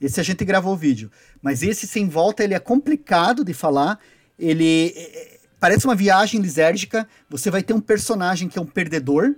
Esse 0.00 0.20
a 0.20 0.22
gente 0.22 0.44
gravou 0.44 0.72
o 0.74 0.76
vídeo. 0.76 1.10
Mas 1.40 1.62
esse 1.62 1.86
sem 1.86 2.08
volta, 2.08 2.42
ele 2.42 2.54
é 2.54 2.58
complicado 2.58 3.44
de 3.44 3.54
falar. 3.54 4.00
Ele 4.38 4.92
é- 4.96 5.00
é- 5.36 5.40
parece 5.60 5.84
uma 5.84 5.94
viagem 5.94 6.40
lisérgica. 6.40 7.06
Você 7.30 7.50
vai 7.50 7.62
ter 7.62 7.72
um 7.72 7.80
personagem 7.80 8.48
que 8.48 8.58
é 8.58 8.62
um 8.62 8.66
perdedor, 8.66 9.34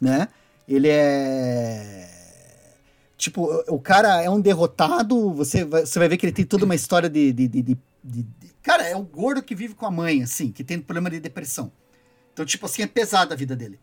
né? 0.00 0.28
Ele 0.68 0.88
é. 0.88 2.08
Tipo, 3.16 3.44
o 3.68 3.76
o 3.76 3.80
cara 3.80 4.22
é 4.22 4.28
um 4.28 4.40
derrotado. 4.40 5.32
Você 5.34 5.64
vai, 5.64 5.86
você 5.86 5.98
vai 5.98 6.08
ver 6.08 6.16
que 6.16 6.26
ele 6.26 6.32
tem 6.32 6.44
toda 6.44 6.64
uma 6.64 6.74
história 6.74 7.08
de, 7.08 7.32
de, 7.32 7.48
de- 7.48 7.62
de- 7.62 7.78
de- 8.04 8.26
Cara, 8.62 8.82
é 8.86 8.96
um 8.96 9.04
gordo 9.04 9.42
que 9.42 9.54
vive 9.54 9.74
com 9.74 9.86
a 9.86 9.90
mãe, 9.90 10.22
assim, 10.22 10.50
que 10.50 10.64
tem 10.64 10.78
problema 10.80 11.08
de 11.08 11.20
depressão. 11.20 11.70
Então, 12.32 12.44
tipo 12.44 12.66
assim, 12.66 12.82
é 12.82 12.86
pesada 12.86 13.32
a 13.34 13.36
vida 13.36 13.54
dele. 13.56 13.78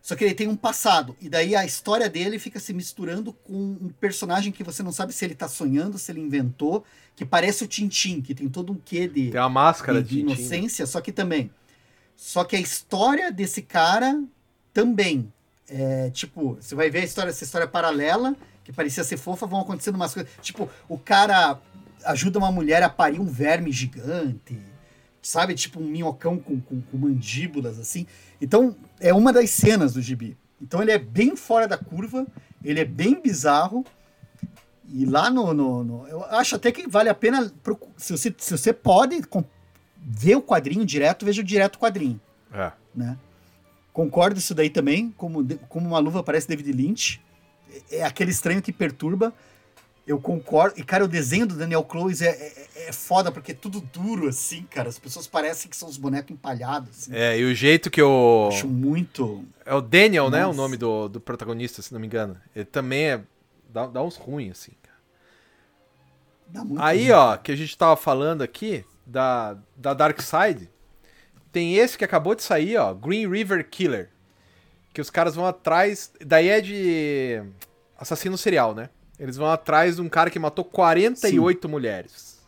Só 0.00 0.14
que 0.14 0.24
ele 0.24 0.32
tem 0.34 0.46
um 0.48 0.56
passado. 0.56 1.16
E 1.20 1.28
daí 1.28 1.56
a 1.56 1.64
história 1.66 2.08
dele 2.08 2.38
fica 2.38 2.60
se 2.60 2.72
misturando 2.72 3.32
com 3.32 3.52
um 3.52 3.88
personagem 4.00 4.52
que 4.52 4.62
você 4.62 4.80
não 4.82 4.92
sabe 4.92 5.12
se 5.12 5.24
ele 5.24 5.34
tá 5.34 5.48
sonhando, 5.48 5.98
se 5.98 6.10
ele 6.12 6.20
inventou, 6.20 6.84
que 7.16 7.24
parece 7.26 7.64
o 7.64 7.66
Tintim, 7.66 8.20
que 8.22 8.32
tem 8.34 8.48
todo 8.48 8.72
um 8.72 8.76
quê 8.76 9.08
de, 9.08 9.32
Tem 9.32 9.40
uma 9.40 9.48
máscara 9.48 10.00
de 10.00 10.08
de 10.08 10.16
Tintin. 10.22 10.32
inocência, 10.40 10.86
só 10.86 11.00
que 11.00 11.10
também. 11.12 11.50
Só 12.16 12.44
que 12.44 12.54
a 12.56 12.60
história 12.60 13.30
desse 13.32 13.60
cara 13.60 14.22
também. 14.72 15.30
É, 15.70 16.10
tipo, 16.10 16.54
você 16.60 16.74
vai 16.74 16.88
ver 16.90 17.00
a 17.00 17.04
história, 17.04 17.30
essa 17.30 17.44
história 17.44 17.66
paralela, 17.68 18.34
que 18.64 18.72
parecia 18.72 19.04
ser 19.04 19.16
fofa, 19.16 19.46
vão 19.46 19.60
acontecendo 19.60 19.96
umas 19.96 20.14
coisas. 20.14 20.30
Tipo, 20.40 20.68
o 20.88 20.98
cara 20.98 21.58
ajuda 22.04 22.38
uma 22.38 22.50
mulher 22.52 22.82
a 22.82 22.88
parir 22.88 23.20
um 23.20 23.26
verme 23.26 23.70
gigante, 23.70 24.58
sabe? 25.20 25.54
Tipo 25.54 25.80
um 25.80 25.84
minhocão 25.86 26.38
com, 26.38 26.60
com, 26.60 26.80
com 26.80 26.96
mandíbulas, 26.96 27.78
assim. 27.78 28.06
Então, 28.40 28.74
é 29.00 29.12
uma 29.12 29.32
das 29.32 29.50
cenas 29.50 29.92
do 29.92 30.00
gibi. 30.00 30.36
Então, 30.60 30.80
ele 30.82 30.90
é 30.92 30.98
bem 30.98 31.36
fora 31.36 31.68
da 31.68 31.76
curva, 31.76 32.26
ele 32.64 32.80
é 32.80 32.84
bem 32.84 33.20
bizarro. 33.20 33.84
E 34.90 35.04
lá 35.04 35.28
no. 35.28 35.52
no- 35.52 35.84
no- 35.84 36.08
eu 36.08 36.24
acho 36.24 36.56
até 36.56 36.72
que 36.72 36.88
vale 36.88 37.10
a 37.10 37.14
pena. 37.14 37.52
Se 37.98 38.16
você, 38.16 38.34
se 38.38 38.56
você 38.56 38.72
pode 38.72 39.20
ver 40.00 40.36
o 40.36 40.42
quadrinho 40.42 40.84
direto, 40.86 41.26
veja 41.26 41.42
o 41.42 41.44
direto 41.44 41.76
o 41.76 41.78
quadrinho, 41.78 42.18
É. 42.52 42.72
né? 42.94 43.18
Concordo 43.98 44.38
isso 44.38 44.54
daí 44.54 44.70
também, 44.70 45.12
como, 45.16 45.44
como 45.68 45.88
uma 45.88 45.98
luva 45.98 46.22
parece 46.22 46.46
David 46.46 46.70
Lynch. 46.70 47.20
É, 47.90 47.96
é 47.96 48.04
aquele 48.04 48.30
estranho 48.30 48.62
que 48.62 48.72
perturba. 48.72 49.34
Eu 50.06 50.20
concordo. 50.20 50.78
E, 50.78 50.84
cara, 50.84 51.04
o 51.04 51.08
desenho 51.08 51.48
do 51.48 51.56
Daniel 51.56 51.82
Close 51.82 52.24
é, 52.24 52.30
é, 52.30 52.88
é 52.90 52.92
foda, 52.92 53.32
porque 53.32 53.50
é 53.50 53.54
tudo 53.56 53.80
duro, 53.80 54.28
assim, 54.28 54.62
cara. 54.70 54.88
As 54.88 55.00
pessoas 55.00 55.26
parecem 55.26 55.68
que 55.68 55.76
são 55.76 55.88
os 55.88 55.96
bonecos 55.96 56.30
empalhados, 56.30 56.90
assim. 56.90 57.10
É, 57.12 57.40
e 57.40 57.44
o 57.44 57.52
jeito 57.52 57.90
que 57.90 58.00
o. 58.00 58.50
Acho 58.52 58.68
muito. 58.68 59.44
É 59.66 59.74
o 59.74 59.80
Daniel, 59.80 60.30
né? 60.30 60.44
O 60.44 60.50
Nossa. 60.50 60.56
nome 60.56 60.76
do, 60.76 61.08
do 61.08 61.20
protagonista, 61.20 61.82
se 61.82 61.92
não 61.92 61.98
me 61.98 62.06
engano. 62.06 62.40
Ele 62.54 62.66
também 62.66 63.04
é. 63.04 63.20
Dá, 63.68 63.88
dá 63.88 64.00
uns 64.00 64.14
ruins, 64.14 64.52
assim, 64.52 64.72
cara. 64.80 64.98
Dá 66.46 66.64
muito 66.64 66.80
Aí, 66.80 67.10
ó, 67.10 67.36
que 67.36 67.50
a 67.50 67.56
gente 67.56 67.76
tava 67.76 67.96
falando 67.96 68.42
aqui, 68.42 68.84
da, 69.04 69.58
da 69.76 69.92
Dark 69.92 70.20
Side, 70.20 70.70
tem 71.52 71.76
esse 71.76 71.96
que 71.96 72.04
acabou 72.04 72.34
de 72.34 72.42
sair, 72.42 72.76
ó, 72.76 72.92
Green 72.92 73.28
River 73.28 73.68
Killer. 73.68 74.10
Que 74.92 75.00
os 75.00 75.10
caras 75.10 75.34
vão 75.34 75.46
atrás. 75.46 76.12
Daí 76.24 76.48
é 76.48 76.60
de. 76.60 77.42
Assassino 77.98 78.38
serial, 78.38 78.74
né? 78.74 78.90
Eles 79.18 79.36
vão 79.36 79.50
atrás 79.50 79.96
de 79.96 80.02
um 80.02 80.08
cara 80.08 80.30
que 80.30 80.38
matou 80.38 80.64
48 80.64 81.68
mulheres. 81.68 82.40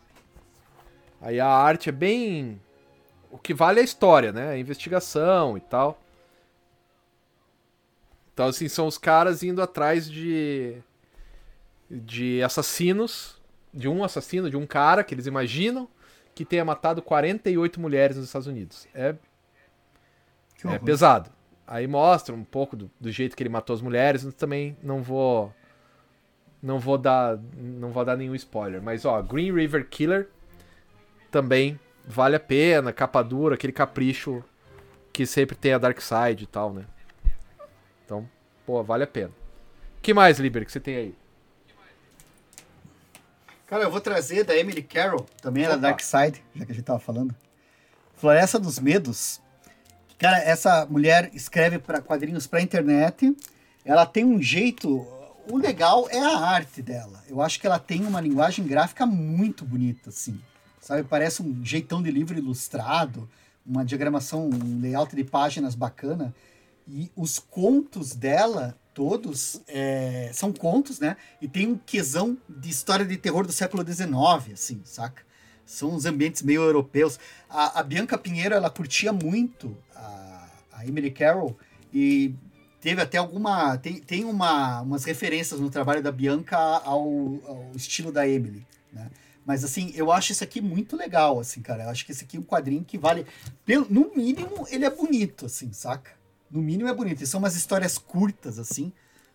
Aí 1.21 1.39
a 1.39 1.47
arte 1.47 1.89
é 1.89 1.91
bem. 1.91 2.59
O 3.29 3.37
que 3.37 3.53
vale 3.53 3.79
é 3.79 3.81
a 3.81 3.85
história, 3.85 4.31
né? 4.31 4.49
A 4.49 4.57
investigação 4.57 5.57
e 5.57 5.61
tal. 5.61 6.01
Então, 8.33 8.47
assim, 8.47 8.67
são 8.67 8.87
os 8.87 8.97
caras 8.97 9.43
indo 9.43 9.61
atrás 9.61 10.09
de. 10.09 10.77
de 11.89 12.41
assassinos. 12.43 13.39
De 13.73 13.87
um 13.87 14.03
assassino, 14.03 14.49
de 14.49 14.57
um 14.57 14.65
cara 14.65 15.01
que 15.01 15.13
eles 15.13 15.27
imaginam 15.27 15.87
que 16.33 16.45
tenha 16.45 16.63
matado 16.63 17.01
48 17.01 17.79
mulheres 17.79 18.17
nos 18.17 18.25
Estados 18.25 18.47
Unidos. 18.47 18.87
É, 18.93 19.15
é 20.65 20.79
pesado. 20.79 21.29
Aí 21.67 21.87
mostra 21.87 22.35
um 22.35 22.43
pouco 22.43 22.75
do, 22.75 22.91
do 22.99 23.11
jeito 23.11 23.35
que 23.35 23.43
ele 23.43 23.49
matou 23.49 23.73
as 23.73 23.81
mulheres, 23.81 24.23
mas 24.23 24.33
também 24.33 24.77
não 24.83 25.01
vou. 25.01 25.53
Não 26.61 26.79
vou 26.79 26.97
dar. 26.97 27.39
Não 27.55 27.91
vou 27.91 28.03
dar 28.03 28.17
nenhum 28.17 28.35
spoiler. 28.35 28.81
Mas 28.81 29.05
ó, 29.05 29.21
Green 29.21 29.53
River 29.53 29.87
Killer 29.89 30.29
também 31.31 31.79
vale 32.05 32.35
a 32.35 32.39
pena, 32.39 32.91
capa 32.91 33.21
dura, 33.21 33.55
aquele 33.55 33.73
capricho 33.73 34.43
que 35.13 35.25
sempre 35.25 35.55
tem 35.55 35.73
a 35.73 35.77
Dark 35.77 35.99
Side 36.01 36.43
e 36.43 36.47
tal, 36.47 36.73
né? 36.73 36.85
Então, 38.05 38.29
pô, 38.65 38.83
vale 38.83 39.03
a 39.03 39.07
pena. 39.07 39.31
que 40.01 40.13
mais, 40.13 40.39
Liber, 40.39 40.65
que 40.65 40.71
você 40.71 40.79
tem 40.79 40.95
aí? 40.95 41.15
Cara, 43.71 43.83
eu 43.85 43.89
vou 43.89 44.01
trazer 44.01 44.43
da 44.43 44.53
Emily 44.53 44.83
Carroll, 44.83 45.25
também 45.41 45.63
era 45.63 45.75
Opa. 45.75 45.83
Dark 45.83 46.01
Side, 46.01 46.43
já 46.53 46.65
que 46.65 46.73
a 46.73 46.75
gente 46.75 46.83
tava 46.83 46.99
falando. 46.99 47.33
Floresta 48.17 48.59
dos 48.59 48.77
Medos. 48.77 49.39
Cara, 50.19 50.39
essa 50.39 50.85
mulher 50.87 51.31
escreve 51.33 51.79
para 51.79 52.01
quadrinhos 52.01 52.45
pra 52.45 52.61
internet. 52.61 53.33
Ela 53.85 54.05
tem 54.05 54.25
um 54.25 54.41
jeito. 54.41 54.89
O 55.49 55.55
legal 55.57 56.05
é 56.09 56.19
a 56.19 56.37
arte 56.37 56.81
dela. 56.81 57.23
Eu 57.29 57.41
acho 57.41 57.61
que 57.61 57.65
ela 57.65 57.79
tem 57.79 58.05
uma 58.05 58.19
linguagem 58.19 58.67
gráfica 58.67 59.05
muito 59.05 59.63
bonita, 59.63 60.09
assim. 60.09 60.37
Sabe? 60.81 61.03
Parece 61.03 61.41
um 61.41 61.63
jeitão 61.63 62.03
de 62.03 62.11
livro 62.11 62.37
ilustrado, 62.37 63.29
uma 63.65 63.85
diagramação, 63.85 64.49
um 64.49 64.81
layout 64.81 65.15
de 65.15 65.23
páginas 65.23 65.75
bacana. 65.75 66.35
E 66.85 67.09
os 67.15 67.39
contos 67.39 68.15
dela, 68.15 68.77
todos, 68.93 69.61
é, 69.67 70.31
são 70.33 70.51
contos, 70.51 70.99
né? 70.99 71.17
E 71.41 71.47
tem 71.47 71.67
um 71.67 71.77
quesão 71.77 72.37
de 72.47 72.69
história 72.69 73.05
de 73.05 73.17
terror 73.17 73.45
do 73.45 73.51
século 73.51 73.85
XIX, 73.85 74.53
assim, 74.53 74.81
saca? 74.83 75.23
São 75.65 75.91
uns 75.91 76.05
ambientes 76.05 76.41
meio 76.41 76.61
europeus. 76.61 77.19
A, 77.49 77.79
a 77.79 77.83
Bianca 77.83 78.17
Pinheiro, 78.17 78.53
ela 78.53 78.69
curtia 78.69 79.13
muito 79.13 79.77
a, 79.95 80.49
a 80.73 80.85
Emily 80.85 81.11
Carroll 81.11 81.57
e 81.93 82.33
teve 82.81 83.01
até 83.01 83.17
alguma. 83.17 83.77
Tem, 83.77 83.99
tem 83.99 84.25
uma, 84.25 84.81
umas 84.81 85.05
referências 85.05 85.59
no 85.59 85.69
trabalho 85.69 86.03
da 86.03 86.11
Bianca 86.11 86.57
ao, 86.57 87.05
ao 87.45 87.71
estilo 87.75 88.11
da 88.11 88.27
Emily, 88.27 88.65
né? 88.91 89.09
Mas 89.45 89.63
assim, 89.63 89.91
eu 89.95 90.11
acho 90.11 90.31
isso 90.31 90.43
aqui 90.43 90.61
muito 90.61 90.95
legal, 90.95 91.39
assim, 91.39 91.61
cara. 91.61 91.83
Eu 91.83 91.89
acho 91.89 92.05
que 92.05 92.11
esse 92.11 92.23
aqui 92.23 92.37
é 92.37 92.39
um 92.39 92.43
quadrinho 92.43 92.83
que 92.83 92.97
vale. 92.97 93.25
Pelo, 93.65 93.87
no 93.89 94.11
mínimo, 94.15 94.67
ele 94.69 94.85
é 94.85 94.89
bonito, 94.89 95.47
assim, 95.47 95.73
saca? 95.73 96.11
No 96.51 96.61
mínimo 96.61 96.89
é 96.89 96.93
bonito. 96.93 97.23
E 97.23 97.27
são 97.27 97.39
umas 97.39 97.55
histórias 97.55 97.97
curtas, 97.97 98.59
assim, 98.59 98.91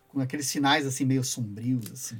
com 0.09 0.21
aqueles 0.21 0.47
sinais 0.47 0.87
assim, 0.87 1.05
meio 1.05 1.25
sombrios, 1.25 1.91
assim. 1.93 2.17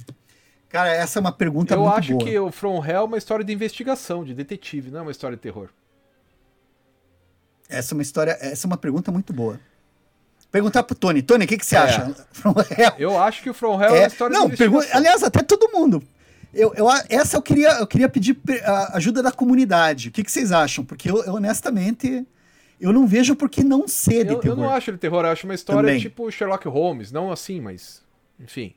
Cara, 0.69 0.89
essa 0.89 1.19
é 1.19 1.21
uma 1.21 1.31
pergunta 1.31 1.73
eu 1.75 1.79
muito 1.81 1.93
acho 1.95 2.11
boa. 2.13 2.23
que 2.25 2.37
o 2.39 2.51
From 2.51 2.83
Hell 2.85 2.95
é 2.97 3.03
uma 3.03 3.17
história 3.17 3.45
de 3.45 3.53
investigação, 3.53 4.23
de 4.25 4.33
detetive, 4.33 4.91
não 4.91 4.99
é 4.99 5.01
uma 5.03 5.11
história 5.11 5.37
de 5.37 5.41
terror. 5.41 5.69
Essa 7.69 7.93
é 7.93 7.95
uma 7.95 8.01
história, 8.01 8.37
essa 8.39 8.65
é 8.65 8.67
uma 8.67 8.77
pergunta 8.77 9.11
muito 9.11 9.33
boa. 9.33 9.59
Perguntar 10.51 10.83
pro 10.83 10.95
Tony. 10.95 11.21
Tony, 11.21 11.45
o 11.45 11.47
que, 11.47 11.57
que 11.57 11.65
você 11.65 11.75
É. 11.75 11.79
acha? 11.79 12.13
From 12.31 12.53
Hell. 12.77 12.93
Eu 12.97 13.21
acho 13.21 13.43
que 13.43 13.49
o 13.49 13.53
From 13.53 13.81
Hell 13.81 13.93
é, 13.95 13.97
É, 13.97 14.01
uma 14.01 14.07
história 14.07 14.33
não, 14.37 14.49
de 14.49 14.55
pergunta, 14.57 14.87
aliás, 14.93 15.23
até 15.23 15.41
todo 15.43 15.69
mundo. 15.73 16.01
Eu, 16.53 16.73
eu, 16.75 16.87
essa 17.09 17.35
eu 17.37 17.41
queria, 17.41 17.71
eu 17.79 17.85
queria 17.87 18.07
pedir 18.07 18.33
pe- 18.35 18.61
a 18.61 18.95
ajuda 18.97 19.21
da 19.21 19.31
comunidade. 19.31 20.07
O 20.07 20.11
que, 20.11 20.23
que 20.23 20.31
vocês 20.31 20.51
acham? 20.51 20.83
Porque 20.85 21.11
eu, 21.11 21.21
eu, 21.25 21.33
honestamente, 21.33 22.25
eu 22.79 22.93
não 22.93 23.07
vejo 23.07 23.35
por 23.35 23.49
que 23.49 23.63
não 23.63 23.87
ser 23.87 24.23
de 24.23 24.31
eu, 24.31 24.35
eu 24.35 24.41
terror. 24.41 24.57
não 24.57 24.69
acho 24.69 24.89
ele 24.89 24.97
terror, 24.97 25.25
eu 25.25 25.31
acho 25.31 25.45
uma 25.45 25.55
história 25.55 25.81
Também. 25.81 25.99
tipo 25.99 26.29
Sherlock 26.31 26.67
Holmes, 26.67 27.11
não 27.11 27.31
assim, 27.31 27.59
mas. 27.59 28.03
Enfim. 28.39 28.73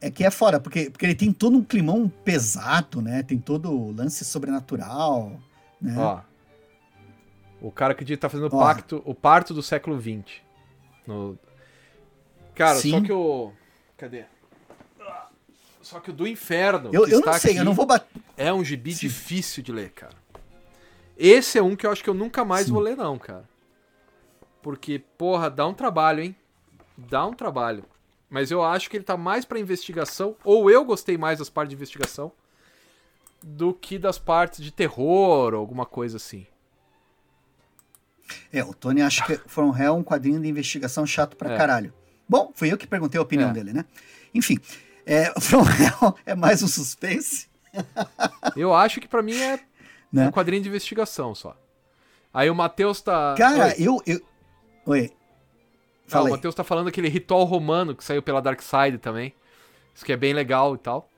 É 0.00 0.10
que 0.10 0.24
é 0.24 0.30
fora, 0.30 0.60
porque, 0.60 0.90
porque 0.90 1.06
ele 1.06 1.14
tem 1.14 1.32
todo 1.32 1.56
um 1.56 1.64
climão 1.64 2.08
pesado, 2.08 3.00
né? 3.00 3.22
Tem 3.22 3.38
todo 3.38 3.72
o 3.72 3.92
lance 3.92 4.24
sobrenatural, 4.24 5.40
né? 5.80 5.94
Ó. 5.96 6.20
O 7.60 7.72
cara 7.72 7.94
que 7.94 8.16
tá 8.16 8.28
fazendo 8.28 8.52
o 8.52 8.56
Ó. 8.56 8.60
pacto, 8.60 9.02
o 9.04 9.14
parto 9.14 9.54
do 9.54 9.62
século 9.62 10.00
XX. 10.00 10.40
No... 11.06 11.38
Cara, 12.54 12.78
Sim. 12.78 12.90
só 12.90 13.00
que 13.00 13.12
o. 13.12 13.52
Cadê? 13.96 14.24
Só 15.80 16.00
que 16.00 16.10
o 16.10 16.12
do 16.12 16.26
inferno. 16.26 16.90
eu 16.92 17.06
eu 17.06 17.20
não 17.20 17.32
sei, 17.34 17.52
aqui, 17.52 17.60
eu 17.60 17.64
não 17.64 17.72
vou 17.72 17.86
bater. 17.86 18.20
É 18.36 18.52
um 18.52 18.62
gibi 18.64 18.92
Sim. 18.92 19.06
difícil 19.06 19.62
de 19.62 19.72
ler, 19.72 19.90
cara. 19.90 20.14
Esse 21.16 21.58
é 21.58 21.62
um 21.62 21.74
que 21.76 21.86
eu 21.86 21.90
acho 21.90 22.02
que 22.04 22.10
eu 22.10 22.14
nunca 22.14 22.44
mais 22.44 22.66
Sim. 22.66 22.72
vou 22.72 22.80
ler, 22.82 22.96
não, 22.96 23.18
cara. 23.18 23.48
Porque, 24.62 24.98
porra, 25.16 25.48
dá 25.48 25.66
um 25.66 25.74
trabalho, 25.74 26.22
hein? 26.22 26.36
Dá 26.96 27.24
um 27.26 27.32
trabalho. 27.32 27.84
Mas 28.28 28.50
eu 28.50 28.62
acho 28.62 28.90
que 28.90 28.96
ele 28.96 29.04
tá 29.04 29.16
mais 29.16 29.44
pra 29.44 29.58
investigação, 29.58 30.36
ou 30.44 30.70
eu 30.70 30.84
gostei 30.84 31.16
mais 31.16 31.38
das 31.38 31.48
partes 31.48 31.70
de 31.70 31.76
investigação, 31.76 32.32
do 33.42 33.72
que 33.72 33.98
das 33.98 34.18
partes 34.18 34.62
de 34.62 34.70
terror 34.72 35.54
ou 35.54 35.60
alguma 35.60 35.86
coisa 35.86 36.16
assim. 36.16 36.46
É, 38.52 38.64
o 38.64 38.74
Tony 38.74 39.02
acha 39.02 39.24
que 39.24 39.36
From 39.48 39.74
Hell 39.76 39.86
é 39.86 39.92
um 39.92 40.02
quadrinho 40.02 40.40
de 40.40 40.48
investigação 40.48 41.06
chato 41.06 41.36
pra 41.36 41.54
É. 41.54 41.56
caralho. 41.56 41.94
Bom, 42.28 42.50
fui 42.54 42.72
eu 42.72 42.76
que 42.76 42.86
perguntei 42.86 43.18
a 43.18 43.22
opinião 43.22 43.50
É. 43.50 43.52
dele, 43.52 43.72
né? 43.72 43.84
Enfim, 44.34 44.58
é, 45.04 45.26
From 45.40 45.62
Hell 45.62 46.16
é 46.26 46.34
mais 46.34 46.62
um 46.62 46.68
suspense, 46.68 47.48
Eu 48.56 48.74
acho 48.74 49.00
que 49.00 49.06
pra 49.06 49.22
mim 49.22 49.36
é 49.38 49.60
né? 50.16 50.28
um 50.28 50.32
quadrinho 50.32 50.62
de 50.62 50.68
investigação 50.68 51.34
só. 51.34 51.56
Aí 52.32 52.50
o 52.50 52.54
Matheus 52.54 53.00
tá. 53.00 53.34
Cara, 53.36 53.66
Oi. 53.68 53.74
eu, 53.78 54.02
eu. 54.06 54.20
Oi. 54.86 55.12
Ah, 56.12 56.22
o. 56.22 56.30
Matheus 56.30 56.54
tá 56.54 56.62
falando 56.62 56.88
aquele 56.88 57.08
ritual 57.08 57.44
romano 57.44 57.94
que 57.94 58.04
saiu 58.04 58.22
pela 58.22 58.40
Dark 58.42 58.60
Side 58.60 58.98
também. 58.98 59.32
Isso 59.94 60.04
que 60.04 60.12
é 60.12 60.16
bem 60.16 60.32
legal 60.34 60.74
e 60.74 60.78
tal. 60.78 61.08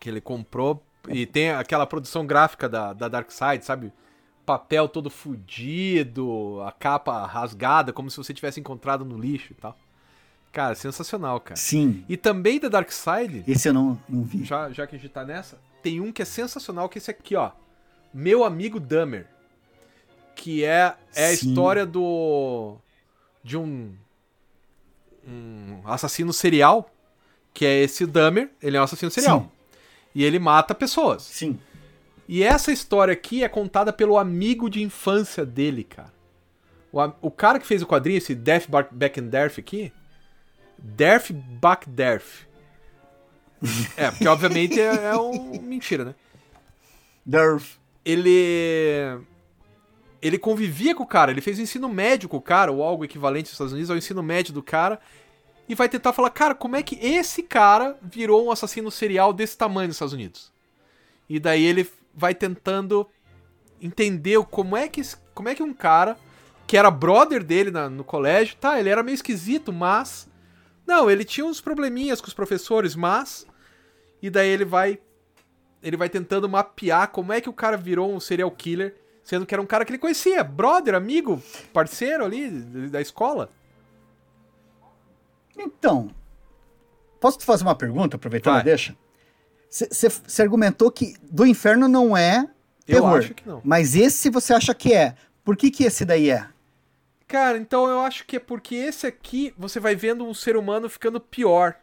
Que 0.00 0.08
ele 0.10 0.20
comprou. 0.20 0.82
E 1.08 1.24
tem 1.24 1.50
aquela 1.52 1.86
produção 1.86 2.26
gráfica 2.26 2.68
da, 2.68 2.92
da 2.92 3.08
Dark 3.08 3.30
Side, 3.30 3.64
sabe? 3.64 3.92
Papel 4.44 4.88
todo 4.88 5.08
fudido, 5.10 6.60
a 6.66 6.72
capa 6.72 7.24
rasgada, 7.26 7.92
como 7.92 8.10
se 8.10 8.16
você 8.16 8.34
tivesse 8.34 8.58
encontrado 8.60 9.04
no 9.04 9.16
lixo 9.16 9.52
e 9.52 9.54
tal. 9.54 9.76
Cara, 10.52 10.74
sensacional, 10.74 11.38
cara. 11.40 11.56
Sim, 11.56 12.04
E 12.08 12.16
também 12.16 12.58
da 12.58 12.68
Dark 12.68 12.90
Side, 12.90 13.44
esse 13.46 13.68
eu 13.68 13.74
não, 13.74 14.00
não 14.08 14.22
vi. 14.22 14.44
já, 14.44 14.70
já 14.70 14.86
que 14.86 14.96
a 14.96 14.98
gente 14.98 15.10
tá 15.10 15.24
nessa, 15.24 15.58
tem 15.82 16.00
um 16.00 16.10
que 16.10 16.22
é 16.22 16.24
sensacional, 16.24 16.88
que 16.88 16.98
é 16.98 17.00
esse 17.00 17.10
aqui, 17.10 17.36
ó. 17.36 17.52
Meu 18.12 18.44
amigo 18.44 18.80
Dahmer. 18.80 19.26
Que 20.34 20.64
é, 20.64 20.94
é 21.14 21.30
a 21.30 21.36
Sim. 21.36 21.48
história 21.48 21.84
do. 21.84 22.76
de 23.42 23.56
um. 23.56 23.94
um 25.26 25.80
assassino 25.84 26.32
serial. 26.32 26.90
Que 27.52 27.64
é 27.64 27.82
esse 27.82 28.06
Dahmer. 28.06 28.50
Ele 28.62 28.76
é 28.76 28.80
um 28.80 28.84
assassino 28.84 29.10
serial. 29.10 29.40
Sim. 29.40 29.50
E 30.14 30.24
ele 30.24 30.38
mata 30.38 30.74
pessoas. 30.74 31.22
Sim. 31.22 31.58
E 32.28 32.42
essa 32.42 32.70
história 32.70 33.12
aqui 33.12 33.42
é 33.42 33.48
contada 33.48 33.92
pelo 33.92 34.18
amigo 34.18 34.68
de 34.68 34.82
infância 34.82 35.46
dele, 35.46 35.82
cara. 35.84 36.12
O, 36.92 37.28
o 37.28 37.30
cara 37.30 37.58
que 37.58 37.66
fez 37.66 37.82
o 37.82 37.86
quadrinho, 37.86 38.18
esse 38.18 38.34
Death 38.34 38.68
Back 38.68 39.20
and 39.20 39.28
Derf 39.28 39.58
aqui. 39.58 39.92
Derf 40.78 41.32
Back 41.32 41.88
Derf. 41.88 42.46
é, 43.96 44.10
porque 44.10 44.28
obviamente 44.28 44.80
é, 44.80 45.06
é 45.06 45.16
um. 45.16 45.60
Mentira, 45.60 46.04
né? 46.04 46.14
Durf. 47.24 47.78
Ele. 48.10 49.20
Ele 50.20 50.38
convivia 50.38 50.94
com 50.96 51.04
o 51.04 51.06
cara, 51.06 51.30
ele 51.30 51.40
fez 51.40 51.58
o 51.58 51.62
ensino 51.62 51.88
médio 51.88 52.28
com 52.28 52.38
o 52.38 52.42
cara, 52.42 52.72
ou 52.72 52.82
algo 52.82 53.04
equivalente 53.04 53.44
nos 53.44 53.52
Estados 53.52 53.72
Unidos 53.72 53.90
ao 53.90 53.96
ensino 53.96 54.22
médio 54.22 54.52
do 54.52 54.62
cara. 54.62 54.98
E 55.68 55.74
vai 55.74 55.88
tentar 55.88 56.12
falar, 56.12 56.30
cara, 56.30 56.54
como 56.54 56.74
é 56.74 56.82
que 56.82 56.98
esse 57.00 57.42
cara 57.42 57.96
virou 58.02 58.46
um 58.46 58.50
assassino 58.50 58.90
serial 58.90 59.32
desse 59.32 59.56
tamanho 59.56 59.88
nos 59.88 59.96
Estados 59.96 60.14
Unidos? 60.14 60.50
E 61.28 61.38
daí 61.38 61.62
ele 61.62 61.88
vai 62.14 62.34
tentando 62.34 63.06
entender 63.80 64.42
como 64.50 64.76
é 64.76 64.88
que, 64.88 65.02
como 65.34 65.48
é 65.50 65.54
que 65.54 65.62
um 65.62 65.74
cara 65.74 66.16
que 66.66 66.76
era 66.76 66.90
brother 66.90 67.44
dele 67.44 67.70
na- 67.70 67.88
no 67.88 68.02
colégio, 68.02 68.56
tá, 68.56 68.80
ele 68.80 68.88
era 68.88 69.02
meio 69.02 69.14
esquisito, 69.14 69.72
mas 69.72 70.28
não, 70.86 71.08
ele 71.08 71.24
tinha 71.24 71.46
uns 71.46 71.60
probleminhas 71.60 72.20
com 72.20 72.26
os 72.26 72.34
professores, 72.34 72.96
mas 72.96 73.46
e 74.20 74.28
daí 74.28 74.48
ele 74.48 74.64
vai 74.64 74.98
ele 75.82 75.96
vai 75.96 76.08
tentando 76.08 76.48
mapear 76.48 77.08
como 77.08 77.32
é 77.32 77.40
que 77.40 77.48
o 77.48 77.52
cara 77.52 77.76
virou 77.76 78.12
um 78.12 78.20
serial 78.20 78.50
killer, 78.50 78.94
sendo 79.22 79.46
que 79.46 79.54
era 79.54 79.62
um 79.62 79.66
cara 79.66 79.84
que 79.84 79.90
ele 79.90 79.98
conhecia, 79.98 80.42
brother, 80.42 80.94
amigo, 80.94 81.42
parceiro 81.72 82.24
ali 82.24 82.50
da 82.88 83.00
escola. 83.00 83.50
Então, 85.56 86.10
posso 87.20 87.38
te 87.38 87.44
fazer 87.44 87.64
uma 87.64 87.74
pergunta, 87.74 88.16
aproveitando 88.16 88.54
Vai. 88.54 88.64
deixa? 88.64 88.96
Você 89.70 90.42
argumentou 90.42 90.90
que 90.90 91.14
do 91.22 91.44
inferno 91.44 91.88
não 91.88 92.16
é 92.16 92.48
Eu 92.86 93.02
terror. 93.02 93.18
acho 93.18 93.34
que 93.34 93.46
não. 93.46 93.60
Mas 93.64 93.94
esse 93.94 94.30
você 94.30 94.54
acha 94.54 94.74
que 94.74 94.94
é. 94.94 95.14
Por 95.44 95.56
que, 95.56 95.70
que 95.70 95.84
esse 95.84 96.04
daí 96.04 96.30
é? 96.30 96.46
Cara, 97.26 97.58
então 97.58 97.86
eu 97.86 98.00
acho 98.00 98.24
que 98.24 98.36
é 98.36 98.40
porque 98.40 98.74
esse 98.74 99.06
aqui 99.06 99.52
você 99.58 99.78
vai 99.78 99.94
vendo 99.94 100.24
um 100.24 100.32
ser 100.32 100.56
humano 100.56 100.88
ficando 100.88 101.20
pior. 101.20 101.76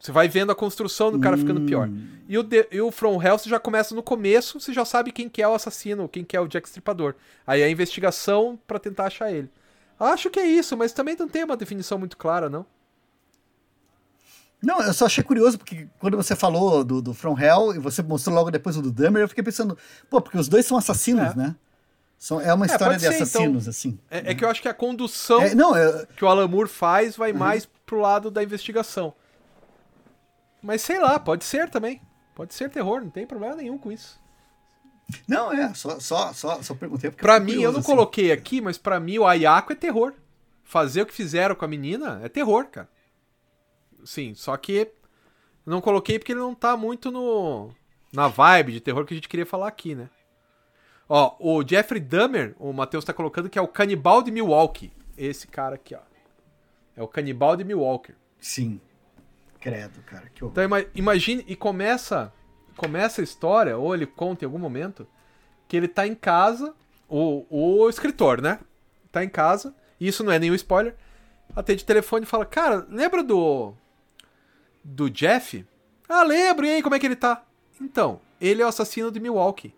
Você 0.00 0.10
vai 0.12 0.28
vendo 0.28 0.50
a 0.50 0.54
construção 0.54 1.12
do 1.12 1.20
cara 1.20 1.36
ficando 1.36 1.60
pior. 1.60 1.88
E 2.26 2.38
o, 2.38 2.42
The- 2.42 2.68
e 2.72 2.80
o 2.80 2.90
From 2.90 3.22
Hell 3.22 3.36
você 3.38 3.50
já 3.50 3.60
começa 3.60 3.94
no 3.94 4.02
começo, 4.02 4.58
você 4.58 4.72
já 4.72 4.84
sabe 4.84 5.12
quem 5.12 5.28
que 5.28 5.42
é 5.42 5.46
o 5.46 5.52
assassino, 5.54 6.08
quem 6.08 6.24
que 6.24 6.34
é 6.34 6.40
o 6.40 6.48
Jack 6.48 6.66
Stripador. 6.66 7.14
Aí 7.46 7.62
a 7.62 7.68
investigação 7.68 8.58
pra 8.66 8.78
tentar 8.78 9.04
achar 9.06 9.30
ele. 9.30 9.50
Acho 9.98 10.30
que 10.30 10.40
é 10.40 10.46
isso, 10.46 10.74
mas 10.74 10.92
também 10.92 11.14
não 11.18 11.28
tem 11.28 11.44
uma 11.44 11.54
definição 11.56 11.98
muito 11.98 12.16
clara, 12.16 12.48
não. 12.48 12.64
Não, 14.62 14.82
eu 14.82 14.92
só 14.92 15.06
achei 15.06 15.24
curioso, 15.24 15.56
porque 15.58 15.86
quando 15.98 16.16
você 16.16 16.36
falou 16.36 16.84
do, 16.84 17.00
do 17.00 17.14
From 17.14 17.38
Hell 17.38 17.74
e 17.74 17.78
você 17.78 18.02
mostrou 18.02 18.34
logo 18.34 18.50
depois 18.50 18.76
o 18.76 18.82
do 18.82 18.90
Dahmer, 18.92 19.22
eu 19.22 19.28
fiquei 19.28 19.42
pensando, 19.44 19.76
pô, 20.10 20.20
porque 20.20 20.36
os 20.38 20.48
dois 20.48 20.66
são 20.66 20.76
assassinos, 20.76 21.32
É. 21.32 21.34
né? 21.34 21.56
São, 22.18 22.38
é 22.38 22.52
uma 22.52 22.66
história 22.66 22.98
pode 22.98 22.98
de 23.00 23.08
ser, 23.16 23.22
assassinos, 23.22 23.66
assim. 23.66 23.98
É, 24.10 24.32
é 24.32 24.34
que 24.34 24.44
eu 24.44 24.50
acho 24.50 24.60
que 24.60 24.68
a 24.68 24.74
condução 24.74 25.40
É, 25.40 25.54
não, 25.54 25.74
eu, 25.74 26.06
que 26.08 26.22
o 26.22 26.28
Alan 26.28 26.46
Moore 26.46 26.68
faz 26.68 27.14
Uhum. 27.14 27.18
vai 27.18 27.32
mais 27.32 27.66
pro 27.86 27.98
lado 27.98 28.30
da 28.30 28.42
investigação. 28.42 29.14
Mas 30.62 30.82
sei 30.82 30.98
lá, 30.98 31.18
pode 31.18 31.44
ser 31.44 31.68
também. 31.70 32.00
Pode 32.34 32.54
ser 32.54 32.70
terror, 32.70 33.00
não 33.00 33.10
tem 33.10 33.26
problema 33.26 33.56
nenhum 33.56 33.78
com 33.78 33.90
isso. 33.92 34.20
não, 35.26 35.52
é, 35.52 35.74
só, 35.74 35.98
só, 36.00 36.32
só, 36.32 36.62
só 36.62 36.74
perguntei 36.74 37.10
porque 37.10 37.22
Pra 37.22 37.40
mim, 37.40 37.52
eu 37.52 37.56
curioso, 37.56 37.72
não 37.74 37.80
assim. 37.80 37.90
coloquei 37.90 38.32
aqui, 38.32 38.60
mas 38.60 38.78
pra 38.78 39.00
mim 39.00 39.18
o 39.18 39.26
Ayako 39.26 39.72
é 39.72 39.76
terror. 39.76 40.14
Fazer 40.62 41.02
o 41.02 41.06
que 41.06 41.12
fizeram 41.12 41.54
com 41.54 41.64
a 41.64 41.68
menina 41.68 42.20
é 42.22 42.28
terror, 42.28 42.66
cara. 42.66 42.88
Sim, 44.04 44.34
só 44.34 44.56
que 44.56 44.72
eu 45.66 45.70
não 45.70 45.80
coloquei 45.80 46.18
porque 46.18 46.32
ele 46.32 46.40
não 46.40 46.54
tá 46.54 46.76
muito 46.76 47.10
no 47.10 47.70
na 48.12 48.28
vibe 48.28 48.72
de 48.72 48.80
terror 48.80 49.04
que 49.04 49.14
a 49.14 49.16
gente 49.16 49.28
queria 49.28 49.46
falar 49.46 49.68
aqui, 49.68 49.94
né? 49.94 50.08
Ó, 51.08 51.34
o 51.40 51.66
Jeffrey 51.66 52.00
Dahmer, 52.00 52.54
o 52.58 52.72
Matheus 52.72 53.04
tá 53.04 53.12
colocando 53.12 53.50
que 53.50 53.58
é 53.58 53.62
o 53.62 53.68
canibal 53.68 54.22
de 54.22 54.30
Milwaukee. 54.30 54.92
Esse 55.18 55.46
cara 55.48 55.74
aqui, 55.74 55.94
ó. 55.94 56.00
É 56.96 57.02
o 57.02 57.08
canibal 57.08 57.56
de 57.56 57.64
Milwaukee. 57.64 58.14
Sim. 58.38 58.80
Credo, 59.60 60.00
cara, 60.02 60.28
que 60.34 60.42
horror. 60.42 60.52
Então 60.52 60.64
ima- 60.64 60.86
imagine 60.94 61.44
e 61.46 61.54
começa 61.54 62.32
começa 62.76 63.20
a 63.20 63.24
história, 63.24 63.76
ou 63.76 63.94
ele 63.94 64.06
conta 64.06 64.44
em 64.44 64.46
algum 64.46 64.58
momento, 64.58 65.06
que 65.68 65.76
ele 65.76 65.86
tá 65.86 66.06
em 66.06 66.14
casa, 66.14 66.74
o, 67.06 67.44
o 67.50 67.88
escritor, 67.90 68.40
né? 68.40 68.58
Tá 69.12 69.22
em 69.22 69.28
casa, 69.28 69.74
e 70.00 70.08
isso 70.08 70.24
não 70.24 70.32
é 70.32 70.38
nenhum 70.38 70.54
spoiler. 70.54 70.96
Atende 71.54 71.82
o 71.82 71.86
telefone 71.86 72.22
e 72.24 72.26
fala: 72.28 72.46
Cara, 72.46 72.86
lembra 72.88 73.22
do. 73.22 73.74
Do 74.82 75.10
Jeff? 75.10 75.66
Ah, 76.08 76.22
lembro, 76.22 76.64
e 76.64 76.70
aí, 76.70 76.82
como 76.82 76.94
é 76.94 76.98
que 76.98 77.06
ele 77.06 77.16
tá? 77.16 77.42
Então, 77.80 78.20
ele 78.40 78.62
é 78.62 78.64
o 78.64 78.68
assassino 78.68 79.10
de 79.12 79.20
Milwaukee. 79.20 79.74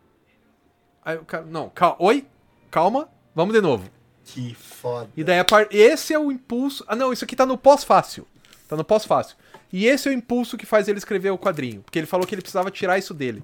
Aí 1.04 1.16
o 1.16 1.24
cara, 1.24 1.44
não, 1.44 1.68
cal 1.70 1.96
oi? 1.98 2.26
Calma, 2.70 3.08
vamos 3.34 3.52
de 3.52 3.60
novo. 3.60 3.90
Que 4.24 4.54
foda. 4.54 5.10
E 5.16 5.24
daí 5.24 5.40
a 5.40 5.44
par... 5.44 5.66
esse 5.70 6.14
é 6.14 6.18
o 6.18 6.30
impulso. 6.30 6.84
Ah, 6.86 6.94
não, 6.94 7.12
isso 7.12 7.24
aqui 7.24 7.34
tá 7.34 7.44
no 7.44 7.58
pós-fácil. 7.58 8.26
Tá 8.68 8.76
no 8.76 8.84
pós-fácil. 8.84 9.36
E 9.72 9.86
esse 9.86 10.06
é 10.08 10.10
o 10.10 10.14
impulso 10.14 10.56
que 10.58 10.66
faz 10.66 10.86
ele 10.88 10.98
escrever 10.98 11.30
o 11.30 11.38
quadrinho. 11.38 11.80
Porque 11.82 11.98
ele 11.98 12.06
falou 12.06 12.26
que 12.26 12.34
ele 12.34 12.42
precisava 12.42 12.70
tirar 12.70 12.98
isso 12.98 13.14
dele. 13.14 13.42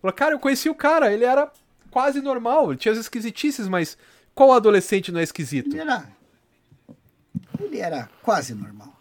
Falou, 0.00 0.14
cara, 0.14 0.34
eu 0.34 0.38
conheci 0.38 0.70
o 0.70 0.74
cara, 0.74 1.12
ele 1.12 1.24
era 1.24 1.52
quase 1.90 2.20
normal. 2.22 2.70
Ele 2.70 2.78
tinha 2.78 2.92
as 2.92 2.98
esquisitices, 2.98 3.68
mas 3.68 3.98
qual 4.34 4.52
adolescente 4.52 5.12
não 5.12 5.20
é 5.20 5.22
esquisito? 5.22 5.68
Ele 5.72 5.80
era. 5.80 6.08
Ele 7.60 7.78
era 7.78 8.08
quase 8.22 8.54
normal. 8.54 8.96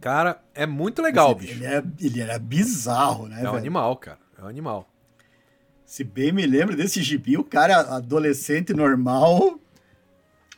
Cara, 0.00 0.40
é 0.54 0.66
muito 0.66 1.02
legal, 1.02 1.30
Ele, 1.30 1.40
bicho. 1.40 1.52
ele 1.54 1.64
era, 1.64 1.86
ele 2.00 2.20
era 2.20 2.38
bizarro, 2.38 3.26
né, 3.28 3.36
É 3.36 3.40
um 3.40 3.44
velho? 3.44 3.56
animal, 3.56 3.96
cara. 3.96 4.18
É 4.38 4.42
um 4.44 4.46
animal. 4.46 4.88
Se 5.84 6.04
bem 6.04 6.30
me 6.32 6.44
lembro 6.46 6.76
desse 6.76 7.02
gibi, 7.02 7.36
o 7.36 7.44
cara 7.44 7.80
adolescente 7.96 8.72
normal. 8.74 9.58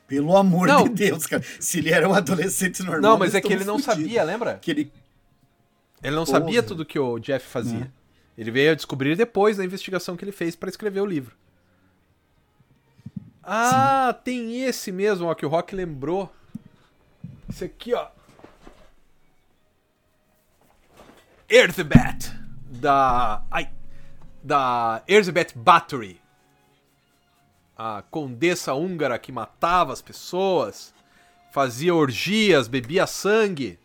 Pelo 0.09 0.37
amor 0.37 0.67
Não. 0.67 0.85
de 0.85 0.89
Deus, 0.91 1.27
cara. 1.27 1.45
Se 1.61 1.79
ele 1.79 1.93
era 1.93 2.09
um 2.09 2.15
adolescente 2.15 2.83
normal. 2.83 3.01
Não, 3.03 3.19
mas 3.19 3.35
é 3.35 3.41
que 3.41 3.53
ele 3.53 3.65
não 3.65 3.79
fudidos. 3.79 3.95
sabia, 4.03 4.25
lembra? 4.25 4.59
Que 4.61 4.71
ele 4.73 4.93
Ele 6.03 6.17
não 6.17 6.25
Porra. 6.25 6.39
sabia 6.41 6.63
tudo 6.63 6.85
que 6.85 6.99
o 6.99 7.19
Jeff 7.21 7.47
fazia. 7.47 7.81
Né. 7.81 7.91
Ele 8.37 8.51
veio 8.51 8.73
a 8.73 8.75
descobrir 8.75 9.15
depois 9.17 9.59
da 9.59 9.65
investigação 9.65 10.17
que 10.17 10.25
ele 10.25 10.33
fez 10.33 10.57
pra 10.57 10.69
escrever 10.71 11.01
o 11.03 11.07
livro. 11.07 11.37
Ah, 13.43 14.19
tem 14.25 14.63
esse 14.63 14.91
mesmo, 14.91 15.27
ó, 15.29 15.35
que 15.35 15.45
o 15.45 15.49
Rock 15.49 15.75
lembrou. 15.75 16.33
Esse 17.49 17.65
aqui, 17.65 17.93
ó. 17.95 18.09
Erzsébet, 21.49 22.31
da... 22.67 23.43
Ai, 23.51 23.71
da 24.43 25.03
Erzsébet 25.09 25.53
Bathory. 25.57 26.21
A 27.79 28.03
condessa 28.11 28.75
húngara 28.75 29.21
que 29.21 29.31
matava 29.31 29.93
as 29.93 30.03
pessoas, 30.03 30.93
fazia 31.53 31.95
orgias, 31.95 32.67
bebia 32.67 33.07
sangue. 33.07 33.79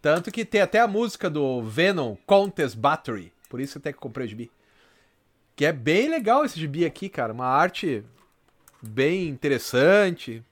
Tanto 0.00 0.32
que 0.32 0.42
tem 0.42 0.62
até 0.62 0.80
a 0.80 0.88
música 0.88 1.28
do 1.28 1.62
Venom, 1.62 2.16
Countess 2.26 2.74
Battery. 2.74 3.30
Por 3.50 3.60
isso 3.60 3.76
até 3.76 3.92
que 3.92 3.98
comprei 3.98 4.26
o 4.26 4.28
gibi. 4.30 4.50
Que 5.54 5.66
é 5.66 5.72
bem 5.72 6.08
legal 6.08 6.44
esse 6.44 6.58
gibi 6.58 6.86
aqui, 6.86 7.10
cara. 7.10 7.32
Uma 7.32 7.46
arte 7.46 8.02
bem 8.80 9.28
interessante. 9.28 10.42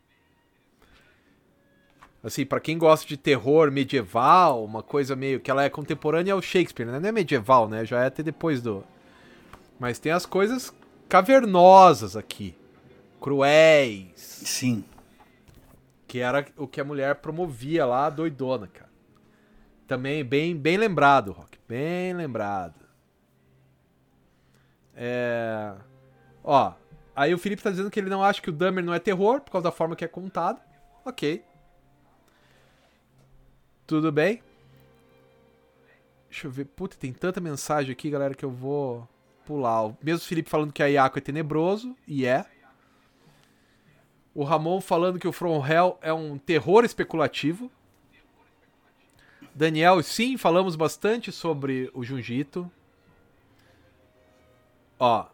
Assim, 2.22 2.44
pra 2.44 2.60
quem 2.60 2.76
gosta 2.76 3.06
de 3.06 3.16
terror 3.16 3.70
medieval, 3.70 4.64
uma 4.64 4.82
coisa 4.82 5.14
meio 5.14 5.40
que 5.40 5.50
ela 5.50 5.64
é 5.64 5.70
contemporânea 5.70 6.34
ao 6.34 6.42
Shakespeare, 6.42 6.86
né? 6.86 6.98
Não 6.98 7.08
é 7.08 7.12
medieval, 7.12 7.68
né? 7.68 7.84
Já 7.84 8.02
é 8.02 8.06
até 8.06 8.22
depois 8.22 8.60
do. 8.60 8.84
Mas 9.78 9.98
tem 9.98 10.10
as 10.12 10.26
coisas 10.26 10.74
cavernosas 11.14 12.16
aqui. 12.16 12.56
Cruéis. 13.20 14.10
Sim. 14.16 14.84
Que 16.08 16.18
era 16.18 16.44
o 16.56 16.66
que 16.66 16.80
a 16.80 16.84
mulher 16.84 17.14
promovia 17.14 17.86
lá, 17.86 18.10
doidona, 18.10 18.66
cara. 18.66 18.90
Também 19.86 20.24
bem, 20.24 20.56
bem 20.56 20.76
lembrado, 20.76 21.30
Rock. 21.30 21.56
Bem 21.68 22.12
lembrado. 22.14 22.74
É... 24.96 25.76
Ó, 26.42 26.72
aí 27.14 27.32
o 27.32 27.38
Felipe 27.38 27.62
tá 27.62 27.70
dizendo 27.70 27.92
que 27.92 28.00
ele 28.00 28.10
não 28.10 28.24
acha 28.24 28.42
que 28.42 28.50
o 28.50 28.52
Dummer 28.52 28.82
não 28.82 28.92
é 28.92 28.98
terror, 28.98 29.40
por 29.40 29.52
causa 29.52 29.66
da 29.66 29.72
forma 29.72 29.94
que 29.94 30.04
é 30.04 30.08
contado. 30.08 30.60
Ok. 31.04 31.44
Tudo 33.86 34.10
bem. 34.10 34.42
Deixa 36.28 36.48
eu 36.48 36.50
ver. 36.50 36.64
Puta, 36.64 36.96
tem 36.96 37.12
tanta 37.12 37.40
mensagem 37.40 37.92
aqui, 37.92 38.10
galera, 38.10 38.34
que 38.34 38.44
eu 38.44 38.50
vou 38.50 39.08
pular. 39.44 39.86
O 39.86 39.96
mesmo 40.02 40.26
Felipe 40.26 40.50
falando 40.50 40.72
que 40.72 40.82
a 40.82 40.86
Yako 40.86 41.18
é 41.18 41.22
tenebroso, 41.22 41.96
e 42.06 42.26
é. 42.26 42.44
O 44.34 44.42
Ramon 44.42 44.80
falando 44.80 45.18
que 45.18 45.28
o 45.28 45.32
From 45.32 45.64
Hell 45.64 45.98
é 46.02 46.12
um 46.12 46.36
terror 46.36 46.84
especulativo. 46.84 47.70
Daniel, 49.54 50.02
sim, 50.02 50.36
falamos 50.36 50.74
bastante 50.74 51.30
sobre 51.30 51.88
o 51.94 52.02
Junjito. 52.02 52.68
Ó, 54.98 55.26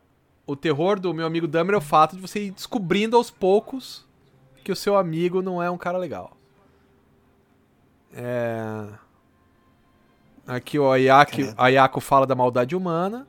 o 0.46 0.54
terror 0.54 1.00
do 1.00 1.14
meu 1.14 1.26
amigo 1.26 1.46
Dummer 1.48 1.74
é 1.74 1.78
o 1.78 1.80
fato 1.80 2.16
de 2.16 2.22
você 2.22 2.46
ir 2.46 2.50
descobrindo 2.50 3.16
aos 3.16 3.30
poucos 3.30 4.06
que 4.62 4.72
o 4.72 4.76
seu 4.76 4.96
amigo 4.96 5.40
não 5.40 5.62
é 5.62 5.70
um 5.70 5.78
cara 5.78 5.96
legal. 5.96 6.36
É... 8.12 8.88
Aqui 10.46 10.78
o 10.78 10.90
Ayako. 10.90 11.36
Ayako 11.56 12.00
fala 12.00 12.26
da 12.26 12.34
maldade 12.34 12.74
humana. 12.74 13.26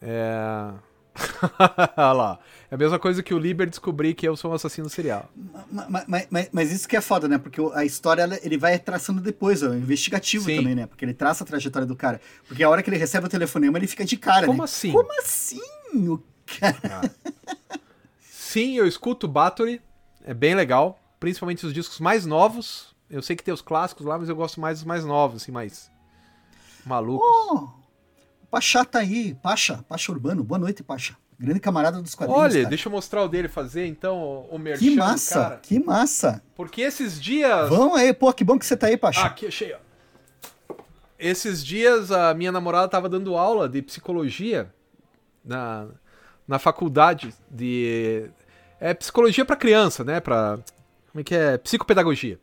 É... 0.00 0.72
Olha 1.96 2.12
lá. 2.12 2.38
É 2.70 2.74
a 2.74 2.78
mesma 2.78 2.98
coisa 2.98 3.22
que 3.22 3.32
o 3.32 3.38
Liber 3.38 3.68
descobrir 3.68 4.12
que 4.14 4.28
eu 4.28 4.36
sou 4.36 4.50
um 4.50 4.54
assassino 4.54 4.88
serial. 4.90 5.30
Ma- 5.70 5.86
ma- 5.88 6.04
ma- 6.30 6.46
Mas, 6.52 6.70
isso 6.72 6.86
que 6.88 6.96
é 6.96 7.00
foda, 7.00 7.26
né? 7.28 7.38
Porque 7.38 7.60
a 7.74 7.84
história 7.84 8.22
ela- 8.22 8.38
ele 8.42 8.58
vai 8.58 8.78
traçando 8.78 9.20
depois, 9.20 9.62
é 9.62 9.66
investigativo 9.68 10.44
Sim. 10.44 10.56
também, 10.58 10.74
né? 10.74 10.86
Porque 10.86 11.04
ele 11.04 11.14
traça 11.14 11.42
a 11.44 11.46
trajetória 11.46 11.86
do 11.86 11.96
cara. 11.96 12.20
Porque 12.46 12.62
a 12.62 12.68
hora 12.68 12.82
que 12.82 12.90
ele 12.90 12.98
recebe 12.98 13.26
o 13.26 13.30
telefonema, 13.30 13.78
ele 13.78 13.86
fica 13.86 14.04
de 14.04 14.16
cara, 14.16 14.46
Como 14.46 14.58
né? 14.58 14.64
assim? 14.64 14.92
Como 14.92 15.08
assim? 15.18 15.60
O 15.94 16.22
cara... 16.60 17.10
Sim, 18.20 18.76
eu 18.76 18.86
escuto 18.86 19.26
Battery, 19.26 19.80
é 20.24 20.34
bem 20.34 20.54
legal, 20.54 20.98
principalmente 21.18 21.64
os 21.66 21.72
discos 21.72 21.98
mais 22.00 22.26
novos. 22.26 22.94
Eu 23.08 23.22
sei 23.22 23.36
que 23.36 23.42
tem 23.44 23.54
os 23.54 23.62
clássicos 23.62 24.04
lá, 24.06 24.18
mas 24.18 24.28
eu 24.28 24.36
gosto 24.36 24.60
mais 24.60 24.78
dos 24.78 24.86
mais 24.86 25.04
novos, 25.04 25.42
assim, 25.42 25.52
mais 25.52 25.90
malucos. 26.84 27.26
Oh, 27.26 27.68
Pachá 28.50 28.84
tá 28.84 29.00
aí. 29.00 29.34
Pacha, 29.42 29.84
Pacha 29.88 30.12
Urbano. 30.12 30.42
Boa 30.44 30.58
noite, 30.58 30.82
Pacha. 30.82 31.16
Grande 31.38 31.60
camarada 31.60 32.00
dos 32.00 32.14
quadrinhos, 32.14 32.42
Olha, 32.42 32.54
cara. 32.54 32.68
deixa 32.68 32.88
eu 32.88 32.92
mostrar 32.92 33.22
o 33.22 33.28
dele 33.28 33.46
fazer, 33.46 33.86
então, 33.86 34.46
o- 34.50 34.58
merchan 34.58 34.80
Que 34.80 34.96
massa, 34.96 35.34
cara. 35.34 35.56
que 35.62 35.78
massa. 35.78 36.42
Porque 36.54 36.80
esses 36.80 37.20
dias... 37.20 37.68
Vamos 37.68 37.98
aí, 37.98 38.14
pô, 38.14 38.32
que 38.32 38.42
bom 38.42 38.58
que 38.58 38.64
você 38.64 38.74
tá 38.74 38.86
aí, 38.86 38.96
Pacha. 38.96 39.20
Ah, 39.20 39.26
aqui, 39.26 39.46
achei, 39.46 39.74
ó. 39.74 40.74
Esses 41.18 41.62
dias 41.64 42.10
a 42.10 42.32
minha 42.34 42.50
namorada 42.52 42.88
tava 42.88 43.08
dando 43.08 43.36
aula 43.36 43.68
de 43.68 43.82
psicologia 43.82 44.72
na, 45.44 45.86
na 46.48 46.58
faculdade 46.58 47.34
de... 47.50 48.30
É 48.80 48.92
psicologia 48.94 49.44
pra 49.44 49.56
criança, 49.56 50.04
né? 50.04 50.20
Pra... 50.20 50.58
Como 51.12 51.20
é 51.20 51.24
que 51.24 51.34
é? 51.34 51.58
Psicopedagogia. 51.58 52.38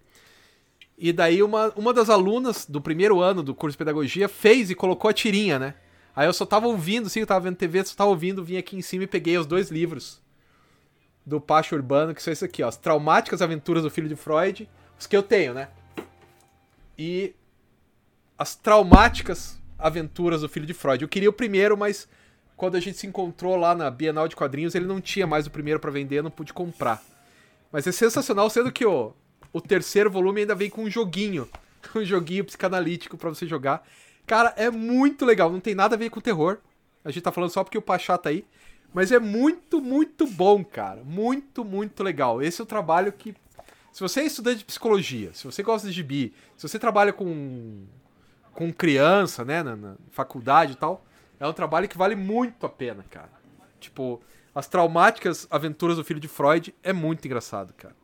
E 0.97 1.11
daí 1.11 1.41
uma, 1.41 1.71
uma 1.75 1.93
das 1.93 2.09
alunas 2.09 2.65
do 2.67 2.80
primeiro 2.81 3.19
ano 3.21 3.41
do 3.43 3.53
curso 3.55 3.73
de 3.73 3.77
pedagogia 3.80 4.27
fez 4.30 4.69
e 4.69 4.75
colocou 4.75 5.09
a 5.09 5.13
tirinha, 5.13 5.57
né? 5.59 5.73
Aí 6.15 6.27
eu 6.27 6.34
só 6.34 6.45
tava 6.45 6.68
ouvindo, 6.68 7.07
assim, 7.07 7.22
eu 7.22 7.27
tava 7.27 7.41
vendo 7.41 7.56
TV, 7.56 7.84
só 7.84 7.95
tava 7.95 8.10
ouvindo, 8.10 8.44
vim 8.44 8.57
aqui 8.57 8.76
em 8.76 8.81
cima 8.81 9.03
e 9.03 9.07
peguei 9.07 9.38
os 9.38 9.45
dois 9.45 9.72
livros 9.72 10.22
do 11.26 11.40
Pacho 11.40 11.76
Urbano, 11.76 12.14
que 12.14 12.22
são 12.22 12.31
esses 12.31 12.44
aqui, 12.44 12.61
ó. 12.61 12.68
As 12.68 12.77
Traumáticas 12.77 13.41
Aventuras 13.41 13.84
do 13.84 13.90
Filho 13.90 14.07
de 14.07 14.15
Freud, 14.15 14.69
os 14.99 15.07
que 15.07 15.15
eu 15.15 15.23
tenho, 15.23 15.53
né? 15.53 15.69
E 16.98 17.34
as 18.38 18.56
Traumáticas 18.56 19.60
Aventuras 19.80 20.41
do 20.41 20.49
Filho 20.49 20.65
de 20.65 20.73
Freud. 20.73 21.02
Eu 21.02 21.10
queria 21.10 21.30
o 21.30 21.34
primeiro, 21.34 21.76
mas 21.76 22.07
quando 22.56 22.76
a 22.76 22.80
gente 22.80 22.98
se 22.98 23.07
encontrou 23.07 23.56
lá 23.56 23.73
na 23.73 23.90
Bienal 23.90 24.27
de 24.27 24.35
Quadrinhos, 24.35 24.76
ele 24.76 24.85
não 24.85 25.02
tinha 25.02 25.26
mais 25.26 25.48
o 25.48 25.52
primeiro 25.52 25.80
pra 25.80 25.91
vender, 25.91 26.19
eu 26.19 26.23
não 26.23 26.31
pude 26.31 26.53
comprar. 26.53 27.02
Mas 27.72 27.88
é 27.88 27.91
sensacional, 27.91 28.49
sendo 28.49 28.72
que 28.72 28.85
o, 28.85 29.14
o 29.52 29.60
terceiro 29.60 30.11
volume 30.11 30.41
ainda 30.41 30.53
vem 30.53 30.69
com 30.69 30.84
um 30.84 30.90
joguinho. 30.90 31.49
Um 31.94 32.06
joguinho 32.06 32.45
psicanalítico 32.45 33.18
pra 33.18 33.27
você 33.27 33.45
jogar. 33.45 33.85
Cara, 34.25 34.53
é 34.55 34.69
muito 34.69 35.25
legal. 35.25 35.51
Não 35.51 35.59
tem 35.59 35.75
nada 35.75 35.95
a 35.95 35.97
ver 35.97 36.09
com 36.09 36.21
terror. 36.21 36.59
A 37.03 37.11
gente 37.11 37.23
tá 37.23 37.31
falando 37.31 37.51
só 37.51 37.63
porque 37.63 37.77
o 37.77 37.81
Pachá 37.81 38.17
tá 38.17 38.29
aí. 38.29 38.45
Mas 38.93 39.11
é 39.11 39.19
muito, 39.19 39.81
muito 39.81 40.27
bom, 40.27 40.63
cara. 40.63 41.03
Muito, 41.03 41.65
muito 41.65 42.03
legal. 42.03 42.41
Esse 42.41 42.61
é 42.61 42.63
o 42.63 42.67
trabalho 42.67 43.11
que. 43.11 43.35
Se 43.91 44.01
você 44.01 44.21
é 44.21 44.25
estudante 44.25 44.59
de 44.59 44.65
psicologia, 44.65 45.33
se 45.33 45.45
você 45.45 45.61
gosta 45.61 45.87
de 45.87 45.93
gibi, 45.93 46.33
se 46.57 46.67
você 46.67 46.79
trabalha 46.79 47.13
com, 47.13 47.83
com 48.51 48.73
criança, 48.73 49.45
né, 49.45 49.61
na, 49.61 49.75
na 49.75 49.95
faculdade 50.09 50.73
e 50.73 50.75
tal, 50.75 51.05
é 51.39 51.47
um 51.47 51.53
trabalho 51.53 51.87
que 51.87 51.97
vale 51.97 52.15
muito 52.15 52.65
a 52.65 52.69
pena, 52.69 53.05
cara. 53.07 53.29
Tipo, 53.79 54.19
as 54.55 54.67
traumáticas 54.67 55.47
aventuras 55.49 55.97
do 55.97 56.03
filho 56.03 56.19
de 56.19 56.27
Freud 56.27 56.73
é 56.81 56.91
muito 56.91 57.25
engraçado, 57.25 57.71
cara. 57.73 57.95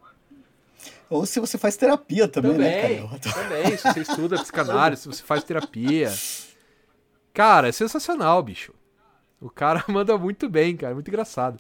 Ou 1.10 1.26
se 1.26 1.39
você 1.39 1.57
faz 1.57 1.76
terapia 1.76 2.27
também, 2.27 2.51
Também, 2.51 2.99
né, 3.01 3.07
cara? 3.07 3.19
também. 3.19 3.77
Se 3.77 3.84
você 3.93 3.99
estuda 4.01 4.38
psicanálise, 4.41 5.01
se 5.01 5.07
você 5.07 5.23
faz 5.23 5.43
terapia. 5.43 6.11
Cara, 7.34 7.68
é 7.69 7.72
sensacional, 7.72 8.41
bicho. 8.43 8.73
O 9.41 9.49
cara 9.49 9.84
manda 9.89 10.18
muito 10.18 10.49
bem, 10.49 10.76
cara. 10.76 10.93
Muito 10.93 11.07
engraçado. 11.07 11.60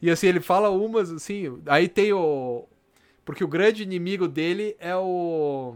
E 0.00 0.10
assim, 0.10 0.28
ele 0.28 0.40
fala 0.40 0.70
umas, 0.70 1.10
assim. 1.10 1.60
Aí 1.66 1.88
tem 1.88 2.12
o. 2.12 2.66
Porque 3.24 3.44
o 3.44 3.48
grande 3.48 3.82
inimigo 3.82 4.26
dele 4.28 4.76
é 4.78 4.96
o. 4.96 5.74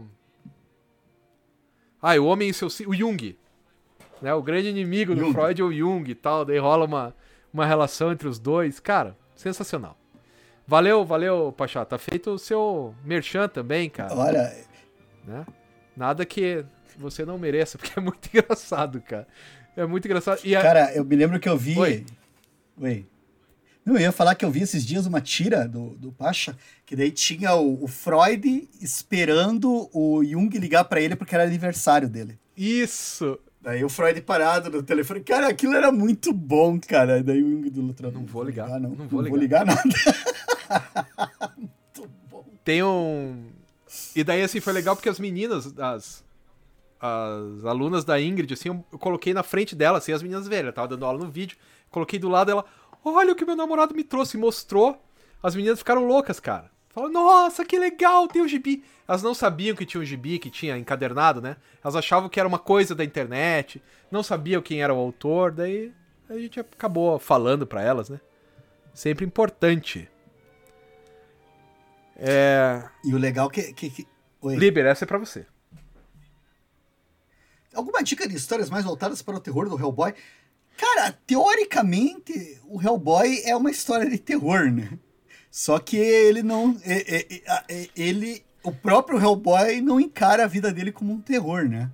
Ah, 2.01 2.15
o 2.15 2.25
homem 2.25 2.49
em 2.49 2.53
seu. 2.53 2.67
O 2.87 2.95
Jung. 2.95 3.37
Né? 4.21 4.33
O 4.33 4.41
grande 4.41 4.69
inimigo 4.69 5.13
do 5.13 5.21
Jung. 5.21 5.33
Freud 5.33 5.61
é 5.61 5.65
o 5.65 5.73
Jung 5.73 6.09
e 6.09 6.15
tal. 6.15 6.45
Daí 6.45 6.57
rola 6.57 6.85
uma, 6.85 7.15
uma 7.53 7.65
relação 7.65 8.11
entre 8.11 8.27
os 8.27 8.39
dois. 8.39 8.79
Cara, 8.79 9.17
sensacional. 9.35 9.97
Valeu, 10.67 11.03
valeu, 11.05 11.53
Pachá. 11.55 11.83
Tá 11.85 11.97
feito 11.97 12.31
o 12.31 12.39
seu 12.39 12.95
merchan 13.03 13.47
também, 13.47 13.89
cara 13.89 14.15
Olha, 14.15 14.53
né? 15.25 15.45
Nada 15.95 16.25
que 16.25 16.65
você 16.97 17.25
não 17.25 17.37
mereça, 17.37 17.77
porque 17.79 17.97
é 17.97 18.01
muito 18.01 18.29
engraçado, 18.33 19.01
cara. 19.01 19.27
É 19.75 19.85
muito 19.85 20.05
engraçado. 20.05 20.39
A- 20.39 20.61
cara, 20.61 20.93
eu 20.93 21.03
me 21.03 21.15
lembro 21.15 21.39
que 21.39 21.49
eu 21.49 21.57
vi. 21.57 21.77
Oi. 21.77 22.05
Oi. 22.79 23.05
Não, 23.85 23.95
eu 23.95 24.01
ia 24.01 24.11
falar 24.13 24.35
que 24.35 24.45
eu 24.45 24.51
vi 24.51 24.61
esses 24.61 24.85
dias 24.85 25.05
uma 25.05 25.19
tira 25.19 25.67
do, 25.67 25.89
do 25.97 26.11
Pacha, 26.11 26.55
que 26.85 26.95
daí 26.95 27.11
tinha 27.11 27.53
o, 27.53 27.83
o 27.83 27.87
Freud 27.87 28.69
esperando 28.81 29.89
o 29.91 30.23
Jung 30.23 30.57
ligar 30.57 30.85
para 30.85 31.01
ele 31.01 31.17
porque 31.17 31.35
era 31.35 31.43
aniversário 31.43 32.07
dele. 32.07 32.39
Isso! 32.55 33.37
Daí 33.61 33.83
o 33.83 33.89
Freud 33.89 34.21
parado 34.21 34.69
no 34.69 34.83
telefone. 34.83 35.21
Cara, 35.21 35.47
aquilo 35.47 35.73
era 35.73 35.91
muito 35.91 36.31
bom, 36.33 36.79
cara. 36.79 37.21
Daí 37.21 37.41
o 37.41 37.49
Jung 37.49 37.69
do 37.69 37.81
Lutrão. 37.81 38.11
Não 38.11 38.25
vou 38.25 38.43
ligar. 38.43 38.69
não, 38.79 38.89
não, 38.91 39.07
vou, 39.07 39.21
não 39.21 39.23
ligar. 39.23 39.29
vou 39.29 39.37
ligar 39.37 39.65
nada. 39.65 39.81
muito 41.57 42.09
bom. 42.29 42.45
Tem 42.63 42.83
um. 42.83 43.51
E 44.15 44.23
daí, 44.23 44.41
assim, 44.41 44.59
foi 44.59 44.73
legal 44.73 44.95
porque 44.95 45.09
as 45.09 45.19
meninas, 45.19 45.77
as, 45.77 46.23
as 46.99 47.65
alunas 47.65 48.03
da 48.03 48.19
Ingrid, 48.19 48.53
assim, 48.53 48.69
eu 48.69 48.99
coloquei 48.99 49.33
na 49.33 49.43
frente 49.43 49.75
dela, 49.75 49.97
assim, 49.99 50.11
as 50.11 50.23
meninas 50.23 50.47
velhas, 50.47 50.73
tava 50.73 50.87
dando 50.87 51.05
aula 51.05 51.19
no 51.19 51.29
vídeo, 51.29 51.57
coloquei 51.91 52.17
do 52.17 52.29
lado 52.29 52.47
dela, 52.47 52.65
olha 53.03 53.33
o 53.33 53.35
que 53.35 53.45
meu 53.45 53.55
namorado 53.55 53.95
me 53.95 54.03
trouxe, 54.03 54.37
e 54.37 54.39
mostrou. 54.39 54.99
As 55.41 55.55
meninas 55.55 55.79
ficaram 55.79 56.05
loucas, 56.05 56.39
cara. 56.39 56.71
Falaram, 56.89 57.13
nossa, 57.13 57.65
que 57.65 57.77
legal, 57.77 58.27
tem 58.27 58.41
o 58.41 58.45
um 58.45 58.47
gibi. 58.47 58.83
Elas 59.07 59.21
não 59.21 59.33
sabiam 59.33 59.75
que 59.75 59.85
tinha 59.85 59.99
um 59.99 60.05
gibi, 60.05 60.39
que 60.39 60.49
tinha 60.49 60.77
encadernado, 60.77 61.41
né? 61.41 61.57
Elas 61.83 61.95
achavam 61.95 62.29
que 62.29 62.39
era 62.39 62.47
uma 62.47 62.59
coisa 62.59 62.95
da 62.95 63.03
internet, 63.03 63.81
não 64.09 64.23
sabiam 64.23 64.61
quem 64.61 64.81
era 64.81 64.93
o 64.93 64.99
autor, 64.99 65.51
daí 65.51 65.91
a 66.29 66.37
gente 66.37 66.59
acabou 66.59 67.19
falando 67.19 67.67
para 67.67 67.81
elas, 67.81 68.09
né? 68.09 68.21
Sempre 68.93 69.25
importante. 69.25 70.09
É... 72.15 72.83
E 73.03 73.13
o 73.13 73.17
legal 73.17 73.49
que... 73.49 73.73
que, 73.73 73.89
que... 73.89 74.07
Liber, 74.43 74.85
essa 74.85 75.05
é 75.05 75.07
pra 75.07 75.17
você. 75.17 75.45
Alguma 77.73 78.03
dica 78.03 78.27
de 78.27 78.35
histórias 78.35 78.69
mais 78.69 78.85
voltadas 78.85 79.21
para 79.21 79.37
o 79.37 79.39
terror 79.39 79.69
do 79.69 79.79
Hellboy? 79.79 80.13
Cara, 80.77 81.11
teoricamente, 81.25 82.59
o 82.65 82.81
Hellboy 82.81 83.41
é 83.45 83.55
uma 83.55 83.71
história 83.71 84.09
de 84.09 84.17
terror, 84.17 84.71
né? 84.71 84.97
Só 85.49 85.79
que 85.79 85.97
ele 85.97 86.43
não. 86.43 86.75
Ele. 87.95 88.43
O 88.63 88.71
próprio 88.71 89.19
Hellboy 89.19 89.81
não 89.81 89.99
encara 89.99 90.43
a 90.43 90.47
vida 90.47 90.71
dele 90.71 90.91
como 90.91 91.13
um 91.13 91.21
terror, 91.21 91.69
né? 91.69 91.91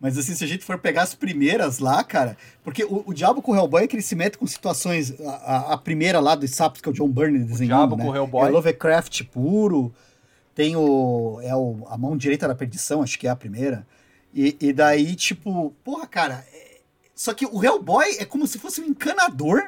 Mas 0.00 0.16
assim, 0.16 0.34
se 0.34 0.44
a 0.44 0.46
gente 0.46 0.64
for 0.64 0.78
pegar 0.78 1.02
as 1.02 1.14
primeiras 1.14 1.80
lá, 1.80 2.04
cara. 2.04 2.36
Porque 2.62 2.84
o, 2.84 3.02
o 3.06 3.12
diabo 3.12 3.42
com 3.42 3.52
o 3.52 3.56
Hellboy 3.56 3.84
é 3.84 3.86
que 3.88 3.96
ele 3.96 4.02
se 4.02 4.14
mete 4.14 4.38
com 4.38 4.46
situações. 4.46 5.12
A, 5.20 5.74
a 5.74 5.78
primeira 5.78 6.20
lá 6.20 6.34
dos 6.34 6.50
sapos, 6.50 6.80
que 6.80 6.88
é 6.88 6.92
o 6.92 6.94
John 6.94 7.08
Byrne 7.08 7.40
desenhando. 7.40 7.94
O 7.94 7.96
diabo 7.96 7.96
né? 7.96 8.04
com 8.04 8.10
o 8.10 8.16
Hellboy. 8.16 8.48
É 8.48 8.50
Lovecraft 8.50 9.24
puro. 9.24 9.92
Tem 10.54 10.76
o. 10.76 11.40
É 11.42 11.54
o, 11.54 11.84
a 11.88 11.98
mão 11.98 12.16
direita 12.16 12.46
da 12.46 12.54
perdição, 12.54 13.02
acho 13.02 13.18
que 13.18 13.26
é 13.26 13.30
a 13.30 13.36
primeira. 13.36 13.86
E, 14.32 14.56
e 14.60 14.72
daí, 14.72 15.16
tipo, 15.16 15.74
porra, 15.82 16.06
cara. 16.06 16.44
É... 16.52 16.78
Só 17.14 17.34
que 17.34 17.44
o 17.46 17.64
Hellboy 17.64 18.06
é 18.20 18.24
como 18.24 18.46
se 18.46 18.58
fosse 18.58 18.80
um 18.80 18.86
encanador 18.86 19.66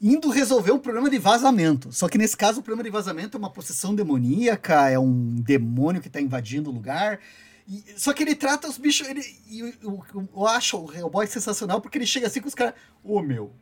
indo 0.00 0.28
resolver 0.30 0.72
um 0.72 0.78
problema 0.78 1.08
de 1.08 1.18
vazamento. 1.18 1.90
Só 1.90 2.08
que 2.08 2.18
nesse 2.18 2.36
caso 2.36 2.60
o 2.60 2.62
problema 2.62 2.84
de 2.84 2.90
vazamento 2.90 3.36
é 3.36 3.38
uma 3.38 3.50
possessão 3.50 3.94
demoníaca, 3.94 4.88
é 4.90 4.98
um 4.98 5.36
demônio 5.36 6.00
que 6.00 6.08
está 6.08 6.20
invadindo 6.20 6.70
o 6.70 6.72
lugar. 6.72 7.18
E, 7.68 7.84
só 7.96 8.12
que 8.12 8.22
ele 8.22 8.34
trata 8.34 8.68
os 8.68 8.78
bichos. 8.78 9.08
Ele, 9.08 9.22
eu, 9.50 9.72
eu, 9.82 10.28
eu, 10.34 10.46
acho 10.46 10.78
o 10.78 10.92
Hellboy 10.92 11.26
sensacional 11.26 11.80
porque 11.80 11.98
ele 11.98 12.06
chega 12.06 12.26
assim 12.26 12.40
com 12.40 12.48
os 12.48 12.54
caras. 12.54 12.74
Ô 13.04 13.18
oh, 13.18 13.22
meu, 13.22 13.52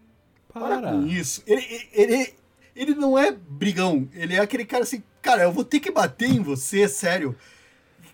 para. 0.52 0.80
para 0.80 0.92
com 0.92 1.06
isso. 1.06 1.42
Ele, 1.46 1.64
ele, 1.92 2.14
ele, 2.14 2.34
ele 2.74 2.94
não 2.94 3.18
é 3.18 3.32
brigão. 3.32 4.08
Ele 4.12 4.34
é 4.34 4.38
aquele 4.38 4.64
cara 4.64 4.84
assim, 4.84 5.02
cara, 5.20 5.42
eu 5.42 5.52
vou 5.52 5.64
ter 5.64 5.80
que 5.80 5.90
bater 5.90 6.30
em 6.30 6.40
você, 6.40 6.88
sério. 6.88 7.36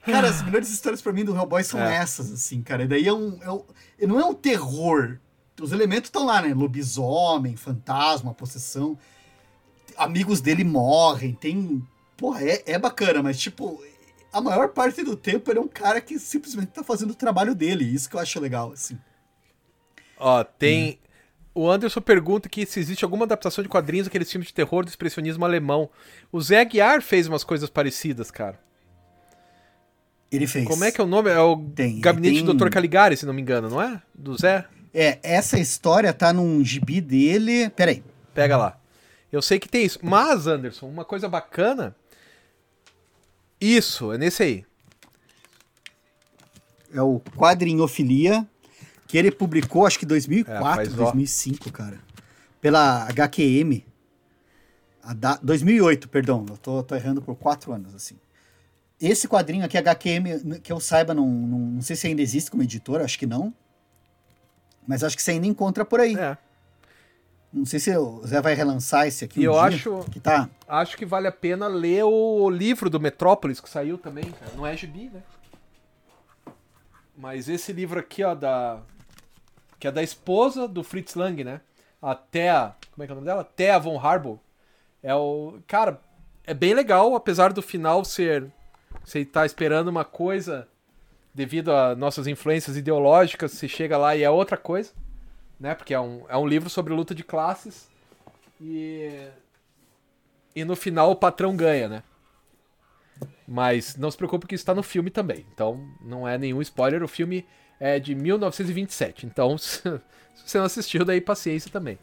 Cara, 0.05 0.29
as 0.29 0.43
melhores 0.43 0.71
histórias 0.71 1.01
para 1.01 1.13
mim 1.13 1.25
do 1.25 1.37
Hellboy 1.37 1.63
são 1.63 1.81
é. 1.81 1.97
essas, 1.97 2.33
assim, 2.33 2.63
cara. 2.63 2.85
E 2.85 2.89
daí 2.89 3.07
é 3.07 3.13
um, 3.13 3.39
é 3.43 3.51
um. 3.53 3.65
Não 4.01 4.19
é 4.19 4.25
um 4.25 4.35
terror 4.35 5.21
os 5.61 5.73
elementos 5.73 6.09
estão 6.09 6.25
lá, 6.25 6.43
né? 6.43 6.55
Lobisomem, 6.55 7.57
fantasma, 7.57 8.35
possessão. 8.35 8.99
Amigos 9.97 10.41
dele 10.41 10.65
morrem, 10.65 11.35
tem. 11.35 11.83
Porra, 12.17 12.43
é, 12.43 12.63
é 12.67 12.79
bacana, 12.79 13.23
mas 13.23 13.39
tipo, 13.39 13.83
a 14.33 14.41
maior 14.41 14.69
parte 14.69 15.03
do 15.03 15.17
tempo 15.17 15.51
ele 15.51 15.59
é 15.59 15.63
um 15.63 15.69
cara 15.69 16.01
que 16.01 16.19
simplesmente 16.19 16.69
tá 16.69 16.83
fazendo 16.83 17.11
o 17.11 17.15
trabalho 17.15 17.55
dele. 17.55 17.85
Isso 17.85 18.09
que 18.09 18.17
eu 18.17 18.21
acho 18.21 18.41
legal, 18.41 18.73
assim. 18.73 18.99
Ó, 20.19 20.43
tem. 20.43 20.91
Hum. 20.91 21.03
O 21.55 21.71
Anderson 21.71 22.01
pergunta 22.01 22.49
que 22.49 22.65
se 22.65 22.81
existe 22.81 23.05
alguma 23.05 23.27
adaptação 23.27 23.63
de 23.63 23.69
quadrinhos 23.69 24.07
daqueles 24.07 24.31
filmes 24.31 24.49
de 24.49 24.55
terror 24.55 24.85
do 24.85 24.89
expressionismo 24.89 25.45
alemão. 25.45 25.91
O 26.31 26.41
Zé 26.41 26.61
Aguiar 26.61 27.03
fez 27.03 27.27
umas 27.27 27.45
coisas 27.45 27.69
parecidas, 27.69 28.31
cara. 28.31 28.59
Ele 30.31 30.47
fez. 30.47 30.67
Como 30.67 30.83
é 30.83 30.91
que 30.91 30.99
é 30.99 31.05
o 31.05 31.07
nome? 31.07 31.29
É 31.29 31.39
o 31.39 31.59
tem, 31.59 32.01
Gabinete 32.01 32.37
tem... 32.37 32.47
do 32.47 32.55
Dr. 32.55 32.71
Caligari, 32.71 33.19
se 33.19 33.27
não 33.27 33.35
me 33.35 33.43
engano, 33.43 33.69
não 33.69 33.83
é? 33.83 34.01
Do 34.15 34.35
Zé? 34.39 34.65
É, 34.95 35.19
essa 35.23 35.59
história 35.59 36.11
tá 36.15 36.33
num 36.33 36.65
gibi 36.65 37.03
dele. 37.03 37.69
Peraí. 37.71 38.03
Pega 38.33 38.57
lá. 38.57 38.79
Eu 39.31 39.43
sei 39.43 39.59
que 39.59 39.69
tem 39.69 39.85
isso. 39.85 39.99
Mas, 40.03 40.47
Anderson, 40.47 40.89
uma 40.89 41.05
coisa 41.05 41.29
bacana. 41.29 41.95
Isso, 43.63 44.13
é 44.13 44.19
nesse 44.19 44.43
aí. 44.43 44.67
É 46.93 47.01
o 47.01 47.21
Quadrinhofilia, 47.37 48.45
que 49.07 49.17
ele 49.17 49.31
publicou, 49.31 49.87
acho 49.87 50.01
que 50.01 50.05
2004, 50.05 50.83
é, 50.83 50.87
2005, 50.89 51.69
ó. 51.69 51.71
cara. 51.71 52.01
Pela 52.61 53.07
HQM. 53.09 53.85
Da... 55.17 55.39
2008, 55.41 56.09
perdão. 56.09 56.45
Eu 56.49 56.57
tô, 56.57 56.83
tô 56.83 56.95
errando 56.97 57.23
por 57.23 57.37
quatro 57.37 57.73
anos, 57.73 57.95
assim. 57.95 58.19
Esse 59.01 59.29
quadrinho 59.29 59.65
aqui, 59.65 59.79
HQM, 59.79 60.61
que 60.61 60.73
eu 60.73 60.81
saiba, 60.81 61.15
não, 61.15 61.27
não, 61.29 61.59
não 61.59 61.83
sei 61.83 61.95
se 61.95 62.09
ainda 62.09 62.23
existe 62.23 62.51
como 62.51 62.63
editora, 62.65 63.05
acho 63.05 63.19
que 63.19 63.27
não. 63.27 63.55
Mas 64.87 65.05
acho 65.05 65.17
que 65.17 65.23
você 65.23 65.33
ainda 65.33 65.47
encontra 65.47 65.85
por 65.85 66.01
aí. 66.01 66.17
É. 66.17 66.37
Não 67.53 67.67
sei 67.67 67.79
se 67.79 67.95
o 67.97 68.27
Zé 68.27 68.41
vai 68.41 68.55
relançar 68.55 69.07
esse 69.07 69.25
aqui. 69.25 69.45
Eu 69.45 69.59
acho 69.59 70.05
que 70.11 70.19
tá. 70.19 70.49
Acho 70.67 70.97
que 70.97 71.05
vale 71.05 71.29
a 71.29 71.33
pena 71.33 71.67
ler 71.67 72.05
o 72.05 72.49
livro 72.49 72.89
do 72.89 72.99
Metrópolis 72.99 73.61
que 73.61 73.69
saiu 73.69 73.99
também. 73.99 74.25
Cara. 74.25 74.53
Não 74.57 74.67
é 74.67 74.75
gibi, 74.77 75.11
né? 75.11 75.23
Mas 77.17 77.49
esse 77.49 77.73
livro 77.73 78.01
aqui, 78.01 78.25
ó, 78.25 78.35
da 78.35 78.81
que 79.79 79.87
é 79.87 79.93
da 79.93 80.03
esposa 80.03 80.67
do 80.67 80.83
Fritz 80.83 81.15
Lang, 81.15 81.45
né? 81.45 81.61
A 82.01 82.15
Thea, 82.15 82.75
como 82.93 83.03
é 83.03 83.07
que 83.07 83.13
é 83.13 83.15
o 83.15 83.17
nome 83.17 83.27
dela? 83.27 83.45
Thea 83.45 83.79
von 83.79 83.99
Harbour. 83.99 84.39
É 85.03 85.15
o, 85.15 85.59
cara, 85.67 86.01
é 86.45 86.55
bem 86.55 86.73
legal, 86.73 87.15
apesar 87.15 87.53
do 87.53 87.61
final 87.61 88.05
ser 88.05 88.51
você 89.05 89.25
tá 89.25 89.45
esperando 89.45 89.89
uma 89.89 90.05
coisa 90.05 90.69
devido 91.35 91.73
a 91.73 91.95
nossas 91.95 92.27
influências 92.27 92.77
ideológicas, 92.77 93.53
se 93.53 93.69
chega 93.69 93.97
lá 93.97 94.15
e 94.15 94.23
é 94.23 94.31
outra 94.31 94.57
coisa, 94.57 94.93
né? 95.63 95.77
Porque 95.77 95.95
é 95.95 96.01
um, 96.01 96.25
é 96.29 96.37
um 96.37 96.47
livro 96.47 96.69
sobre 96.69 96.93
luta 96.93 97.15
de 97.15 97.23
classes 97.23 97.89
e 98.61 99.29
e 100.55 100.65
no 100.65 100.75
final 100.75 101.13
o 101.13 101.17
patrão 101.17 101.57
ganha, 101.57 101.89
né? 101.89 102.03
Mas 103.47 103.97
não 103.97 104.11
se 104.11 104.17
preocupe 104.17 104.47
que 104.47 104.57
está 104.57 104.75
no 104.75 104.83
filme 104.83 105.09
também. 105.09 105.47
Então 105.55 105.89
não 106.01 106.27
é 106.27 106.37
nenhum 106.37 106.61
spoiler. 106.61 107.03
O 107.03 107.09
filme 107.09 107.47
é 107.79 108.01
de 108.01 108.13
1927. 108.13 109.25
Então 109.25 109.57
se 109.57 109.81
você 110.35 110.59
não 110.59 110.67
assistiu, 110.67 111.05
daí 111.05 111.21
paciência 111.21 111.71
também. 111.71 111.97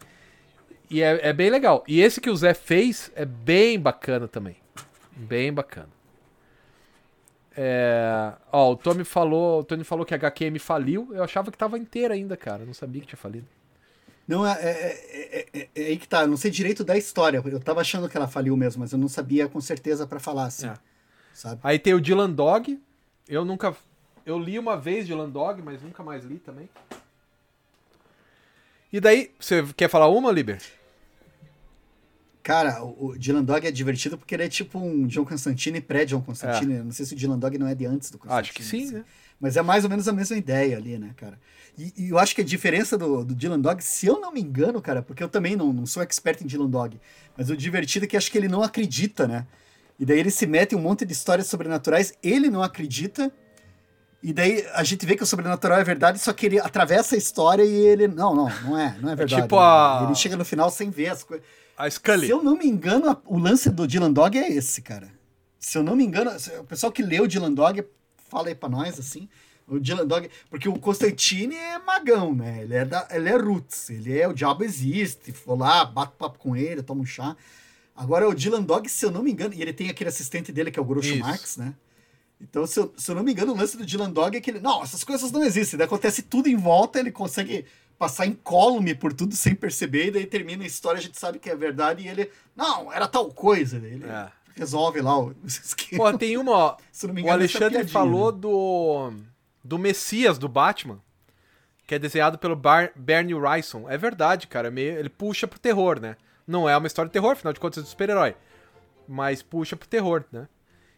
E 0.89 1.03
é, 1.03 1.27
é 1.27 1.33
bem 1.33 1.49
legal. 1.49 1.83
E 1.85 1.99
esse 1.99 2.21
que 2.21 2.29
o 2.29 2.35
Zé 2.35 2.53
fez 2.53 3.11
é 3.13 3.25
bem 3.25 3.77
bacana 3.77 4.27
também. 4.27 4.55
Bem 5.15 5.51
bacana. 5.51 5.98
É... 7.55 8.33
Ó, 8.51 8.71
o 8.71 8.75
Tommy 8.75 9.03
falou, 9.03 9.59
o 9.59 9.63
Tony 9.63 9.83
falou 9.83 10.05
que 10.05 10.13
a 10.13 10.17
HQM 10.17 10.59
faliu. 10.59 11.09
Eu 11.11 11.23
achava 11.23 11.51
que 11.51 11.57
tava 11.57 11.77
inteira 11.77 12.13
ainda, 12.13 12.37
cara. 12.37 12.65
não 12.65 12.73
sabia 12.73 13.01
que 13.01 13.07
tinha 13.07 13.17
falido. 13.17 13.47
Não, 14.27 14.45
é, 14.45 14.51
é, 14.61 15.47
é, 15.53 15.69
é, 15.75 15.81
aí 15.87 15.97
que 15.97 16.07
tá. 16.07 16.21
Eu 16.21 16.27
não 16.27 16.37
sei 16.37 16.51
direito 16.51 16.83
da 16.83 16.95
história. 16.95 17.41
Eu 17.43 17.59
tava 17.59 17.81
achando 17.81 18.07
que 18.07 18.15
ela 18.15 18.27
faliu 18.27 18.55
mesmo, 18.55 18.81
mas 18.81 18.91
eu 18.91 18.99
não 18.99 19.07
sabia 19.07 19.47
com 19.47 19.59
certeza 19.59 20.05
para 20.05 20.19
falar 20.19 20.45
assim. 20.45 20.71
Sabe? 21.33 21.59
Aí 21.63 21.79
tem 21.79 21.95
o 21.95 22.01
Dylan 22.01 22.29
Dog. 22.29 22.79
Eu 23.27 23.43
nunca. 23.43 23.75
Eu 24.23 24.37
li 24.37 24.59
uma 24.59 24.77
vez 24.77 25.07
Dylan 25.07 25.29
Dog, 25.29 25.61
mas 25.63 25.81
nunca 25.81 26.03
mais 26.03 26.23
li 26.25 26.37
também. 26.37 26.69
E 28.93 28.99
daí, 28.99 29.31
você 29.39 29.65
quer 29.75 29.89
falar 29.89 30.07
uma, 30.09 30.31
Liber? 30.31 30.61
Cara, 32.41 32.83
o, 32.83 33.17
Dylan 33.17 33.43
Dog 33.43 33.67
é 33.67 33.71
divertido 33.71 34.17
porque 34.17 34.33
ele 34.33 34.43
é 34.43 34.49
tipo 34.49 34.79
um 34.79 35.05
John 35.07 35.25
Constantine 35.25 35.81
pré-John 35.81 36.21
Constantine. 36.21 36.75
É. 36.75 36.83
Não 36.83 36.91
sei 36.91 37.05
se 37.05 37.13
o 37.13 37.17
Dylan 37.17 37.37
Dog 37.37 37.57
não 37.57 37.67
é 37.67 37.75
de 37.75 37.85
antes 37.85 38.09
do 38.09 38.17
Constantine. 38.17 38.41
Acho 38.41 38.53
que 38.53 38.63
sim, 38.63 38.85
assim. 38.85 38.93
né? 38.95 39.05
Mas 39.39 39.55
é 39.55 39.61
mais 39.61 39.83
ou 39.83 39.89
menos 39.89 40.07
a 40.07 40.13
mesma 40.13 40.35
ideia 40.35 40.77
ali, 40.77 40.97
né, 40.97 41.11
cara? 41.15 41.39
E, 41.77 41.93
e, 41.97 42.09
eu 42.09 42.19
acho 42.19 42.35
que 42.35 42.41
a 42.41 42.43
diferença 42.43 42.97
do, 42.97 43.23
do 43.23 43.33
Dylan 43.33 43.59
Dog, 43.59 43.81
se 43.83 44.05
eu 44.05 44.19
não 44.19 44.33
me 44.33 44.41
engano, 44.41 44.81
cara, 44.81 45.01
porque 45.01 45.23
eu 45.23 45.29
também 45.29 45.55
não, 45.55 45.71
não 45.71 45.85
sou 45.85 46.03
expert 46.03 46.41
em 46.41 46.47
Dylan 46.47 46.69
Dog, 46.69 46.99
mas 47.37 47.49
o 47.49 47.55
divertido 47.55 48.05
é 48.05 48.07
que 48.07 48.17
acho 48.17 48.29
que 48.29 48.37
ele 48.37 48.49
não 48.49 48.61
acredita, 48.61 49.27
né? 49.27 49.47
E 49.97 50.05
daí 50.05 50.19
ele 50.19 50.31
se 50.31 50.45
mete 50.45 50.73
em 50.73 50.75
um 50.75 50.81
monte 50.81 51.05
de 51.05 51.13
histórias 51.13 51.47
sobrenaturais, 51.47 52.13
ele 52.21 52.49
não 52.49 52.61
acredita, 52.63 53.31
e 54.21 54.33
daí 54.33 54.65
a 54.73 54.83
gente 54.83 55.05
vê 55.05 55.15
que 55.15 55.23
o 55.23 55.25
sobrenatural 55.25 55.79
é 55.79 55.83
verdade, 55.83 56.19
só 56.19 56.33
que 56.33 56.45
ele 56.45 56.59
atravessa 56.59 57.15
a 57.15 57.17
história 57.17 57.63
e 57.63 57.73
ele. 57.73 58.07
Não, 58.07 58.35
não, 58.35 58.49
não 58.63 58.77
é, 58.77 58.97
não 58.99 59.09
é, 59.09 59.13
é 59.13 59.15
verdade. 59.15 59.35
É 59.35 59.41
tipo 59.43 59.57
a... 59.57 60.03
Ele 60.05 60.15
chega 60.15 60.35
no 60.35 60.43
final 60.43 60.69
sem 60.69 60.89
ver 60.89 61.09
as 61.09 61.23
coisas. 61.23 61.45
A 61.79 61.89
Scully. 61.89 62.27
Se 62.27 62.33
eu 62.33 62.43
não 62.43 62.57
me 62.57 62.67
engano, 62.67 63.17
o 63.25 63.39
lance 63.39 63.69
do 63.69 63.87
Dylan 63.87 64.11
Dog 64.11 64.37
é 64.37 64.51
esse, 64.51 64.81
cara. 64.81 65.09
Se 65.57 65.77
eu 65.77 65.83
não 65.83 65.95
me 65.95 66.03
engano, 66.03 66.29
o 66.59 66.63
pessoal 66.65 66.91
que 66.91 67.01
leu 67.01 67.25
Dylan 67.25 67.53
Dog, 67.53 67.85
fala 68.29 68.49
aí 68.49 68.55
pra 68.55 68.67
nós, 68.67 68.99
assim. 68.99 69.29
O 69.65 69.79
Dylan 69.79 70.05
Dog. 70.05 70.29
Porque 70.49 70.67
o 70.67 70.77
Constantine 70.77 71.55
é 71.55 71.79
magão, 71.79 72.35
né? 72.35 72.63
Ele 72.63 72.75
é, 72.75 72.83
da, 72.83 73.07
ele 73.11 73.29
é 73.29 73.37
roots. 73.37 73.89
Ele 73.89 74.19
é 74.19 74.27
o 74.27 74.33
diabo 74.33 74.65
existe. 74.65 75.31
Vou 75.45 75.57
lá, 75.57 75.85
bato 75.85 76.17
papo 76.17 76.37
com 76.37 76.53
ele, 76.53 76.83
tomo 76.83 77.03
um 77.03 77.05
chá. 77.05 77.37
Agora 77.95 78.27
o 78.27 78.35
Dylan 78.35 78.63
Dog, 78.63 78.89
se 78.89 79.05
eu 79.05 79.11
não 79.11 79.23
me 79.23 79.31
engano, 79.31 79.53
e 79.53 79.61
ele 79.61 79.71
tem 79.71 79.89
aquele 79.89 80.09
assistente 80.09 80.51
dele 80.51 80.71
que 80.71 80.79
é 80.79 80.81
o 80.81 80.85
Groucho 80.85 81.13
Isso. 81.13 81.19
Marx, 81.19 81.55
né? 81.55 81.73
Então, 82.41 82.67
se 82.67 82.77
eu, 82.77 82.93
se 82.97 83.09
eu 83.09 83.15
não 83.15 83.23
me 83.23 83.31
engano, 83.31 83.53
o 83.53 83.55
lance 83.55 83.77
do 83.77 83.85
Dylan 83.85 84.11
Dog 84.11 84.35
é 84.35 84.41
que 84.41 84.51
ele. 84.51 84.59
Não, 84.59 84.83
essas 84.83 85.05
coisas 85.05 85.31
não 85.31 85.43
existem. 85.43 85.77
Daí 85.77 85.85
acontece 85.85 86.23
tudo 86.23 86.49
em 86.49 86.57
volta, 86.57 86.99
ele 86.99 87.11
consegue 87.11 87.65
passar 87.99 88.25
incólume 88.25 88.95
por 88.95 89.11
tudo 89.13 89.35
sem 89.35 89.53
perceber, 89.53 90.07
e 90.07 90.11
daí 90.11 90.25
termina 90.25 90.63
a 90.63 90.67
história, 90.67 90.97
a 90.97 91.01
gente 91.01 91.19
sabe 91.19 91.37
que 91.37 91.49
é 91.49 91.55
verdade, 91.55 92.03
e 92.03 92.07
ele. 92.07 92.31
Não, 92.55 92.91
era 92.91 93.07
tal 93.07 93.29
coisa. 93.31 93.75
Ele 93.77 94.05
É. 94.05 94.31
resolve 94.55 95.01
lá 95.01 95.19
o 95.19 95.35
esquema. 95.45 96.11
Pô, 96.11 96.17
tem 96.17 96.37
uma, 96.37 96.51
ó. 96.51 96.77
O 96.77 97.05
engano, 97.07 97.19
essa 97.19 97.29
é 97.29 97.31
Alexandre 97.33 97.87
falou 97.87 98.31
né? 98.31 98.39
do 98.39 99.13
do 99.63 99.77
Messias 99.77 100.37
do 100.39 100.47
Batman, 100.47 100.99
que 101.85 101.93
é 101.93 101.99
desenhado 101.99 102.37
pelo 102.39 102.55
Bar 102.55 102.91
Bernie 102.95 103.35
Wrightson. 103.35 103.89
É 103.89 103.97
verdade, 103.97 104.47
cara. 104.47 104.69
é 104.69 104.71
Meio, 104.71 104.97
ele 104.97 105.09
puxa 105.09 105.45
pro 105.47 105.59
terror, 105.59 105.99
né? 105.99 106.15
Não 106.47 106.67
é 106.67 106.75
uma 106.75 106.87
história 106.87 107.09
de 107.09 107.13
terror, 107.13 107.33
afinal 107.33 107.53
de 107.53 107.59
contas 107.59 107.79
é 107.79 107.81
de 107.83 107.89
super-herói. 107.89 108.35
Mas 109.07 109.43
puxa 109.43 109.75
pro 109.75 109.87
terror, 109.87 110.23
né? 110.31 110.47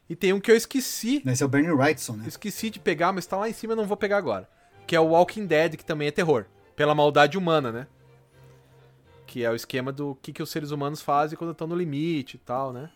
E 0.07 0.15
tem 0.15 0.33
um 0.33 0.39
que 0.39 0.51
eu 0.51 0.55
esqueci. 0.55 1.21
Esse 1.25 1.41
é 1.41 1.45
o 1.45 1.49
Bernie 1.49 1.71
Wrightson, 1.71 2.13
né? 2.17 2.25
Esqueci 2.27 2.69
de 2.69 2.79
pegar, 2.79 3.11
mas 3.11 3.25
tá 3.25 3.37
lá 3.37 3.49
em 3.49 3.53
cima, 3.53 3.73
eu 3.73 3.77
não 3.77 3.85
vou 3.85 3.97
pegar 3.97 4.17
agora. 4.17 4.47
Que 4.85 4.95
é 4.95 4.99
o 4.99 5.07
Walking 5.07 5.45
Dead, 5.45 5.75
que 5.77 5.85
também 5.85 6.07
é 6.07 6.11
terror. 6.11 6.45
Pela 6.75 6.95
maldade 6.95 7.37
humana, 7.37 7.71
né? 7.71 7.87
Que 9.27 9.43
é 9.43 9.49
o 9.49 9.55
esquema 9.55 9.91
do 9.91 10.15
que, 10.21 10.33
que 10.33 10.43
os 10.43 10.49
seres 10.49 10.71
humanos 10.71 11.01
fazem 11.01 11.37
quando 11.37 11.51
estão 11.51 11.67
no 11.67 11.75
limite 11.75 12.35
e 12.35 12.39
tal, 12.39 12.73
né? 12.73 12.89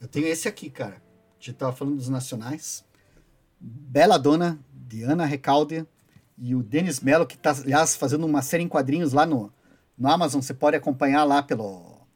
Eu 0.00 0.08
tenho 0.08 0.26
esse 0.26 0.46
aqui, 0.46 0.70
cara. 0.70 1.02
A 1.40 1.42
gente 1.42 1.54
tava 1.54 1.72
falando 1.72 1.96
dos 1.96 2.08
nacionais. 2.08 2.84
Bela 3.58 4.18
Dona, 4.18 4.58
de 4.72 5.02
Ana 5.02 5.24
Recalde, 5.24 5.86
e 6.38 6.54
o 6.54 6.62
Denis 6.62 7.00
Mello, 7.00 7.26
que 7.26 7.36
tá, 7.36 7.50
aliás, 7.50 7.96
fazendo 7.96 8.26
uma 8.26 8.42
série 8.42 8.62
em 8.62 8.68
quadrinhos 8.68 9.12
lá 9.12 9.24
no, 9.24 9.52
no 9.96 10.08
Amazon. 10.08 10.40
Você 10.40 10.52
pode 10.52 10.76
acompanhar 10.76 11.24
lá 11.24 11.42
pelo 11.42 12.06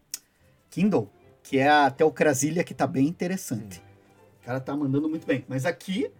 Kindle, 0.68 1.10
que 1.42 1.58
é 1.58 1.68
a 1.68 1.90
Teocrasília, 1.90 2.62
que 2.62 2.74
tá 2.74 2.86
bem 2.86 3.06
interessante. 3.06 3.82
O 4.40 4.44
cara 4.44 4.60
tá 4.60 4.76
mandando 4.76 5.08
muito 5.08 5.26
bem. 5.26 5.44
Mas 5.48 5.64
aqui, 5.64 6.10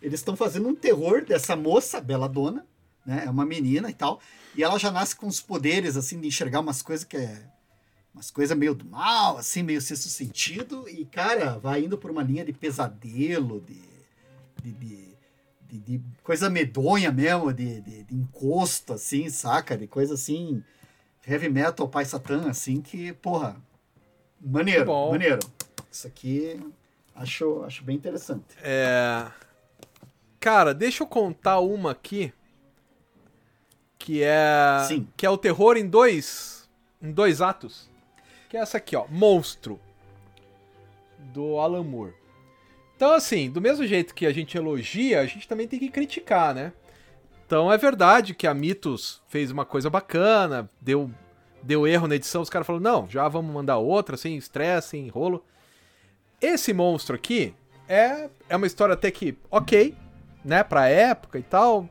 eles 0.00 0.20
estão 0.20 0.36
fazendo 0.36 0.68
um 0.68 0.74
terror 0.74 1.24
dessa 1.24 1.54
moça, 1.56 2.00
Bela 2.00 2.28
Dona, 2.28 2.64
né? 3.04 3.24
É 3.26 3.30
uma 3.30 3.44
menina 3.46 3.90
e 3.90 3.94
tal. 3.94 4.20
E 4.56 4.62
ela 4.62 4.78
já 4.78 4.90
nasce 4.90 5.14
com 5.16 5.26
os 5.26 5.40
poderes, 5.40 5.96
assim, 5.96 6.20
de 6.20 6.28
enxergar 6.28 6.60
umas 6.60 6.82
coisas 6.82 7.04
que 7.04 7.16
é 7.16 7.42
umas 8.14 8.30
coisas 8.32 8.56
meio 8.56 8.74
do 8.74 8.84
mal, 8.84 9.36
assim, 9.38 9.62
meio 9.62 9.80
sexto 9.80 10.08
sentido, 10.08 10.88
e, 10.88 11.04
cara, 11.04 11.56
vai 11.58 11.84
indo 11.84 11.96
por 11.96 12.10
uma 12.10 12.22
linha 12.22 12.44
de 12.44 12.52
pesadelo, 12.52 13.60
de, 13.60 13.80
de, 14.62 14.72
de, 14.72 15.08
de- 15.68 15.98
de 15.98 16.02
coisa 16.24 16.50
medonha 16.50 17.12
mesmo, 17.12 17.52
de, 17.52 17.80
de, 17.80 18.02
de 18.04 18.14
encosto, 18.16 18.94
assim, 18.94 19.28
saca? 19.30 19.76
De 19.76 19.86
coisa 19.86 20.14
assim, 20.14 20.64
heavy 21.24 21.48
metal, 21.48 21.86
pai 21.88 22.04
satã, 22.06 22.48
assim, 22.48 22.80
que, 22.80 23.12
porra, 23.12 23.54
maneiro, 24.40 24.86
Bom. 24.86 25.12
maneiro. 25.12 25.38
Isso 25.92 26.06
aqui 26.06 26.58
acho, 27.14 27.62
acho 27.62 27.84
bem 27.84 27.94
interessante. 27.94 28.56
É. 28.62 29.30
Cara, 30.40 30.72
deixa 30.72 31.02
eu 31.02 31.06
contar 31.06 31.60
uma 31.60 31.92
aqui. 31.92 32.32
Que 33.98 34.22
é. 34.22 34.84
Sim. 34.86 35.08
Que 35.16 35.26
é 35.26 35.30
o 35.30 35.38
terror 35.38 35.76
em 35.76 35.86
dois. 35.86 36.68
Em 37.02 37.10
dois 37.10 37.40
atos. 37.40 37.90
Que 38.48 38.56
é 38.56 38.60
essa 38.60 38.78
aqui, 38.78 38.96
ó. 38.96 39.06
Monstro. 39.08 39.80
Do 41.32 41.58
Alan 41.58 41.82
Moore. 41.82 42.14
Então, 42.96 43.12
assim, 43.12 43.50
do 43.50 43.60
mesmo 43.60 43.86
jeito 43.86 44.14
que 44.14 44.26
a 44.26 44.32
gente 44.32 44.56
elogia, 44.56 45.20
a 45.20 45.26
gente 45.26 45.46
também 45.46 45.68
tem 45.68 45.78
que 45.78 45.88
criticar, 45.88 46.54
né? 46.54 46.72
Então 47.46 47.72
é 47.72 47.78
verdade 47.78 48.34
que 48.34 48.46
a 48.46 48.52
Mitos 48.52 49.22
fez 49.26 49.50
uma 49.50 49.64
coisa 49.64 49.88
bacana, 49.88 50.68
deu, 50.80 51.10
deu 51.62 51.86
erro 51.86 52.06
na 52.06 52.16
edição, 52.16 52.42
os 52.42 52.50
caras 52.50 52.66
falaram, 52.66 52.82
não, 52.82 53.08
já 53.08 53.26
vamos 53.26 53.54
mandar 53.54 53.78
outra, 53.78 54.18
sem 54.18 54.36
estresse, 54.36 54.88
sem 54.88 55.08
rolo. 55.08 55.42
Esse 56.42 56.74
monstro 56.74 57.16
aqui 57.16 57.54
é, 57.88 58.28
é 58.50 58.56
uma 58.56 58.66
história 58.66 58.92
até 58.92 59.10
que 59.10 59.34
ok, 59.50 59.96
né, 60.44 60.62
pra 60.62 60.88
época 60.88 61.38
e 61.38 61.42
tal, 61.42 61.88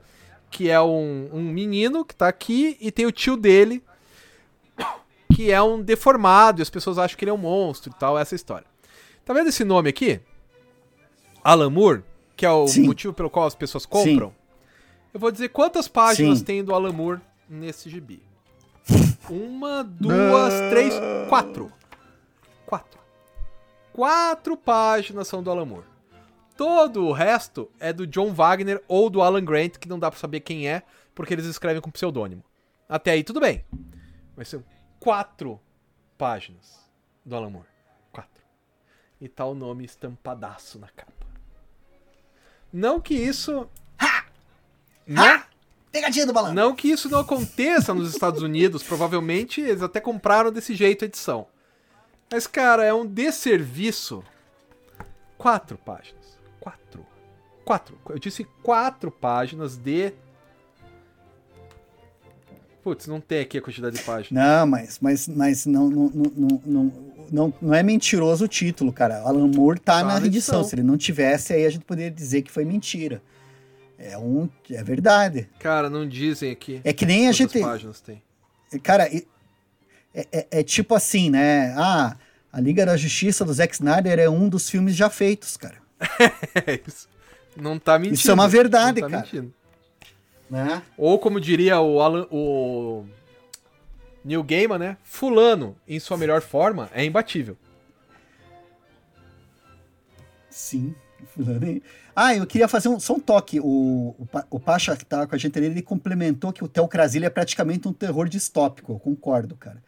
que 0.50 0.70
é 0.70 0.82
um, 0.82 1.30
um 1.34 1.42
menino 1.42 2.06
que 2.06 2.16
tá 2.16 2.28
aqui 2.28 2.78
e 2.80 2.92
tem 2.92 3.06
o 3.06 3.12
tio 3.12 3.38
dele, 3.38 3.84
que 5.34 5.52
é 5.52 5.62
um 5.62 5.82
deformado, 5.82 6.62
e 6.62 6.64
as 6.64 6.70
pessoas 6.70 6.98
acham 6.98 7.18
que 7.18 7.24
ele 7.24 7.32
é 7.32 7.34
um 7.34 7.38
monstro 7.38 7.92
e 7.96 8.00
tal, 8.00 8.18
essa 8.18 8.36
história. 8.36 8.66
Tá 9.24 9.34
vendo 9.34 9.50
esse 9.50 9.64
nome 9.64 9.90
aqui? 9.90 10.20
Alan 11.44 11.70
Moore, 11.70 12.04
que 12.36 12.46
é 12.46 12.50
o 12.50 12.68
Sim. 12.68 12.86
motivo 12.86 13.14
pelo 13.14 13.30
qual 13.30 13.46
as 13.46 13.56
pessoas 13.56 13.86
compram. 13.86 14.34
Eu 15.14 15.20
vou 15.20 15.32
dizer 15.32 15.50
quantas 15.50 15.88
páginas 15.88 16.40
Sim. 16.40 16.46
tem 16.46 16.64
do 16.64 16.74
Alan 16.74 16.92
Moore 16.92 17.22
nesse 17.50 17.90
gibi. 17.90 18.22
Uma, 19.30 19.84
duas, 19.84 20.54
três, 20.70 20.94
quatro. 21.28 21.72
Quatro. 22.66 23.00
Quatro 23.94 24.56
páginas 24.56 25.28
são 25.28 25.42
do 25.42 25.52
Alan 25.52 25.66
Moore. 25.66 25.97
Todo 26.58 27.06
o 27.06 27.14
resto 27.14 27.72
é 27.80 27.94
do 27.94 28.08
John 28.08 28.34
Wagner 28.34 28.84
ou 28.88 29.10
do 29.10 29.22
Alan 29.22 29.46
Grant, 29.46 29.78
que 29.78 29.88
não 29.88 30.00
dá 30.00 30.10
pra 30.10 30.20
saber 30.20 30.40
quem 30.40 30.68
é, 30.68 30.82
porque 31.14 31.34
eles 31.34 31.46
escrevem 31.46 31.82
com 31.82 31.92
pseudônimo. 31.92 32.44
Até 32.90 33.12
aí 33.12 33.24
tudo 33.24 33.40
bem. 33.40 33.64
Mas 34.36 34.50
são 34.50 34.64
quatro 35.00 35.60
páginas 36.18 36.80
do 37.24 37.36
Alan 37.36 37.52
Moore. 37.52 37.68
Quatro. 38.12 38.44
E 39.22 39.30
tá 39.30 39.46
o 39.46 39.54
nome 39.54 39.86
estampadaço 39.86 40.80
na 40.80 40.88
capa. 40.88 41.28
Não 42.74 43.00
que 43.00 43.14
isso. 43.14 43.70
Não, 45.06 45.42
Pegadinha 45.90 46.26
do 46.26 46.34
balanço. 46.34 46.54
não 46.54 46.76
que 46.76 46.90
isso 46.90 47.10
não 47.10 47.20
aconteça 47.20 47.94
nos 47.94 48.14
Estados 48.14 48.42
Unidos. 48.42 48.84
Provavelmente 48.84 49.62
eles 49.62 49.82
até 49.82 50.02
compraram 50.02 50.52
desse 50.52 50.76
jeito 50.76 51.06
a 51.06 51.08
edição. 51.08 51.48
Mas, 52.30 52.46
cara, 52.46 52.84
é 52.84 52.94
um 52.94 53.06
desserviço. 53.06 54.24
Quatro 55.38 55.78
páginas. 55.78 56.17
Quatro. 56.72 57.06
Quatro. 57.64 57.98
Eu 58.10 58.20
disse 58.20 58.46
quatro 58.64 59.12
páginas 59.12 59.78
de. 59.78 60.14
Putz, 62.84 63.06
não 63.08 63.20
tem 63.20 63.42
aqui 63.42 63.58
a 63.58 63.62
quantidade 63.62 63.98
de 63.98 64.04
páginas. 64.04 64.32
Não, 64.32 64.66
mas, 64.66 65.00
mas, 65.02 65.28
mas 65.28 65.66
não, 65.66 65.90
não, 65.90 66.10
não, 66.14 66.62
não, 66.66 66.94
não, 67.32 67.54
não, 67.62 67.74
é 67.74 67.84
mentiroso 67.84 68.46
o 68.46 68.48
título, 68.48 68.94
cara. 68.94 69.20
Alan 69.22 69.48
Moore 69.48 69.80
tá, 69.80 70.00
Tá 70.00 70.04
na 70.06 70.18
edição. 70.26 70.28
edição. 70.60 70.64
Se 70.64 70.76
ele 70.76 70.84
não 70.84 70.98
tivesse, 70.98 71.52
aí 71.54 71.66
a 71.66 71.70
gente 71.70 71.84
poderia 71.84 72.10
dizer 72.12 72.44
que 72.44 72.52
foi 72.52 72.64
mentira. 72.64 73.22
É 74.00 74.18
um, 74.18 74.48
é 74.72 74.84
verdade. 74.84 75.50
Cara, 75.60 75.90
não 75.90 76.08
dizem 76.08 76.52
aqui. 76.52 76.80
É 76.84 76.94
que 76.94 77.06
nem 77.06 77.28
a 77.28 77.32
gente, 77.34 77.60
páginas 77.60 78.00
tem. 78.00 78.22
cara, 78.82 79.06
é, 79.14 79.24
é- 80.14 80.48
é 80.52 80.64
tipo 80.64 80.96
assim, 80.96 81.30
né? 81.30 81.74
Ah, 81.76 82.16
a 82.54 82.62
Liga 82.62 82.86
da 82.86 82.96
Justiça 82.96 83.44
do 83.44 83.52
Zack 83.52 83.74
Snyder 83.74 84.18
é 84.20 84.30
um 84.30 84.48
dos 84.48 84.70
filmes 84.70 84.96
já 84.96 85.10
feitos, 85.10 85.58
cara. 85.58 85.76
É 86.66 86.80
isso. 86.88 87.08
Não 87.56 87.80
tá 87.80 87.98
mentindo. 87.98 88.16
Isso 88.16 88.30
é 88.30 88.34
uma 88.34 88.48
verdade, 88.48 89.02
tá 89.02 89.10
cara. 89.10 89.24
mentindo. 89.24 89.54
Né? 90.50 90.82
Ou 90.98 91.20
como 91.20 91.42
diria 91.42 91.80
o, 91.82 92.02
Alan, 92.02 92.28
o 92.32 93.06
Neil 94.24 94.44
Gaiman, 94.44 94.78
né? 94.78 94.98
Fulano, 95.04 95.76
em 95.88 96.00
sua 96.00 96.18
melhor 96.18 96.42
forma, 96.42 96.90
é 96.94 97.04
imbatível. 97.04 97.58
Sim. 100.50 100.96
fulano. 101.34 101.82
Ah, 102.16 102.36
eu 102.36 102.46
queria 102.46 102.68
fazer 102.68 102.90
um, 102.90 103.00
só 103.00 103.14
um 103.14 103.20
toque. 103.20 103.60
O, 103.60 104.16
o, 104.18 104.28
o 104.52 104.60
Pacha 104.60 104.96
que 104.96 105.06
tá 105.06 105.26
com 105.28 105.36
a 105.36 105.38
gente 105.38 105.58
ali, 105.58 105.68
ele 105.68 105.82
complementou 105.82 106.52
que 106.52 106.64
o 106.64 106.68
Teocrasília 106.68 107.28
é 107.28 107.30
praticamente 107.30 107.88
um 107.88 107.94
terror 107.94 108.28
distópico. 108.28 108.94
Eu 108.94 109.00
concordo, 109.00 109.56
cara. 109.56 109.82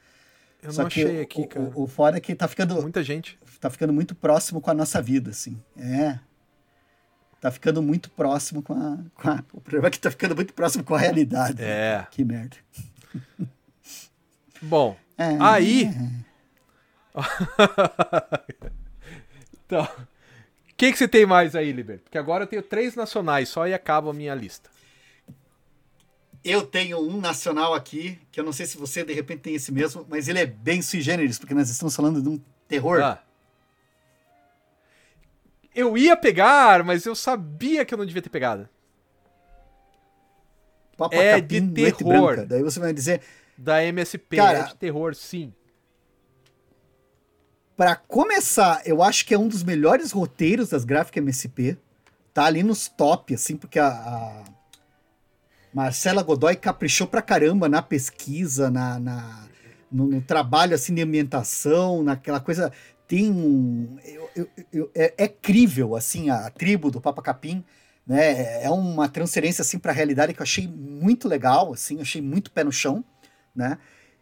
Eu 0.61 0.73
Só 0.73 0.83
não 0.83 0.89
que 0.89 1.03
achei 1.03 1.19
o, 1.19 1.23
aqui, 1.23 1.41
o- 1.41 1.47
cara. 1.47 1.71
O, 1.75 1.87
foda 1.87 2.17
é 2.17 2.19
que 2.19 2.35
tá 2.35 2.47
ficando, 2.47 2.81
Muita 2.81 3.01
gente. 3.03 3.39
tá 3.59 3.69
ficando 3.69 3.93
muito 3.93 4.13
próximo 4.15 4.59
com 4.59 4.69
a 4.69 4.73
nossa 4.73 5.01
vida, 5.01 5.29
assim. 5.31 5.61
É. 5.77 6.19
Tá 7.39 7.49
ficando 7.49 7.81
muito 7.81 8.09
próximo 8.09 8.61
com 8.61 8.73
a, 8.73 8.97
com 9.15 9.29
a- 9.29 9.43
O 9.53 9.61
problema 9.61 9.87
é 9.87 9.91
que 9.91 9.99
tá 9.99 10.11
ficando 10.11 10.35
muito 10.35 10.53
próximo 10.53 10.83
com 10.83 10.93
a 10.95 10.99
realidade. 10.99 11.61
É. 11.63 12.05
Que 12.11 12.25
merda. 12.25 12.57
Bom, 14.61 14.97
É. 15.17 15.37
Aí- 15.39 15.89
então. 19.65 19.83
O 19.83 20.75
que, 20.79 20.91
que 20.93 20.97
você 20.97 21.07
tem 21.07 21.25
mais 21.25 21.55
aí, 21.55 21.71
Liber? 21.71 21.99
Porque 21.99 22.17
agora 22.17 22.43
eu 22.43 22.47
tenho 22.47 22.61
três 22.63 22.95
nacionais 22.95 23.49
só 23.49 23.67
e 23.67 23.73
acaba 23.73 24.11
a 24.11 24.13
minha 24.13 24.33
lista. 24.33 24.69
Eu 26.43 26.65
tenho 26.65 26.99
um 26.99 27.19
nacional 27.19 27.73
aqui, 27.73 28.19
que 28.31 28.39
eu 28.39 28.43
não 28.43 28.53
sei 28.53 28.65
se 28.65 28.77
você 28.77 29.03
de 29.03 29.13
repente 29.13 29.41
tem 29.41 29.55
esse 29.55 29.71
mesmo, 29.71 30.05
mas 30.09 30.27
ele 30.27 30.39
é 30.39 30.45
bem 30.45 30.81
sui 30.81 31.01
generis, 31.01 31.37
porque 31.37 31.53
nós 31.53 31.69
estamos 31.69 31.95
falando 31.95 32.21
de 32.21 32.29
um 32.29 32.39
terror. 32.67 33.01
Ah. 33.01 33.21
Eu 35.75 35.97
ia 35.97 36.15
pegar, 36.15 36.83
mas 36.83 37.05
eu 37.05 37.13
sabia 37.15 37.83
que 37.85 37.93
eu 37.93 37.97
não 37.97 38.05
devia 38.05 38.21
ter 38.21 38.29
pegado. 38.29 38.67
Papa 40.97 41.15
é 41.15 41.39
Capim, 41.41 41.67
de 41.67 41.91
terror. 41.91 42.35
Branca. 42.35 42.45
Daí 42.45 42.63
você 42.63 42.79
vai 42.79 42.93
dizer, 42.93 43.21
Da 43.57 43.83
MSP, 43.83 44.37
Cara- 44.37 44.59
é 44.59 44.63
de 44.63 44.75
terror, 44.75 45.15
sim. 45.15 45.53
Pra 47.75 47.95
começar, 47.95 48.81
eu 48.85 49.01
acho 49.01 49.25
que 49.25 49.33
é 49.33 49.39
um 49.39 49.47
dos 49.47 49.63
melhores 49.63 50.11
roteiros 50.11 50.69
das 50.69 50.83
gráficas 50.83 51.21
MSP, 51.21 51.77
tá 52.33 52.43
ali 52.43 52.61
nos 52.61 52.89
top, 52.89 53.33
assim, 53.33 53.55
porque 53.55 53.79
a, 53.79 53.87
a 53.87 54.43
Marcela 55.73 56.23
Godoy 56.23 56.55
caprichou 56.55 57.07
pra 57.07 57.21
caramba 57.21 57.69
na 57.69 57.81
pesquisa, 57.81 58.69
na, 58.69 58.99
na 58.99 59.47
no, 59.91 60.07
no, 60.07 60.21
trabalho 60.21 60.75
assim 60.75 60.93
de 60.93 61.01
ambientação, 61.01 62.03
naquela 62.03 62.39
coisa. 62.39 62.71
Tem 63.07 63.29
um. 63.29 63.97
Eu, 64.03 64.29
eu, 64.35 64.49
eu, 64.71 64.91
é, 64.93 65.13
é 65.17 65.27
crível, 65.27 65.95
assim, 65.95 66.29
a 66.29 66.49
tribo 66.49 66.91
do 66.91 67.01
Papa 67.01 67.21
Capim. 67.21 67.63
Né? 68.05 68.63
É 68.63 68.69
uma 68.71 69.07
transferência 69.07 69.61
assim 69.61 69.77
para 69.77 69.91
a 69.91 69.95
realidade 69.95 70.33
que 70.33 70.41
eu 70.41 70.43
achei 70.43 70.67
muito 70.67 71.27
legal, 71.27 71.73
assim, 71.73 72.01
achei 72.01 72.21
muito 72.21 72.51
pé 72.51 72.63
no 72.63 72.71
chão, 72.71 73.05
né? 73.55 73.77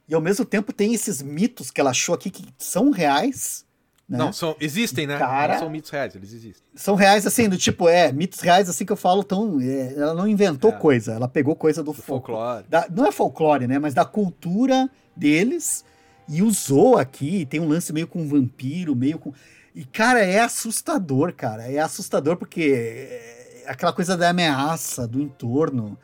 E 0.09 0.13
ao 0.13 0.21
mesmo 0.21 0.45
tempo 0.45 0.73
tem 0.73 0.93
esses 0.93 1.21
mitos 1.21 1.71
que 1.71 1.79
ela 1.79 1.91
achou 1.91 2.15
aqui 2.15 2.29
que 2.29 2.45
são 2.57 2.91
reais, 2.91 3.65
né? 4.09 4.17
Não, 4.17 4.31
são, 4.31 4.55
existem, 4.61 5.05
né? 5.05 5.17
Cara, 5.17 5.53
não 5.53 5.59
são 5.59 5.69
mitos 5.69 5.89
reais, 5.89 6.15
eles 6.15 6.31
existem. 6.31 6.63
São 6.73 6.95
reais, 6.95 7.27
assim, 7.27 7.49
do 7.49 7.57
tipo, 7.57 7.89
é, 7.89 8.11
mitos 8.11 8.39
reais, 8.39 8.69
assim 8.69 8.85
que 8.85 8.91
eu 8.91 8.97
falo, 8.97 9.21
tão. 9.21 9.59
É, 9.59 9.93
ela 9.95 10.13
não 10.13 10.27
inventou 10.27 10.71
é. 10.71 10.73
coisa, 10.73 11.13
ela 11.13 11.27
pegou 11.27 11.55
coisa 11.55 11.83
do, 11.83 11.91
do 11.91 12.01
folclore. 12.01 12.63
Da, 12.69 12.87
não 12.89 13.05
é 13.05 13.11
folclore, 13.11 13.67
né? 13.67 13.79
Mas 13.79 13.93
da 13.93 14.05
cultura 14.05 14.89
deles 15.13 15.83
e 16.27 16.41
usou 16.41 16.97
aqui. 16.97 17.45
Tem 17.45 17.59
um 17.59 17.67
lance 17.67 17.91
meio 17.91 18.07
com 18.07 18.25
vampiro, 18.27 18.95
meio 18.95 19.19
com. 19.19 19.33
E, 19.75 19.83
cara, 19.83 20.23
é 20.23 20.39
assustador, 20.39 21.33
cara. 21.33 21.69
É 21.69 21.79
assustador 21.79 22.37
porque 22.37 22.73
é 22.73 23.65
aquela 23.67 23.91
coisa 23.91 24.15
da 24.15 24.29
ameaça, 24.29 25.05
do 25.05 25.21
entorno. 25.21 25.97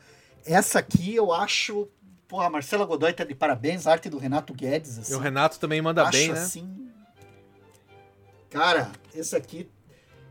Essa 0.44 0.78
aqui 0.78 1.14
eu 1.14 1.32
acho. 1.32 1.88
Pô, 2.28 2.40
a 2.40 2.50
Marcela 2.50 2.84
Godoy 2.84 3.12
tá 3.12 3.24
de 3.24 3.34
parabéns, 3.34 3.86
a 3.86 3.92
arte 3.92 4.10
do 4.10 4.18
Renato 4.18 4.52
Guedes. 4.52 4.98
Assim, 4.98 5.12
e 5.12 5.16
o 5.16 5.18
Renato 5.18 5.58
também 5.58 5.80
manda 5.80 6.02
acho, 6.02 6.12
bem, 6.12 6.32
né? 6.32 6.38
Assim, 6.38 6.90
Cara, 8.54 8.92
esse 9.12 9.34
aqui 9.34 9.68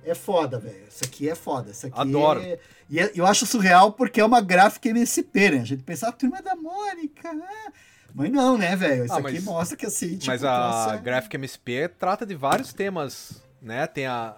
é 0.05 0.15
foda, 0.15 0.57
velho. 0.57 0.85
Esse 0.87 1.03
aqui 1.03 1.29
é 1.29 1.35
foda. 1.35 1.71
Esse 1.71 1.87
aqui 1.87 1.99
Adoro. 1.99 2.41
É... 2.41 2.57
E 2.89 2.99
é, 2.99 3.11
eu 3.13 3.25
acho 3.25 3.45
surreal 3.45 3.91
porque 3.91 4.21
é 4.21 4.25
uma 4.25 4.39
gráfica 4.39 4.87
MSP, 4.87 5.51
né? 5.51 5.59
A 5.59 5.65
gente 5.65 5.83
pensa, 5.83 6.05
a 6.05 6.09
ah, 6.09 6.11
turma 6.13 6.41
da 6.41 6.55
Mônica, 6.55 7.33
né? 7.33 7.73
Mas 8.15 8.31
não, 8.31 8.57
né, 8.57 8.75
velho? 8.77 9.03
Isso 9.03 9.13
ah, 9.13 9.19
aqui 9.19 9.41
mostra 9.41 9.75
que 9.75 9.85
assim. 9.85 10.17
Tipo, 10.17 10.27
mas 10.27 10.43
a 10.43 10.95
gráfica 10.97 11.35
MSP 11.35 11.89
trata 11.99 12.25
de 12.25 12.33
vários 12.33 12.71
temas, 12.71 13.43
né? 13.61 13.87
Tem 13.87 14.05
a, 14.05 14.35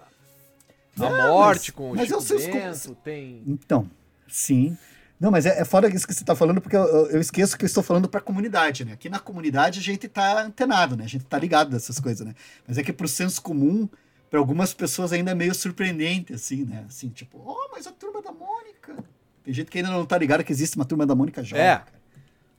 a 0.98 1.28
morte 1.28 1.70
mas, 1.70 1.76
com 1.76 1.92
o 1.92 1.96
mas 1.96 2.08
Chico 2.08 2.52
Bento, 2.52 2.94
tem. 3.04 3.42
Então, 3.46 3.88
sim. 4.26 4.76
Não, 5.18 5.30
mas 5.30 5.46
é, 5.46 5.60
é 5.60 5.64
foda 5.64 5.88
isso 5.88 6.06
que 6.06 6.12
você 6.12 6.22
está 6.22 6.36
falando, 6.36 6.60
porque 6.60 6.76
eu, 6.76 6.84
eu, 6.84 7.20
esqueço 7.20 7.56
que 7.56 7.64
eu 7.64 7.66
estou 7.66 7.82
falando 7.82 8.08
para 8.08 8.20
a 8.20 8.22
comunidade, 8.22 8.84
né? 8.84 8.92
Aqui 8.92 9.08
na 9.08 9.18
comunidade 9.18 9.80
a 9.80 9.82
gente 9.82 10.06
está 10.06 10.42
antenado, 10.42 10.96
né? 10.96 11.04
A 11.04 11.08
gente 11.08 11.24
está 11.24 11.38
ligado 11.38 11.70
dessas 11.70 11.98
coisas, 11.98 12.26
né? 12.26 12.34
Mas 12.68 12.76
é 12.76 12.82
que 12.82 12.92
para 12.92 13.06
o 13.06 13.08
senso 13.08 13.40
comum, 13.40 13.88
para 14.28 14.38
algumas 14.38 14.74
pessoas 14.74 15.12
ainda 15.12 15.30
é 15.30 15.34
meio 15.34 15.54
surpreendente, 15.54 16.34
assim, 16.34 16.64
né? 16.64 16.84
Assim, 16.86 17.08
tipo, 17.08 17.38
oh, 17.38 17.70
mas 17.72 17.86
a 17.86 17.92
turma 17.92 18.20
da 18.20 18.30
Mônica. 18.30 18.94
Tem 19.42 19.54
gente 19.54 19.70
que 19.70 19.78
ainda 19.78 19.90
não 19.90 20.02
está 20.02 20.18
ligado 20.18 20.44
que 20.44 20.52
existe 20.52 20.76
uma 20.76 20.84
turma 20.84 21.06
da 21.06 21.14
Mônica 21.14 21.42
jovem. 21.42 21.64
É. 21.64 21.82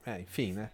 É, 0.04 0.20
enfim, 0.20 0.52
né? 0.52 0.70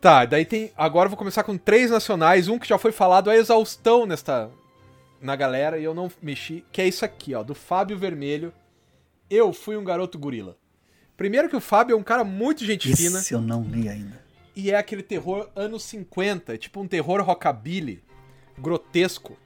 Tá, 0.00 0.24
daí 0.24 0.44
tem. 0.44 0.70
Agora 0.76 1.06
eu 1.06 1.10
vou 1.10 1.18
começar 1.18 1.42
com 1.42 1.58
três 1.58 1.90
nacionais. 1.90 2.48
Um 2.48 2.58
que 2.58 2.68
já 2.68 2.78
foi 2.78 2.92
falado 2.92 3.28
a 3.28 3.36
exaustão 3.36 4.06
nesta. 4.06 4.48
Na 5.20 5.34
galera, 5.34 5.76
e 5.76 5.82
eu 5.82 5.92
não 5.92 6.08
mexi, 6.22 6.64
que 6.70 6.80
é 6.80 6.86
isso 6.86 7.04
aqui, 7.04 7.34
ó, 7.34 7.42
do 7.42 7.52
Fábio 7.52 7.98
Vermelho 7.98 8.54
eu 9.30 9.52
fui 9.52 9.76
um 9.76 9.84
garoto 9.84 10.18
gorila. 10.18 10.56
Primeiro 11.16 11.48
que 11.48 11.56
o 11.56 11.60
Fábio 11.60 11.94
é 11.94 11.96
um 11.96 12.02
cara 12.02 12.22
muito 12.22 12.64
gente 12.64 12.90
Esse 12.90 13.04
fina. 13.04 13.18
Esse 13.18 13.34
eu 13.34 13.40
não 13.40 13.62
li 13.62 13.88
ainda. 13.88 14.22
E 14.54 14.70
é 14.70 14.76
aquele 14.76 15.02
terror 15.02 15.48
anos 15.54 15.82
50, 15.84 16.56
tipo 16.58 16.80
um 16.80 16.88
terror 16.88 17.20
rockabilly, 17.22 18.02
grotesco. 18.56 19.36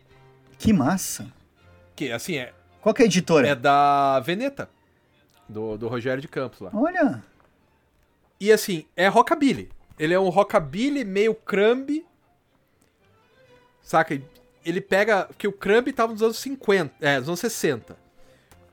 Que 0.59 0.73
massa. 0.73 1.33
Que, 1.97 2.11
assim, 2.11 2.37
é... 2.37 2.53
Qual 2.81 2.95
que 2.95 3.03
é 3.03 3.05
a 3.05 3.07
editora? 3.07 3.49
É 3.49 3.55
da 3.55 4.21
Veneta, 4.21 4.69
do, 5.49 5.77
do 5.77 5.89
Rogério 5.89 6.21
de 6.21 6.29
Campos 6.29 6.61
lá. 6.61 6.71
Olha! 6.75 7.23
E 8.41 8.51
assim, 8.51 8.87
é 8.97 9.09
rockabilly. 9.09 9.71
Ele 9.99 10.15
é 10.15 10.19
um 10.19 10.29
rockabilly 10.29 11.05
meio 11.05 11.35
crumb, 11.35 12.05
saca? 13.83 14.21
Ele 14.65 14.81
pega... 14.81 15.27
Porque 15.27 15.47
o 15.47 15.53
crumb 15.53 15.93
tava 15.93 16.13
nos 16.13 16.23
anos 16.23 16.39
50, 16.39 16.95
é, 17.01 17.19
nos 17.19 17.29
anos 17.29 17.41
60. 17.41 18.02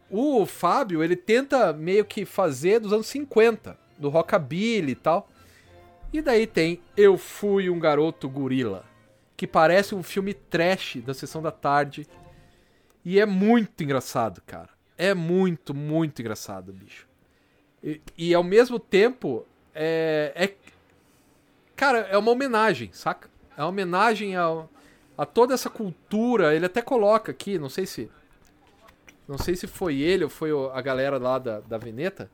O 0.10 0.46
Fábio, 0.46 1.04
ele 1.04 1.16
tenta 1.16 1.72
meio 1.72 2.04
que 2.04 2.26
fazer 2.26 2.80
dos 2.80 2.92
anos 2.92 3.08
50, 3.08 3.78
do 3.98 4.10
rockabilly 4.10 4.94
e 4.94 4.96
tal. 4.96 5.30
E 6.12 6.22
daí 6.22 6.48
tem 6.48 6.82
Eu 6.98 7.18
Fui 7.18 7.70
um 7.70 7.80
Garoto 7.80 8.28
Gorila, 8.28 8.84
que 9.38 9.46
parece 9.46 9.94
um 9.94 10.02
filme 10.02 10.34
trash 10.34 10.98
da 11.06 11.14
sessão 11.14 11.42
da 11.42 11.52
tarde. 11.52 12.08
E 13.06 13.20
é 13.20 13.26
muito 13.26 13.84
engraçado, 13.84 14.42
cara. 14.46 14.70
É 14.98 15.14
muito, 15.14 15.74
muito 15.74 16.22
engraçado, 16.22 16.74
bicho. 16.74 17.08
E, 17.84 18.02
e 18.18 18.34
ao 18.34 18.44
mesmo 18.44 18.80
tempo, 18.80 19.46
é, 19.74 20.34
é. 20.36 20.54
Cara, 21.76 22.00
é 22.00 22.18
uma 22.18 22.32
homenagem, 22.32 22.90
saca? 22.92 23.30
É 23.56 23.62
uma 23.62 23.70
homenagem 23.70 24.36
a, 24.36 24.66
a 25.18 25.26
toda 25.26 25.54
essa 25.54 25.70
cultura. 25.70 26.56
Ele 26.56 26.66
até 26.66 26.82
coloca 26.82 27.32
aqui, 27.32 27.60
não 27.60 27.70
sei 27.70 27.86
se 27.86 28.10
não 29.30 29.38
sei 29.38 29.56
se 29.56 29.68
foi 29.68 30.00
ele 30.00 30.24
ou 30.24 30.30
foi 30.30 30.50
a 30.74 30.82
galera 30.82 31.20
lá 31.20 31.38
da, 31.38 31.60
da 31.60 31.78
Veneta. 31.78 32.32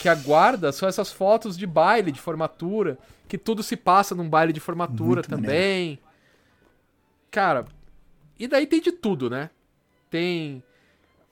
Que 0.00 0.08
aguarda 0.08 0.72
são 0.72 0.88
essas 0.88 1.12
fotos 1.12 1.56
de 1.56 1.64
baile, 1.64 2.10
de 2.10 2.20
formatura. 2.20 2.98
Que 3.28 3.38
tudo 3.38 3.62
se 3.62 3.76
passa 3.76 4.16
num 4.16 4.28
baile 4.28 4.52
de 4.52 4.58
formatura 4.58 5.20
Muito 5.20 5.28
também. 5.28 5.90
Maneiro. 5.90 6.02
Cara, 7.30 7.66
e 8.36 8.48
daí 8.48 8.66
tem 8.66 8.80
de 8.80 8.90
tudo, 8.90 9.30
né? 9.30 9.50
Tem 10.10 10.60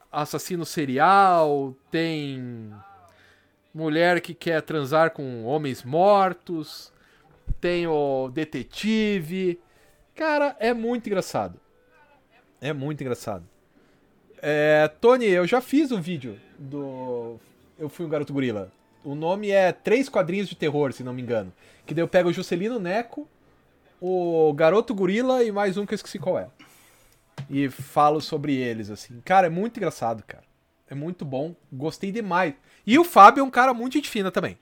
assassino 0.09 0.65
serial, 0.65 1.75
tem 1.91 2.73
mulher 3.73 4.21
que 4.21 4.33
quer 4.33 4.61
transar 4.61 5.11
com 5.11 5.43
homens 5.43 5.83
mortos, 5.83 6.93
tem 7.59 7.87
o 7.87 8.29
detetive. 8.29 9.59
Cara, 10.15 10.55
é 10.61 10.73
muito 10.73 11.07
engraçado. 11.07 11.59
É 12.61 12.71
muito 12.71 13.01
engraçado. 13.01 13.45
É, 14.41 14.87
Tony, 15.01 15.25
eu 15.25 15.47
já 15.47 15.61
fiz 15.61 15.91
um 15.91 16.01
vídeo 16.01 16.39
do. 16.57 17.39
Eu 17.77 17.89
fui 17.89 18.05
um 18.05 18.09
garoto 18.09 18.33
gorila. 18.33 18.71
O 19.03 19.13
nome 19.13 19.51
é 19.51 19.71
Três 19.71 20.09
Quadrinhos 20.09 20.49
de 20.49 20.55
Terror, 20.55 20.91
se 20.91 21.03
não 21.03 21.13
me 21.13 21.21
engano. 21.21 21.53
Que 21.85 21.93
daí 21.93 22.03
eu 22.03 22.07
pego 22.07 22.29
o 22.29 22.33
Juscelino 22.33 22.79
Neco, 22.79 23.27
o 24.01 24.51
Garoto 24.53 24.95
Gorila 24.95 25.43
e 25.43 25.51
mais 25.51 25.77
um 25.77 25.85
que 25.85 25.93
eu 25.93 25.95
esqueci 25.95 26.17
qual 26.17 26.39
é. 26.39 26.47
E 27.49 27.69
falo 27.69 28.19
sobre 28.19 28.55
eles, 28.55 28.89
assim. 28.89 29.21
Cara, 29.23 29.47
é 29.47 29.49
muito 29.49 29.77
engraçado, 29.77 30.23
cara. 30.23 30.43
É 30.89 30.95
muito 30.95 31.23
bom. 31.23 31.55
Gostei 31.71 32.11
demais. 32.11 32.55
E 32.85 32.97
o 32.97 33.03
Fábio 33.03 33.41
é 33.41 33.43
um 33.43 33.49
cara 33.51 33.73
muito 33.73 33.93
gente 33.93 34.09
fina 34.09 34.31
também. 34.31 34.57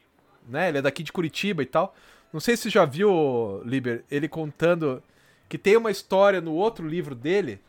Né? 0.47 0.69
Ele 0.69 0.79
é 0.79 0.81
daqui 0.81 1.03
de 1.03 1.11
Curitiba 1.11 1.63
e 1.63 1.65
tal. 1.65 1.95
Não 2.31 2.39
sei 2.39 2.57
se 2.57 2.63
você 2.63 2.69
já 2.69 2.83
viu, 2.83 3.61
Liber, 3.63 4.03
ele 4.09 4.27
contando 4.27 5.01
que 5.47 5.57
tem 5.57 5.77
uma 5.77 5.91
história 5.91 6.41
no 6.41 6.53
outro 6.53 6.87
livro 6.87 7.15
dele. 7.15 7.61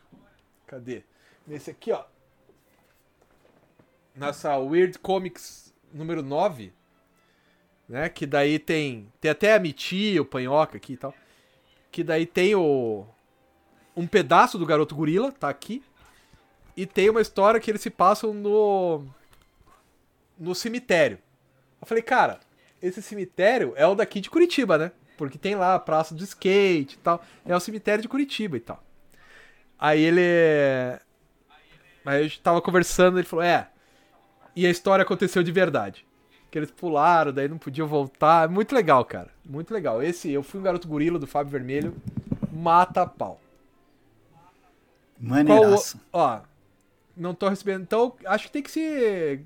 Cadê? 0.67 1.03
Nesse 1.47 1.71
aqui, 1.71 1.91
ó. 1.91 2.03
Nessa 4.15 4.57
Weird 4.57 4.97
Comics 4.99 5.73
número 5.93 6.21
9. 6.23 6.73
Né? 7.87 8.09
Que 8.09 8.25
daí 8.25 8.57
tem. 8.57 9.11
Tem 9.21 9.31
até 9.31 9.53
a 9.53 9.59
Miti, 9.59 10.19
o 10.19 10.25
Panhoca 10.25 10.77
aqui 10.77 10.93
e 10.93 10.97
tal. 10.97 11.13
Que 11.91 12.03
daí 12.03 12.25
tem 12.25 12.55
o. 12.55 13.05
Um 13.95 14.07
pedaço 14.07 14.57
do 14.57 14.65
garoto 14.65 14.95
gorila, 14.95 15.31
tá 15.31 15.49
aqui. 15.49 15.83
E 16.75 16.85
tem 16.85 17.09
uma 17.09 17.21
história 17.21 17.59
que 17.59 17.71
eles 17.71 17.81
se 17.81 17.89
passam 17.89 18.33
no. 18.33 19.05
No 20.37 20.53
cemitério. 20.53 21.19
Eu 21.79 21.87
falei, 21.87 22.03
cara, 22.03 22.39
esse 22.81 23.01
cemitério 23.01 23.73
é 23.77 23.87
o 23.87 23.95
daqui 23.95 24.19
de 24.19 24.29
Curitiba, 24.29 24.77
né? 24.77 24.91
Porque 25.17 25.37
tem 25.37 25.55
lá 25.55 25.75
a 25.75 25.79
praça 25.79 26.13
do 26.13 26.23
skate 26.23 26.95
e 26.95 26.99
tal. 26.99 27.23
É 27.45 27.55
o 27.55 27.59
cemitério 27.59 28.01
de 28.01 28.09
Curitiba 28.09 28.57
e 28.57 28.59
tal. 28.59 28.83
Aí 29.79 30.01
ele. 30.01 30.99
Aí 32.05 32.19
a 32.19 32.23
gente 32.23 32.39
tava 32.39 32.61
conversando, 32.61 33.17
ele 33.17 33.27
falou, 33.27 33.43
é. 33.43 33.67
E 34.55 34.65
a 34.65 34.69
história 34.69 35.03
aconteceu 35.03 35.41
de 35.43 35.51
verdade. 35.51 36.05
Que 36.51 36.59
eles 36.59 36.71
pularam, 36.71 37.33
daí 37.33 37.47
não 37.47 37.57
podiam 37.57 37.87
voltar. 37.87 38.47
Muito 38.47 38.73
legal, 38.73 39.03
cara. 39.03 39.29
Muito 39.43 39.73
legal. 39.73 40.01
Esse, 40.01 40.31
eu 40.31 40.43
fui 40.43 40.59
um 40.59 40.63
garoto 40.63 40.87
gorila 40.87 41.19
do 41.19 41.27
Fábio 41.27 41.51
Vermelho. 41.51 41.95
Mata 42.53 43.05
pau. 43.05 43.41
Maneiraço. 45.19 45.99
Ó, 46.13 46.39
não 47.17 47.33
tô 47.33 47.49
recebendo. 47.49 47.81
Então, 47.81 48.15
acho 48.25 48.45
que 48.45 48.51
tem 48.51 48.63
que 48.63 48.71
ser. 48.71 49.43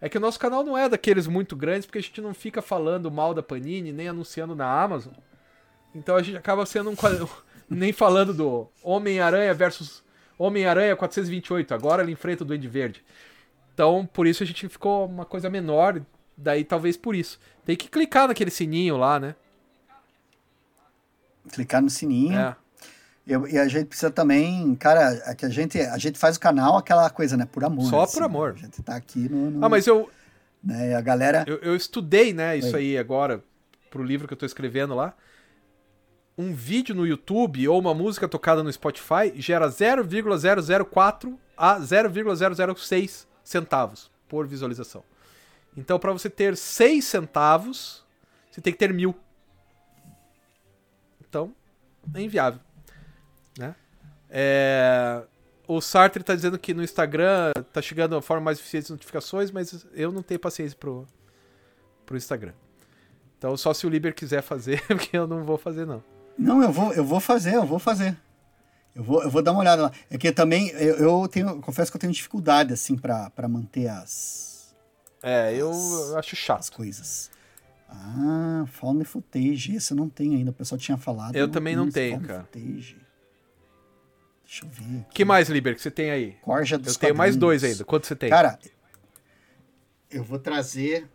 É 0.00 0.08
que 0.08 0.18
o 0.18 0.20
nosso 0.20 0.38
canal 0.38 0.62
não 0.62 0.76
é 0.76 0.88
daqueles 0.88 1.26
muito 1.26 1.56
grandes, 1.56 1.86
porque 1.86 1.98
a 1.98 2.02
gente 2.02 2.20
não 2.20 2.34
fica 2.34 2.62
falando 2.62 3.10
mal 3.10 3.34
da 3.34 3.42
Panini, 3.42 3.92
nem 3.92 4.08
anunciando 4.08 4.54
na 4.54 4.66
Amazon. 4.66 5.12
Então 5.94 6.16
a 6.16 6.22
gente 6.22 6.36
acaba 6.36 6.64
sendo 6.66 6.90
um. 6.90 6.94
nem 7.68 7.92
falando 7.92 8.32
do 8.32 8.68
Homem-Aranha 8.82 9.52
versus 9.54 10.02
Homem-Aranha 10.38 10.94
428, 10.96 11.74
agora 11.74 12.02
ele 12.02 12.12
enfrenta 12.12 12.44
o 12.44 12.46
Duende 12.46 12.68
Verde. 12.68 13.02
Então, 13.74 14.08
por 14.12 14.26
isso 14.26 14.42
a 14.42 14.46
gente 14.46 14.68
ficou 14.68 15.06
uma 15.06 15.24
coisa 15.24 15.50
menor, 15.50 16.00
daí 16.36 16.64
talvez 16.64 16.96
por 16.96 17.14
isso. 17.14 17.38
Tem 17.64 17.76
que 17.76 17.88
clicar 17.88 18.28
naquele 18.28 18.50
sininho 18.50 18.96
lá, 18.96 19.18
né? 19.18 19.34
Clicar 21.52 21.80
no 21.82 21.90
sininho. 21.90 22.38
É. 22.38 22.56
Eu- 23.26 23.46
e 23.46 23.58
a 23.58 23.68
gente 23.68 23.86
precisa 23.86 24.10
também, 24.10 24.74
cara, 24.76 25.12
é 25.26 25.34
que 25.34 25.44
a 25.44 25.48
gente, 25.50 25.78
a 25.78 25.98
gente 25.98 26.18
faz 26.18 26.36
o 26.36 26.40
canal 26.40 26.76
aquela 26.76 27.08
coisa, 27.10 27.36
né? 27.36 27.46
Por 27.50 27.62
amor. 27.64 27.84
Só 27.90 28.02
assim, 28.02 28.14
por 28.18 28.22
amor. 28.24 28.52
né? 28.54 28.60
A 28.60 28.64
gente 28.64 28.82
tá 28.82 28.96
aqui 28.96 29.28
no. 29.28 29.50
no- 29.50 29.64
Ah, 29.64 29.68
mas 29.68 29.86
eu, 29.86 30.08
né, 30.64 30.94
a 30.94 31.00
galera. 31.00 31.44
eu, 31.46 31.56
eu 31.58 31.76
estudei, 31.76 32.32
né, 32.32 32.56
isso 32.56 32.74
Oi. 32.74 32.80
aí 32.80 32.98
agora, 32.98 33.42
pro 33.90 34.02
livro 34.02 34.26
que 34.26 34.32
eu 34.32 34.38
tô 34.38 34.46
escrevendo 34.46 34.94
lá. 34.94 35.14
Um 36.38 36.54
vídeo 36.54 36.94
no 36.94 37.04
YouTube 37.04 37.66
ou 37.66 37.80
uma 37.80 37.92
música 37.92 38.28
tocada 38.28 38.62
no 38.62 38.72
Spotify 38.72 39.32
gera 39.34 39.68
0,004 39.68 41.36
a 41.56 41.80
0,006 41.80 43.26
centavos 43.42 44.08
por 44.28 44.46
visualização. 44.46 45.02
Então, 45.76 45.98
para 45.98 46.12
você 46.12 46.30
ter 46.30 46.56
6 46.56 47.04
centavos, 47.04 48.04
você 48.50 48.60
tem 48.60 48.72
que 48.72 48.78
ter 48.78 48.92
mil. 48.92 49.16
Então, 51.20 51.52
é 52.14 52.20
inviável. 52.20 52.60
Né? 53.58 53.74
É, 54.30 55.24
O 55.66 55.80
Sartre 55.80 56.22
tá 56.22 56.34
dizendo 56.34 56.58
que 56.58 56.72
no 56.72 56.84
Instagram 56.84 57.52
tá 57.72 57.82
chegando 57.82 58.16
a 58.16 58.22
forma 58.22 58.44
mais 58.44 58.58
eficiente 58.58 58.86
de 58.86 58.92
notificações, 58.92 59.50
mas 59.50 59.86
eu 59.92 60.12
não 60.12 60.22
tenho 60.22 60.38
paciência 60.38 60.78
pro, 60.78 61.04
pro 62.06 62.16
Instagram. 62.16 62.52
Então, 63.36 63.56
só 63.56 63.74
se 63.74 63.86
o 63.86 63.90
Liber 63.90 64.14
quiser 64.14 64.42
fazer, 64.42 64.84
porque 64.88 65.16
eu 65.16 65.26
não 65.26 65.42
vou 65.42 65.58
fazer, 65.58 65.84
não. 65.84 66.02
Não, 66.38 66.62
eu 66.62 66.70
vou, 66.70 66.92
eu 66.92 67.04
vou 67.04 67.18
fazer, 67.20 67.54
eu 67.54 67.66
vou 67.66 67.78
fazer. 67.78 68.16
Eu 68.94 69.02
vou, 69.02 69.22
eu 69.22 69.30
vou 69.30 69.42
dar 69.42 69.52
uma 69.52 69.60
olhada 69.60 69.82
lá. 69.82 69.92
É 70.10 70.16
que 70.16 70.30
também, 70.32 70.68
eu, 70.70 70.96
eu 70.96 71.28
tenho, 71.28 71.60
confesso 71.60 71.90
que 71.90 71.96
eu 71.96 72.00
tenho 72.00 72.12
dificuldade, 72.12 72.72
assim, 72.72 72.96
pra, 72.96 73.30
pra 73.30 73.48
manter 73.48 73.88
as, 73.88 74.74
É, 75.22 75.54
eu 75.54 75.70
acho 76.16 76.34
as 76.34 76.38
chato. 76.38 76.72
coisas. 76.72 77.30
Ah, 77.88 78.64
Fauna 78.66 79.04
Footage, 79.04 79.74
esse 79.76 79.92
eu 79.92 79.96
não 79.96 80.08
tenho 80.08 80.34
ainda, 80.34 80.50
o 80.50 80.54
pessoal 80.54 80.78
tinha 80.78 80.96
falado. 80.98 81.34
Eu 81.34 81.48
também 81.48 81.74
não 81.74 81.90
tenho, 81.90 82.20
cara. 82.20 82.44
Footage. 82.44 82.96
Deixa 84.44 84.64
eu 84.64 84.68
ver. 84.70 85.06
que 85.10 85.24
mais, 85.24 85.48
Liber, 85.48 85.74
que 85.74 85.82
você 85.82 85.90
tem 85.90 86.10
aí? 86.10 86.32
Corja 86.42 86.78
dos 86.78 86.94
Eu 86.94 87.00
tenho 87.00 87.14
mais 87.14 87.36
dois 87.36 87.62
ainda. 87.64 87.84
Quanto 87.84 88.06
você 88.06 88.16
tem? 88.16 88.30
Cara, 88.30 88.58
eu 90.10 90.24
vou 90.24 90.38
trazer. 90.38 91.08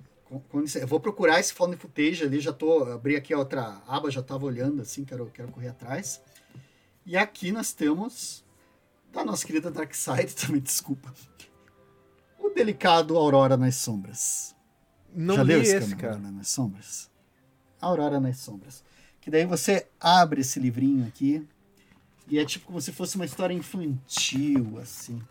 Eu 0.80 0.88
vou 0.88 1.00
procurar 1.00 1.40
esse 1.40 1.54
Found 1.54 1.76
Footage 1.78 2.24
ali. 2.24 2.40
Já 2.40 2.54
tô. 2.54 2.84
Abri 2.92 3.16
aqui 3.16 3.34
a 3.34 3.38
outra 3.38 3.82
aba, 3.88 4.10
já 4.10 4.22
tava 4.22 4.46
olhando 4.46 4.82
assim, 4.82 5.04
quero, 5.04 5.30
quero 5.34 5.52
correr 5.52 5.70
atrás. 5.70 6.22
E 7.06 7.18
aqui 7.18 7.52
nós 7.52 7.74
temos. 7.74 8.44
Da 9.12 9.24
nossa 9.24 9.46
querida 9.46 9.70
Darkseid 9.70 10.34
também, 10.36 10.60
desculpa. 10.62 11.14
O 12.40 12.50
delicado 12.50 13.16
Aurora 13.16 13.56
nas 13.56 13.76
Sombras. 13.76 14.56
não 15.14 15.36
já 15.36 15.42
leu 15.44 15.62
esse, 15.62 15.80
Cama, 15.80 15.96
cara. 15.96 16.14
Aurora 16.16 16.32
nas 16.32 16.48
Sombras? 16.48 17.12
Aurora 17.80 18.20
nas 18.20 18.38
Sombras. 18.38 18.84
Que 19.22 19.30
daí 19.30 19.46
você 19.46 19.88
abre 20.00 20.42
esse 20.42 20.60
livrinho 20.60 21.08
aqui. 21.08 21.48
E 22.28 22.40
é 22.40 22.46
tipo 22.46 22.66
como 22.66 22.82
se 22.82 22.92
fosse 22.92 23.16
uma 23.16 23.26
história 23.26 23.54
infantil, 23.54 24.80
assim. 24.80 25.22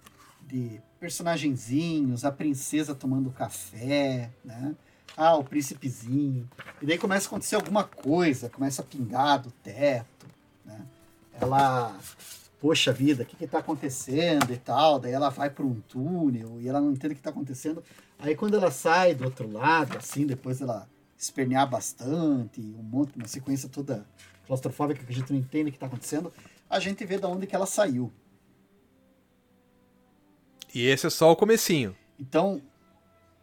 De 0.46 0.80
personagenzinhos, 1.00 2.24
a 2.24 2.30
princesa 2.30 2.94
tomando 2.94 3.30
café, 3.30 4.30
né? 4.44 4.76
Ah, 5.16 5.36
o 5.36 5.44
príncipezinho. 5.44 6.48
E 6.80 6.86
daí 6.86 6.98
começa 6.98 7.26
a 7.26 7.28
acontecer 7.28 7.56
alguma 7.56 7.84
coisa, 7.84 8.48
começa 8.48 8.82
a 8.82 8.84
pingar 8.84 9.40
do 9.40 9.50
teto, 9.50 10.26
né? 10.64 10.80
Ela, 11.40 11.98
poxa 12.60 12.92
vida, 12.92 13.22
o 13.22 13.26
que 13.26 13.36
que 13.36 13.46
tá 13.46 13.58
acontecendo 13.58 14.52
e 14.52 14.56
tal? 14.56 14.98
Daí 14.98 15.12
ela 15.12 15.28
vai 15.28 15.50
para 15.50 15.64
um 15.64 15.80
túnel 15.80 16.60
e 16.60 16.68
ela 16.68 16.80
não 16.80 16.92
entende 16.92 17.14
o 17.14 17.16
que 17.16 17.22
tá 17.22 17.30
acontecendo. 17.30 17.82
Aí 18.18 18.34
quando 18.34 18.56
ela 18.56 18.70
sai 18.70 19.14
do 19.14 19.24
outro 19.24 19.50
lado, 19.50 19.98
assim, 19.98 20.26
depois 20.26 20.60
ela 20.60 20.88
espernear 21.18 21.68
bastante, 21.68 22.60
um 22.60 22.82
monte, 22.82 23.16
uma 23.16 23.28
sequência 23.28 23.68
toda 23.68 24.06
claustrofóbica 24.46 25.04
que 25.04 25.12
a 25.12 25.14
gente 25.14 25.32
não 25.32 25.38
entende 25.38 25.70
o 25.70 25.72
que 25.72 25.78
tá 25.78 25.86
acontecendo, 25.86 26.32
a 26.68 26.80
gente 26.80 27.04
vê 27.04 27.18
da 27.18 27.28
onde 27.28 27.46
que 27.46 27.54
ela 27.54 27.66
saiu. 27.66 28.12
E 30.74 30.86
esse 30.86 31.06
é 31.06 31.10
só 31.10 31.30
o 31.30 31.36
comecinho. 31.36 31.94
Então, 32.18 32.60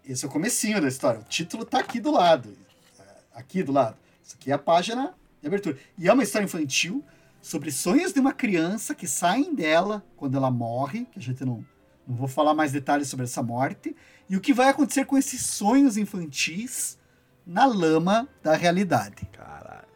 esse 0.05 0.25
é 0.25 0.27
o 0.27 0.31
comecinho 0.31 0.81
da 0.81 0.87
história. 0.87 1.19
O 1.19 1.23
título 1.23 1.65
tá 1.65 1.79
aqui 1.79 1.99
do 1.99 2.11
lado. 2.11 2.55
É, 2.99 3.03
Aqui 3.33 3.63
do 3.63 3.71
lado. 3.71 3.97
Isso 4.23 4.35
aqui 4.35 4.51
é 4.51 4.53
a 4.53 4.59
página 4.59 5.13
de 5.41 5.47
abertura. 5.47 5.77
E 5.97 6.07
é 6.07 6.13
uma 6.13 6.23
história 6.23 6.45
infantil 6.45 7.03
sobre 7.41 7.71
sonhos 7.71 8.13
de 8.13 8.19
uma 8.19 8.33
criança 8.33 8.93
que 8.93 9.07
saem 9.07 9.53
dela 9.53 10.03
quando 10.17 10.35
ela 10.35 10.51
morre, 10.51 11.05
que 11.05 11.19
a 11.19 11.21
gente 11.21 11.45
não, 11.45 11.65
não 12.07 12.15
vou 12.15 12.27
falar 12.27 12.53
mais 12.53 12.71
detalhes 12.71 13.07
sobre 13.07 13.25
essa 13.25 13.41
morte, 13.41 13.95
e 14.29 14.35
o 14.35 14.41
que 14.41 14.53
vai 14.53 14.69
acontecer 14.69 15.05
com 15.05 15.17
esses 15.17 15.45
sonhos 15.45 15.97
infantis 15.97 16.97
na 17.45 17.65
lama 17.65 18.27
da 18.43 18.55
realidade. 18.55 19.25
Caralho. 19.31 19.87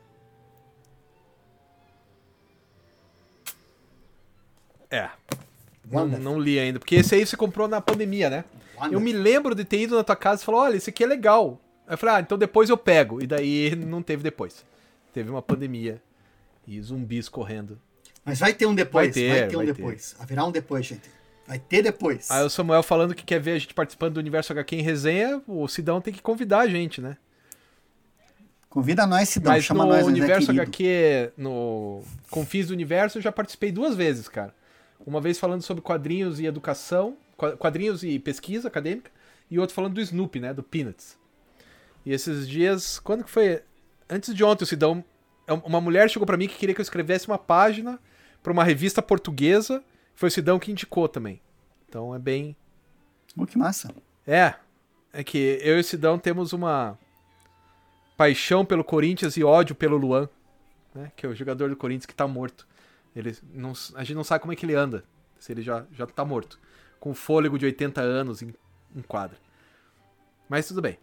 É, 4.90 5.10
não, 5.90 6.08
não 6.08 6.40
li 6.40 6.60
ainda. 6.60 6.80
Porque 6.80 6.96
esse 6.96 7.14
aí 7.16 7.26
você 7.26 7.36
comprou 7.36 7.68
na 7.68 7.82
pandemia, 7.82 8.30
né? 8.30 8.46
Eu 8.92 9.00
me 9.00 9.14
lembro 9.14 9.54
de 9.56 9.64
ter 9.64 9.82
ido 9.82 9.96
na 9.96 10.04
tua 10.04 10.16
casa 10.16 10.42
e 10.42 10.46
falar, 10.46 10.60
olha, 10.60 10.78
esse 10.78 10.90
aqui 10.90 11.04
é 11.04 11.08
legal. 11.08 11.60
Aí 11.88 11.94
eu 11.94 11.98
falei, 11.98 12.16
ah, 12.16 12.20
então 12.20 12.38
depois 12.38 12.70
eu 12.70 12.78
pego. 12.78 13.22
E 13.22 13.28
daí 13.28 13.76
não 13.76 14.02
teve 14.02 14.24
depois. 14.24 14.66
Teve 15.14 15.30
uma 15.30 15.42
pandemia. 15.42 16.02
E 16.68 16.82
zumbis 16.82 17.28
correndo. 17.28 17.80
Mas 18.24 18.40
vai 18.40 18.54
ter 18.54 18.66
um 18.66 18.74
depois. 18.74 19.08
Vai 19.08 19.14
ter, 19.14 19.30
vai 19.30 19.48
ter 19.48 19.56
um 19.56 19.60
vai 19.60 19.68
ter. 19.68 19.74
depois. 19.74 20.16
Haverá 20.20 20.46
um 20.46 20.52
depois, 20.52 20.86
gente. 20.86 21.10
Vai 21.46 21.60
ter 21.60 21.82
depois. 21.82 22.32
Aí 22.32 22.44
o 22.44 22.50
Samuel 22.50 22.82
falando 22.82 23.14
que 23.14 23.24
quer 23.24 23.40
ver 23.40 23.52
a 23.52 23.60
gente 23.60 23.74
participando 23.74 24.14
do 24.14 24.20
Universo 24.20 24.54
HQ 24.54 24.76
em 24.78 24.82
resenha, 24.82 25.42
o 25.46 25.68
Sidão 25.68 26.00
tem 26.00 26.14
que 26.14 26.22
convidar 26.22 26.60
a 26.60 26.68
gente, 26.68 27.02
né? 27.02 27.18
Convida 28.70 29.06
nós, 29.06 29.30
Sidão. 29.30 29.52
Mas 29.52 29.66
chama 29.66 29.84
no 29.84 29.92
nós, 29.92 30.00
nós 30.00 30.08
é 30.08 30.10
Universo. 30.10 30.52
HQ, 30.52 31.34
no 31.38 32.02
Confins 32.32 32.68
do 32.68 32.74
Universo, 32.74 33.18
eu 33.18 33.22
já 33.22 33.32
participei 33.32 33.72
duas 33.72 33.96
vezes, 33.96 34.28
cara. 34.28 34.56
Uma 35.06 35.20
vez 35.20 35.38
falando 35.38 35.62
sobre 35.62 35.84
quadrinhos 35.84 36.40
e 36.40 36.46
educação, 36.46 37.18
quadrinhos 37.52 38.04
e 38.04 38.20
pesquisa 38.20 38.68
acadêmica, 38.68 39.12
e 39.50 39.60
outro 39.60 39.76
falando 39.76 39.94
do 39.94 40.02
Snoopy, 40.02 40.40
né, 40.40 40.54
do 40.54 40.64
Peanuts. 40.64 41.18
E 42.06 42.12
esses 42.12 42.48
dias, 42.48 43.00
quando 43.00 43.24
que 43.24 43.30
foi? 43.30 43.62
Antes 44.10 44.34
de 44.34 44.44
ontem, 44.44 44.64
o 44.64 44.68
Sidão, 44.68 45.04
uma 45.64 45.80
mulher 45.80 46.10
chegou 46.10 46.26
pra 46.26 46.38
mim 46.38 46.48
que 46.48 46.56
queria 46.58 46.74
que 46.76 46.82
eu 46.82 46.84
escrevesse 46.84 47.28
uma 47.28 47.38
página 47.38 48.00
pra 48.42 48.52
uma 48.52 48.64
revista 48.64 49.02
portuguesa, 49.02 49.84
foi 50.16 50.28
o 50.28 50.32
Sidão 50.32 50.60
que 50.60 50.72
indicou 50.72 51.08
também. 51.08 51.42
Então 51.88 52.14
é 52.14 52.20
bem 52.20 52.56
Oh, 53.38 53.46
que 53.46 53.58
massa. 53.58 53.94
é, 54.28 54.54
é 55.12 55.24
que 55.24 55.60
eu 55.62 55.78
e 55.78 55.80
o 55.80 55.84
Sidão 55.84 56.20
temos 56.20 56.54
uma 56.54 56.98
paixão 58.18 58.64
pelo 58.66 58.84
Corinthians 58.84 59.38
e 59.38 59.44
ódio 59.44 59.76
pelo 59.76 59.98
Luan, 59.98 60.30
né? 60.94 61.12
Que 61.16 61.26
é 61.26 61.30
o 61.30 61.36
jogador 61.36 61.70
do 61.70 61.76
Corinthians 61.76 62.06
que 62.06 62.14
tá 62.14 62.28
morto. 62.28 62.68
Ele 63.16 63.36
não, 63.54 63.74
a 63.96 64.04
gente 64.04 64.16
não 64.16 64.24
sabe 64.24 64.42
como 64.42 64.54
é 64.54 64.56
que 64.56 64.66
ele 64.66 64.76
anda, 64.76 65.04
se 65.40 65.52
ele 65.52 65.62
já, 65.62 65.86
já 65.94 66.06
tá 66.06 66.24
morto. 66.26 66.60
Com 67.04 67.14
fôlego 67.14 67.60
de 67.60 67.66
80 67.66 68.00
anos 68.00 68.42
em, 68.42 68.54
em 68.96 69.02
quadra. 69.02 69.38
Mas 70.48 70.66
tudo 70.70 70.82
bem. 70.82 70.98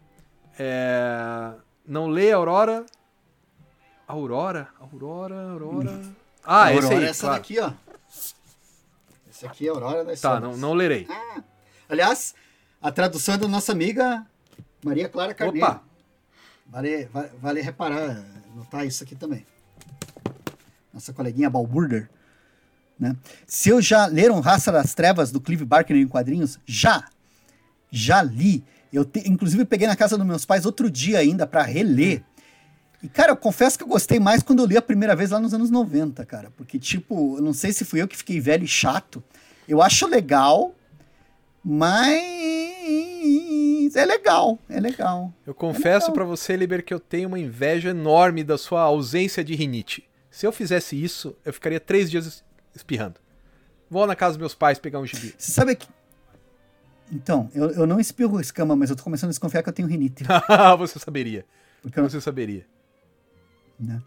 É, 0.57 1.53
não 1.85 2.07
lê 2.07 2.31
Aurora. 2.31 2.83
Aurora? 4.07 4.69
Aurora, 4.79 5.51
Aurora. 5.51 6.01
Ah, 6.43 6.63
A 6.63 6.73
esse 6.73 6.85
Aurora 6.85 6.97
aí, 7.01 7.05
é 7.05 7.09
essa 7.09 7.27
claro. 7.27 7.35
daqui, 7.39 7.59
ó. 7.59 7.71
Esse 9.29 9.45
aqui 9.45 9.67
é 9.67 9.69
Aurora 9.69 10.03
das 10.03 10.19
Tá, 10.19 10.39
não, 10.39 10.57
não 10.57 10.73
lerei. 10.73 11.05
Ah, 11.07 11.43
aliás, 11.87 12.33
a 12.81 12.91
tradução 12.91 13.35
é 13.35 13.37
da 13.37 13.47
nossa 13.47 13.71
amiga 13.71 14.25
Maria 14.83 15.07
Clara 15.07 15.35
Carneiro. 15.35 15.67
Opa! 15.67 15.83
Vale, 16.65 17.05
vale, 17.13 17.29
vale 17.39 17.61
reparar, 17.61 18.25
notar 18.55 18.87
isso 18.87 19.03
aqui 19.03 19.13
também. 19.13 19.45
Nossa 20.91 21.13
coleguinha 21.13 21.47
Balburder. 21.47 22.09
Né? 23.01 23.15
Se 23.47 23.69
eu 23.69 23.81
já 23.81 24.05
leram 24.05 24.39
Raça 24.39 24.71
das 24.71 24.93
Trevas 24.93 25.31
do 25.31 25.41
Clive 25.41 25.65
Barker 25.65 25.97
em 25.97 26.07
quadrinhos, 26.07 26.59
já. 26.67 27.03
Já 27.91 28.21
li. 28.21 28.63
Eu 28.93 29.03
te- 29.03 29.27
inclusive 29.27 29.65
peguei 29.65 29.87
na 29.87 29.95
casa 29.95 30.15
dos 30.17 30.27
meus 30.27 30.45
pais 30.45 30.67
outro 30.67 30.89
dia 30.91 31.17
ainda 31.17 31.47
para 31.47 31.63
reler. 31.63 32.23
E, 33.01 33.09
cara, 33.09 33.31
eu 33.31 33.35
confesso 33.37 33.75
que 33.75 33.83
eu 33.83 33.87
gostei 33.87 34.19
mais 34.19 34.43
quando 34.43 34.59
eu 34.59 34.67
li 34.67 34.77
a 34.77 34.81
primeira 34.83 35.15
vez 35.15 35.31
lá 35.31 35.39
nos 35.39 35.51
anos 35.51 35.71
90, 35.71 36.23
cara. 36.27 36.51
Porque, 36.55 36.77
tipo, 36.77 37.37
eu 37.37 37.41
não 37.41 37.53
sei 37.53 37.73
se 37.73 37.83
fui 37.83 37.99
eu 38.03 38.07
que 38.07 38.15
fiquei 38.15 38.39
velho 38.39 38.65
e 38.65 38.67
chato. 38.67 39.23
Eu 39.67 39.81
acho 39.81 40.05
legal, 40.05 40.75
mas 41.63 42.11
é 43.95 44.05
legal, 44.05 44.59
é 44.69 44.79
legal. 44.79 45.33
Eu 45.47 45.53
confesso 45.55 46.07
legal. 46.07 46.13
pra 46.13 46.25
você, 46.25 46.55
Liber, 46.55 46.83
que 46.85 46.93
eu 46.93 46.99
tenho 46.99 47.27
uma 47.27 47.39
inveja 47.39 47.89
enorme 47.89 48.43
da 48.43 48.57
sua 48.57 48.81
ausência 48.81 49.43
de 49.43 49.55
rinite. 49.55 50.03
Se 50.29 50.45
eu 50.45 50.51
fizesse 50.51 51.01
isso, 51.01 51.35
eu 51.43 51.51
ficaria 51.53 51.79
três 51.79 52.09
dias 52.09 52.43
espirrando. 52.75 53.19
Vou 53.89 54.05
na 54.07 54.15
casa 54.15 54.33
dos 54.33 54.39
meus 54.39 54.55
pais 54.55 54.79
pegar 54.79 54.99
um 54.99 55.05
gibi. 55.05 55.33
Você 55.37 55.51
sabe 55.51 55.75
que. 55.75 55.87
Então, 57.11 57.49
eu, 57.53 57.71
eu 57.71 57.85
não 57.87 57.99
espirro 57.99 58.39
escama, 58.39 58.75
mas 58.75 58.89
eu 58.89 58.95
tô 58.95 59.03
começando 59.03 59.29
a 59.29 59.31
desconfiar 59.31 59.61
que 59.63 59.69
eu 59.69 59.73
tenho 59.73 59.87
rinite. 59.87 60.23
você 60.77 60.97
saberia. 60.97 61.45
Porque 61.81 61.99
eu, 61.99 62.09
Você 62.09 62.21
saberia. 62.21 62.65
né? 63.79 64.01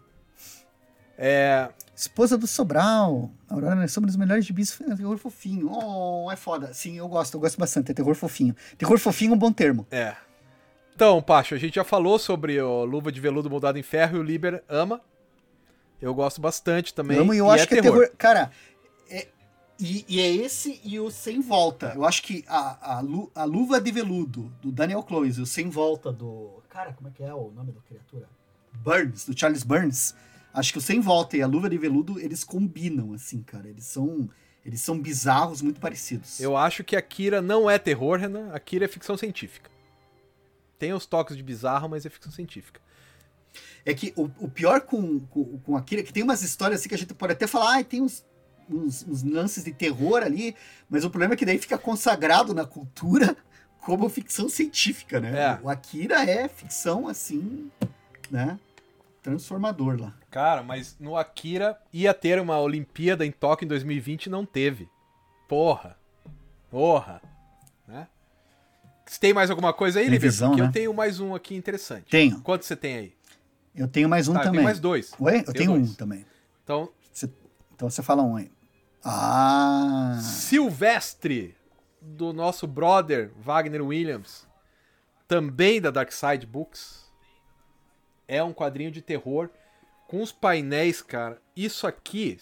É, 1.17 1.69
Esposa 1.95 2.37
do 2.37 2.47
Sobral. 2.47 3.31
Aurora, 3.47 3.75
nós 3.75 3.91
somos 3.91 4.11
os 4.11 4.15
melhores 4.17 4.45
gibis. 4.45 4.79
É 4.81 4.95
terror 4.95 5.17
fofinho. 5.17 5.69
Oh, 5.71 6.31
é 6.31 6.35
foda. 6.35 6.73
Sim, 6.73 6.97
eu 6.97 7.07
gosto, 7.07 7.35
eu 7.35 7.39
gosto 7.39 7.57
bastante. 7.59 7.91
É 7.91 7.93
terror 7.93 8.15
fofinho. 8.15 8.55
Terror 8.77 8.97
fofinho 8.97 9.31
é 9.31 9.35
um 9.35 9.37
bom 9.37 9.51
termo. 9.51 9.85
é. 9.91 10.15
Então, 10.95 11.21
Pacho, 11.21 11.53
a 11.53 11.57
gente 11.57 11.75
já 11.75 11.83
falou 11.83 12.17
sobre 12.17 12.61
o 12.61 12.85
Luva 12.85 13.11
de 13.11 13.19
Veludo 13.19 13.49
Moldado 13.49 13.77
em 13.77 13.83
Ferro 13.83 14.15
e 14.15 14.19
o 14.21 14.23
Liber 14.23 14.63
ama. 14.69 15.01
Eu 16.05 16.13
gosto 16.13 16.39
bastante 16.39 16.93
também. 16.93 17.17
Amo 17.17 17.33
e 17.33 17.37
eu 17.39 17.47
e 17.47 17.49
acho 17.49 17.63
é 17.63 17.67
que 17.67 17.81
terror. 17.81 17.97
é 17.97 18.05
terror. 18.05 18.17
Cara, 18.17 18.51
é- 19.09 19.27
e, 19.79 20.05
e 20.07 20.21
é 20.21 20.31
esse 20.33 20.79
e 20.83 20.99
o 20.99 21.09
Sem 21.11 21.41
Volta. 21.41 21.93
Eu 21.95 22.05
acho 22.05 22.21
que 22.23 22.45
a, 22.47 22.97
a, 22.97 22.99
Lu- 23.01 23.31
a 23.35 23.43
Luva 23.43 23.81
de 23.81 23.91
Veludo, 23.91 24.51
do 24.61 24.71
Daniel 24.71 25.03
Close, 25.03 25.39
e 25.39 25.43
o 25.43 25.45
Sem 25.45 25.69
Volta 25.69 26.11
do. 26.13 26.61
Cara, 26.69 26.93
como 26.93 27.09
é 27.09 27.11
que 27.11 27.23
é 27.23 27.33
o 27.33 27.51
nome 27.51 27.71
da 27.71 27.81
criatura? 27.81 28.29
Burns, 28.73 29.25
do 29.25 29.37
Charles 29.37 29.63
Burns. 29.63 30.13
Acho 30.53 30.71
que 30.71 30.77
o 30.77 30.81
Sem 30.81 31.01
Volta 31.01 31.35
e 31.35 31.41
a 31.41 31.47
Luva 31.47 31.69
de 31.69 31.77
Veludo, 31.77 32.19
eles 32.19 32.43
combinam, 32.43 33.13
assim, 33.13 33.41
cara. 33.41 33.67
Eles 33.67 33.85
são. 33.85 34.29
Eles 34.63 34.81
são 34.81 34.99
bizarros, 34.99 35.61
muito 35.61 35.79
parecidos. 35.79 36.39
Eu 36.39 36.55
acho 36.57 36.83
que 36.83 36.95
Akira 36.95 37.41
não 37.41 37.69
é 37.69 37.77
terror, 37.77 38.17
Renan. 38.19 38.51
Akira 38.51 38.85
é 38.85 38.87
ficção 38.87 39.15
científica. 39.17 39.69
Tem 40.79 40.91
os 40.93 41.05
toques 41.05 41.37
de 41.37 41.43
bizarro, 41.43 41.87
mas 41.89 42.05
é 42.05 42.09
ficção 42.09 42.31
científica. 42.31 42.81
É 43.85 43.93
que 43.93 44.13
o, 44.15 44.23
o 44.39 44.49
pior 44.49 44.81
com, 44.81 45.19
com, 45.27 45.59
com 45.59 45.77
Akira, 45.77 46.01
que 46.01 46.11
tem 46.11 46.23
umas 46.23 46.41
histórias 46.41 46.79
assim 46.79 46.89
que 46.89 46.95
a 46.95 46.97
gente 46.97 47.13
pode 47.13 47.33
até 47.33 47.45
falar, 47.45 47.79
ah, 47.79 47.83
tem 47.83 48.01
uns, 48.01 48.25
uns, 48.69 49.05
uns 49.07 49.23
lances 49.23 49.63
de 49.63 49.71
terror 49.71 50.23
ali, 50.23 50.55
mas 50.89 51.05
o 51.05 51.09
problema 51.09 51.35
é 51.35 51.37
que 51.37 51.45
daí 51.45 51.59
fica 51.59 51.77
consagrado 51.77 52.53
na 52.53 52.65
cultura 52.65 53.37
como 53.79 54.09
ficção 54.09 54.49
científica, 54.49 55.19
né? 55.19 55.39
É. 55.39 55.59
O 55.61 55.69
Akira 55.69 56.23
é 56.23 56.47
ficção, 56.47 57.07
assim, 57.07 57.69
né? 58.31 58.59
Transformador 59.21 59.99
lá. 59.99 60.13
Cara, 60.31 60.63
mas 60.63 60.95
no 60.99 61.15
Akira 61.15 61.77
ia 61.93 62.13
ter 62.13 62.39
uma 62.39 62.59
Olimpíada 62.59 63.25
em 63.25 63.31
Tóquio 63.31 63.65
em 63.65 63.69
2020 63.69 64.25
e 64.25 64.29
não 64.29 64.45
teve. 64.45 64.89
Porra. 65.47 65.97
Porra. 66.69 67.21
Né? 67.87 68.07
Você 69.05 69.19
tem 69.19 69.33
mais 69.33 69.49
alguma 69.49 69.71
coisa 69.73 69.99
aí? 69.99 70.07
Previsão, 70.07 70.49
Porque 70.49 70.61
né? 70.61 70.67
eu 70.67 70.71
tenho 70.71 70.93
mais 70.93 71.19
um 71.19 71.35
aqui 71.35 71.55
interessante. 71.55 72.09
Tenho. 72.09 72.41
Quanto 72.41 72.65
você 72.65 72.75
tem 72.75 72.95
aí? 72.97 73.13
Eu 73.75 73.87
tenho 73.87 74.07
mais 74.07 74.27
um 74.27 74.33
Tá, 74.33 74.39
eu 74.39 74.43
também. 74.43 74.57
tenho 74.59 74.63
mais 74.65 74.79
dois. 74.79 75.13
Oi? 75.19 75.43
Eu 75.45 75.53
tenho, 75.53 75.71
um 75.73 75.77
dois. 75.81 75.95
também. 75.95 76.25
Então, 76.63 76.89
Você- 77.11 77.29
então 77.73 77.89
você 77.89 78.01
fala 78.01 78.23
um 78.23 78.35
aí. 78.35 78.51
Ah! 79.03 80.17
Silvestre, 80.21 81.55
do 82.01 82.31
nosso 82.33 82.65
brother 82.67 83.31
Wagner 83.37 83.83
Williams, 83.85 84.47
também 85.27 85.79
da 85.81 85.91
Dark 85.91 86.11
Side 86.11 86.45
Books. 86.45 87.05
É 88.27 88.43
um 88.43 88.53
quadrinho 88.53 88.89
de 88.91 89.01
terror 89.01 89.49
com 90.07 90.21
os 90.21 90.31
painéis, 90.31 91.01
cara. 91.01 91.39
Isso 91.55 91.85
aqui. 91.85 92.39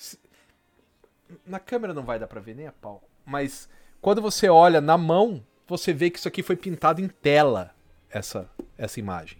Na 1.45 1.59
câmera 1.59 1.93
não 1.93 2.03
vai 2.03 2.17
dar 2.19 2.27
pra 2.27 2.39
ver 2.39 2.55
nem 2.55 2.67
a 2.67 2.71
pau. 2.71 3.01
Mas 3.25 3.67
quando 4.01 4.21
você 4.21 4.47
olha 4.47 4.79
na 4.79 4.97
mão, 4.97 5.45
você 5.67 5.91
vê 5.91 6.09
que 6.09 6.19
isso 6.19 6.27
aqui 6.27 6.41
foi 6.43 6.55
pintado 6.55 7.01
em 7.01 7.07
tela. 7.07 7.73
Essa, 8.09 8.49
essa 8.77 8.99
imagem. 8.99 9.37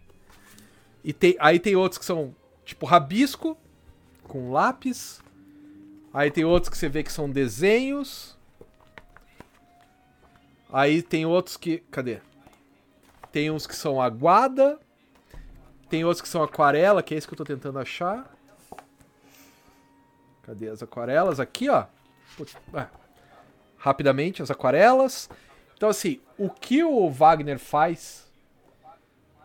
E 1.04 1.12
tem, 1.12 1.36
aí 1.40 1.60
tem 1.60 1.76
outros 1.76 1.98
que 1.98 2.06
são 2.06 2.34
tipo 2.64 2.86
rabisco 2.86 3.58
com 4.24 4.52
lápis. 4.52 5.22
Aí 6.14 6.32
tem 6.32 6.46
outros 6.46 6.70
que 6.70 6.78
você 6.78 6.88
vê 6.88 7.04
que 7.04 7.12
são 7.12 7.30
desenhos. 7.30 8.38
Aí 10.72 11.02
tem 11.02 11.26
outros 11.26 11.58
que. 11.58 11.80
Cadê? 11.92 12.20
Tem 13.32 13.52
uns 13.52 13.68
que 13.68 13.76
são 13.76 14.02
aguada. 14.02 14.80
Tem 15.90 16.04
outros 16.04 16.22
que 16.22 16.28
são 16.28 16.42
aquarela, 16.42 17.04
que 17.04 17.14
é 17.14 17.18
esse 17.18 17.28
que 17.28 17.34
eu 17.34 17.38
tô 17.38 17.44
tentando 17.44 17.78
achar. 17.78 18.34
Cadê 20.44 20.70
as 20.70 20.82
aquarelas? 20.82 21.40
Aqui, 21.40 21.70
ó. 21.70 21.86
Putz, 22.36 22.58
ah. 22.74 22.88
Rapidamente, 23.78 24.42
as 24.42 24.50
aquarelas. 24.50 25.30
Então, 25.76 25.90
assim, 25.90 26.20
o 26.38 26.50
que 26.50 26.84
o 26.84 27.10
Wagner 27.10 27.60
faz 27.60 28.32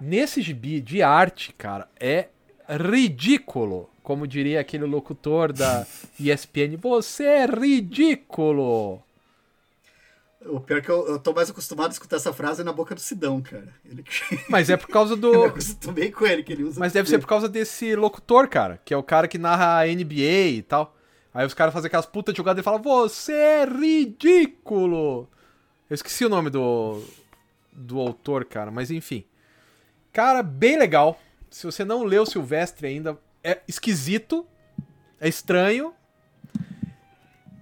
nesse 0.01 0.43
gibi 0.43 0.81
de 0.81 1.03
arte, 1.03 1.53
cara, 1.53 1.89
é 1.99 2.29
ridículo. 2.69 3.89
Como 4.03 4.27
diria 4.27 4.61
aquele 4.61 4.85
locutor 4.85 5.53
da 5.53 5.87
ESPN, 6.19 6.77
você 6.81 7.25
é 7.25 7.47
ridículo. 7.47 9.03
O 10.47 10.61
pior 10.61 10.79
é 10.79 10.81
que 10.81 10.89
eu, 10.89 11.07
eu 11.09 11.19
tô 11.19 11.33
mais 11.33 11.51
acostumado 11.51 11.89
a 11.89 11.93
escutar 11.93 12.16
essa 12.16 12.33
frase 12.33 12.62
na 12.62 12.73
boca 12.73 12.95
do 12.95 13.01
Sidão, 13.01 13.41
cara. 13.43 13.69
Ele... 13.85 14.05
Mas 14.49 14.70
é 14.70 14.77
por 14.77 14.89
causa 14.89 15.15
Eu 15.15 15.19
do. 15.19 15.45
acostumei 15.45 16.11
com 16.11 16.25
ele, 16.25 16.43
que 16.43 16.53
ele 16.53 16.62
usa. 16.62 16.79
Mas 16.79 16.93
deve 16.93 17.09
ser 17.09 17.19
por 17.19 17.27
causa 17.27 17.49
desse 17.49 17.95
locutor, 17.97 18.49
cara, 18.49 18.81
que 18.85 18.95
é 18.95 18.97
o 18.97 19.03
cara 19.03 19.27
que 19.29 19.37
narra 19.37 19.81
a 19.81 19.87
NBA 19.87 20.49
e 20.53 20.62
tal. 20.62 20.97
Aí 21.35 21.45
os 21.45 21.55
caras 21.55 21.75
fazem 21.75 21.89
aquelas 21.89 22.07
putas 22.07 22.35
jogadas 22.37 22.61
e 22.61 22.65
falam: 22.65 22.81
Você 22.81 23.33
é 23.33 23.65
ridículo! 23.65 25.29
Eu 25.91 25.95
esqueci 25.95 26.25
o 26.25 26.29
nome 26.29 26.51
do, 26.51 27.03
do 27.73 27.99
autor, 27.99 28.45
cara, 28.45 28.70
mas 28.70 28.91
enfim. 28.91 29.25
Cara, 30.19 30.43
bem 30.43 30.77
legal. 30.77 31.16
Se 31.49 31.65
você 31.65 31.85
não 31.85 32.03
leu 32.03 32.27
Silvestre 32.27 32.89
ainda, 32.89 33.16
é 33.40 33.61
esquisito, 33.69 34.45
é 35.20 35.28
estranho. 35.28 35.95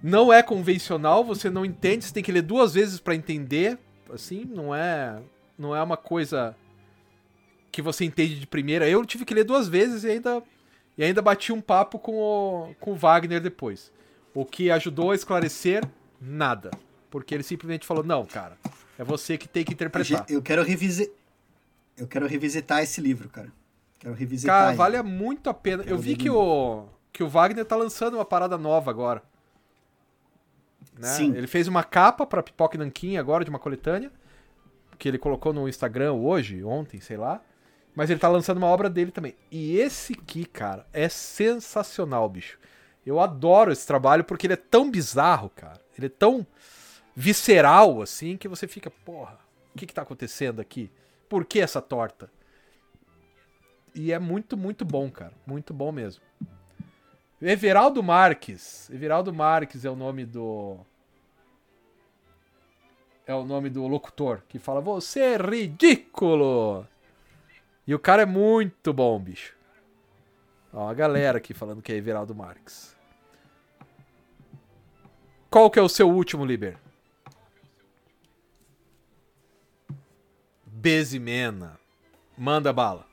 Não 0.01 0.33
é 0.33 0.41
convencional, 0.41 1.23
você 1.23 1.51
não 1.51 1.63
entende, 1.63 2.05
você 2.05 2.11
tem 2.11 2.23
que 2.23 2.31
ler 2.31 2.41
duas 2.41 2.73
vezes 2.73 2.99
pra 2.99 3.13
entender. 3.13 3.77
Assim, 4.11 4.43
não 4.43 4.73
é, 4.73 5.21
não 5.55 5.75
é 5.75 5.83
uma 5.83 5.95
coisa 5.95 6.55
que 7.71 7.79
você 7.79 8.05
entende 8.05 8.39
de 8.39 8.47
primeira. 8.47 8.89
Eu 8.89 9.05
tive 9.05 9.23
que 9.23 9.35
ler 9.35 9.43
duas 9.43 9.67
vezes 9.67 10.03
e 10.03 10.09
ainda, 10.09 10.41
e 10.97 11.03
ainda 11.03 11.21
bati 11.21 11.53
um 11.53 11.61
papo 11.61 11.99
com 11.99 12.15
o, 12.15 12.73
com 12.79 12.93
o 12.93 12.95
Wagner 12.95 13.39
depois. 13.39 13.91
O 14.33 14.43
que 14.43 14.71
ajudou 14.71 15.11
a 15.11 15.15
esclarecer, 15.15 15.83
nada. 16.19 16.71
Porque 17.11 17.35
ele 17.35 17.43
simplesmente 17.43 17.85
falou: 17.85 18.03
não, 18.03 18.25
cara, 18.25 18.57
é 18.97 19.03
você 19.03 19.37
que 19.37 19.47
tem 19.47 19.63
que 19.63 19.73
interpretar. 19.73 20.25
Eu 20.27 20.41
quero 20.41 20.63
revisitar. 20.63 21.15
Eu 21.97 22.07
quero 22.07 22.27
revisitar 22.27 22.81
esse 22.83 23.01
livro, 23.01 23.27
cara. 23.29 23.51
Quero 23.99 24.13
revisitar. 24.13 24.55
Cara, 24.55 24.69
ele. 24.69 24.77
vale 24.77 25.01
muito 25.01 25.49
a 25.49 25.53
pena. 25.53 25.81
Eu 25.81 25.87
Quero 25.87 25.97
vi 25.99 26.11
ver 26.11 26.17
que 26.17 26.29
o, 26.29 26.85
que 27.11 27.23
o 27.23 27.27
Wagner 27.27 27.65
tá 27.65 27.75
lançando 27.75 28.15
uma 28.15 28.25
parada 28.25 28.57
nova 28.57 28.91
agora. 28.91 29.23
Né? 30.97 31.07
Sim. 31.07 31.35
Ele 31.35 31.47
fez 31.47 31.67
uma 31.67 31.83
capa 31.83 32.25
pra 32.25 32.43
Pipoca 32.43 32.75
e 32.75 32.79
Nanquim 32.79 33.17
agora, 33.17 33.43
de 33.43 33.49
uma 33.49 33.59
coletânea. 33.59 34.11
Que 34.97 35.07
ele 35.07 35.17
colocou 35.17 35.53
no 35.53 35.67
Instagram 35.67 36.13
hoje, 36.13 36.63
ontem, 36.63 36.99
sei 36.99 37.17
lá. 37.17 37.41
Mas 37.95 38.09
ele 38.09 38.19
tá 38.19 38.27
lançando 38.27 38.57
uma 38.57 38.67
obra 38.67 38.89
dele 38.89 39.11
também. 39.11 39.35
E 39.51 39.77
esse 39.77 40.13
aqui, 40.13 40.45
cara, 40.45 40.85
é 40.93 41.09
sensacional, 41.09 42.29
bicho. 42.29 42.59
Eu 43.05 43.19
adoro 43.19 43.71
esse 43.71 43.87
trabalho 43.87 44.23
porque 44.23 44.45
ele 44.45 44.53
é 44.53 44.57
tão 44.57 44.89
bizarro, 44.91 45.49
cara. 45.49 45.79
Ele 45.97 46.07
é 46.07 46.09
tão 46.09 46.45
visceral, 47.15 48.01
assim, 48.01 48.37
que 48.37 48.47
você 48.47 48.67
fica, 48.67 48.91
porra, 48.91 49.39
o 49.73 49.77
que 49.77 49.87
que 49.87 49.93
tá 49.93 50.03
acontecendo 50.03 50.59
aqui? 50.59 50.91
Por 51.29 51.45
que 51.45 51.59
essa 51.59 51.81
torta? 51.81 52.29
E 53.93 54.11
é 54.11 54.19
muito, 54.19 54.55
muito 54.55 54.85
bom, 54.85 55.09
cara. 55.09 55.33
Muito 55.45 55.73
bom 55.73 55.91
mesmo. 55.91 56.21
Everaldo 57.41 58.01
Marques. 58.01 58.89
Everaldo 58.89 59.33
Marques 59.33 59.85
é 59.85 59.89
o 59.89 59.95
nome 59.95 60.25
do. 60.25 60.77
É 63.25 63.33
o 63.33 63.43
nome 63.43 63.69
do 63.69 63.87
locutor 63.87 64.43
que 64.47 64.59
fala: 64.59 64.81
Você 64.81 65.19
é 65.19 65.37
ridículo! 65.37 66.87
E 67.85 67.95
o 67.95 67.99
cara 67.99 68.23
é 68.23 68.25
muito 68.25 68.93
bom, 68.93 69.19
bicho. 69.19 69.55
Ó, 70.73 70.89
a 70.89 70.93
galera 70.93 71.37
aqui 71.37 71.53
falando 71.53 71.81
que 71.81 71.91
é 71.91 71.95
Everaldo 71.95 72.35
Marques. 72.35 72.95
Qual 75.49 75.71
que 75.71 75.79
é 75.79 75.81
o 75.81 75.89
seu 75.89 76.09
último, 76.09 76.45
Liber? 76.45 76.77
Bezimena. 80.79 81.79
Manda 82.37 82.71
bala. 82.71 83.07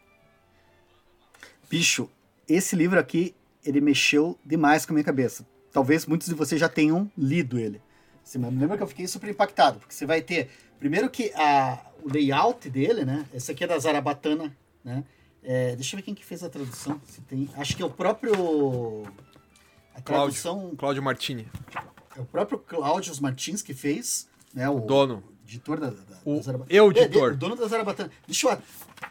Bicho, 1.70 2.10
esse 2.46 2.76
livro 2.76 3.00
aqui, 3.00 3.34
ele 3.64 3.80
mexeu 3.80 4.38
demais 4.44 4.84
com 4.84 4.92
a 4.92 4.94
minha 4.94 5.04
cabeça. 5.04 5.46
Talvez 5.72 6.04
muitos 6.04 6.28
de 6.28 6.34
vocês 6.34 6.60
já 6.60 6.68
tenham 6.68 7.10
lido 7.16 7.58
ele. 7.58 7.80
Você 8.22 8.38
me 8.38 8.50
lembra 8.50 8.76
que 8.76 8.82
eu 8.82 8.86
fiquei 8.86 9.06
super 9.06 9.30
impactado, 9.30 9.78
porque 9.78 9.94
você 9.94 10.04
vai 10.04 10.20
ter, 10.20 10.50
primeiro 10.78 11.08
que 11.08 11.32
a, 11.34 11.80
o 12.02 12.12
layout 12.12 12.68
dele, 12.68 13.02
né? 13.04 13.24
Esse 13.32 13.50
aqui 13.50 13.64
é 13.64 13.66
da 13.66 13.78
Zarabatana, 13.78 14.54
né? 14.84 15.02
É, 15.42 15.74
deixa 15.74 15.96
eu 15.96 15.98
ver 15.98 16.02
quem 16.02 16.14
que 16.14 16.24
fez 16.24 16.44
a 16.44 16.50
tradução. 16.50 17.00
Se 17.06 17.22
tem, 17.22 17.48
acho 17.56 17.74
que 17.76 17.82
é 17.82 17.86
o 17.86 17.90
próprio 17.90 19.04
a 19.94 20.02
Cláudio. 20.02 20.34
tradução 20.42 20.76
Cláudio 20.76 21.02
Martini. 21.02 21.48
é 22.14 22.20
o 22.20 22.26
próprio 22.26 22.58
Cláudio 22.58 23.14
Martins 23.22 23.62
que 23.62 23.72
fez, 23.72 24.28
né? 24.52 24.68
O 24.68 24.80
Dono. 24.80 25.33
Editor 25.46 25.78
da, 25.78 25.90
da, 25.90 25.96
O 26.24 26.36
da 26.36 26.42
Zarabatana. 26.42 26.66
eu 26.76 26.90
É, 26.90 26.92
de- 26.92 27.00
editor. 27.00 27.32
o 27.32 27.36
dono 27.36 27.56
da 27.56 27.66
Zarabatana. 27.66 28.10
Deixa 28.26 28.48
eu. 28.48 28.58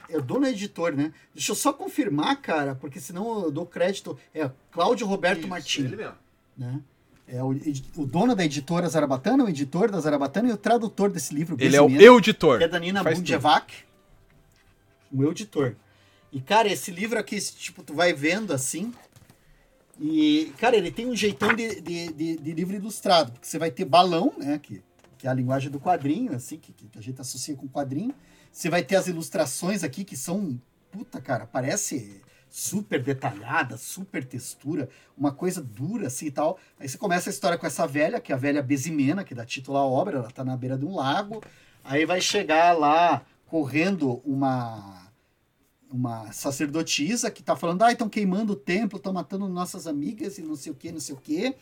É 0.09 0.17
o 0.17 0.21
dono 0.21 0.47
editor, 0.47 0.93
né? 0.95 1.13
Deixa 1.33 1.51
eu 1.51 1.55
só 1.55 1.71
confirmar, 1.71 2.41
cara, 2.41 2.75
porque 2.75 2.99
senão 2.99 3.43
eu 3.43 3.51
dou 3.51 3.65
crédito. 3.65 4.17
É 4.33 4.49
Cláudio 4.71 5.05
Roberto 5.07 5.47
Martini, 5.47 5.95
mesmo. 5.95 6.13
né? 6.57 6.79
É 7.27 7.41
o, 7.41 7.49
o 7.95 8.05
dono 8.05 8.35
da 8.35 8.43
editora 8.43 8.87
Zarabatana, 8.89 9.45
o 9.45 9.49
editor 9.49 9.89
da 9.89 9.99
Zarabatana 9.99 10.49
e 10.49 10.51
o 10.51 10.57
tradutor 10.57 11.09
desse 11.09 11.33
livro. 11.33 11.55
Ele 11.59 11.75
é 11.75 11.81
o 11.81 11.85
Bezimena, 11.85 12.03
eu 12.07 12.17
editor. 12.17 12.57
Que 12.57 12.63
é 12.65 12.67
da 12.67 12.79
Nina 12.79 13.01
Faz 13.03 13.17
Bundjevac. 13.17 13.73
O 15.11 15.17
meu 15.17 15.31
editor. 15.31 15.75
E, 16.31 16.41
cara, 16.41 16.67
esse 16.71 16.91
livro 16.91 17.17
aqui, 17.17 17.35
esse, 17.35 17.55
tipo, 17.55 17.81
tu 17.83 17.93
vai 17.93 18.11
vendo 18.11 18.51
assim. 18.53 18.91
E, 19.99 20.51
cara, 20.57 20.75
ele 20.75 20.91
tem 20.91 21.07
um 21.07 21.15
jeitão 21.15 21.53
de, 21.55 21.79
de, 21.79 22.11
de- 22.11 22.37
de 22.37 22.51
livro 22.51 22.75
ilustrado. 22.75 23.31
Porque 23.31 23.47
você 23.47 23.57
vai 23.59 23.69
ter 23.71 23.85
balão, 23.85 24.33
né? 24.37 24.59
Que, 24.61 24.81
que 25.23 25.27
é 25.27 25.29
a 25.29 25.33
linguagem 25.33 25.71
do 25.71 25.79
quadrinho, 25.79 26.35
assim, 26.35 26.57
que, 26.57 26.73
que 26.73 26.99
a 26.99 27.01
gente 27.01 27.21
associa 27.21 27.55
com 27.55 27.65
quadrinho. 27.65 28.13
Você 28.51 28.69
vai 28.69 28.83
ter 28.83 28.97
as 28.97 29.07
ilustrações 29.07 29.81
aqui 29.81 30.03
que 30.03 30.17
são. 30.17 30.59
Puta, 30.91 31.21
cara, 31.21 31.47
parece. 31.47 32.21
super 32.49 33.01
detalhada, 33.01 33.77
super 33.77 34.25
textura, 34.25 34.89
uma 35.17 35.31
coisa 35.31 35.61
dura 35.61 36.07
assim 36.07 36.25
e 36.25 36.31
tal. 36.31 36.59
Aí 36.77 36.89
você 36.89 36.97
começa 36.97 37.29
a 37.29 37.31
história 37.31 37.57
com 37.57 37.65
essa 37.65 37.87
velha, 37.87 38.19
que 38.19 38.33
é 38.33 38.35
a 38.35 38.37
velha 38.37 38.61
Besimena, 38.61 39.23
que 39.23 39.33
dá 39.33 39.45
título 39.45 39.77
à 39.77 39.85
obra, 39.85 40.17
ela 40.17 40.29
tá 40.29 40.43
na 40.43 40.57
beira 40.57 40.77
de 40.77 40.85
um 40.85 40.95
lago. 40.95 41.41
Aí 41.85 42.05
vai 42.05 42.19
chegar 42.19 42.77
lá 42.77 43.25
correndo 43.47 44.21
uma 44.25 45.09
uma 45.89 46.33
sacerdotisa 46.33 47.31
que 47.31 47.41
tá 47.41 47.55
falando, 47.55 47.83
ah, 47.83 47.93
estão 47.93 48.09
queimando 48.09 48.53
o 48.53 48.57
templo, 48.57 48.97
estão 48.97 49.13
matando 49.13 49.47
nossas 49.47 49.87
amigas 49.87 50.37
e 50.37 50.41
não 50.41 50.57
sei 50.57 50.71
o 50.73 50.75
que, 50.75 50.91
não 50.91 50.99
sei 50.99 51.15
o 51.15 51.17
que. 51.17 51.55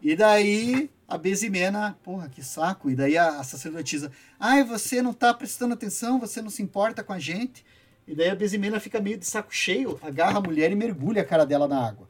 E 0.00 0.16
daí 0.16 0.88
a 1.08 1.16
Besimena, 1.16 1.96
porra, 2.02 2.28
que 2.28 2.42
saco. 2.42 2.90
E 2.90 2.94
daí 2.94 3.16
a, 3.16 3.40
a 3.40 3.44
sacerdotisa, 3.44 4.10
ai, 4.38 4.64
você 4.64 5.00
não 5.00 5.12
tá 5.12 5.32
prestando 5.32 5.74
atenção, 5.74 6.18
você 6.18 6.42
não 6.42 6.50
se 6.50 6.62
importa 6.62 7.02
com 7.02 7.12
a 7.12 7.18
gente. 7.18 7.64
E 8.06 8.14
daí 8.14 8.30
a 8.30 8.34
Besimena 8.34 8.80
fica 8.80 9.00
meio 9.00 9.18
de 9.18 9.26
saco 9.26 9.54
cheio, 9.54 9.98
agarra 10.02 10.38
a 10.38 10.40
mulher 10.40 10.70
e 10.70 10.74
mergulha 10.74 11.22
a 11.22 11.24
cara 11.24 11.44
dela 11.44 11.68
na 11.68 11.86
água. 11.86 12.08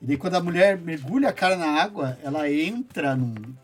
E 0.00 0.06
daí 0.06 0.16
quando 0.16 0.34
a 0.34 0.42
mulher 0.42 0.78
mergulha 0.78 1.28
a 1.28 1.32
cara 1.32 1.56
na 1.56 1.80
água, 1.80 2.18
ela 2.22 2.50
entra 2.50 3.16
num. 3.16 3.54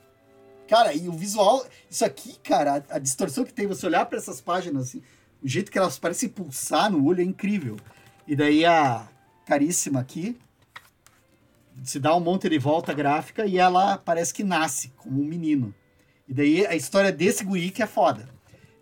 Cara, 0.68 0.94
e 0.94 1.08
o 1.08 1.12
visual. 1.12 1.64
Isso 1.88 2.04
aqui, 2.04 2.38
cara, 2.42 2.84
a, 2.88 2.96
a 2.96 2.98
distorção 2.98 3.44
que 3.44 3.52
tem, 3.52 3.66
você 3.66 3.86
olhar 3.86 4.06
para 4.06 4.18
essas 4.18 4.40
páginas, 4.40 4.88
assim, 4.88 5.02
o 5.42 5.48
jeito 5.48 5.70
que 5.70 5.78
elas 5.78 5.98
parecem 5.98 6.28
pulsar 6.28 6.90
no 6.90 7.04
olho 7.04 7.20
é 7.20 7.24
incrível. 7.24 7.76
E 8.26 8.36
daí 8.36 8.64
a 8.64 9.08
caríssima 9.44 10.00
aqui 10.00 10.38
se 11.82 11.98
dá 11.98 12.14
um 12.14 12.20
monte 12.20 12.48
de 12.48 12.58
volta 12.58 12.92
gráfica 12.92 13.46
e 13.46 13.58
ela 13.58 13.98
parece 13.98 14.32
que 14.34 14.44
nasce 14.44 14.92
como 14.96 15.20
um 15.20 15.24
menino. 15.24 15.74
E 16.28 16.34
daí 16.34 16.66
a 16.66 16.74
história 16.74 17.10
desse 17.10 17.44
guri 17.44 17.70
que 17.70 17.82
é 17.82 17.86
foda. 17.86 18.28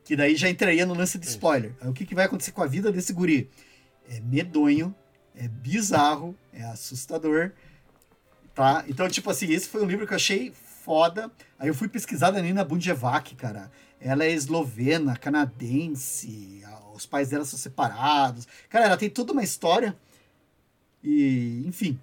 Que 0.05 0.17
daí 0.17 0.37
já 0.37 0.49
entraria 0.49 0.87
no 0.87 0.95
lance 0.95 1.19
de 1.19 1.27
spoiler. 1.27 1.75
Aí, 1.81 1.89
o 1.89 1.93
que, 1.93 2.07
que 2.07 2.15
vai 2.15 2.25
acontecer 2.25 2.53
com 2.53 2.63
a 2.63 2.67
vida 2.67 2.91
desse 2.91 3.13
guri? 3.13 3.51
É 4.09 4.21
medonho, 4.21 4.95
é 5.35 5.47
bizarro, 5.49 6.35
é 6.53 6.65
assustador. 6.65 7.53
Tá? 8.55 8.85
Então, 8.89 9.09
tipo 9.09 9.31
assim, 9.31 9.53
esse 9.53 9.69
foi 9.69 9.83
um 9.83 9.87
livro 9.87 10.07
que 10.07 10.13
eu 10.13 10.17
achei 10.17 10.53
foda. 10.53 11.31
Aí 11.59 11.69
eu 11.69 11.75
fui 11.75 11.89
pesquisar 11.89 12.31
da 12.31 12.41
Nina 12.41 12.65
Bunjevac, 12.65 13.35
cara. 13.35 13.71
Ela 14.01 14.25
é 14.25 14.31
eslovena, 14.31 15.17
canadense, 15.17 16.63
os 16.95 17.07
pais 17.07 17.29
dela 17.29 17.45
são 17.45 17.59
separados. 17.59 18.47
Cara, 18.69 18.87
ela 18.87 18.97
tem 18.97 19.11
toda 19.11 19.33
uma 19.33 19.43
história. 19.43 19.97
E, 21.03 21.63
enfim, 21.67 21.99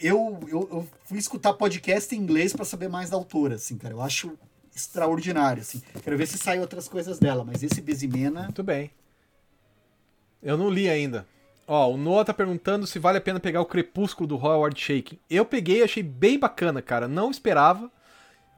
eu, 0.00 0.38
eu, 0.48 0.68
eu 0.70 0.88
fui 1.04 1.18
escutar 1.18 1.52
podcast 1.54 2.14
em 2.14 2.18
inglês 2.18 2.52
para 2.52 2.64
saber 2.64 2.88
mais 2.88 3.10
da 3.10 3.16
autora, 3.16 3.54
assim, 3.54 3.76
cara. 3.76 3.94
Eu 3.94 4.00
acho 4.00 4.38
extraordinário, 4.74 5.62
assim. 5.62 5.82
Quero 6.02 6.16
ver 6.16 6.26
se 6.26 6.38
saem 6.38 6.60
outras 6.60 6.88
coisas 6.88 7.18
dela, 7.18 7.44
mas 7.44 7.62
esse 7.62 7.80
Bezimena... 7.80 8.44
Muito 8.44 8.62
bem. 8.62 8.90
Eu 10.42 10.56
não 10.56 10.70
li 10.70 10.88
ainda. 10.88 11.26
Ó, 11.66 11.92
o 11.92 11.96
Noah 11.96 12.24
tá 12.24 12.34
perguntando 12.34 12.86
se 12.86 12.98
vale 12.98 13.18
a 13.18 13.20
pena 13.20 13.38
pegar 13.38 13.60
o 13.60 13.66
Crepúsculo 13.66 14.26
do 14.26 14.36
Howard 14.36 14.78
Shaking. 14.80 15.18
Eu 15.28 15.44
peguei, 15.44 15.82
achei 15.82 16.02
bem 16.02 16.38
bacana, 16.38 16.82
cara. 16.82 17.06
Não 17.06 17.30
esperava. 17.30 17.90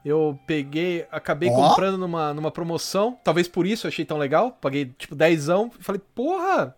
Eu 0.05 0.39
peguei, 0.47 1.07
acabei 1.11 1.51
oh. 1.51 1.55
comprando 1.55 1.99
numa, 1.99 2.33
numa 2.33 2.51
promoção. 2.51 3.19
Talvez 3.23 3.47
por 3.47 3.67
isso 3.67 3.87
eu 3.87 3.89
achei 3.89 4.05
tão 4.05 4.17
legal. 4.17 4.53
Paguei 4.53 4.87
tipo 4.87 5.15
10 5.15 5.49
e 5.49 5.71
falei, 5.81 6.01
porra, 6.15 6.75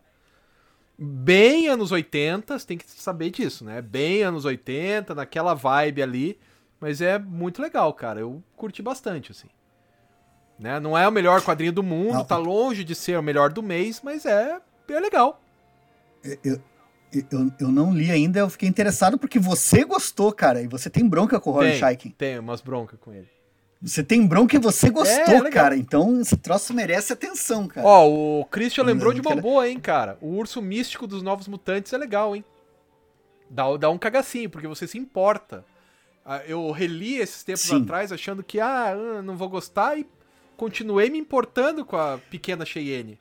bem 0.99 1.69
anos 1.69 1.93
80, 1.93 2.59
você 2.59 2.66
tem 2.66 2.79
que 2.79 2.89
saber 2.89 3.31
disso, 3.31 3.65
né? 3.65 3.83
Bem 3.83 4.23
anos 4.23 4.45
80, 4.45 5.15
naquela 5.15 5.55
vibe 5.55 6.03
ali. 6.03 6.39
Mas 6.81 7.01
é 7.01 7.19
muito 7.19 7.62
legal, 7.62 7.93
cara. 7.95 8.21
Eu 8.21 8.43
curti 8.57 8.83
bastante, 8.83 9.33
assim. 9.33 9.49
Né? 10.59 10.79
Não 10.79 10.97
é 10.97 11.07
o 11.09 11.12
melhor 11.12 11.43
quadrinho 11.43 11.73
do 11.73 11.83
mundo, 11.83 12.15
Não. 12.15 12.25
tá 12.25 12.37
longe 12.37 12.85
de 12.85 12.95
ser 12.95 13.19
o 13.19 13.23
melhor 13.23 13.53
do 13.53 13.62
mês, 13.62 14.01
mas 14.03 14.25
é, 14.25 14.61
é 14.89 15.01
legal. 15.01 15.41
Eu, 16.43 16.61
eu, 17.12 17.53
eu 17.61 17.69
não 17.69 17.93
li 17.93 18.11
ainda, 18.11 18.41
eu 18.41 18.51
fiquei 18.51 18.69
interessado 18.69 19.19
porque 19.19 19.39
você 19.39 19.85
gostou, 19.85 20.33
cara. 20.33 20.62
E 20.62 20.69
você 20.69 20.89
tem 20.89 21.09
bronca 21.09 21.41
com 21.41 21.51
o 21.51 21.53
Rory 21.55 21.77
Scheiken. 21.77 22.11
Tem, 22.12 22.39
umas 22.39 22.61
broncas 22.61 22.99
com 23.01 23.12
ele. 23.12 23.29
Você 23.85 24.02
tem 24.02 24.27
bronca 24.27 24.56
e 24.56 24.59
você 24.59 24.89
gostou, 24.89 25.44
é, 25.44 25.48
é 25.48 25.51
cara. 25.51 25.77
Então 25.77 26.19
esse 26.19 26.39
troço 26.39 26.73
merece 26.73 27.12
atenção, 27.12 27.69
cara. 27.69 27.86
Ó, 27.86 28.40
o 28.40 28.44
Christian 28.47 28.82
lembrou 28.82 29.12
não, 29.12 29.20
de 29.20 29.27
uma 29.27 29.36
boa, 29.36 29.69
hein, 29.69 29.78
cara. 29.78 30.16
O 30.23 30.28
urso 30.28 30.62
místico 30.62 31.06
dos 31.06 31.23
Novos 31.23 31.47
Mutantes 31.47 31.93
é 31.93 31.98
legal, 31.98 32.35
hein? 32.35 32.43
Dá, 33.51 33.77
dá 33.77 33.90
um 33.90 33.98
cagacinho, 33.98 34.48
porque 34.48 34.66
você 34.66 34.86
se 34.86 34.97
importa. 34.97 35.66
Ah, 36.24 36.40
eu 36.47 36.70
reli 36.70 37.16
esses 37.16 37.44
tempos 37.44 37.65
Sim. 37.65 37.82
atrás 37.82 38.11
achando 38.11 38.43
que, 38.43 38.59
ah, 38.59 38.94
não 39.23 39.36
vou 39.36 39.51
gostar 39.51 39.98
e 39.98 40.06
continuei 40.56 41.11
me 41.11 41.19
importando 41.19 41.85
com 41.85 41.98
a 41.98 42.16
pequena 42.31 42.65
Cheyenne. 42.65 43.19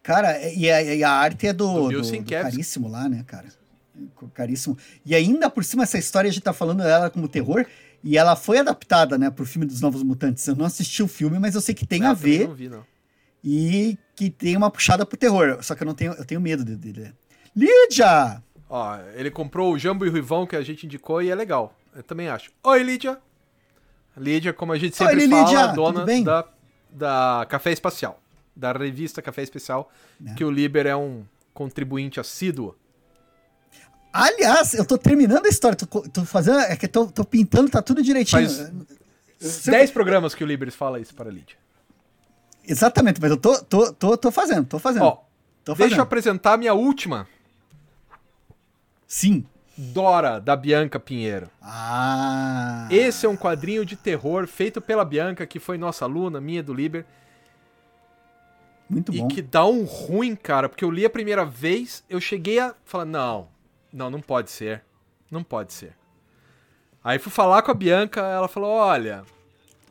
Cara, 0.00 0.38
e 0.48 0.70
a, 0.70 0.80
e 0.80 1.02
a 1.02 1.10
arte 1.10 1.48
é 1.48 1.52
do, 1.52 1.88
do, 1.88 2.02
do, 2.02 2.02
do 2.02 2.24
caríssimo 2.24 2.88
lá, 2.88 3.08
né, 3.08 3.24
cara? 3.26 3.48
Caríssimo. 4.32 4.78
E 5.04 5.12
ainda 5.12 5.50
por 5.50 5.64
cima, 5.64 5.82
essa 5.82 5.98
história 5.98 6.30
a 6.30 6.32
gente 6.32 6.44
tá 6.44 6.52
falando 6.52 6.84
dela 6.84 7.10
como 7.10 7.28
terror. 7.28 7.66
E 8.02 8.16
ela 8.16 8.34
foi 8.34 8.58
adaptada, 8.58 9.18
né, 9.18 9.30
pro 9.30 9.44
filme 9.44 9.66
dos 9.66 9.80
Novos 9.80 10.02
Mutantes. 10.02 10.46
Eu 10.46 10.56
não 10.56 10.64
assisti 10.64 11.02
o 11.02 11.08
filme, 11.08 11.38
mas 11.38 11.54
eu 11.54 11.60
sei 11.60 11.74
que 11.74 11.86
tem 11.86 12.00
não, 12.00 12.10
a 12.10 12.14
ver. 12.14 12.48
Não 12.48 12.54
vi, 12.54 12.68
não. 12.68 12.84
E 13.44 13.98
que 14.14 14.30
tem 14.30 14.56
uma 14.56 14.70
puxada 14.70 15.04
pro 15.04 15.16
terror. 15.16 15.58
Só 15.62 15.74
que 15.74 15.82
eu 15.82 15.86
não 15.86 15.94
tenho, 15.94 16.12
eu 16.12 16.24
tenho 16.24 16.40
medo 16.40 16.64
dele. 16.64 17.12
Lídia! 17.54 18.42
Ó, 18.68 18.98
ele 19.14 19.30
comprou 19.30 19.72
o 19.72 19.78
Jambo 19.78 20.06
e 20.06 20.08
o 20.08 20.12
Rivão 20.12 20.46
que 20.46 20.56
a 20.56 20.62
gente 20.62 20.86
indicou 20.86 21.20
e 21.20 21.30
é 21.30 21.34
legal. 21.34 21.74
Eu 21.94 22.02
também 22.02 22.28
acho. 22.28 22.50
Oi, 22.62 22.82
Lídia! 22.82 23.18
Lídia, 24.16 24.52
como 24.52 24.72
a 24.72 24.78
gente 24.78 24.96
sempre 24.96 25.22
Oi, 25.22 25.28
fala, 25.28 25.42
Lídia, 25.42 25.66
dona 25.68 26.04
da, 26.22 26.48
da 26.90 27.46
Café 27.48 27.72
Espacial. 27.72 28.20
Da 28.54 28.72
revista 28.72 29.22
Café 29.22 29.42
Especial, 29.42 29.90
é. 30.24 30.34
que 30.34 30.44
o 30.44 30.50
Liber 30.50 30.86
é 30.86 30.94
um 30.94 31.24
contribuinte 31.54 32.20
assíduo. 32.20 32.76
Aliás, 34.12 34.74
eu 34.74 34.84
tô 34.84 34.98
terminando 34.98 35.46
a 35.46 35.48
história, 35.48 35.76
tô, 35.76 35.86
tô 35.86 36.24
fazendo. 36.24 36.58
É 36.60 36.76
que 36.76 36.88
tô, 36.88 37.06
tô 37.06 37.24
pintando, 37.24 37.70
tá 37.70 37.80
tudo 37.80 38.02
direitinho. 38.02 38.48
Faz 38.48 39.64
10 39.64 39.90
programas 39.92 40.34
que 40.34 40.42
o 40.42 40.46
Liberes 40.46 40.74
fala 40.74 41.00
isso 41.00 41.14
para 41.14 41.30
a 41.30 41.32
Lídia. 41.32 41.56
Exatamente, 42.66 43.20
mas 43.20 43.30
eu 43.30 43.36
tô, 43.36 43.62
tô, 43.62 43.92
tô, 43.92 44.16
tô 44.16 44.30
fazendo, 44.30 44.66
tô 44.66 44.78
fazendo. 44.78 45.04
Ó, 45.04 45.24
tô 45.64 45.74
deixa 45.74 45.96
eu 45.96 46.02
apresentar 46.02 46.54
a 46.54 46.56
minha 46.56 46.74
última. 46.74 47.26
Sim. 49.06 49.46
Dora, 49.76 50.38
da 50.38 50.54
Bianca 50.54 51.00
Pinheiro. 51.00 51.48
Ah. 51.62 52.86
Esse 52.90 53.24
é 53.24 53.28
um 53.28 53.36
quadrinho 53.36 53.84
de 53.84 53.96
terror 53.96 54.46
feito 54.46 54.80
pela 54.80 55.04
Bianca, 55.04 55.46
que 55.46 55.58
foi 55.58 55.78
nossa 55.78 56.04
aluna, 56.04 56.40
minha 56.40 56.62
do 56.62 56.74
Liber. 56.74 57.06
Muito 58.88 59.10
bom. 59.10 59.26
E 59.26 59.34
que 59.34 59.40
dá 59.40 59.64
um 59.64 59.84
ruim, 59.84 60.36
cara, 60.36 60.68
porque 60.68 60.84
eu 60.84 60.90
li 60.90 61.06
a 61.06 61.10
primeira 61.10 61.46
vez, 61.46 62.04
eu 62.10 62.20
cheguei 62.20 62.58
a 62.58 62.74
falar, 62.84 63.04
não, 63.04 63.48
não, 63.92 64.10
não 64.10 64.20
pode 64.20 64.50
ser. 64.50 64.84
Não 65.30 65.42
pode 65.42 65.72
ser. 65.72 65.96
Aí 67.02 67.18
fui 67.18 67.32
falar 67.32 67.62
com 67.62 67.70
a 67.70 67.74
Bianca, 67.74 68.20
ela 68.20 68.48
falou: 68.48 68.70
Olha, 68.70 69.24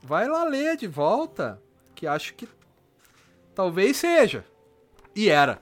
vai 0.03 0.27
lá 0.27 0.43
ler 0.43 0.77
de 0.77 0.87
volta, 0.87 1.61
que 1.95 2.05
acho 2.05 2.33
que 2.33 2.47
talvez 3.55 3.97
seja. 3.97 4.45
E 5.15 5.29
era. 5.29 5.61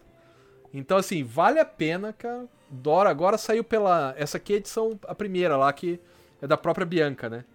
Então, 0.74 0.98
assim, 0.98 1.24
vale 1.24 1.60
a 1.60 1.66
pena, 1.66 2.14
cara. 2.14 2.46
Dora 2.70 3.10
agora 3.10 3.38
saiu 3.38 3.64
pela. 3.64 4.14
Essa 4.18 4.38
aqui 4.38 4.54
é 4.54 4.56
a 4.56 4.60
edição, 4.60 5.00
a 5.08 5.16
primeira 5.16 5.56
lá, 5.56 5.72
que 5.72 6.00
é 6.42 6.48
da 6.48 6.58
própria 6.58 6.86
Bianca, 6.86 7.30
né? 7.30 7.46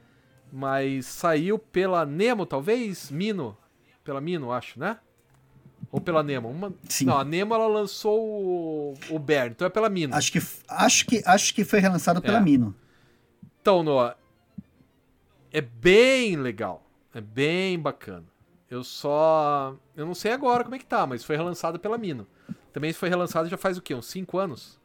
Mas 0.51 1.07
saiu 1.07 1.59
pela 1.59 2.05
Nemo, 2.05 2.47
talvez? 2.47 3.11
Mino. 3.11 3.57
Pela 4.03 4.21
Mino, 4.21 4.51
acho, 4.53 4.81
né? 4.81 4.99
Ou 5.91 6.01
pela 6.01 6.23
Nemo? 6.23 6.49
Uma... 6.49 6.73
Sim. 6.89 7.07
Não, 7.07 7.19
a 7.19 7.25
Nemo 7.25 7.55
ela 7.55 7.67
lançou 7.67 8.21
o, 8.21 8.95
o 9.11 9.19
Bear, 9.19 9.49
então 9.49 9.67
é 9.67 9.71
pela 9.71 9.89
Mino. 9.89 10.15
Acho 10.15 10.33
que, 10.33 10.43
acho 10.69 11.07
que, 11.07 11.23
acho 11.25 11.55
que 11.55 11.65
foi 11.65 11.81
relançado 11.81 12.23
pela 12.23 12.39
é. 12.39 12.41
Mino. 12.41 12.75
Então, 13.61 13.83
Noah, 13.83 14.17
é 15.53 15.61
bem 15.61 16.37
legal. 16.37 16.83
É 17.15 17.21
bem 17.21 17.79
bacana. 17.79 18.25
Eu 18.71 18.83
só. 18.83 19.77
Eu 19.95 20.07
não 20.07 20.15
sei 20.15 20.33
agora 20.33 20.65
como 20.65 20.75
é 20.75 20.79
que 20.79 20.87
tá, 20.87 21.07
mas 21.07 21.23
foi 21.23 21.37
relançado 21.37 21.79
pela 21.79 21.99
Mino. 21.99 22.27
Também 22.73 22.93
foi 22.93 23.11
relançado 23.11 23.49
já 23.49 23.59
faz 23.59 23.77
o 23.77 23.83
quê? 23.83 23.95
Uns 23.95 24.07
5 24.07 24.39
anos? 24.39 24.79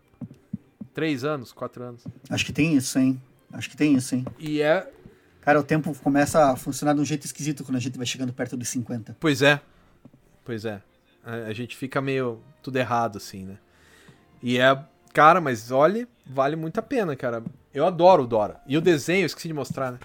3 0.94 1.24
anos? 1.24 1.54
4 1.54 1.84
anos? 1.84 2.04
Acho 2.30 2.46
que 2.46 2.52
tem 2.52 2.76
isso, 2.76 3.00
hein? 3.00 3.22
Acho 3.52 3.70
que 3.70 3.78
tem 3.78 3.96
isso, 3.96 4.14
hein? 4.14 4.26
E 4.38 4.62
é. 4.62 4.92
Cara, 5.40 5.60
o 5.62 5.64
tempo 5.64 5.96
começa 6.04 6.52
a 6.52 6.58
funcionar 6.58 6.94
de 6.94 7.00
um 7.00 7.06
jeito 7.06 7.26
esquisito 7.26 7.64
quando 7.64 7.78
a 7.78 7.80
gente 7.80 7.98
vai 7.98 8.06
chegando 8.06 8.34
perto 8.34 8.58
dos 8.58 8.68
50. 8.68 9.16
Pois 9.18 9.42
é. 9.42 9.62
Pois 10.48 10.64
é. 10.64 10.82
A, 11.26 11.50
a 11.50 11.54
gente 11.54 11.76
fica 11.76 12.00
meio 12.00 12.42
tudo 12.64 12.78
errado, 12.78 13.18
assim, 13.18 13.44
né? 13.44 13.58
E 14.42 14.58
é. 14.58 14.82
Cara, 15.14 15.42
mas 15.42 15.72
olha, 15.72 16.08
vale 16.26 16.56
muito 16.56 16.80
a 16.80 16.82
pena, 16.82 17.18
cara. 17.18 17.44
Eu 17.74 17.86
adoro 17.86 18.24
o 18.24 18.28
Dora. 18.28 18.62
E 18.66 18.78
o 18.78 18.82
desenho, 18.82 19.26
esqueci 19.26 19.50
de 19.50 19.54
mostrar, 19.54 19.92
né? 19.92 20.00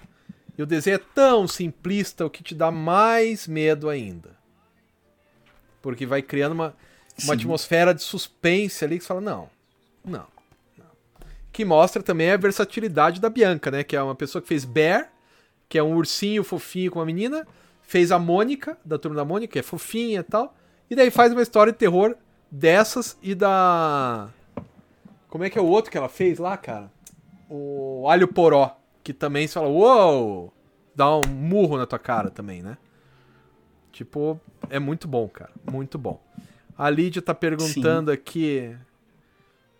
E 0.57 0.61
o 0.61 0.65
desenho 0.65 0.95
é 0.95 1.01
tão 1.15 1.47
simplista, 1.47 2.25
o 2.25 2.29
que 2.29 2.43
te 2.43 2.53
dá 2.53 2.69
mais 2.71 3.47
medo 3.47 3.89
ainda. 3.89 4.31
Porque 5.81 6.05
vai 6.05 6.21
criando 6.21 6.51
uma, 6.51 6.75
uma 7.23 7.35
atmosfera 7.35 7.93
de 7.93 8.03
suspense 8.03 8.83
ali 8.83 8.97
que 8.97 9.03
você 9.03 9.07
fala, 9.07 9.21
não, 9.21 9.49
não, 10.03 10.27
não. 10.77 10.85
Que 11.53 11.63
mostra 11.63 12.03
também 12.03 12.31
a 12.31 12.37
versatilidade 12.37 13.21
da 13.21 13.29
Bianca, 13.29 13.71
né? 13.71 13.81
Que 13.81 13.95
é 13.95 14.03
uma 14.03 14.15
pessoa 14.15 14.41
que 14.41 14.47
fez 14.49 14.65
Bear, 14.65 15.09
que 15.69 15.77
é 15.77 15.83
um 15.83 15.95
ursinho 15.95 16.43
fofinho 16.43 16.91
com 16.91 16.99
uma 16.99 17.05
menina, 17.05 17.47
fez 17.83 18.11
a 18.11 18.19
Mônica, 18.19 18.77
da 18.83 18.97
turma 18.97 19.15
da 19.15 19.25
Mônica, 19.25 19.53
que 19.53 19.59
é 19.59 19.63
fofinha 19.63 20.19
e 20.21 20.23
tal, 20.23 20.55
e 20.89 20.95
daí 20.95 21.11
faz 21.11 21.31
uma 21.31 21.41
história 21.41 21.71
de 21.71 21.77
terror 21.77 22.15
Dessas 22.55 23.17
e 23.19 23.33
da. 23.33 24.29
Como 25.27 25.43
é 25.43 25.49
que 25.49 25.57
é 25.57 25.61
o 25.61 25.65
outro 25.65 25.89
que 25.89 25.97
ela 25.97 26.07
fez 26.07 26.37
lá, 26.37 26.55
cara? 26.55 26.91
O 27.49 28.07
Alho 28.07 28.27
Poró. 28.27 28.77
Que 29.03 29.11
também 29.11 29.47
você 29.47 29.55
fala, 29.55 29.69
uou! 29.69 30.53
Dá 30.95 31.17
um 31.17 31.21
murro 31.27 31.79
na 31.79 31.87
tua 31.87 31.97
cara 31.97 32.29
também, 32.29 32.61
né? 32.61 32.77
Tipo, 33.91 34.39
é 34.69 34.77
muito 34.77 35.07
bom, 35.07 35.27
cara. 35.27 35.49
Muito 35.71 35.97
bom. 35.97 36.21
A 36.77 36.91
Lídia 36.91 37.23
tá 37.23 37.33
perguntando 37.33 38.11
Sim. 38.11 38.15
aqui 38.15 38.77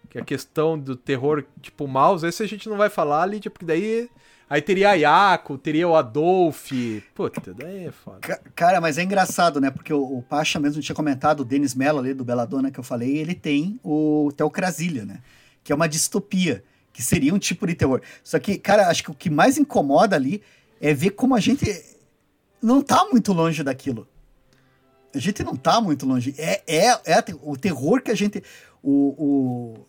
que 0.09 0.17
a 0.17 0.25
questão 0.25 0.77
do 0.77 0.95
terror, 0.95 1.45
tipo, 1.61 1.87
mouse, 1.87 2.25
esse 2.25 2.41
a 2.41 2.47
gente 2.47 2.67
não 2.67 2.75
vai 2.75 2.89
falar, 2.89 3.27
Lídia, 3.27 3.51
porque 3.51 3.65
daí. 3.67 4.09
Aí 4.53 4.61
teria 4.61 4.91
a 4.91 4.93
Yako, 4.93 5.57
teria 5.57 5.87
o 5.87 5.95
Adolf. 5.95 6.71
Puta, 7.15 7.55
daí 7.55 7.85
é 7.85 7.91
foda. 7.91 8.39
Cara, 8.53 8.79
mas 8.79 8.99
é 8.99 9.03
engraçado, 9.03 9.59
né? 9.59 9.71
Porque 9.71 9.91
o, 9.91 10.19
o 10.19 10.21
Pacha 10.21 10.59
mesmo 10.59 10.79
tinha 10.79 10.95
comentado, 10.95 11.39
o 11.39 11.43
Denis 11.43 11.73
Mello 11.73 11.97
ali 11.97 12.13
do 12.13 12.23
Belladonna 12.23 12.69
que 12.69 12.79
eu 12.79 12.83
falei, 12.83 13.17
ele 13.17 13.33
tem 13.33 13.79
o 13.83 14.31
Teocrasilha, 14.37 15.05
né? 15.05 15.21
Que 15.63 15.71
é 15.71 15.75
uma 15.75 15.89
distopia, 15.89 16.63
que 16.93 17.01
seria 17.01 17.33
um 17.33 17.39
tipo 17.39 17.65
de 17.65 17.73
terror. 17.73 17.99
Só 18.23 18.37
que, 18.37 18.59
cara, 18.59 18.89
acho 18.89 19.01
que 19.01 19.09
o 19.09 19.15
que 19.15 19.27
mais 19.27 19.57
incomoda 19.57 20.15
ali 20.15 20.39
é 20.79 20.93
ver 20.93 21.09
como 21.09 21.33
a 21.33 21.39
gente 21.39 21.65
não 22.61 22.79
tá 22.79 23.07
muito 23.11 23.33
longe 23.33 23.63
daquilo. 23.63 24.07
A 25.15 25.17
gente 25.17 25.43
não 25.43 25.55
tá 25.55 25.81
muito 25.81 26.05
longe. 26.05 26.35
É, 26.37 26.61
é, 26.67 26.89
é 27.05 27.23
o 27.41 27.57
terror 27.57 28.03
que 28.03 28.11
a 28.11 28.15
gente. 28.15 28.43
O, 28.83 29.15
o, 29.17 29.85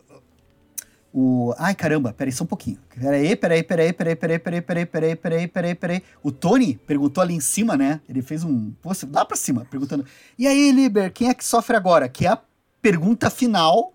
o. 1.15 1.55
Ai, 1.57 1.77
caramba, 1.77 2.13
peraí 2.13 2.33
só 2.33 2.43
um 2.43 2.47
pouquinho. 2.47 2.77
Peraí, 3.01 3.37
peraí, 3.37 3.63
peraí, 3.63 3.93
peraí, 3.93 4.17
peraí, 4.17 4.39
peraí, 4.39 4.61
peraí, 4.61 4.87
peraí, 4.87 5.17
peraí, 5.17 5.47
peraí, 5.47 5.75
peraí. 5.77 6.03
O 6.25 6.33
Tony 6.33 6.75
perguntou 6.77 7.23
ali 7.23 7.35
em 7.35 7.41
cima, 7.41 7.77
né? 7.77 8.01
Ele 8.09 8.21
fez 8.21 8.43
um. 8.43 8.73
Poxa, 8.83 9.09
lá 9.11 9.25
pra 9.25 9.37
cima, 9.37 9.65
perguntando. 9.71 10.05
E 10.37 10.49
aí, 10.49 10.73
Liber, 10.73 11.13
quem 11.13 11.29
é 11.29 11.35
que 11.35 11.45
sofre 11.45 11.77
agora? 11.77 12.09
Que 12.09 12.27
é 12.27 12.31
a 12.31 12.43
pergunta 12.83 13.31
final 13.31 13.95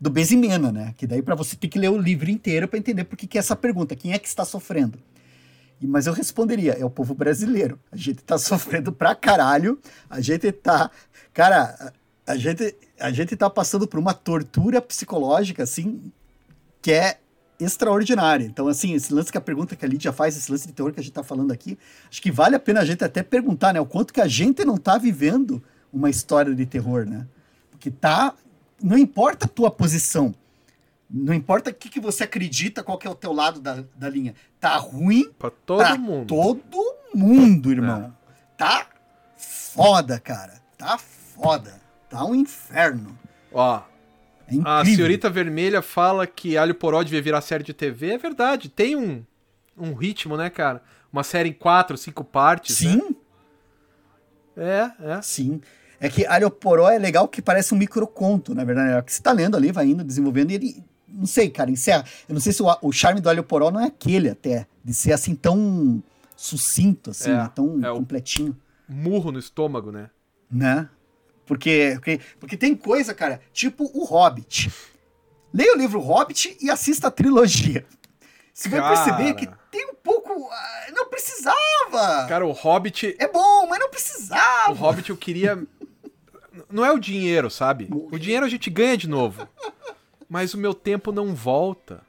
do 0.00 0.08
Bezimena, 0.08 0.72
né? 0.72 0.94
Que 0.96 1.06
daí 1.06 1.20
para 1.20 1.34
você 1.34 1.54
ter 1.54 1.68
que 1.68 1.78
ler 1.78 1.90
o 1.90 1.98
livro 1.98 2.30
inteiro 2.30 2.66
para 2.66 2.78
entender 2.78 3.04
por 3.04 3.18
que, 3.18 3.26
que 3.26 3.36
é 3.36 3.40
essa 3.40 3.54
pergunta. 3.54 3.94
Quem 3.94 4.14
é 4.14 4.18
que 4.18 4.26
está 4.26 4.44
sofrendo? 4.46 4.98
Mas 5.82 6.06
eu 6.06 6.14
responderia: 6.14 6.72
é 6.72 6.84
o 6.84 6.88
povo 6.88 7.14
brasileiro. 7.14 7.78
A 7.92 7.96
gente 7.96 8.22
tá 8.22 8.38
sofrendo 8.38 8.90
pra 8.90 9.14
caralho. 9.14 9.78
A 10.08 10.18
gente 10.22 10.50
tá. 10.50 10.90
Cara, 11.34 11.92
a 12.26 12.36
gente, 12.36 12.74
a 12.98 13.10
gente 13.10 13.36
tá 13.36 13.50
passando 13.50 13.86
por 13.86 14.00
uma 14.00 14.14
tortura 14.14 14.80
psicológica, 14.80 15.62
assim, 15.62 16.10
que 16.84 16.92
é 16.92 17.16
extraordinária. 17.58 18.44
Então, 18.44 18.68
assim, 18.68 18.92
esse 18.92 19.10
lance 19.14 19.32
que 19.32 19.38
a 19.38 19.40
pergunta 19.40 19.74
que 19.74 19.86
a 19.86 19.88
Lídia 19.88 20.12
faz, 20.12 20.36
esse 20.36 20.52
lance 20.52 20.66
de 20.66 20.74
terror 20.74 20.92
que 20.92 21.00
a 21.00 21.02
gente 21.02 21.14
tá 21.14 21.22
falando 21.22 21.50
aqui, 21.50 21.78
acho 22.10 22.20
que 22.20 22.30
vale 22.30 22.54
a 22.54 22.60
pena 22.60 22.80
a 22.80 22.84
gente 22.84 23.02
até 23.02 23.22
perguntar, 23.22 23.72
né? 23.72 23.80
O 23.80 23.86
quanto 23.86 24.12
que 24.12 24.20
a 24.20 24.28
gente 24.28 24.66
não 24.66 24.76
tá 24.76 24.98
vivendo 24.98 25.62
uma 25.90 26.10
história 26.10 26.54
de 26.54 26.66
terror, 26.66 27.06
né? 27.06 27.26
Porque 27.70 27.90
tá. 27.90 28.34
Não 28.82 28.98
importa 28.98 29.46
a 29.46 29.48
tua 29.48 29.70
posição. 29.70 30.34
Não 31.08 31.32
importa 31.32 31.70
o 31.70 31.74
que, 31.74 31.88
que 31.88 32.00
você 32.00 32.24
acredita, 32.24 32.82
qual 32.82 32.98
que 32.98 33.06
é 33.06 33.10
o 33.10 33.14
teu 33.14 33.32
lado 33.32 33.60
da, 33.60 33.82
da 33.96 34.10
linha. 34.10 34.34
Tá 34.60 34.76
ruim 34.76 35.32
pra 35.38 35.48
todo 35.48 35.78
pra 35.78 35.96
mundo. 35.96 36.26
todo 36.26 36.96
mundo, 37.14 37.72
irmão. 37.72 38.14
É. 38.28 38.56
Tá 38.58 38.86
foda, 39.38 40.20
cara. 40.20 40.60
Tá 40.76 40.98
foda. 40.98 41.80
Tá 42.10 42.26
um 42.26 42.34
inferno. 42.34 43.18
Ó, 43.50 43.80
é 44.48 44.56
a 44.64 44.84
senhorita 44.84 45.30
vermelha 45.30 45.80
fala 45.82 46.26
que 46.26 46.56
Alho 46.56 46.74
Poró 46.74 47.02
devia 47.02 47.22
virar 47.22 47.40
série 47.40 47.64
de 47.64 47.72
TV. 47.72 48.12
É 48.12 48.18
verdade, 48.18 48.68
tem 48.68 48.96
um, 48.96 49.24
um 49.76 49.94
ritmo, 49.94 50.36
né, 50.36 50.50
cara? 50.50 50.82
Uma 51.12 51.22
série 51.22 51.50
em 51.50 51.52
quatro, 51.52 51.96
cinco 51.96 52.24
partes. 52.24 52.76
Sim. 52.76 53.16
Né? 54.56 54.90
É, 55.00 55.12
é. 55.12 55.22
Sim. 55.22 55.60
É 56.00 56.08
que 56.08 56.26
Alho 56.26 56.50
Poró 56.50 56.90
é 56.90 56.98
legal 56.98 57.26
que 57.28 57.40
parece 57.40 57.72
um 57.72 57.78
microconto, 57.78 58.54
na 58.54 58.64
verdade. 58.64 58.92
É 58.92 59.02
que 59.02 59.12
você 59.12 59.22
tá 59.22 59.32
lendo 59.32 59.56
ali, 59.56 59.72
vai 59.72 59.86
indo, 59.86 60.04
desenvolvendo, 60.04 60.50
e 60.50 60.54
ele. 60.54 60.84
Não 61.08 61.26
sei, 61.26 61.48
cara, 61.48 61.70
encerra. 61.70 62.04
Eu 62.28 62.34
não 62.34 62.40
sei 62.40 62.52
se 62.52 62.62
o, 62.62 62.66
o 62.82 62.92
charme 62.92 63.20
do 63.20 63.28
Alho 63.28 63.44
Poró 63.44 63.70
não 63.70 63.80
é 63.80 63.86
aquele 63.86 64.28
até, 64.28 64.66
de 64.84 64.92
ser 64.92 65.12
assim 65.12 65.34
tão 65.34 66.02
sucinto, 66.36 67.10
assim, 67.10 67.30
é, 67.30 67.34
né? 67.34 67.50
tão 67.54 67.84
é 67.84 67.92
completinho. 67.92 68.56
Murro 68.88 69.30
no 69.30 69.38
estômago, 69.38 69.92
né? 69.92 70.10
Né? 70.50 70.88
Porque, 71.46 71.92
porque, 71.96 72.20
porque 72.40 72.56
tem 72.56 72.74
coisa, 72.74 73.14
cara, 73.14 73.40
tipo 73.52 73.84
o 73.94 74.04
Hobbit. 74.04 74.72
Leia 75.52 75.74
o 75.74 75.78
livro 75.78 76.00
Hobbit 76.00 76.56
e 76.60 76.70
assista 76.70 77.08
a 77.08 77.10
trilogia. 77.10 77.86
Você 78.52 78.68
vai 78.68 78.80
perceber 78.88 79.34
que 79.34 79.48
tem 79.70 79.86
um 79.90 79.94
pouco. 79.94 80.48
Ah, 80.50 80.86
não 80.94 81.08
precisava! 81.08 82.26
Cara, 82.28 82.46
o 82.46 82.52
Hobbit. 82.52 83.16
É 83.18 83.28
bom, 83.28 83.66
mas 83.68 83.78
não 83.78 83.90
precisava! 83.90 84.70
O 84.72 84.74
Hobbit 84.74 85.10
eu 85.10 85.16
queria. 85.16 85.62
não 86.70 86.84
é 86.84 86.92
o 86.92 86.98
dinheiro, 86.98 87.50
sabe? 87.50 87.88
O 87.90 88.18
dinheiro 88.18 88.46
a 88.46 88.48
gente 88.48 88.70
ganha 88.70 88.96
de 88.96 89.08
novo. 89.08 89.46
Mas 90.28 90.54
o 90.54 90.58
meu 90.58 90.72
tempo 90.72 91.12
não 91.12 91.34
volta. 91.34 92.02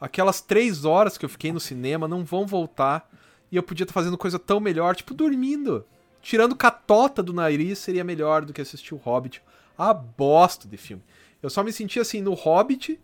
Aquelas 0.00 0.40
três 0.40 0.84
horas 0.84 1.16
que 1.16 1.24
eu 1.24 1.28
fiquei 1.28 1.52
no 1.52 1.58
cinema 1.58 2.06
não 2.06 2.24
vão 2.24 2.46
voltar. 2.46 3.08
E 3.50 3.56
eu 3.56 3.62
podia 3.62 3.84
estar 3.84 3.94
fazendo 3.94 4.18
coisa 4.18 4.38
tão 4.38 4.60
melhor, 4.60 4.94
tipo 4.94 5.14
dormindo 5.14 5.84
tirando 6.28 6.54
catota 6.54 7.22
do 7.22 7.32
nariz, 7.32 7.78
seria 7.78 8.04
melhor 8.04 8.44
do 8.44 8.52
que 8.52 8.60
assistir 8.60 8.94
o 8.94 8.98
Hobbit. 8.98 9.42
A 9.78 9.94
bosta 9.94 10.68
de 10.68 10.76
filme. 10.76 11.02
Eu 11.42 11.48
só 11.48 11.64
me 11.64 11.72
senti 11.72 11.98
assim 11.98 12.20
no 12.20 12.34
Hobbit, 12.34 13.00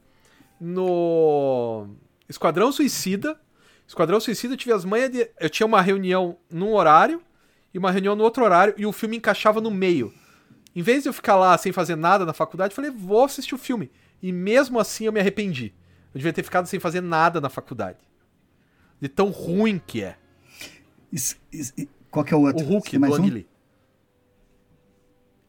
no 0.60 1.88
Esquadrão 2.28 2.70
Suicida. 2.70 3.40
Esquadrão 3.88 4.20
Suicida 4.20 4.52
eu 4.52 4.58
tive 4.58 4.74
as 4.74 4.84
manhas 4.84 5.10
de. 5.10 5.30
Eu 5.40 5.48
tinha 5.48 5.66
uma 5.66 5.80
reunião 5.80 6.36
num 6.50 6.74
horário 6.74 7.22
e 7.72 7.78
uma 7.78 7.90
reunião 7.90 8.14
no 8.14 8.22
outro 8.22 8.44
horário 8.44 8.74
e 8.76 8.84
o 8.84 8.92
filme 8.92 9.16
encaixava 9.16 9.58
no 9.58 9.70
meio. 9.70 10.12
Em 10.76 10.82
vez 10.82 11.04
de 11.04 11.08
eu 11.08 11.12
ficar 11.14 11.36
lá 11.36 11.56
sem 11.56 11.72
fazer 11.72 11.96
nada 11.96 12.26
na 12.26 12.34
faculdade, 12.34 12.72
eu 12.72 12.76
falei, 12.76 12.90
vou 12.90 13.24
assistir 13.24 13.54
o 13.54 13.58
filme. 13.58 13.90
E 14.20 14.32
mesmo 14.32 14.78
assim 14.78 15.06
eu 15.06 15.12
me 15.12 15.20
arrependi. 15.20 15.72
Eu 16.12 16.18
devia 16.18 16.32
ter 16.32 16.42
ficado 16.42 16.66
sem 16.66 16.78
fazer 16.78 17.00
nada 17.00 17.40
na 17.40 17.48
faculdade. 17.48 18.00
De 19.00 19.08
tão 19.08 19.30
ruim 19.30 19.80
que 19.86 20.02
é. 20.02 20.18
Isso, 21.10 21.36
isso, 21.50 21.72
qual 22.14 22.24
que 22.24 22.32
é 22.32 22.36
o 22.36 22.42
outro? 22.42 22.64
O 22.64 22.68
Hulk, 22.68 22.96
mais 22.96 23.16
do 23.16 23.22
um? 23.22 23.44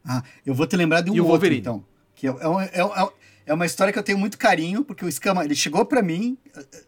Ah, 0.03 0.23
eu 0.43 0.55
vou 0.55 0.65
te 0.65 0.75
lembrar 0.75 1.01
de 1.01 1.11
um 1.11 1.13
e 1.13 1.19
outro, 1.19 1.33
Wolverine. 1.33 1.61
então. 1.61 1.85
Que 2.15 2.27
é, 2.27 2.31
é, 2.31 2.81
é, 2.81 3.09
é, 3.45 3.53
uma 3.53 3.67
história 3.67 3.93
que 3.93 3.99
eu 3.99 4.03
tenho 4.03 4.17
muito 4.17 4.35
carinho, 4.35 4.83
porque 4.83 5.05
o 5.05 5.11
Scama, 5.11 5.45
ele 5.45 5.53
chegou 5.53 5.85
para 5.85 6.01
mim, 6.01 6.35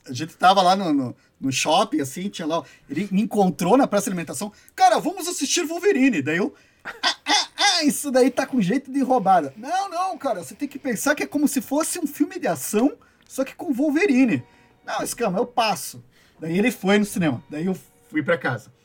a 0.09 0.11
gente 0.11 0.35
tava 0.35 0.63
lá 0.63 0.75
no, 0.75 0.91
no, 0.91 1.15
no, 1.39 1.51
shopping, 1.51 2.01
assim, 2.01 2.27
tinha 2.27 2.47
lá, 2.47 2.63
ele 2.89 3.07
me 3.11 3.21
encontrou 3.21 3.77
na 3.77 3.85
praça 3.85 4.05
de 4.05 4.09
alimentação, 4.09 4.51
cara, 4.75 4.97
vamos 4.97 5.27
assistir 5.27 5.63
Wolverine. 5.63 6.23
Daí 6.23 6.37
eu, 6.37 6.55
ah, 6.83 6.93
ah, 7.03 7.47
ah, 7.55 7.83
isso 7.83 8.09
daí 8.09 8.31
tá 8.31 8.47
com 8.47 8.59
jeito 8.59 8.91
de 8.91 9.03
roubada. 9.03 9.53
Não, 9.55 9.89
não, 9.89 10.17
cara, 10.17 10.43
você 10.43 10.55
tem 10.55 10.67
que 10.67 10.79
pensar 10.79 11.13
que 11.13 11.21
é 11.21 11.27
como 11.27 11.47
se 11.47 11.61
fosse 11.61 11.99
um 11.99 12.07
filme 12.07 12.39
de 12.39 12.47
ação, 12.47 12.97
só 13.27 13.43
que 13.43 13.53
com 13.53 13.71
Wolverine. 13.71 14.43
Não, 14.83 15.05
Scama, 15.05 15.37
eu 15.37 15.45
passo. 15.45 16.03
Daí 16.39 16.57
ele 16.57 16.71
foi 16.71 16.97
no 16.97 17.05
cinema, 17.05 17.43
daí 17.47 17.67
eu 17.67 17.77
fui 18.09 18.23
para 18.23 18.39
casa. 18.39 18.75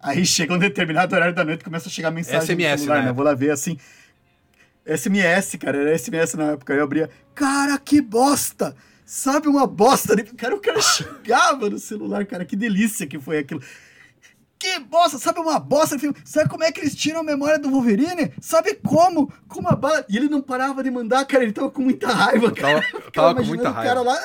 Aí 0.00 0.24
chega 0.24 0.54
um 0.54 0.58
determinado 0.58 1.14
horário 1.14 1.34
da 1.34 1.44
noite 1.44 1.64
começa 1.64 1.88
a 1.88 1.90
chegar 1.90 2.10
mensagem 2.10 2.42
SMS, 2.42 2.72
no 2.72 2.78
celular, 2.78 3.02
né? 3.02 3.10
Eu 3.10 3.14
vou 3.14 3.24
lá 3.24 3.34
ver 3.34 3.50
assim. 3.50 3.78
SMS, 4.86 5.56
cara, 5.58 5.78
era 5.78 5.98
SMS 5.98 6.34
na 6.34 6.52
época. 6.52 6.72
Eu 6.72 6.84
abria, 6.84 7.10
cara, 7.34 7.76
que 7.78 8.00
bosta! 8.00 8.74
Sabe 9.04 9.48
uma 9.48 9.66
bosta? 9.66 10.16
Cara, 10.36 10.54
o 10.54 10.60
cara 10.60 10.80
xingava 10.80 11.70
no 11.70 11.78
celular, 11.78 12.26
cara, 12.26 12.44
que 12.44 12.56
delícia 12.56 13.06
que 13.06 13.18
foi 13.18 13.38
aquilo. 13.38 13.62
Que 14.58 14.80
bosta, 14.80 15.18
sabe 15.18 15.38
uma 15.38 15.58
bosta? 15.58 15.96
Sabe 16.24 16.48
como 16.48 16.64
é 16.64 16.72
que 16.72 16.80
eles 16.80 16.94
tiram 16.94 17.20
a 17.20 17.22
memória 17.22 17.58
do 17.58 17.70
Wolverine? 17.70 18.32
Sabe 18.40 18.74
como? 18.74 19.32
Com 19.48 19.60
uma 19.60 19.76
bala. 19.76 20.04
E 20.08 20.16
ele 20.16 20.28
não 20.28 20.40
parava 20.40 20.82
de 20.82 20.90
mandar, 20.90 21.24
cara, 21.26 21.44
ele 21.44 21.52
tava 21.52 21.70
com 21.70 21.82
muita 21.82 22.08
raiva, 22.08 22.50
cara. 22.50 22.80
Tava, 22.80 23.10
tava 23.12 23.34
com 23.34 23.44
muita 23.44 23.70
raiva. 23.70 23.88
cara 23.88 24.02
lá. 24.02 24.18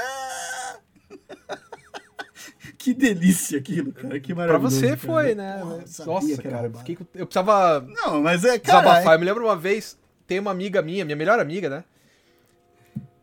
Que 2.81 2.95
delícia 2.95 3.59
aquilo, 3.59 3.93
cara. 3.93 4.19
Que 4.19 4.33
maravilhoso. 4.33 4.79
Pra 4.79 4.79
você 4.79 4.87
cara. 4.87 4.97
foi, 4.97 5.35
né? 5.35 5.59
Porra, 5.59 5.77
Nossa, 6.07 6.41
cara. 6.41 6.65
Eu, 6.65 6.73
fiquei, 6.73 6.97
eu 7.13 7.27
precisava. 7.27 7.85
Não, 7.87 8.23
mas 8.23 8.43
é, 8.43 8.57
cara. 8.57 8.81
Desabafar. 8.81 9.13
É... 9.13 9.15
Eu 9.15 9.19
me 9.19 9.25
lembro 9.25 9.45
uma 9.45 9.55
vez, 9.55 9.99
tem 10.25 10.39
uma 10.39 10.49
amiga 10.49 10.81
minha, 10.81 11.05
minha 11.05 11.15
melhor 11.15 11.39
amiga, 11.39 11.69
né? 11.69 11.83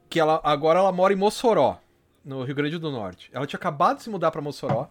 Que 0.08 0.20
ela 0.20 0.40
agora 0.44 0.78
ela 0.78 0.92
mora 0.92 1.12
em 1.12 1.16
Mossoró, 1.16 1.80
no 2.24 2.44
Rio 2.44 2.54
Grande 2.54 2.78
do 2.78 2.88
Norte. 2.88 3.30
Ela 3.32 3.48
tinha 3.48 3.58
acabado 3.58 3.96
de 3.96 4.04
se 4.04 4.10
mudar 4.10 4.30
para 4.30 4.40
Mossoró. 4.40 4.88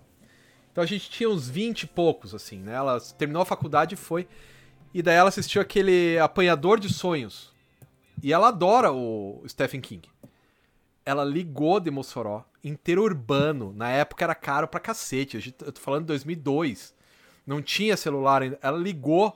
Então 0.70 0.84
a 0.84 0.88
gente 0.88 1.10
tinha 1.10 1.30
uns 1.30 1.48
20 1.50 1.84
e 1.84 1.88
poucos, 1.88 2.36
assim, 2.36 2.60
né? 2.60 2.74
Ela 2.74 3.00
terminou 3.18 3.44
a 3.44 3.46
faculdade 3.46 3.94
e 3.94 3.98
foi. 3.98 4.28
E 4.94 5.02
daí 5.02 5.16
ela 5.16 5.30
assistiu 5.30 5.62
aquele 5.62 6.20
Apanhador 6.20 6.78
de 6.78 6.94
Sonhos. 6.94 7.54
E 8.22 8.34
ela 8.34 8.50
adora 8.50 8.92
o 8.92 9.42
Stephen 9.48 9.80
King. 9.80 10.10
Ela 11.06 11.24
ligou 11.24 11.80
de 11.80 11.90
Mossoró 11.90 12.44
interurbano. 12.68 13.74
Na 13.74 13.90
época 13.90 14.24
era 14.24 14.36
caro 14.36 14.68
pra 14.68 14.80
cacete. 14.80 15.56
Eu 15.60 15.72
tô 15.72 15.82
falando 15.82 16.02
de 16.02 16.08
2002. 16.08 16.94
Não 17.46 17.62
tinha 17.62 17.96
celular 17.96 18.42
ainda. 18.42 18.60
Ela 18.62 18.78
ligou 18.78 19.36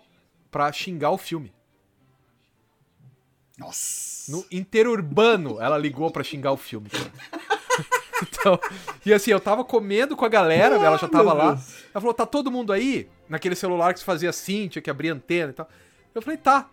pra 0.51 0.71
xingar 0.71 1.11
o 1.11 1.17
filme. 1.17 1.51
Nossa. 3.57 4.31
No 4.31 4.45
interurbano, 4.51 5.61
ela 5.61 5.77
ligou 5.77 6.09
pra 6.11 6.23
xingar 6.23 6.51
o 6.51 6.57
filme. 6.57 6.89
então, 8.21 8.59
e 9.05 9.13
assim, 9.13 9.31
eu 9.31 9.39
tava 9.39 9.63
comendo 9.63 10.15
com 10.15 10.25
a 10.25 10.29
galera, 10.29 10.75
ela 10.75 10.97
já 10.97 11.07
tava 11.07 11.31
lá. 11.31 11.53
Deus. 11.53 11.83
Ela 11.93 12.01
falou: 12.01 12.13
tá 12.13 12.25
todo 12.25 12.51
mundo 12.51 12.73
aí? 12.73 13.07
Naquele 13.29 13.55
celular 13.55 13.93
que 13.93 13.99
se 13.99 14.05
fazia 14.05 14.29
assim, 14.29 14.67
tinha 14.67 14.81
que 14.81 14.89
abrir 14.89 15.09
antena 15.09 15.51
e 15.51 15.53
tal. 15.53 15.69
Eu 16.13 16.21
falei: 16.21 16.37
tá. 16.37 16.69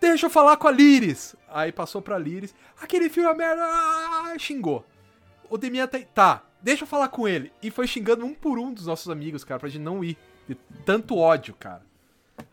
deixa 0.00 0.26
eu 0.26 0.30
falar 0.30 0.56
com 0.56 0.66
a 0.66 0.70
Liris. 0.70 1.36
Aí 1.48 1.72
passou 1.72 2.00
pra 2.00 2.18
Liris, 2.18 2.54
aquele 2.80 3.08
filme 3.08 3.28
é 3.28 3.34
merda, 3.34 3.62
ah, 3.64 4.34
xingou. 4.38 4.84
O 5.50 5.56
Demian 5.56 5.86
tá, 5.86 5.98
tá, 6.14 6.44
deixa 6.62 6.84
eu 6.84 6.88
falar 6.88 7.08
com 7.08 7.26
ele. 7.26 7.52
E 7.62 7.70
foi 7.70 7.86
xingando 7.86 8.24
um 8.24 8.34
por 8.34 8.58
um 8.58 8.72
dos 8.72 8.86
nossos 8.86 9.08
amigos, 9.08 9.44
cara, 9.44 9.60
pra 9.60 9.68
gente 9.68 9.82
não 9.82 10.04
ir. 10.04 10.16
De 10.46 10.54
tanto 10.84 11.16
ódio, 11.16 11.54
cara. 11.54 11.82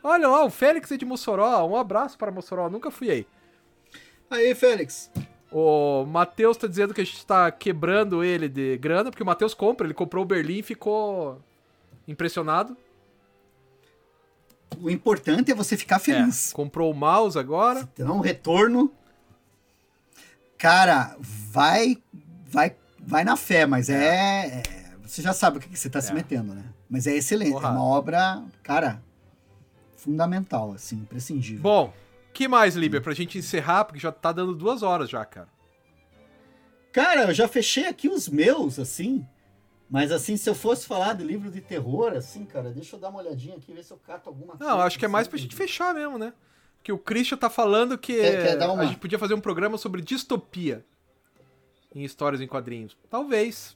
Olha 0.03 0.27
lá, 0.27 0.43
o 0.43 0.49
Félix 0.49 0.91
é 0.91 0.97
de 0.97 1.05
Mossoró, 1.05 1.65
um 1.65 1.77
abraço 1.77 2.17
para 2.17 2.31
Mossoró, 2.31 2.69
nunca 2.69 2.91
fui 2.91 3.09
aí. 3.09 3.27
Aí, 4.29 4.53
Félix. 4.53 5.09
O 5.51 6.05
Matheus 6.05 6.57
tá 6.57 6.67
dizendo 6.67 6.93
que 6.93 6.99
a 6.99 7.05
gente 7.05 7.25
tá 7.25 7.49
quebrando 7.51 8.23
ele 8.23 8.49
de 8.49 8.77
grana, 8.77 9.09
porque 9.09 9.23
o 9.23 9.25
Matheus 9.25 9.53
compra, 9.53 9.87
ele 9.87 9.93
comprou 9.93 10.23
o 10.23 10.27
Berlim 10.27 10.59
e 10.59 10.63
ficou 10.63 11.41
impressionado. 12.07 12.75
O 14.81 14.89
importante 14.89 15.51
é 15.51 15.55
você 15.55 15.77
ficar 15.77 15.99
feliz. 15.99 16.51
É, 16.51 16.55
comprou 16.55 16.91
o 16.91 16.93
mouse 16.93 17.39
agora. 17.39 17.87
Então, 17.93 18.17
um 18.17 18.19
retorno. 18.19 18.91
Cara, 20.57 21.15
vai, 21.19 21.97
vai, 22.45 22.75
vai 23.05 23.23
na 23.23 23.35
fé, 23.35 23.65
mas 23.65 23.89
é, 23.89 24.61
é 24.61 24.63
você 25.03 25.21
já 25.21 25.33
sabe 25.33 25.57
o 25.57 25.61
que, 25.61 25.69
que 25.69 25.77
você 25.77 25.89
tá 25.89 25.99
é. 25.99 26.01
se 26.01 26.13
metendo, 26.13 26.53
né? 26.53 26.63
Mas 26.89 27.07
é 27.07 27.15
excelente, 27.15 27.51
Porra. 27.51 27.69
é 27.69 27.71
uma 27.71 27.83
obra, 27.83 28.43
cara, 28.63 29.01
fundamental, 29.95 30.73
assim, 30.73 30.97
imprescindível. 30.97 31.61
Bom, 31.61 31.93
que 32.33 32.47
mais, 32.47 32.75
Líbia, 32.75 32.99
pra 32.99 33.13
gente 33.13 33.37
encerrar, 33.37 33.85
porque 33.85 33.99
já 33.99 34.11
tá 34.11 34.31
dando 34.31 34.55
duas 34.55 34.83
horas 34.83 35.09
já, 35.09 35.23
cara. 35.23 35.47
Cara, 36.91 37.25
eu 37.25 37.33
já 37.33 37.47
fechei 37.47 37.87
aqui 37.87 38.07
os 38.07 38.27
meus, 38.27 38.79
assim. 38.79 39.25
Mas 39.89 40.11
assim, 40.11 40.35
se 40.35 40.49
eu 40.49 40.55
fosse 40.55 40.87
falar 40.87 41.13
de 41.13 41.23
livro 41.23 41.51
de 41.51 41.61
terror, 41.61 42.13
assim, 42.13 42.43
cara, 42.45 42.71
deixa 42.71 42.95
eu 42.95 42.99
dar 42.99 43.09
uma 43.09 43.19
olhadinha 43.19 43.55
aqui, 43.55 43.71
ver 43.71 43.83
se 43.83 43.93
eu 43.93 43.97
cato 43.97 44.29
alguma 44.29 44.57
coisa. 44.57 44.73
Não, 44.73 44.81
acho 44.81 44.97
que 44.97 45.05
é 45.05 45.07
mais 45.07 45.27
pra 45.27 45.37
gente 45.37 45.55
fechar 45.55 45.93
mesmo, 45.93 46.17
né? 46.17 46.33
Que 46.81 46.91
o 46.91 46.97
Christian 46.97 47.37
tá 47.37 47.49
falando 47.49 47.97
que 47.97 48.15
quer, 48.15 48.57
quer 48.57 48.67
uma... 48.67 48.83
a 48.83 48.85
gente 48.85 48.97
podia 48.97 49.19
fazer 49.19 49.33
um 49.33 49.41
programa 49.41 49.77
sobre 49.77 50.01
distopia 50.01 50.83
em 51.95 52.03
histórias 52.03 52.41
em 52.41 52.47
quadrinhos. 52.47 52.97
Talvez. 53.09 53.75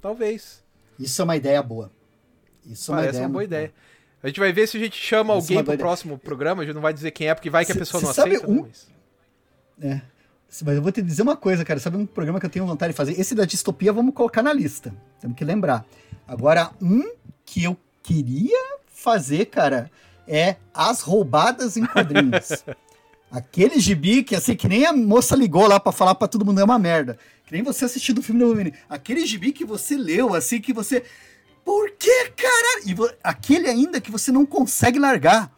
Talvez. 0.00 0.64
Isso 0.98 1.20
é 1.20 1.24
uma 1.24 1.36
ideia 1.36 1.62
boa. 1.62 1.92
Isso 2.64 2.90
é 2.90 2.94
uma 2.94 3.00
Parece 3.00 3.16
ideia 3.16 3.26
uma 3.26 3.32
boa 3.32 3.44
ideia. 3.44 3.68
Boa. 3.68 3.84
A 4.22 4.26
gente 4.28 4.40
vai 4.40 4.52
ver 4.52 4.66
se 4.66 4.78
a 4.78 4.80
gente 4.80 4.96
chama 4.96 5.36
Isso 5.36 5.52
alguém 5.52 5.64
pro 5.64 5.76
próximo 5.76 6.18
programa. 6.18 6.62
A 6.62 6.64
gente 6.64 6.74
não 6.74 6.80
vai 6.80 6.94
dizer 6.94 7.10
quem 7.10 7.28
é, 7.28 7.34
porque 7.34 7.50
vai 7.50 7.64
que 7.64 7.72
a 7.72 7.76
pessoa 7.76 8.02
não 8.02 8.10
aceita. 8.10 8.50
Um... 8.50 8.62
Mas... 8.62 8.88
É. 9.80 10.00
Mas 10.64 10.76
eu 10.76 10.82
vou 10.82 10.92
te 10.92 11.02
dizer 11.02 11.22
uma 11.22 11.36
coisa, 11.36 11.64
cara. 11.64 11.78
Sabe 11.78 11.96
um 11.96 12.06
programa 12.06 12.40
que 12.40 12.46
eu 12.46 12.50
tenho 12.50 12.66
vontade 12.66 12.92
de 12.92 12.96
fazer? 12.96 13.20
Esse 13.20 13.34
da 13.34 13.44
distopia 13.44 13.92
vamos 13.92 14.14
colocar 14.14 14.42
na 14.42 14.52
lista. 14.52 14.94
Temos 15.20 15.36
que 15.36 15.44
lembrar. 15.44 15.84
Agora, 16.26 16.70
um 16.80 17.02
que 17.44 17.64
eu 17.64 17.76
queria 18.02 18.78
fazer, 18.86 19.46
cara, 19.46 19.90
é 20.26 20.56
As 20.72 21.00
Roubadas 21.00 21.76
em 21.76 21.84
Quadrinhos. 21.84 22.64
Aquele 23.34 23.80
gibi 23.80 24.22
que, 24.22 24.36
assim, 24.36 24.54
que 24.54 24.68
nem 24.68 24.86
a 24.86 24.92
moça 24.92 25.34
ligou 25.34 25.66
lá 25.66 25.80
para 25.80 25.90
falar 25.90 26.14
para 26.14 26.28
todo 26.28 26.44
mundo 26.44 26.60
é 26.60 26.64
uma 26.64 26.78
merda. 26.78 27.18
Que 27.44 27.52
nem 27.52 27.64
você 27.64 27.84
assistiu 27.84 28.14
do 28.14 28.22
filme 28.22 28.40
do 28.40 28.46
Wolverine. 28.46 28.76
Aquele 28.88 29.26
gibi 29.26 29.50
que 29.50 29.64
você 29.64 29.96
leu, 29.96 30.34
assim, 30.34 30.60
que 30.60 30.72
você 30.72 31.02
por 31.64 31.90
que, 31.92 32.30
cara? 32.30 32.82
E 32.86 32.94
aquele 33.24 33.68
ainda 33.68 34.00
que 34.00 34.10
você 34.10 34.30
não 34.30 34.46
consegue 34.46 35.00
largar. 35.00 35.50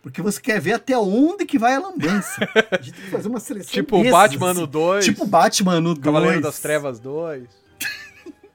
Porque 0.00 0.22
você 0.22 0.40
quer 0.40 0.58
ver 0.58 0.72
até 0.72 0.96
onde 0.96 1.44
que 1.44 1.58
vai 1.58 1.74
a 1.74 1.80
lambança. 1.80 2.48
A 2.70 2.80
gente 2.80 2.94
tem 2.94 3.04
que 3.04 3.10
fazer 3.10 3.28
uma 3.28 3.40
seleção 3.40 3.72
Tipo 3.72 3.98
desses, 3.98 4.12
Batman 4.12 4.54
no 4.54 4.66
2. 4.66 5.04
Tipo 5.04 5.26
Batman 5.26 5.80
no 5.82 5.94
2. 5.94 6.04
Cavaleiro 6.04 6.40
das 6.40 6.60
Trevas 6.60 6.98
2. 6.98 7.46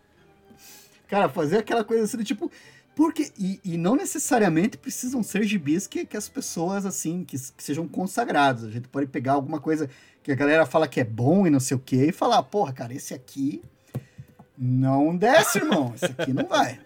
cara, 1.08 1.30
fazer 1.30 1.58
aquela 1.58 1.84
coisa 1.84 2.06
assim, 2.06 2.24
tipo... 2.24 2.50
Porque, 2.96 3.32
e, 3.38 3.60
e, 3.64 3.78
não 3.78 3.96
necessariamente 3.96 4.78
precisam 4.78 5.24
ser 5.24 5.44
gibis 5.44 5.88
que, 5.88 6.06
que 6.06 6.16
as 6.16 6.30
pessoas, 6.30 6.86
assim, 6.86 7.24
que, 7.24 7.38
que, 7.38 7.64
sejam 7.64 7.88
consagrados. 7.88 8.64
A 8.64 8.70
gente 8.70 8.88
pode 8.88 9.08
pegar 9.08 9.34
alguma 9.34 9.60
coisa 9.60 9.90
que 10.22 10.32
a 10.32 10.36
galera 10.36 10.66
fala 10.66 10.88
que 10.88 11.00
é 11.00 11.04
bom 11.04 11.48
e 11.48 11.50
não 11.50 11.60
sei 11.60 11.76
o 11.76 11.80
quê, 11.80 12.08
e 12.08 12.12
falar, 12.12 12.44
porra, 12.44 12.72
cara, 12.72 12.94
esse 12.94 13.14
aqui 13.14 13.64
não 14.58 15.18
desce, 15.18 15.58
irmão. 15.58 15.94
Esse 15.96 16.06
aqui 16.06 16.32
não 16.32 16.46
vai. 16.46 16.80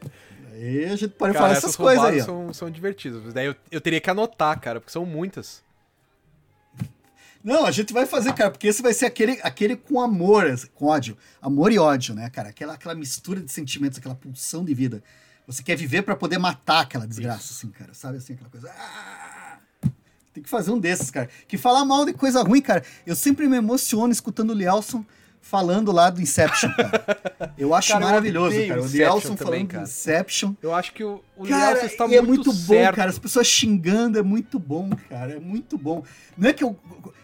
Aí 0.54 0.86
a 0.86 0.96
gente 0.96 1.10
pode 1.10 1.34
cara, 1.34 1.46
falar 1.46 1.58
essas 1.58 1.76
coisas 1.76 2.04
aí. 2.04 2.22
São, 2.22 2.54
são 2.54 2.72
divertidas. 2.72 3.34
Daí 3.34 3.46
eu, 3.48 3.56
eu 3.70 3.82
teria 3.82 4.00
que 4.00 4.10
anotar, 4.10 4.60
cara, 4.60 4.80
porque 4.80 4.92
são 4.92 5.06
muitas. 5.06 5.62
Não, 7.44 7.66
a 7.66 7.72
gente 7.72 7.94
vai 7.94 8.06
fazer, 8.06 8.34
cara, 8.34 8.50
porque 8.50 8.68
esse 8.68 8.82
vai 8.82 8.94
ser 8.94 9.06
aquele, 9.06 9.40
aquele 9.44 9.76
com 9.76 10.02
amor, 10.02 10.46
com 10.74 10.88
ódio. 10.88 11.18
Amor 11.42 11.72
e 11.72 11.78
ódio, 11.78 12.16
né, 12.16 12.30
cara? 12.30 12.50
Aquela, 12.50 12.74
aquela 12.74 12.96
mistura 12.96 13.40
de 13.40 13.52
sentimentos, 13.52 14.00
aquela 14.00 14.16
pulsão 14.16 14.66
de 14.66 14.74
vida. 14.74 15.04
Você 15.48 15.64
quer 15.64 15.78
viver 15.78 16.02
para 16.02 16.16
poder 16.16 16.38
matar 16.38 16.82
aquela 16.82 17.08
desgraça, 17.08 17.46
Isso. 17.46 17.54
assim, 17.54 17.70
cara. 17.70 17.94
Sabe 17.94 18.18
assim, 18.18 18.34
aquela 18.34 18.50
coisa. 18.50 18.70
Ah! 18.70 19.58
Tem 20.34 20.44
que 20.44 20.50
fazer 20.50 20.70
um 20.70 20.78
desses, 20.78 21.10
cara. 21.10 21.30
Que 21.48 21.58
falar 21.58 21.84
mal 21.86 22.06
de 22.06 22.14
coisa 22.14 22.44
ruim, 22.44 22.62
cara. 22.62 22.84
Eu 23.06 23.16
sempre 23.16 23.48
me 23.48 23.56
emociono 23.58 24.12
escutando 24.12 24.52
o 24.52 24.54
Lielson 24.54 25.04
falando 25.42 25.92
lá 25.92 26.10
do 26.10 26.22
Inception, 26.22 26.72
cara. 26.74 27.28
Eu 27.58 27.74
acho 27.74 27.94
cara, 27.94 28.06
maravilhoso, 28.06 28.56
eu 28.56 28.68
cara. 28.68 28.82
O 28.82 28.90
Nelson 28.90 29.36
falando 29.38 29.68
cara. 29.68 29.84
do 29.84 29.88
Inception. 29.88 30.54
Eu 30.62 30.76
acho 30.76 30.94
que 30.94 31.04
o, 31.04 31.24
o 31.36 31.48
cara, 31.48 31.86
está 31.86 32.08
muito, 32.08 32.20
é 32.20 32.22
muito 32.22 32.54
bom, 32.54 32.92
cara. 32.94 33.10
As 33.10 33.18
pessoas 33.18 33.48
xingando 33.48 34.20
é 34.20 34.22
muito 34.22 34.60
bom, 34.60 34.90
cara. 35.10 35.34
É 35.34 35.40
muito 35.40 35.76
bom. 35.78 36.04
Não 36.38 36.50
é 36.50 36.54
que 36.54 36.64
eu. 36.64 36.78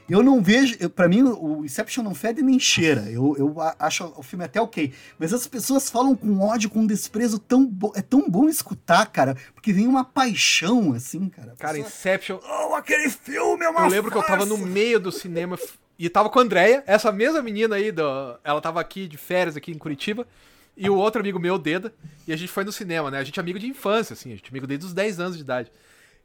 Eu 0.09 0.23
não 0.23 0.41
vejo. 0.41 0.89
Pra 0.89 1.07
mim, 1.07 1.21
o 1.23 1.63
Inception 1.63 2.03
não 2.03 2.15
fede 2.15 2.41
nem 2.41 2.59
cheira. 2.59 3.01
Eu, 3.09 3.35
eu 3.37 3.55
acho 3.79 4.11
o 4.17 4.23
filme 4.23 4.43
até 4.43 4.59
ok. 4.59 4.91
Mas 5.19 5.33
as 5.33 5.45
pessoas 5.45 5.89
falam 5.89 6.15
com 6.15 6.39
ódio, 6.39 6.69
com 6.69 6.85
desprezo 6.85 7.37
tão 7.37 7.65
bom. 7.65 7.91
É 7.95 8.01
tão 8.01 8.27
bom 8.29 8.49
escutar, 8.49 9.05
cara. 9.05 9.35
Porque 9.53 9.71
vem 9.71 9.87
uma 9.87 10.03
paixão, 10.03 10.93
assim, 10.93 11.29
cara. 11.29 11.53
Cara, 11.59 11.73
pessoa... 11.73 11.87
Inception. 11.87 12.39
Oh, 12.43 12.73
aquele 12.73 13.09
filme 13.09 13.65
é 13.65 13.69
uma 13.69 13.81
Eu 13.81 13.89
lembro 13.89 14.11
farsa. 14.11 14.25
que 14.25 14.31
eu 14.31 14.37
tava 14.37 14.45
no 14.45 14.57
meio 14.57 14.99
do 14.99 15.11
cinema 15.11 15.57
e 15.97 16.09
tava 16.09 16.29
com 16.29 16.39
a 16.39 16.41
Andrea, 16.41 16.83
essa 16.87 17.11
mesma 17.11 17.41
menina 17.41 17.75
aí, 17.75 17.91
do, 17.91 18.03
ela 18.43 18.59
tava 18.59 18.81
aqui 18.81 19.07
de 19.07 19.17
férias 19.17 19.55
aqui 19.55 19.71
em 19.71 19.77
Curitiba, 19.77 20.27
e 20.75 20.89
o 20.89 20.95
outro 20.95 21.21
amigo 21.21 21.39
meu, 21.39 21.57
Deda, 21.57 21.93
e 22.27 22.33
a 22.33 22.35
gente 22.35 22.51
foi 22.51 22.63
no 22.63 22.71
cinema, 22.71 23.11
né? 23.11 23.19
A 23.19 23.23
gente 23.23 23.39
é 23.39 23.41
amigo 23.41 23.59
de 23.59 23.67
infância, 23.67 24.13
assim, 24.13 24.31
a 24.31 24.35
gente 24.35 24.45
é 24.45 24.49
amigo 24.49 24.65
desde 24.65 24.85
os 24.85 24.93
10 24.93 25.19
anos 25.19 25.35
de 25.37 25.43
idade. 25.43 25.71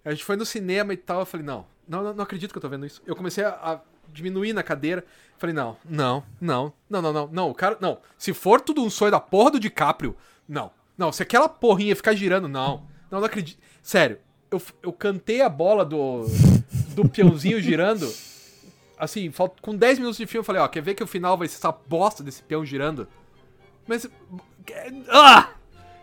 A 0.05 0.11
gente 0.11 0.25
foi 0.25 0.37
no 0.37 0.47
cinema 0.47 0.95
e 0.95 0.97
tal, 0.97 1.21
eu 1.21 1.27
falei, 1.27 1.45
não, 1.45 1.67
não, 1.87 2.15
não 2.15 2.25
acredito 2.25 2.53
que 2.53 2.59
eu 2.59 2.63
tô 2.63 2.69
vendo 2.69 2.87
isso. 2.87 3.03
Eu 3.07 3.15
comecei 3.15 3.45
a, 3.45 3.51
a 3.51 3.81
diminuir 4.11 4.55
na 4.55 4.63
cadeira, 4.63 5.05
falei, 5.37 5.55
não, 5.55 5.77
não, 5.85 6.25
não, 6.41 6.73
não, 6.89 7.03
não, 7.03 7.13
não, 7.13 7.29
não, 7.31 7.51
o 7.51 7.55
cara, 7.55 7.77
não, 7.79 7.99
se 8.17 8.33
for 8.33 8.61
tudo 8.61 8.83
um 8.83 8.89
sonho 8.89 9.11
da 9.11 9.21
porra 9.21 9.53
do 9.53 9.61
DiCaprio, 9.61 10.17
não, 10.49 10.71
não, 10.97 11.13
se 11.13 11.23
aquela 11.23 11.49
porrinha 11.49 11.95
ficar 11.95 12.15
girando, 12.15 12.49
não, 12.49 12.85
não, 13.11 13.19
não 13.19 13.27
acredito, 13.27 13.59
sério, 13.83 14.19
eu, 14.51 14.63
eu 14.83 14.93
cantei 14.93 15.43
a 15.43 15.49
bola 15.49 15.85
do, 15.85 16.25
do 16.95 17.07
peãozinho 17.07 17.61
girando 17.61 18.11
assim, 18.99 19.33
com 19.63 19.75
10 19.75 19.99
minutos 19.99 20.19
de 20.19 20.27
filme, 20.27 20.41
eu 20.41 20.45
falei, 20.45 20.61
ó, 20.61 20.69
quer 20.69 20.83
ver 20.83 20.95
que 20.95 21.03
o 21.03 21.07
final 21.07 21.37
vai 21.37 21.49
ser 21.49 21.57
essa 21.57 21.73
bosta 21.73 22.23
desse 22.23 22.43
peão 22.43 22.65
girando? 22.65 23.09
Mas. 23.87 24.07
Ah! 25.09 25.51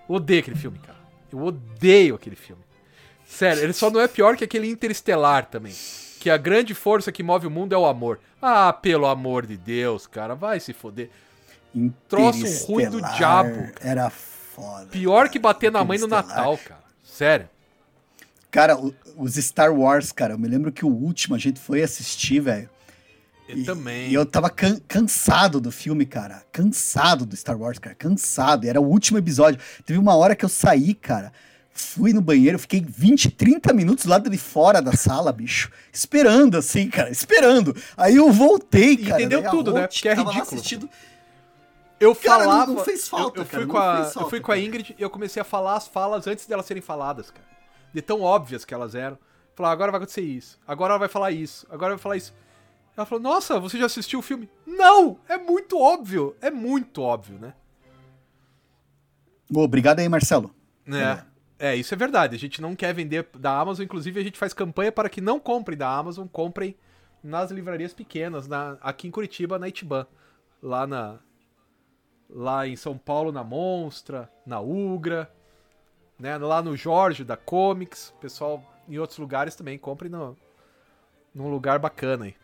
Eu 0.07 0.15
odeio 0.15 0.39
aquele 0.39 0.55
filme, 0.55 0.79
cara. 0.79 0.97
Eu 1.31 1.43
odeio 1.43 2.15
aquele 2.15 2.35
filme. 2.35 2.63
Sério, 3.25 3.63
ele 3.63 3.73
só 3.73 3.89
não 3.89 3.99
é 3.99 4.07
pior 4.07 4.37
que 4.37 4.43
aquele 4.43 4.69
Interestelar 4.69 5.47
também. 5.47 5.73
Que 6.19 6.29
a 6.29 6.37
grande 6.37 6.73
força 6.73 7.11
que 7.11 7.21
move 7.21 7.47
o 7.47 7.51
mundo 7.51 7.73
é 7.73 7.77
o 7.77 7.85
amor. 7.85 8.19
Ah, 8.41 8.71
pelo 8.71 9.05
amor 9.05 9.45
de 9.45 9.57
Deus, 9.57 10.07
cara, 10.07 10.33
vai 10.33 10.59
se 10.59 10.73
foder. 10.73 11.09
Troço 12.07 12.65
ruim 12.65 12.89
do 12.89 13.01
diabo. 13.01 13.71
Era 13.81 14.09
foda. 14.09 14.87
Pior 14.87 15.29
que 15.29 15.37
bater 15.37 15.71
na 15.71 15.83
mãe 15.83 15.97
no 15.99 16.07
Natal, 16.07 16.57
cara. 16.57 16.83
Sério. 17.03 17.49
Cara, 18.49 18.77
os 19.17 19.35
Star 19.35 19.73
Wars, 19.73 20.13
cara, 20.13 20.33
eu 20.33 20.39
me 20.39 20.47
lembro 20.47 20.71
que 20.71 20.85
o 20.85 20.89
último 20.89 21.35
a 21.35 21.37
gente 21.37 21.59
foi 21.59 21.83
assistir, 21.83 22.39
velho. 22.39 22.69
Eu 23.47 23.57
e, 23.57 23.63
também. 23.63 24.09
E 24.09 24.13
eu 24.13 24.25
tava 24.25 24.49
can 24.49 24.79
cansado 24.87 25.61
do 25.61 25.71
filme, 25.71 26.05
cara. 26.05 26.43
Cansado 26.51 27.25
do 27.25 27.35
Star 27.35 27.59
Wars, 27.59 27.77
cara. 27.77 27.95
Cansado. 27.95 28.65
Era 28.67 28.81
o 28.81 28.85
último 28.85 29.17
episódio. 29.17 29.59
Teve 29.85 29.99
uma 29.99 30.15
hora 30.15 30.35
que 30.35 30.43
eu 30.43 30.49
saí, 30.49 30.93
cara. 30.93 31.31
Fui 31.71 32.13
no 32.13 32.21
banheiro, 32.21 32.57
fiquei 32.57 32.83
20, 32.87 33.31
30 33.31 33.73
minutos 33.73 34.05
lá 34.05 34.17
de 34.17 34.37
fora 34.37 34.81
da 34.81 34.93
sala, 34.93 35.31
bicho. 35.31 35.69
Esperando, 35.91 36.57
assim, 36.57 36.89
cara. 36.89 37.09
Esperando. 37.09 37.75
Aí 37.97 38.15
eu 38.15 38.31
voltei, 38.31 38.95
cara. 38.97 39.21
Entendeu 39.21 39.49
tudo, 39.49 39.73
né? 39.73 39.87
Porque 39.87 40.07
é 40.07 40.13
ridículo. 40.13 40.41
Assistindo... 40.41 40.89
Eu 41.99 42.15
cara, 42.15 42.43
falava. 42.43 42.67
Não, 42.67 42.75
não, 42.75 42.83
fez 42.83 43.07
falta, 43.07 43.39
eu, 43.39 43.43
eu 43.43 43.49
cara, 43.49 43.63
fui 43.63 43.71
com 43.71 43.77
a, 43.77 44.03
falta, 44.03 44.19
eu 44.19 44.29
fui 44.29 44.39
com 44.39 44.51
a 44.51 44.59
Ingrid 44.59 44.95
e 44.97 45.01
eu 45.01 45.09
comecei 45.09 45.41
a 45.41 45.45
falar 45.45 45.75
as 45.75 45.87
falas 45.87 46.27
antes 46.27 46.45
delas 46.45 46.65
serem 46.65 46.81
faladas, 46.81 47.31
cara. 47.31 47.45
De 47.93 48.01
tão 48.01 48.21
óbvias 48.21 48.65
que 48.65 48.73
elas 48.73 48.95
eram. 48.95 49.17
Falar, 49.55 49.71
agora 49.71 49.91
vai 49.91 49.99
acontecer 49.99 50.21
isso. 50.21 50.59
Agora 50.67 50.93
ela 50.93 50.99
vai 50.99 51.07
falar 51.07 51.31
isso. 51.31 51.65
Agora 51.69 51.93
vai 51.93 52.01
falar 52.01 52.17
isso. 52.17 52.33
Ela 52.95 53.05
falou: 53.05 53.21
Nossa, 53.21 53.59
você 53.59 53.77
já 53.77 53.85
assistiu 53.85 54.19
o 54.19 54.23
filme? 54.23 54.49
Não! 54.65 55.19
É 55.27 55.37
muito 55.37 55.79
óbvio. 55.79 56.35
É 56.41 56.49
muito 56.49 57.01
óbvio, 57.01 57.37
né? 57.39 57.53
Obrigado 59.53 59.99
aí, 59.99 60.09
Marcelo. 60.09 60.53
É. 60.87 61.35
É, 61.57 61.75
isso 61.75 61.93
é 61.93 61.97
verdade. 61.97 62.35
A 62.35 62.39
gente 62.39 62.61
não 62.61 62.75
quer 62.75 62.93
vender 62.93 63.27
da 63.37 63.57
Amazon. 63.57 63.85
Inclusive, 63.85 64.19
a 64.19 64.23
gente 64.23 64.37
faz 64.37 64.53
campanha 64.53 64.91
para 64.91 65.09
que 65.09 65.21
não 65.21 65.39
comprem 65.39 65.77
da 65.77 65.89
Amazon, 65.89 66.27
comprem 66.27 66.75
nas 67.23 67.49
livrarias 67.49 67.93
pequenas, 67.93 68.47
na, 68.47 68.77
aqui 68.81 69.07
em 69.07 69.11
Curitiba, 69.11 69.57
na 69.57 69.67
Itiban. 69.67 70.05
Lá 70.61 70.85
na. 70.85 71.19
Lá 72.29 72.67
em 72.67 72.75
São 72.75 72.97
Paulo, 72.97 73.31
na 73.31 73.43
Monstra, 73.43 74.29
na 74.45 74.59
Ugra, 74.59 75.31
né? 76.19 76.37
Lá 76.37 76.61
no 76.61 76.75
Jorge, 76.75 77.23
da 77.23 77.37
Comics. 77.37 78.13
Pessoal, 78.19 78.63
em 78.89 78.97
outros 78.97 79.19
lugares 79.19 79.55
também, 79.55 79.77
comprem 79.77 80.09
no, 80.11 80.35
num 81.33 81.49
lugar 81.49 81.77
bacana 81.79 82.25
aí. 82.25 82.35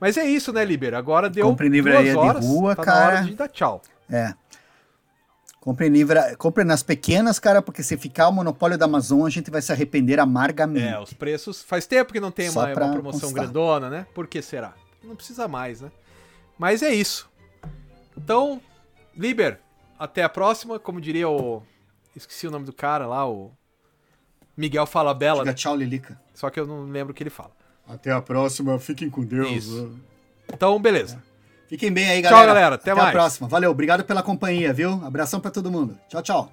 Mas 0.00 0.16
é 0.16 0.24
isso, 0.24 0.52
né, 0.52 0.64
Liber? 0.64 0.94
Agora 0.94 1.30
deu 1.30 1.46
Compre 1.46 1.68
duas 1.68 1.76
livraria 1.76 2.12
de 2.12 2.18
horas, 2.18 2.46
rua, 2.46 2.76
tá 2.76 2.82
cara. 2.82 3.20
de 3.22 3.34
dar 3.34 3.48
tchau. 3.48 3.80
É. 4.10 4.34
Compre, 5.60 5.88
livra... 5.88 6.36
Compre 6.36 6.62
nas 6.62 6.82
pequenas, 6.82 7.38
cara, 7.38 7.62
porque 7.62 7.82
se 7.82 7.96
ficar 7.96 8.28
o 8.28 8.32
monopólio 8.32 8.76
da 8.76 8.84
Amazon, 8.84 9.26
a 9.26 9.30
gente 9.30 9.50
vai 9.50 9.62
se 9.62 9.72
arrepender 9.72 10.20
amargamente. 10.20 10.88
É, 10.88 11.00
os 11.00 11.14
preços. 11.14 11.62
Faz 11.62 11.86
tempo 11.86 12.12
que 12.12 12.20
não 12.20 12.30
tem 12.30 12.50
uma, 12.50 12.66
uma 12.66 12.74
promoção 12.74 13.30
constar. 13.30 13.44
grandona, 13.44 13.88
né? 13.88 14.06
Por 14.14 14.26
que 14.26 14.42
será? 14.42 14.74
Não 15.02 15.16
precisa 15.16 15.48
mais, 15.48 15.80
né? 15.80 15.90
Mas 16.58 16.82
é 16.82 16.92
isso. 16.92 17.30
Então, 18.14 18.60
Liber, 19.16 19.58
até 19.98 20.22
a 20.22 20.28
próxima. 20.28 20.78
Como 20.78 21.00
diria 21.00 21.30
o. 21.30 21.62
Esqueci 22.14 22.46
o 22.46 22.50
nome 22.50 22.66
do 22.66 22.72
cara 22.72 23.06
lá, 23.06 23.26
o. 23.26 23.50
Miguel 24.56 24.86
Falabella, 24.86 25.40
Diga 25.40 25.50
né? 25.50 25.54
tchau, 25.54 25.74
Lilica. 25.74 26.20
Só 26.34 26.50
que 26.50 26.60
eu 26.60 26.66
não 26.66 26.84
lembro 26.84 27.12
o 27.12 27.14
que 27.14 27.22
ele 27.22 27.30
fala. 27.30 27.50
Até 27.88 28.10
a 28.10 28.20
próxima. 28.20 28.78
Fiquem 28.78 29.10
com 29.10 29.24
Deus. 29.24 29.50
Isso. 29.50 29.92
Então, 30.52 30.78
beleza. 30.80 31.22
Fiquem 31.68 31.92
bem 31.92 32.06
aí, 32.08 32.22
Tchau, 32.22 32.30
galera. 32.30 32.46
galera. 32.54 32.74
Até 32.76 32.90
a 32.90 32.96
mais. 32.96 33.12
próxima. 33.12 33.48
Valeu. 33.48 33.70
Obrigado 33.70 34.04
pela 34.04 34.22
companhia, 34.22 34.72
viu? 34.72 35.00
Abração 35.04 35.40
pra 35.40 35.50
todo 35.50 35.70
mundo. 35.70 35.98
Tchau, 36.08 36.22
tchau. 36.22 36.52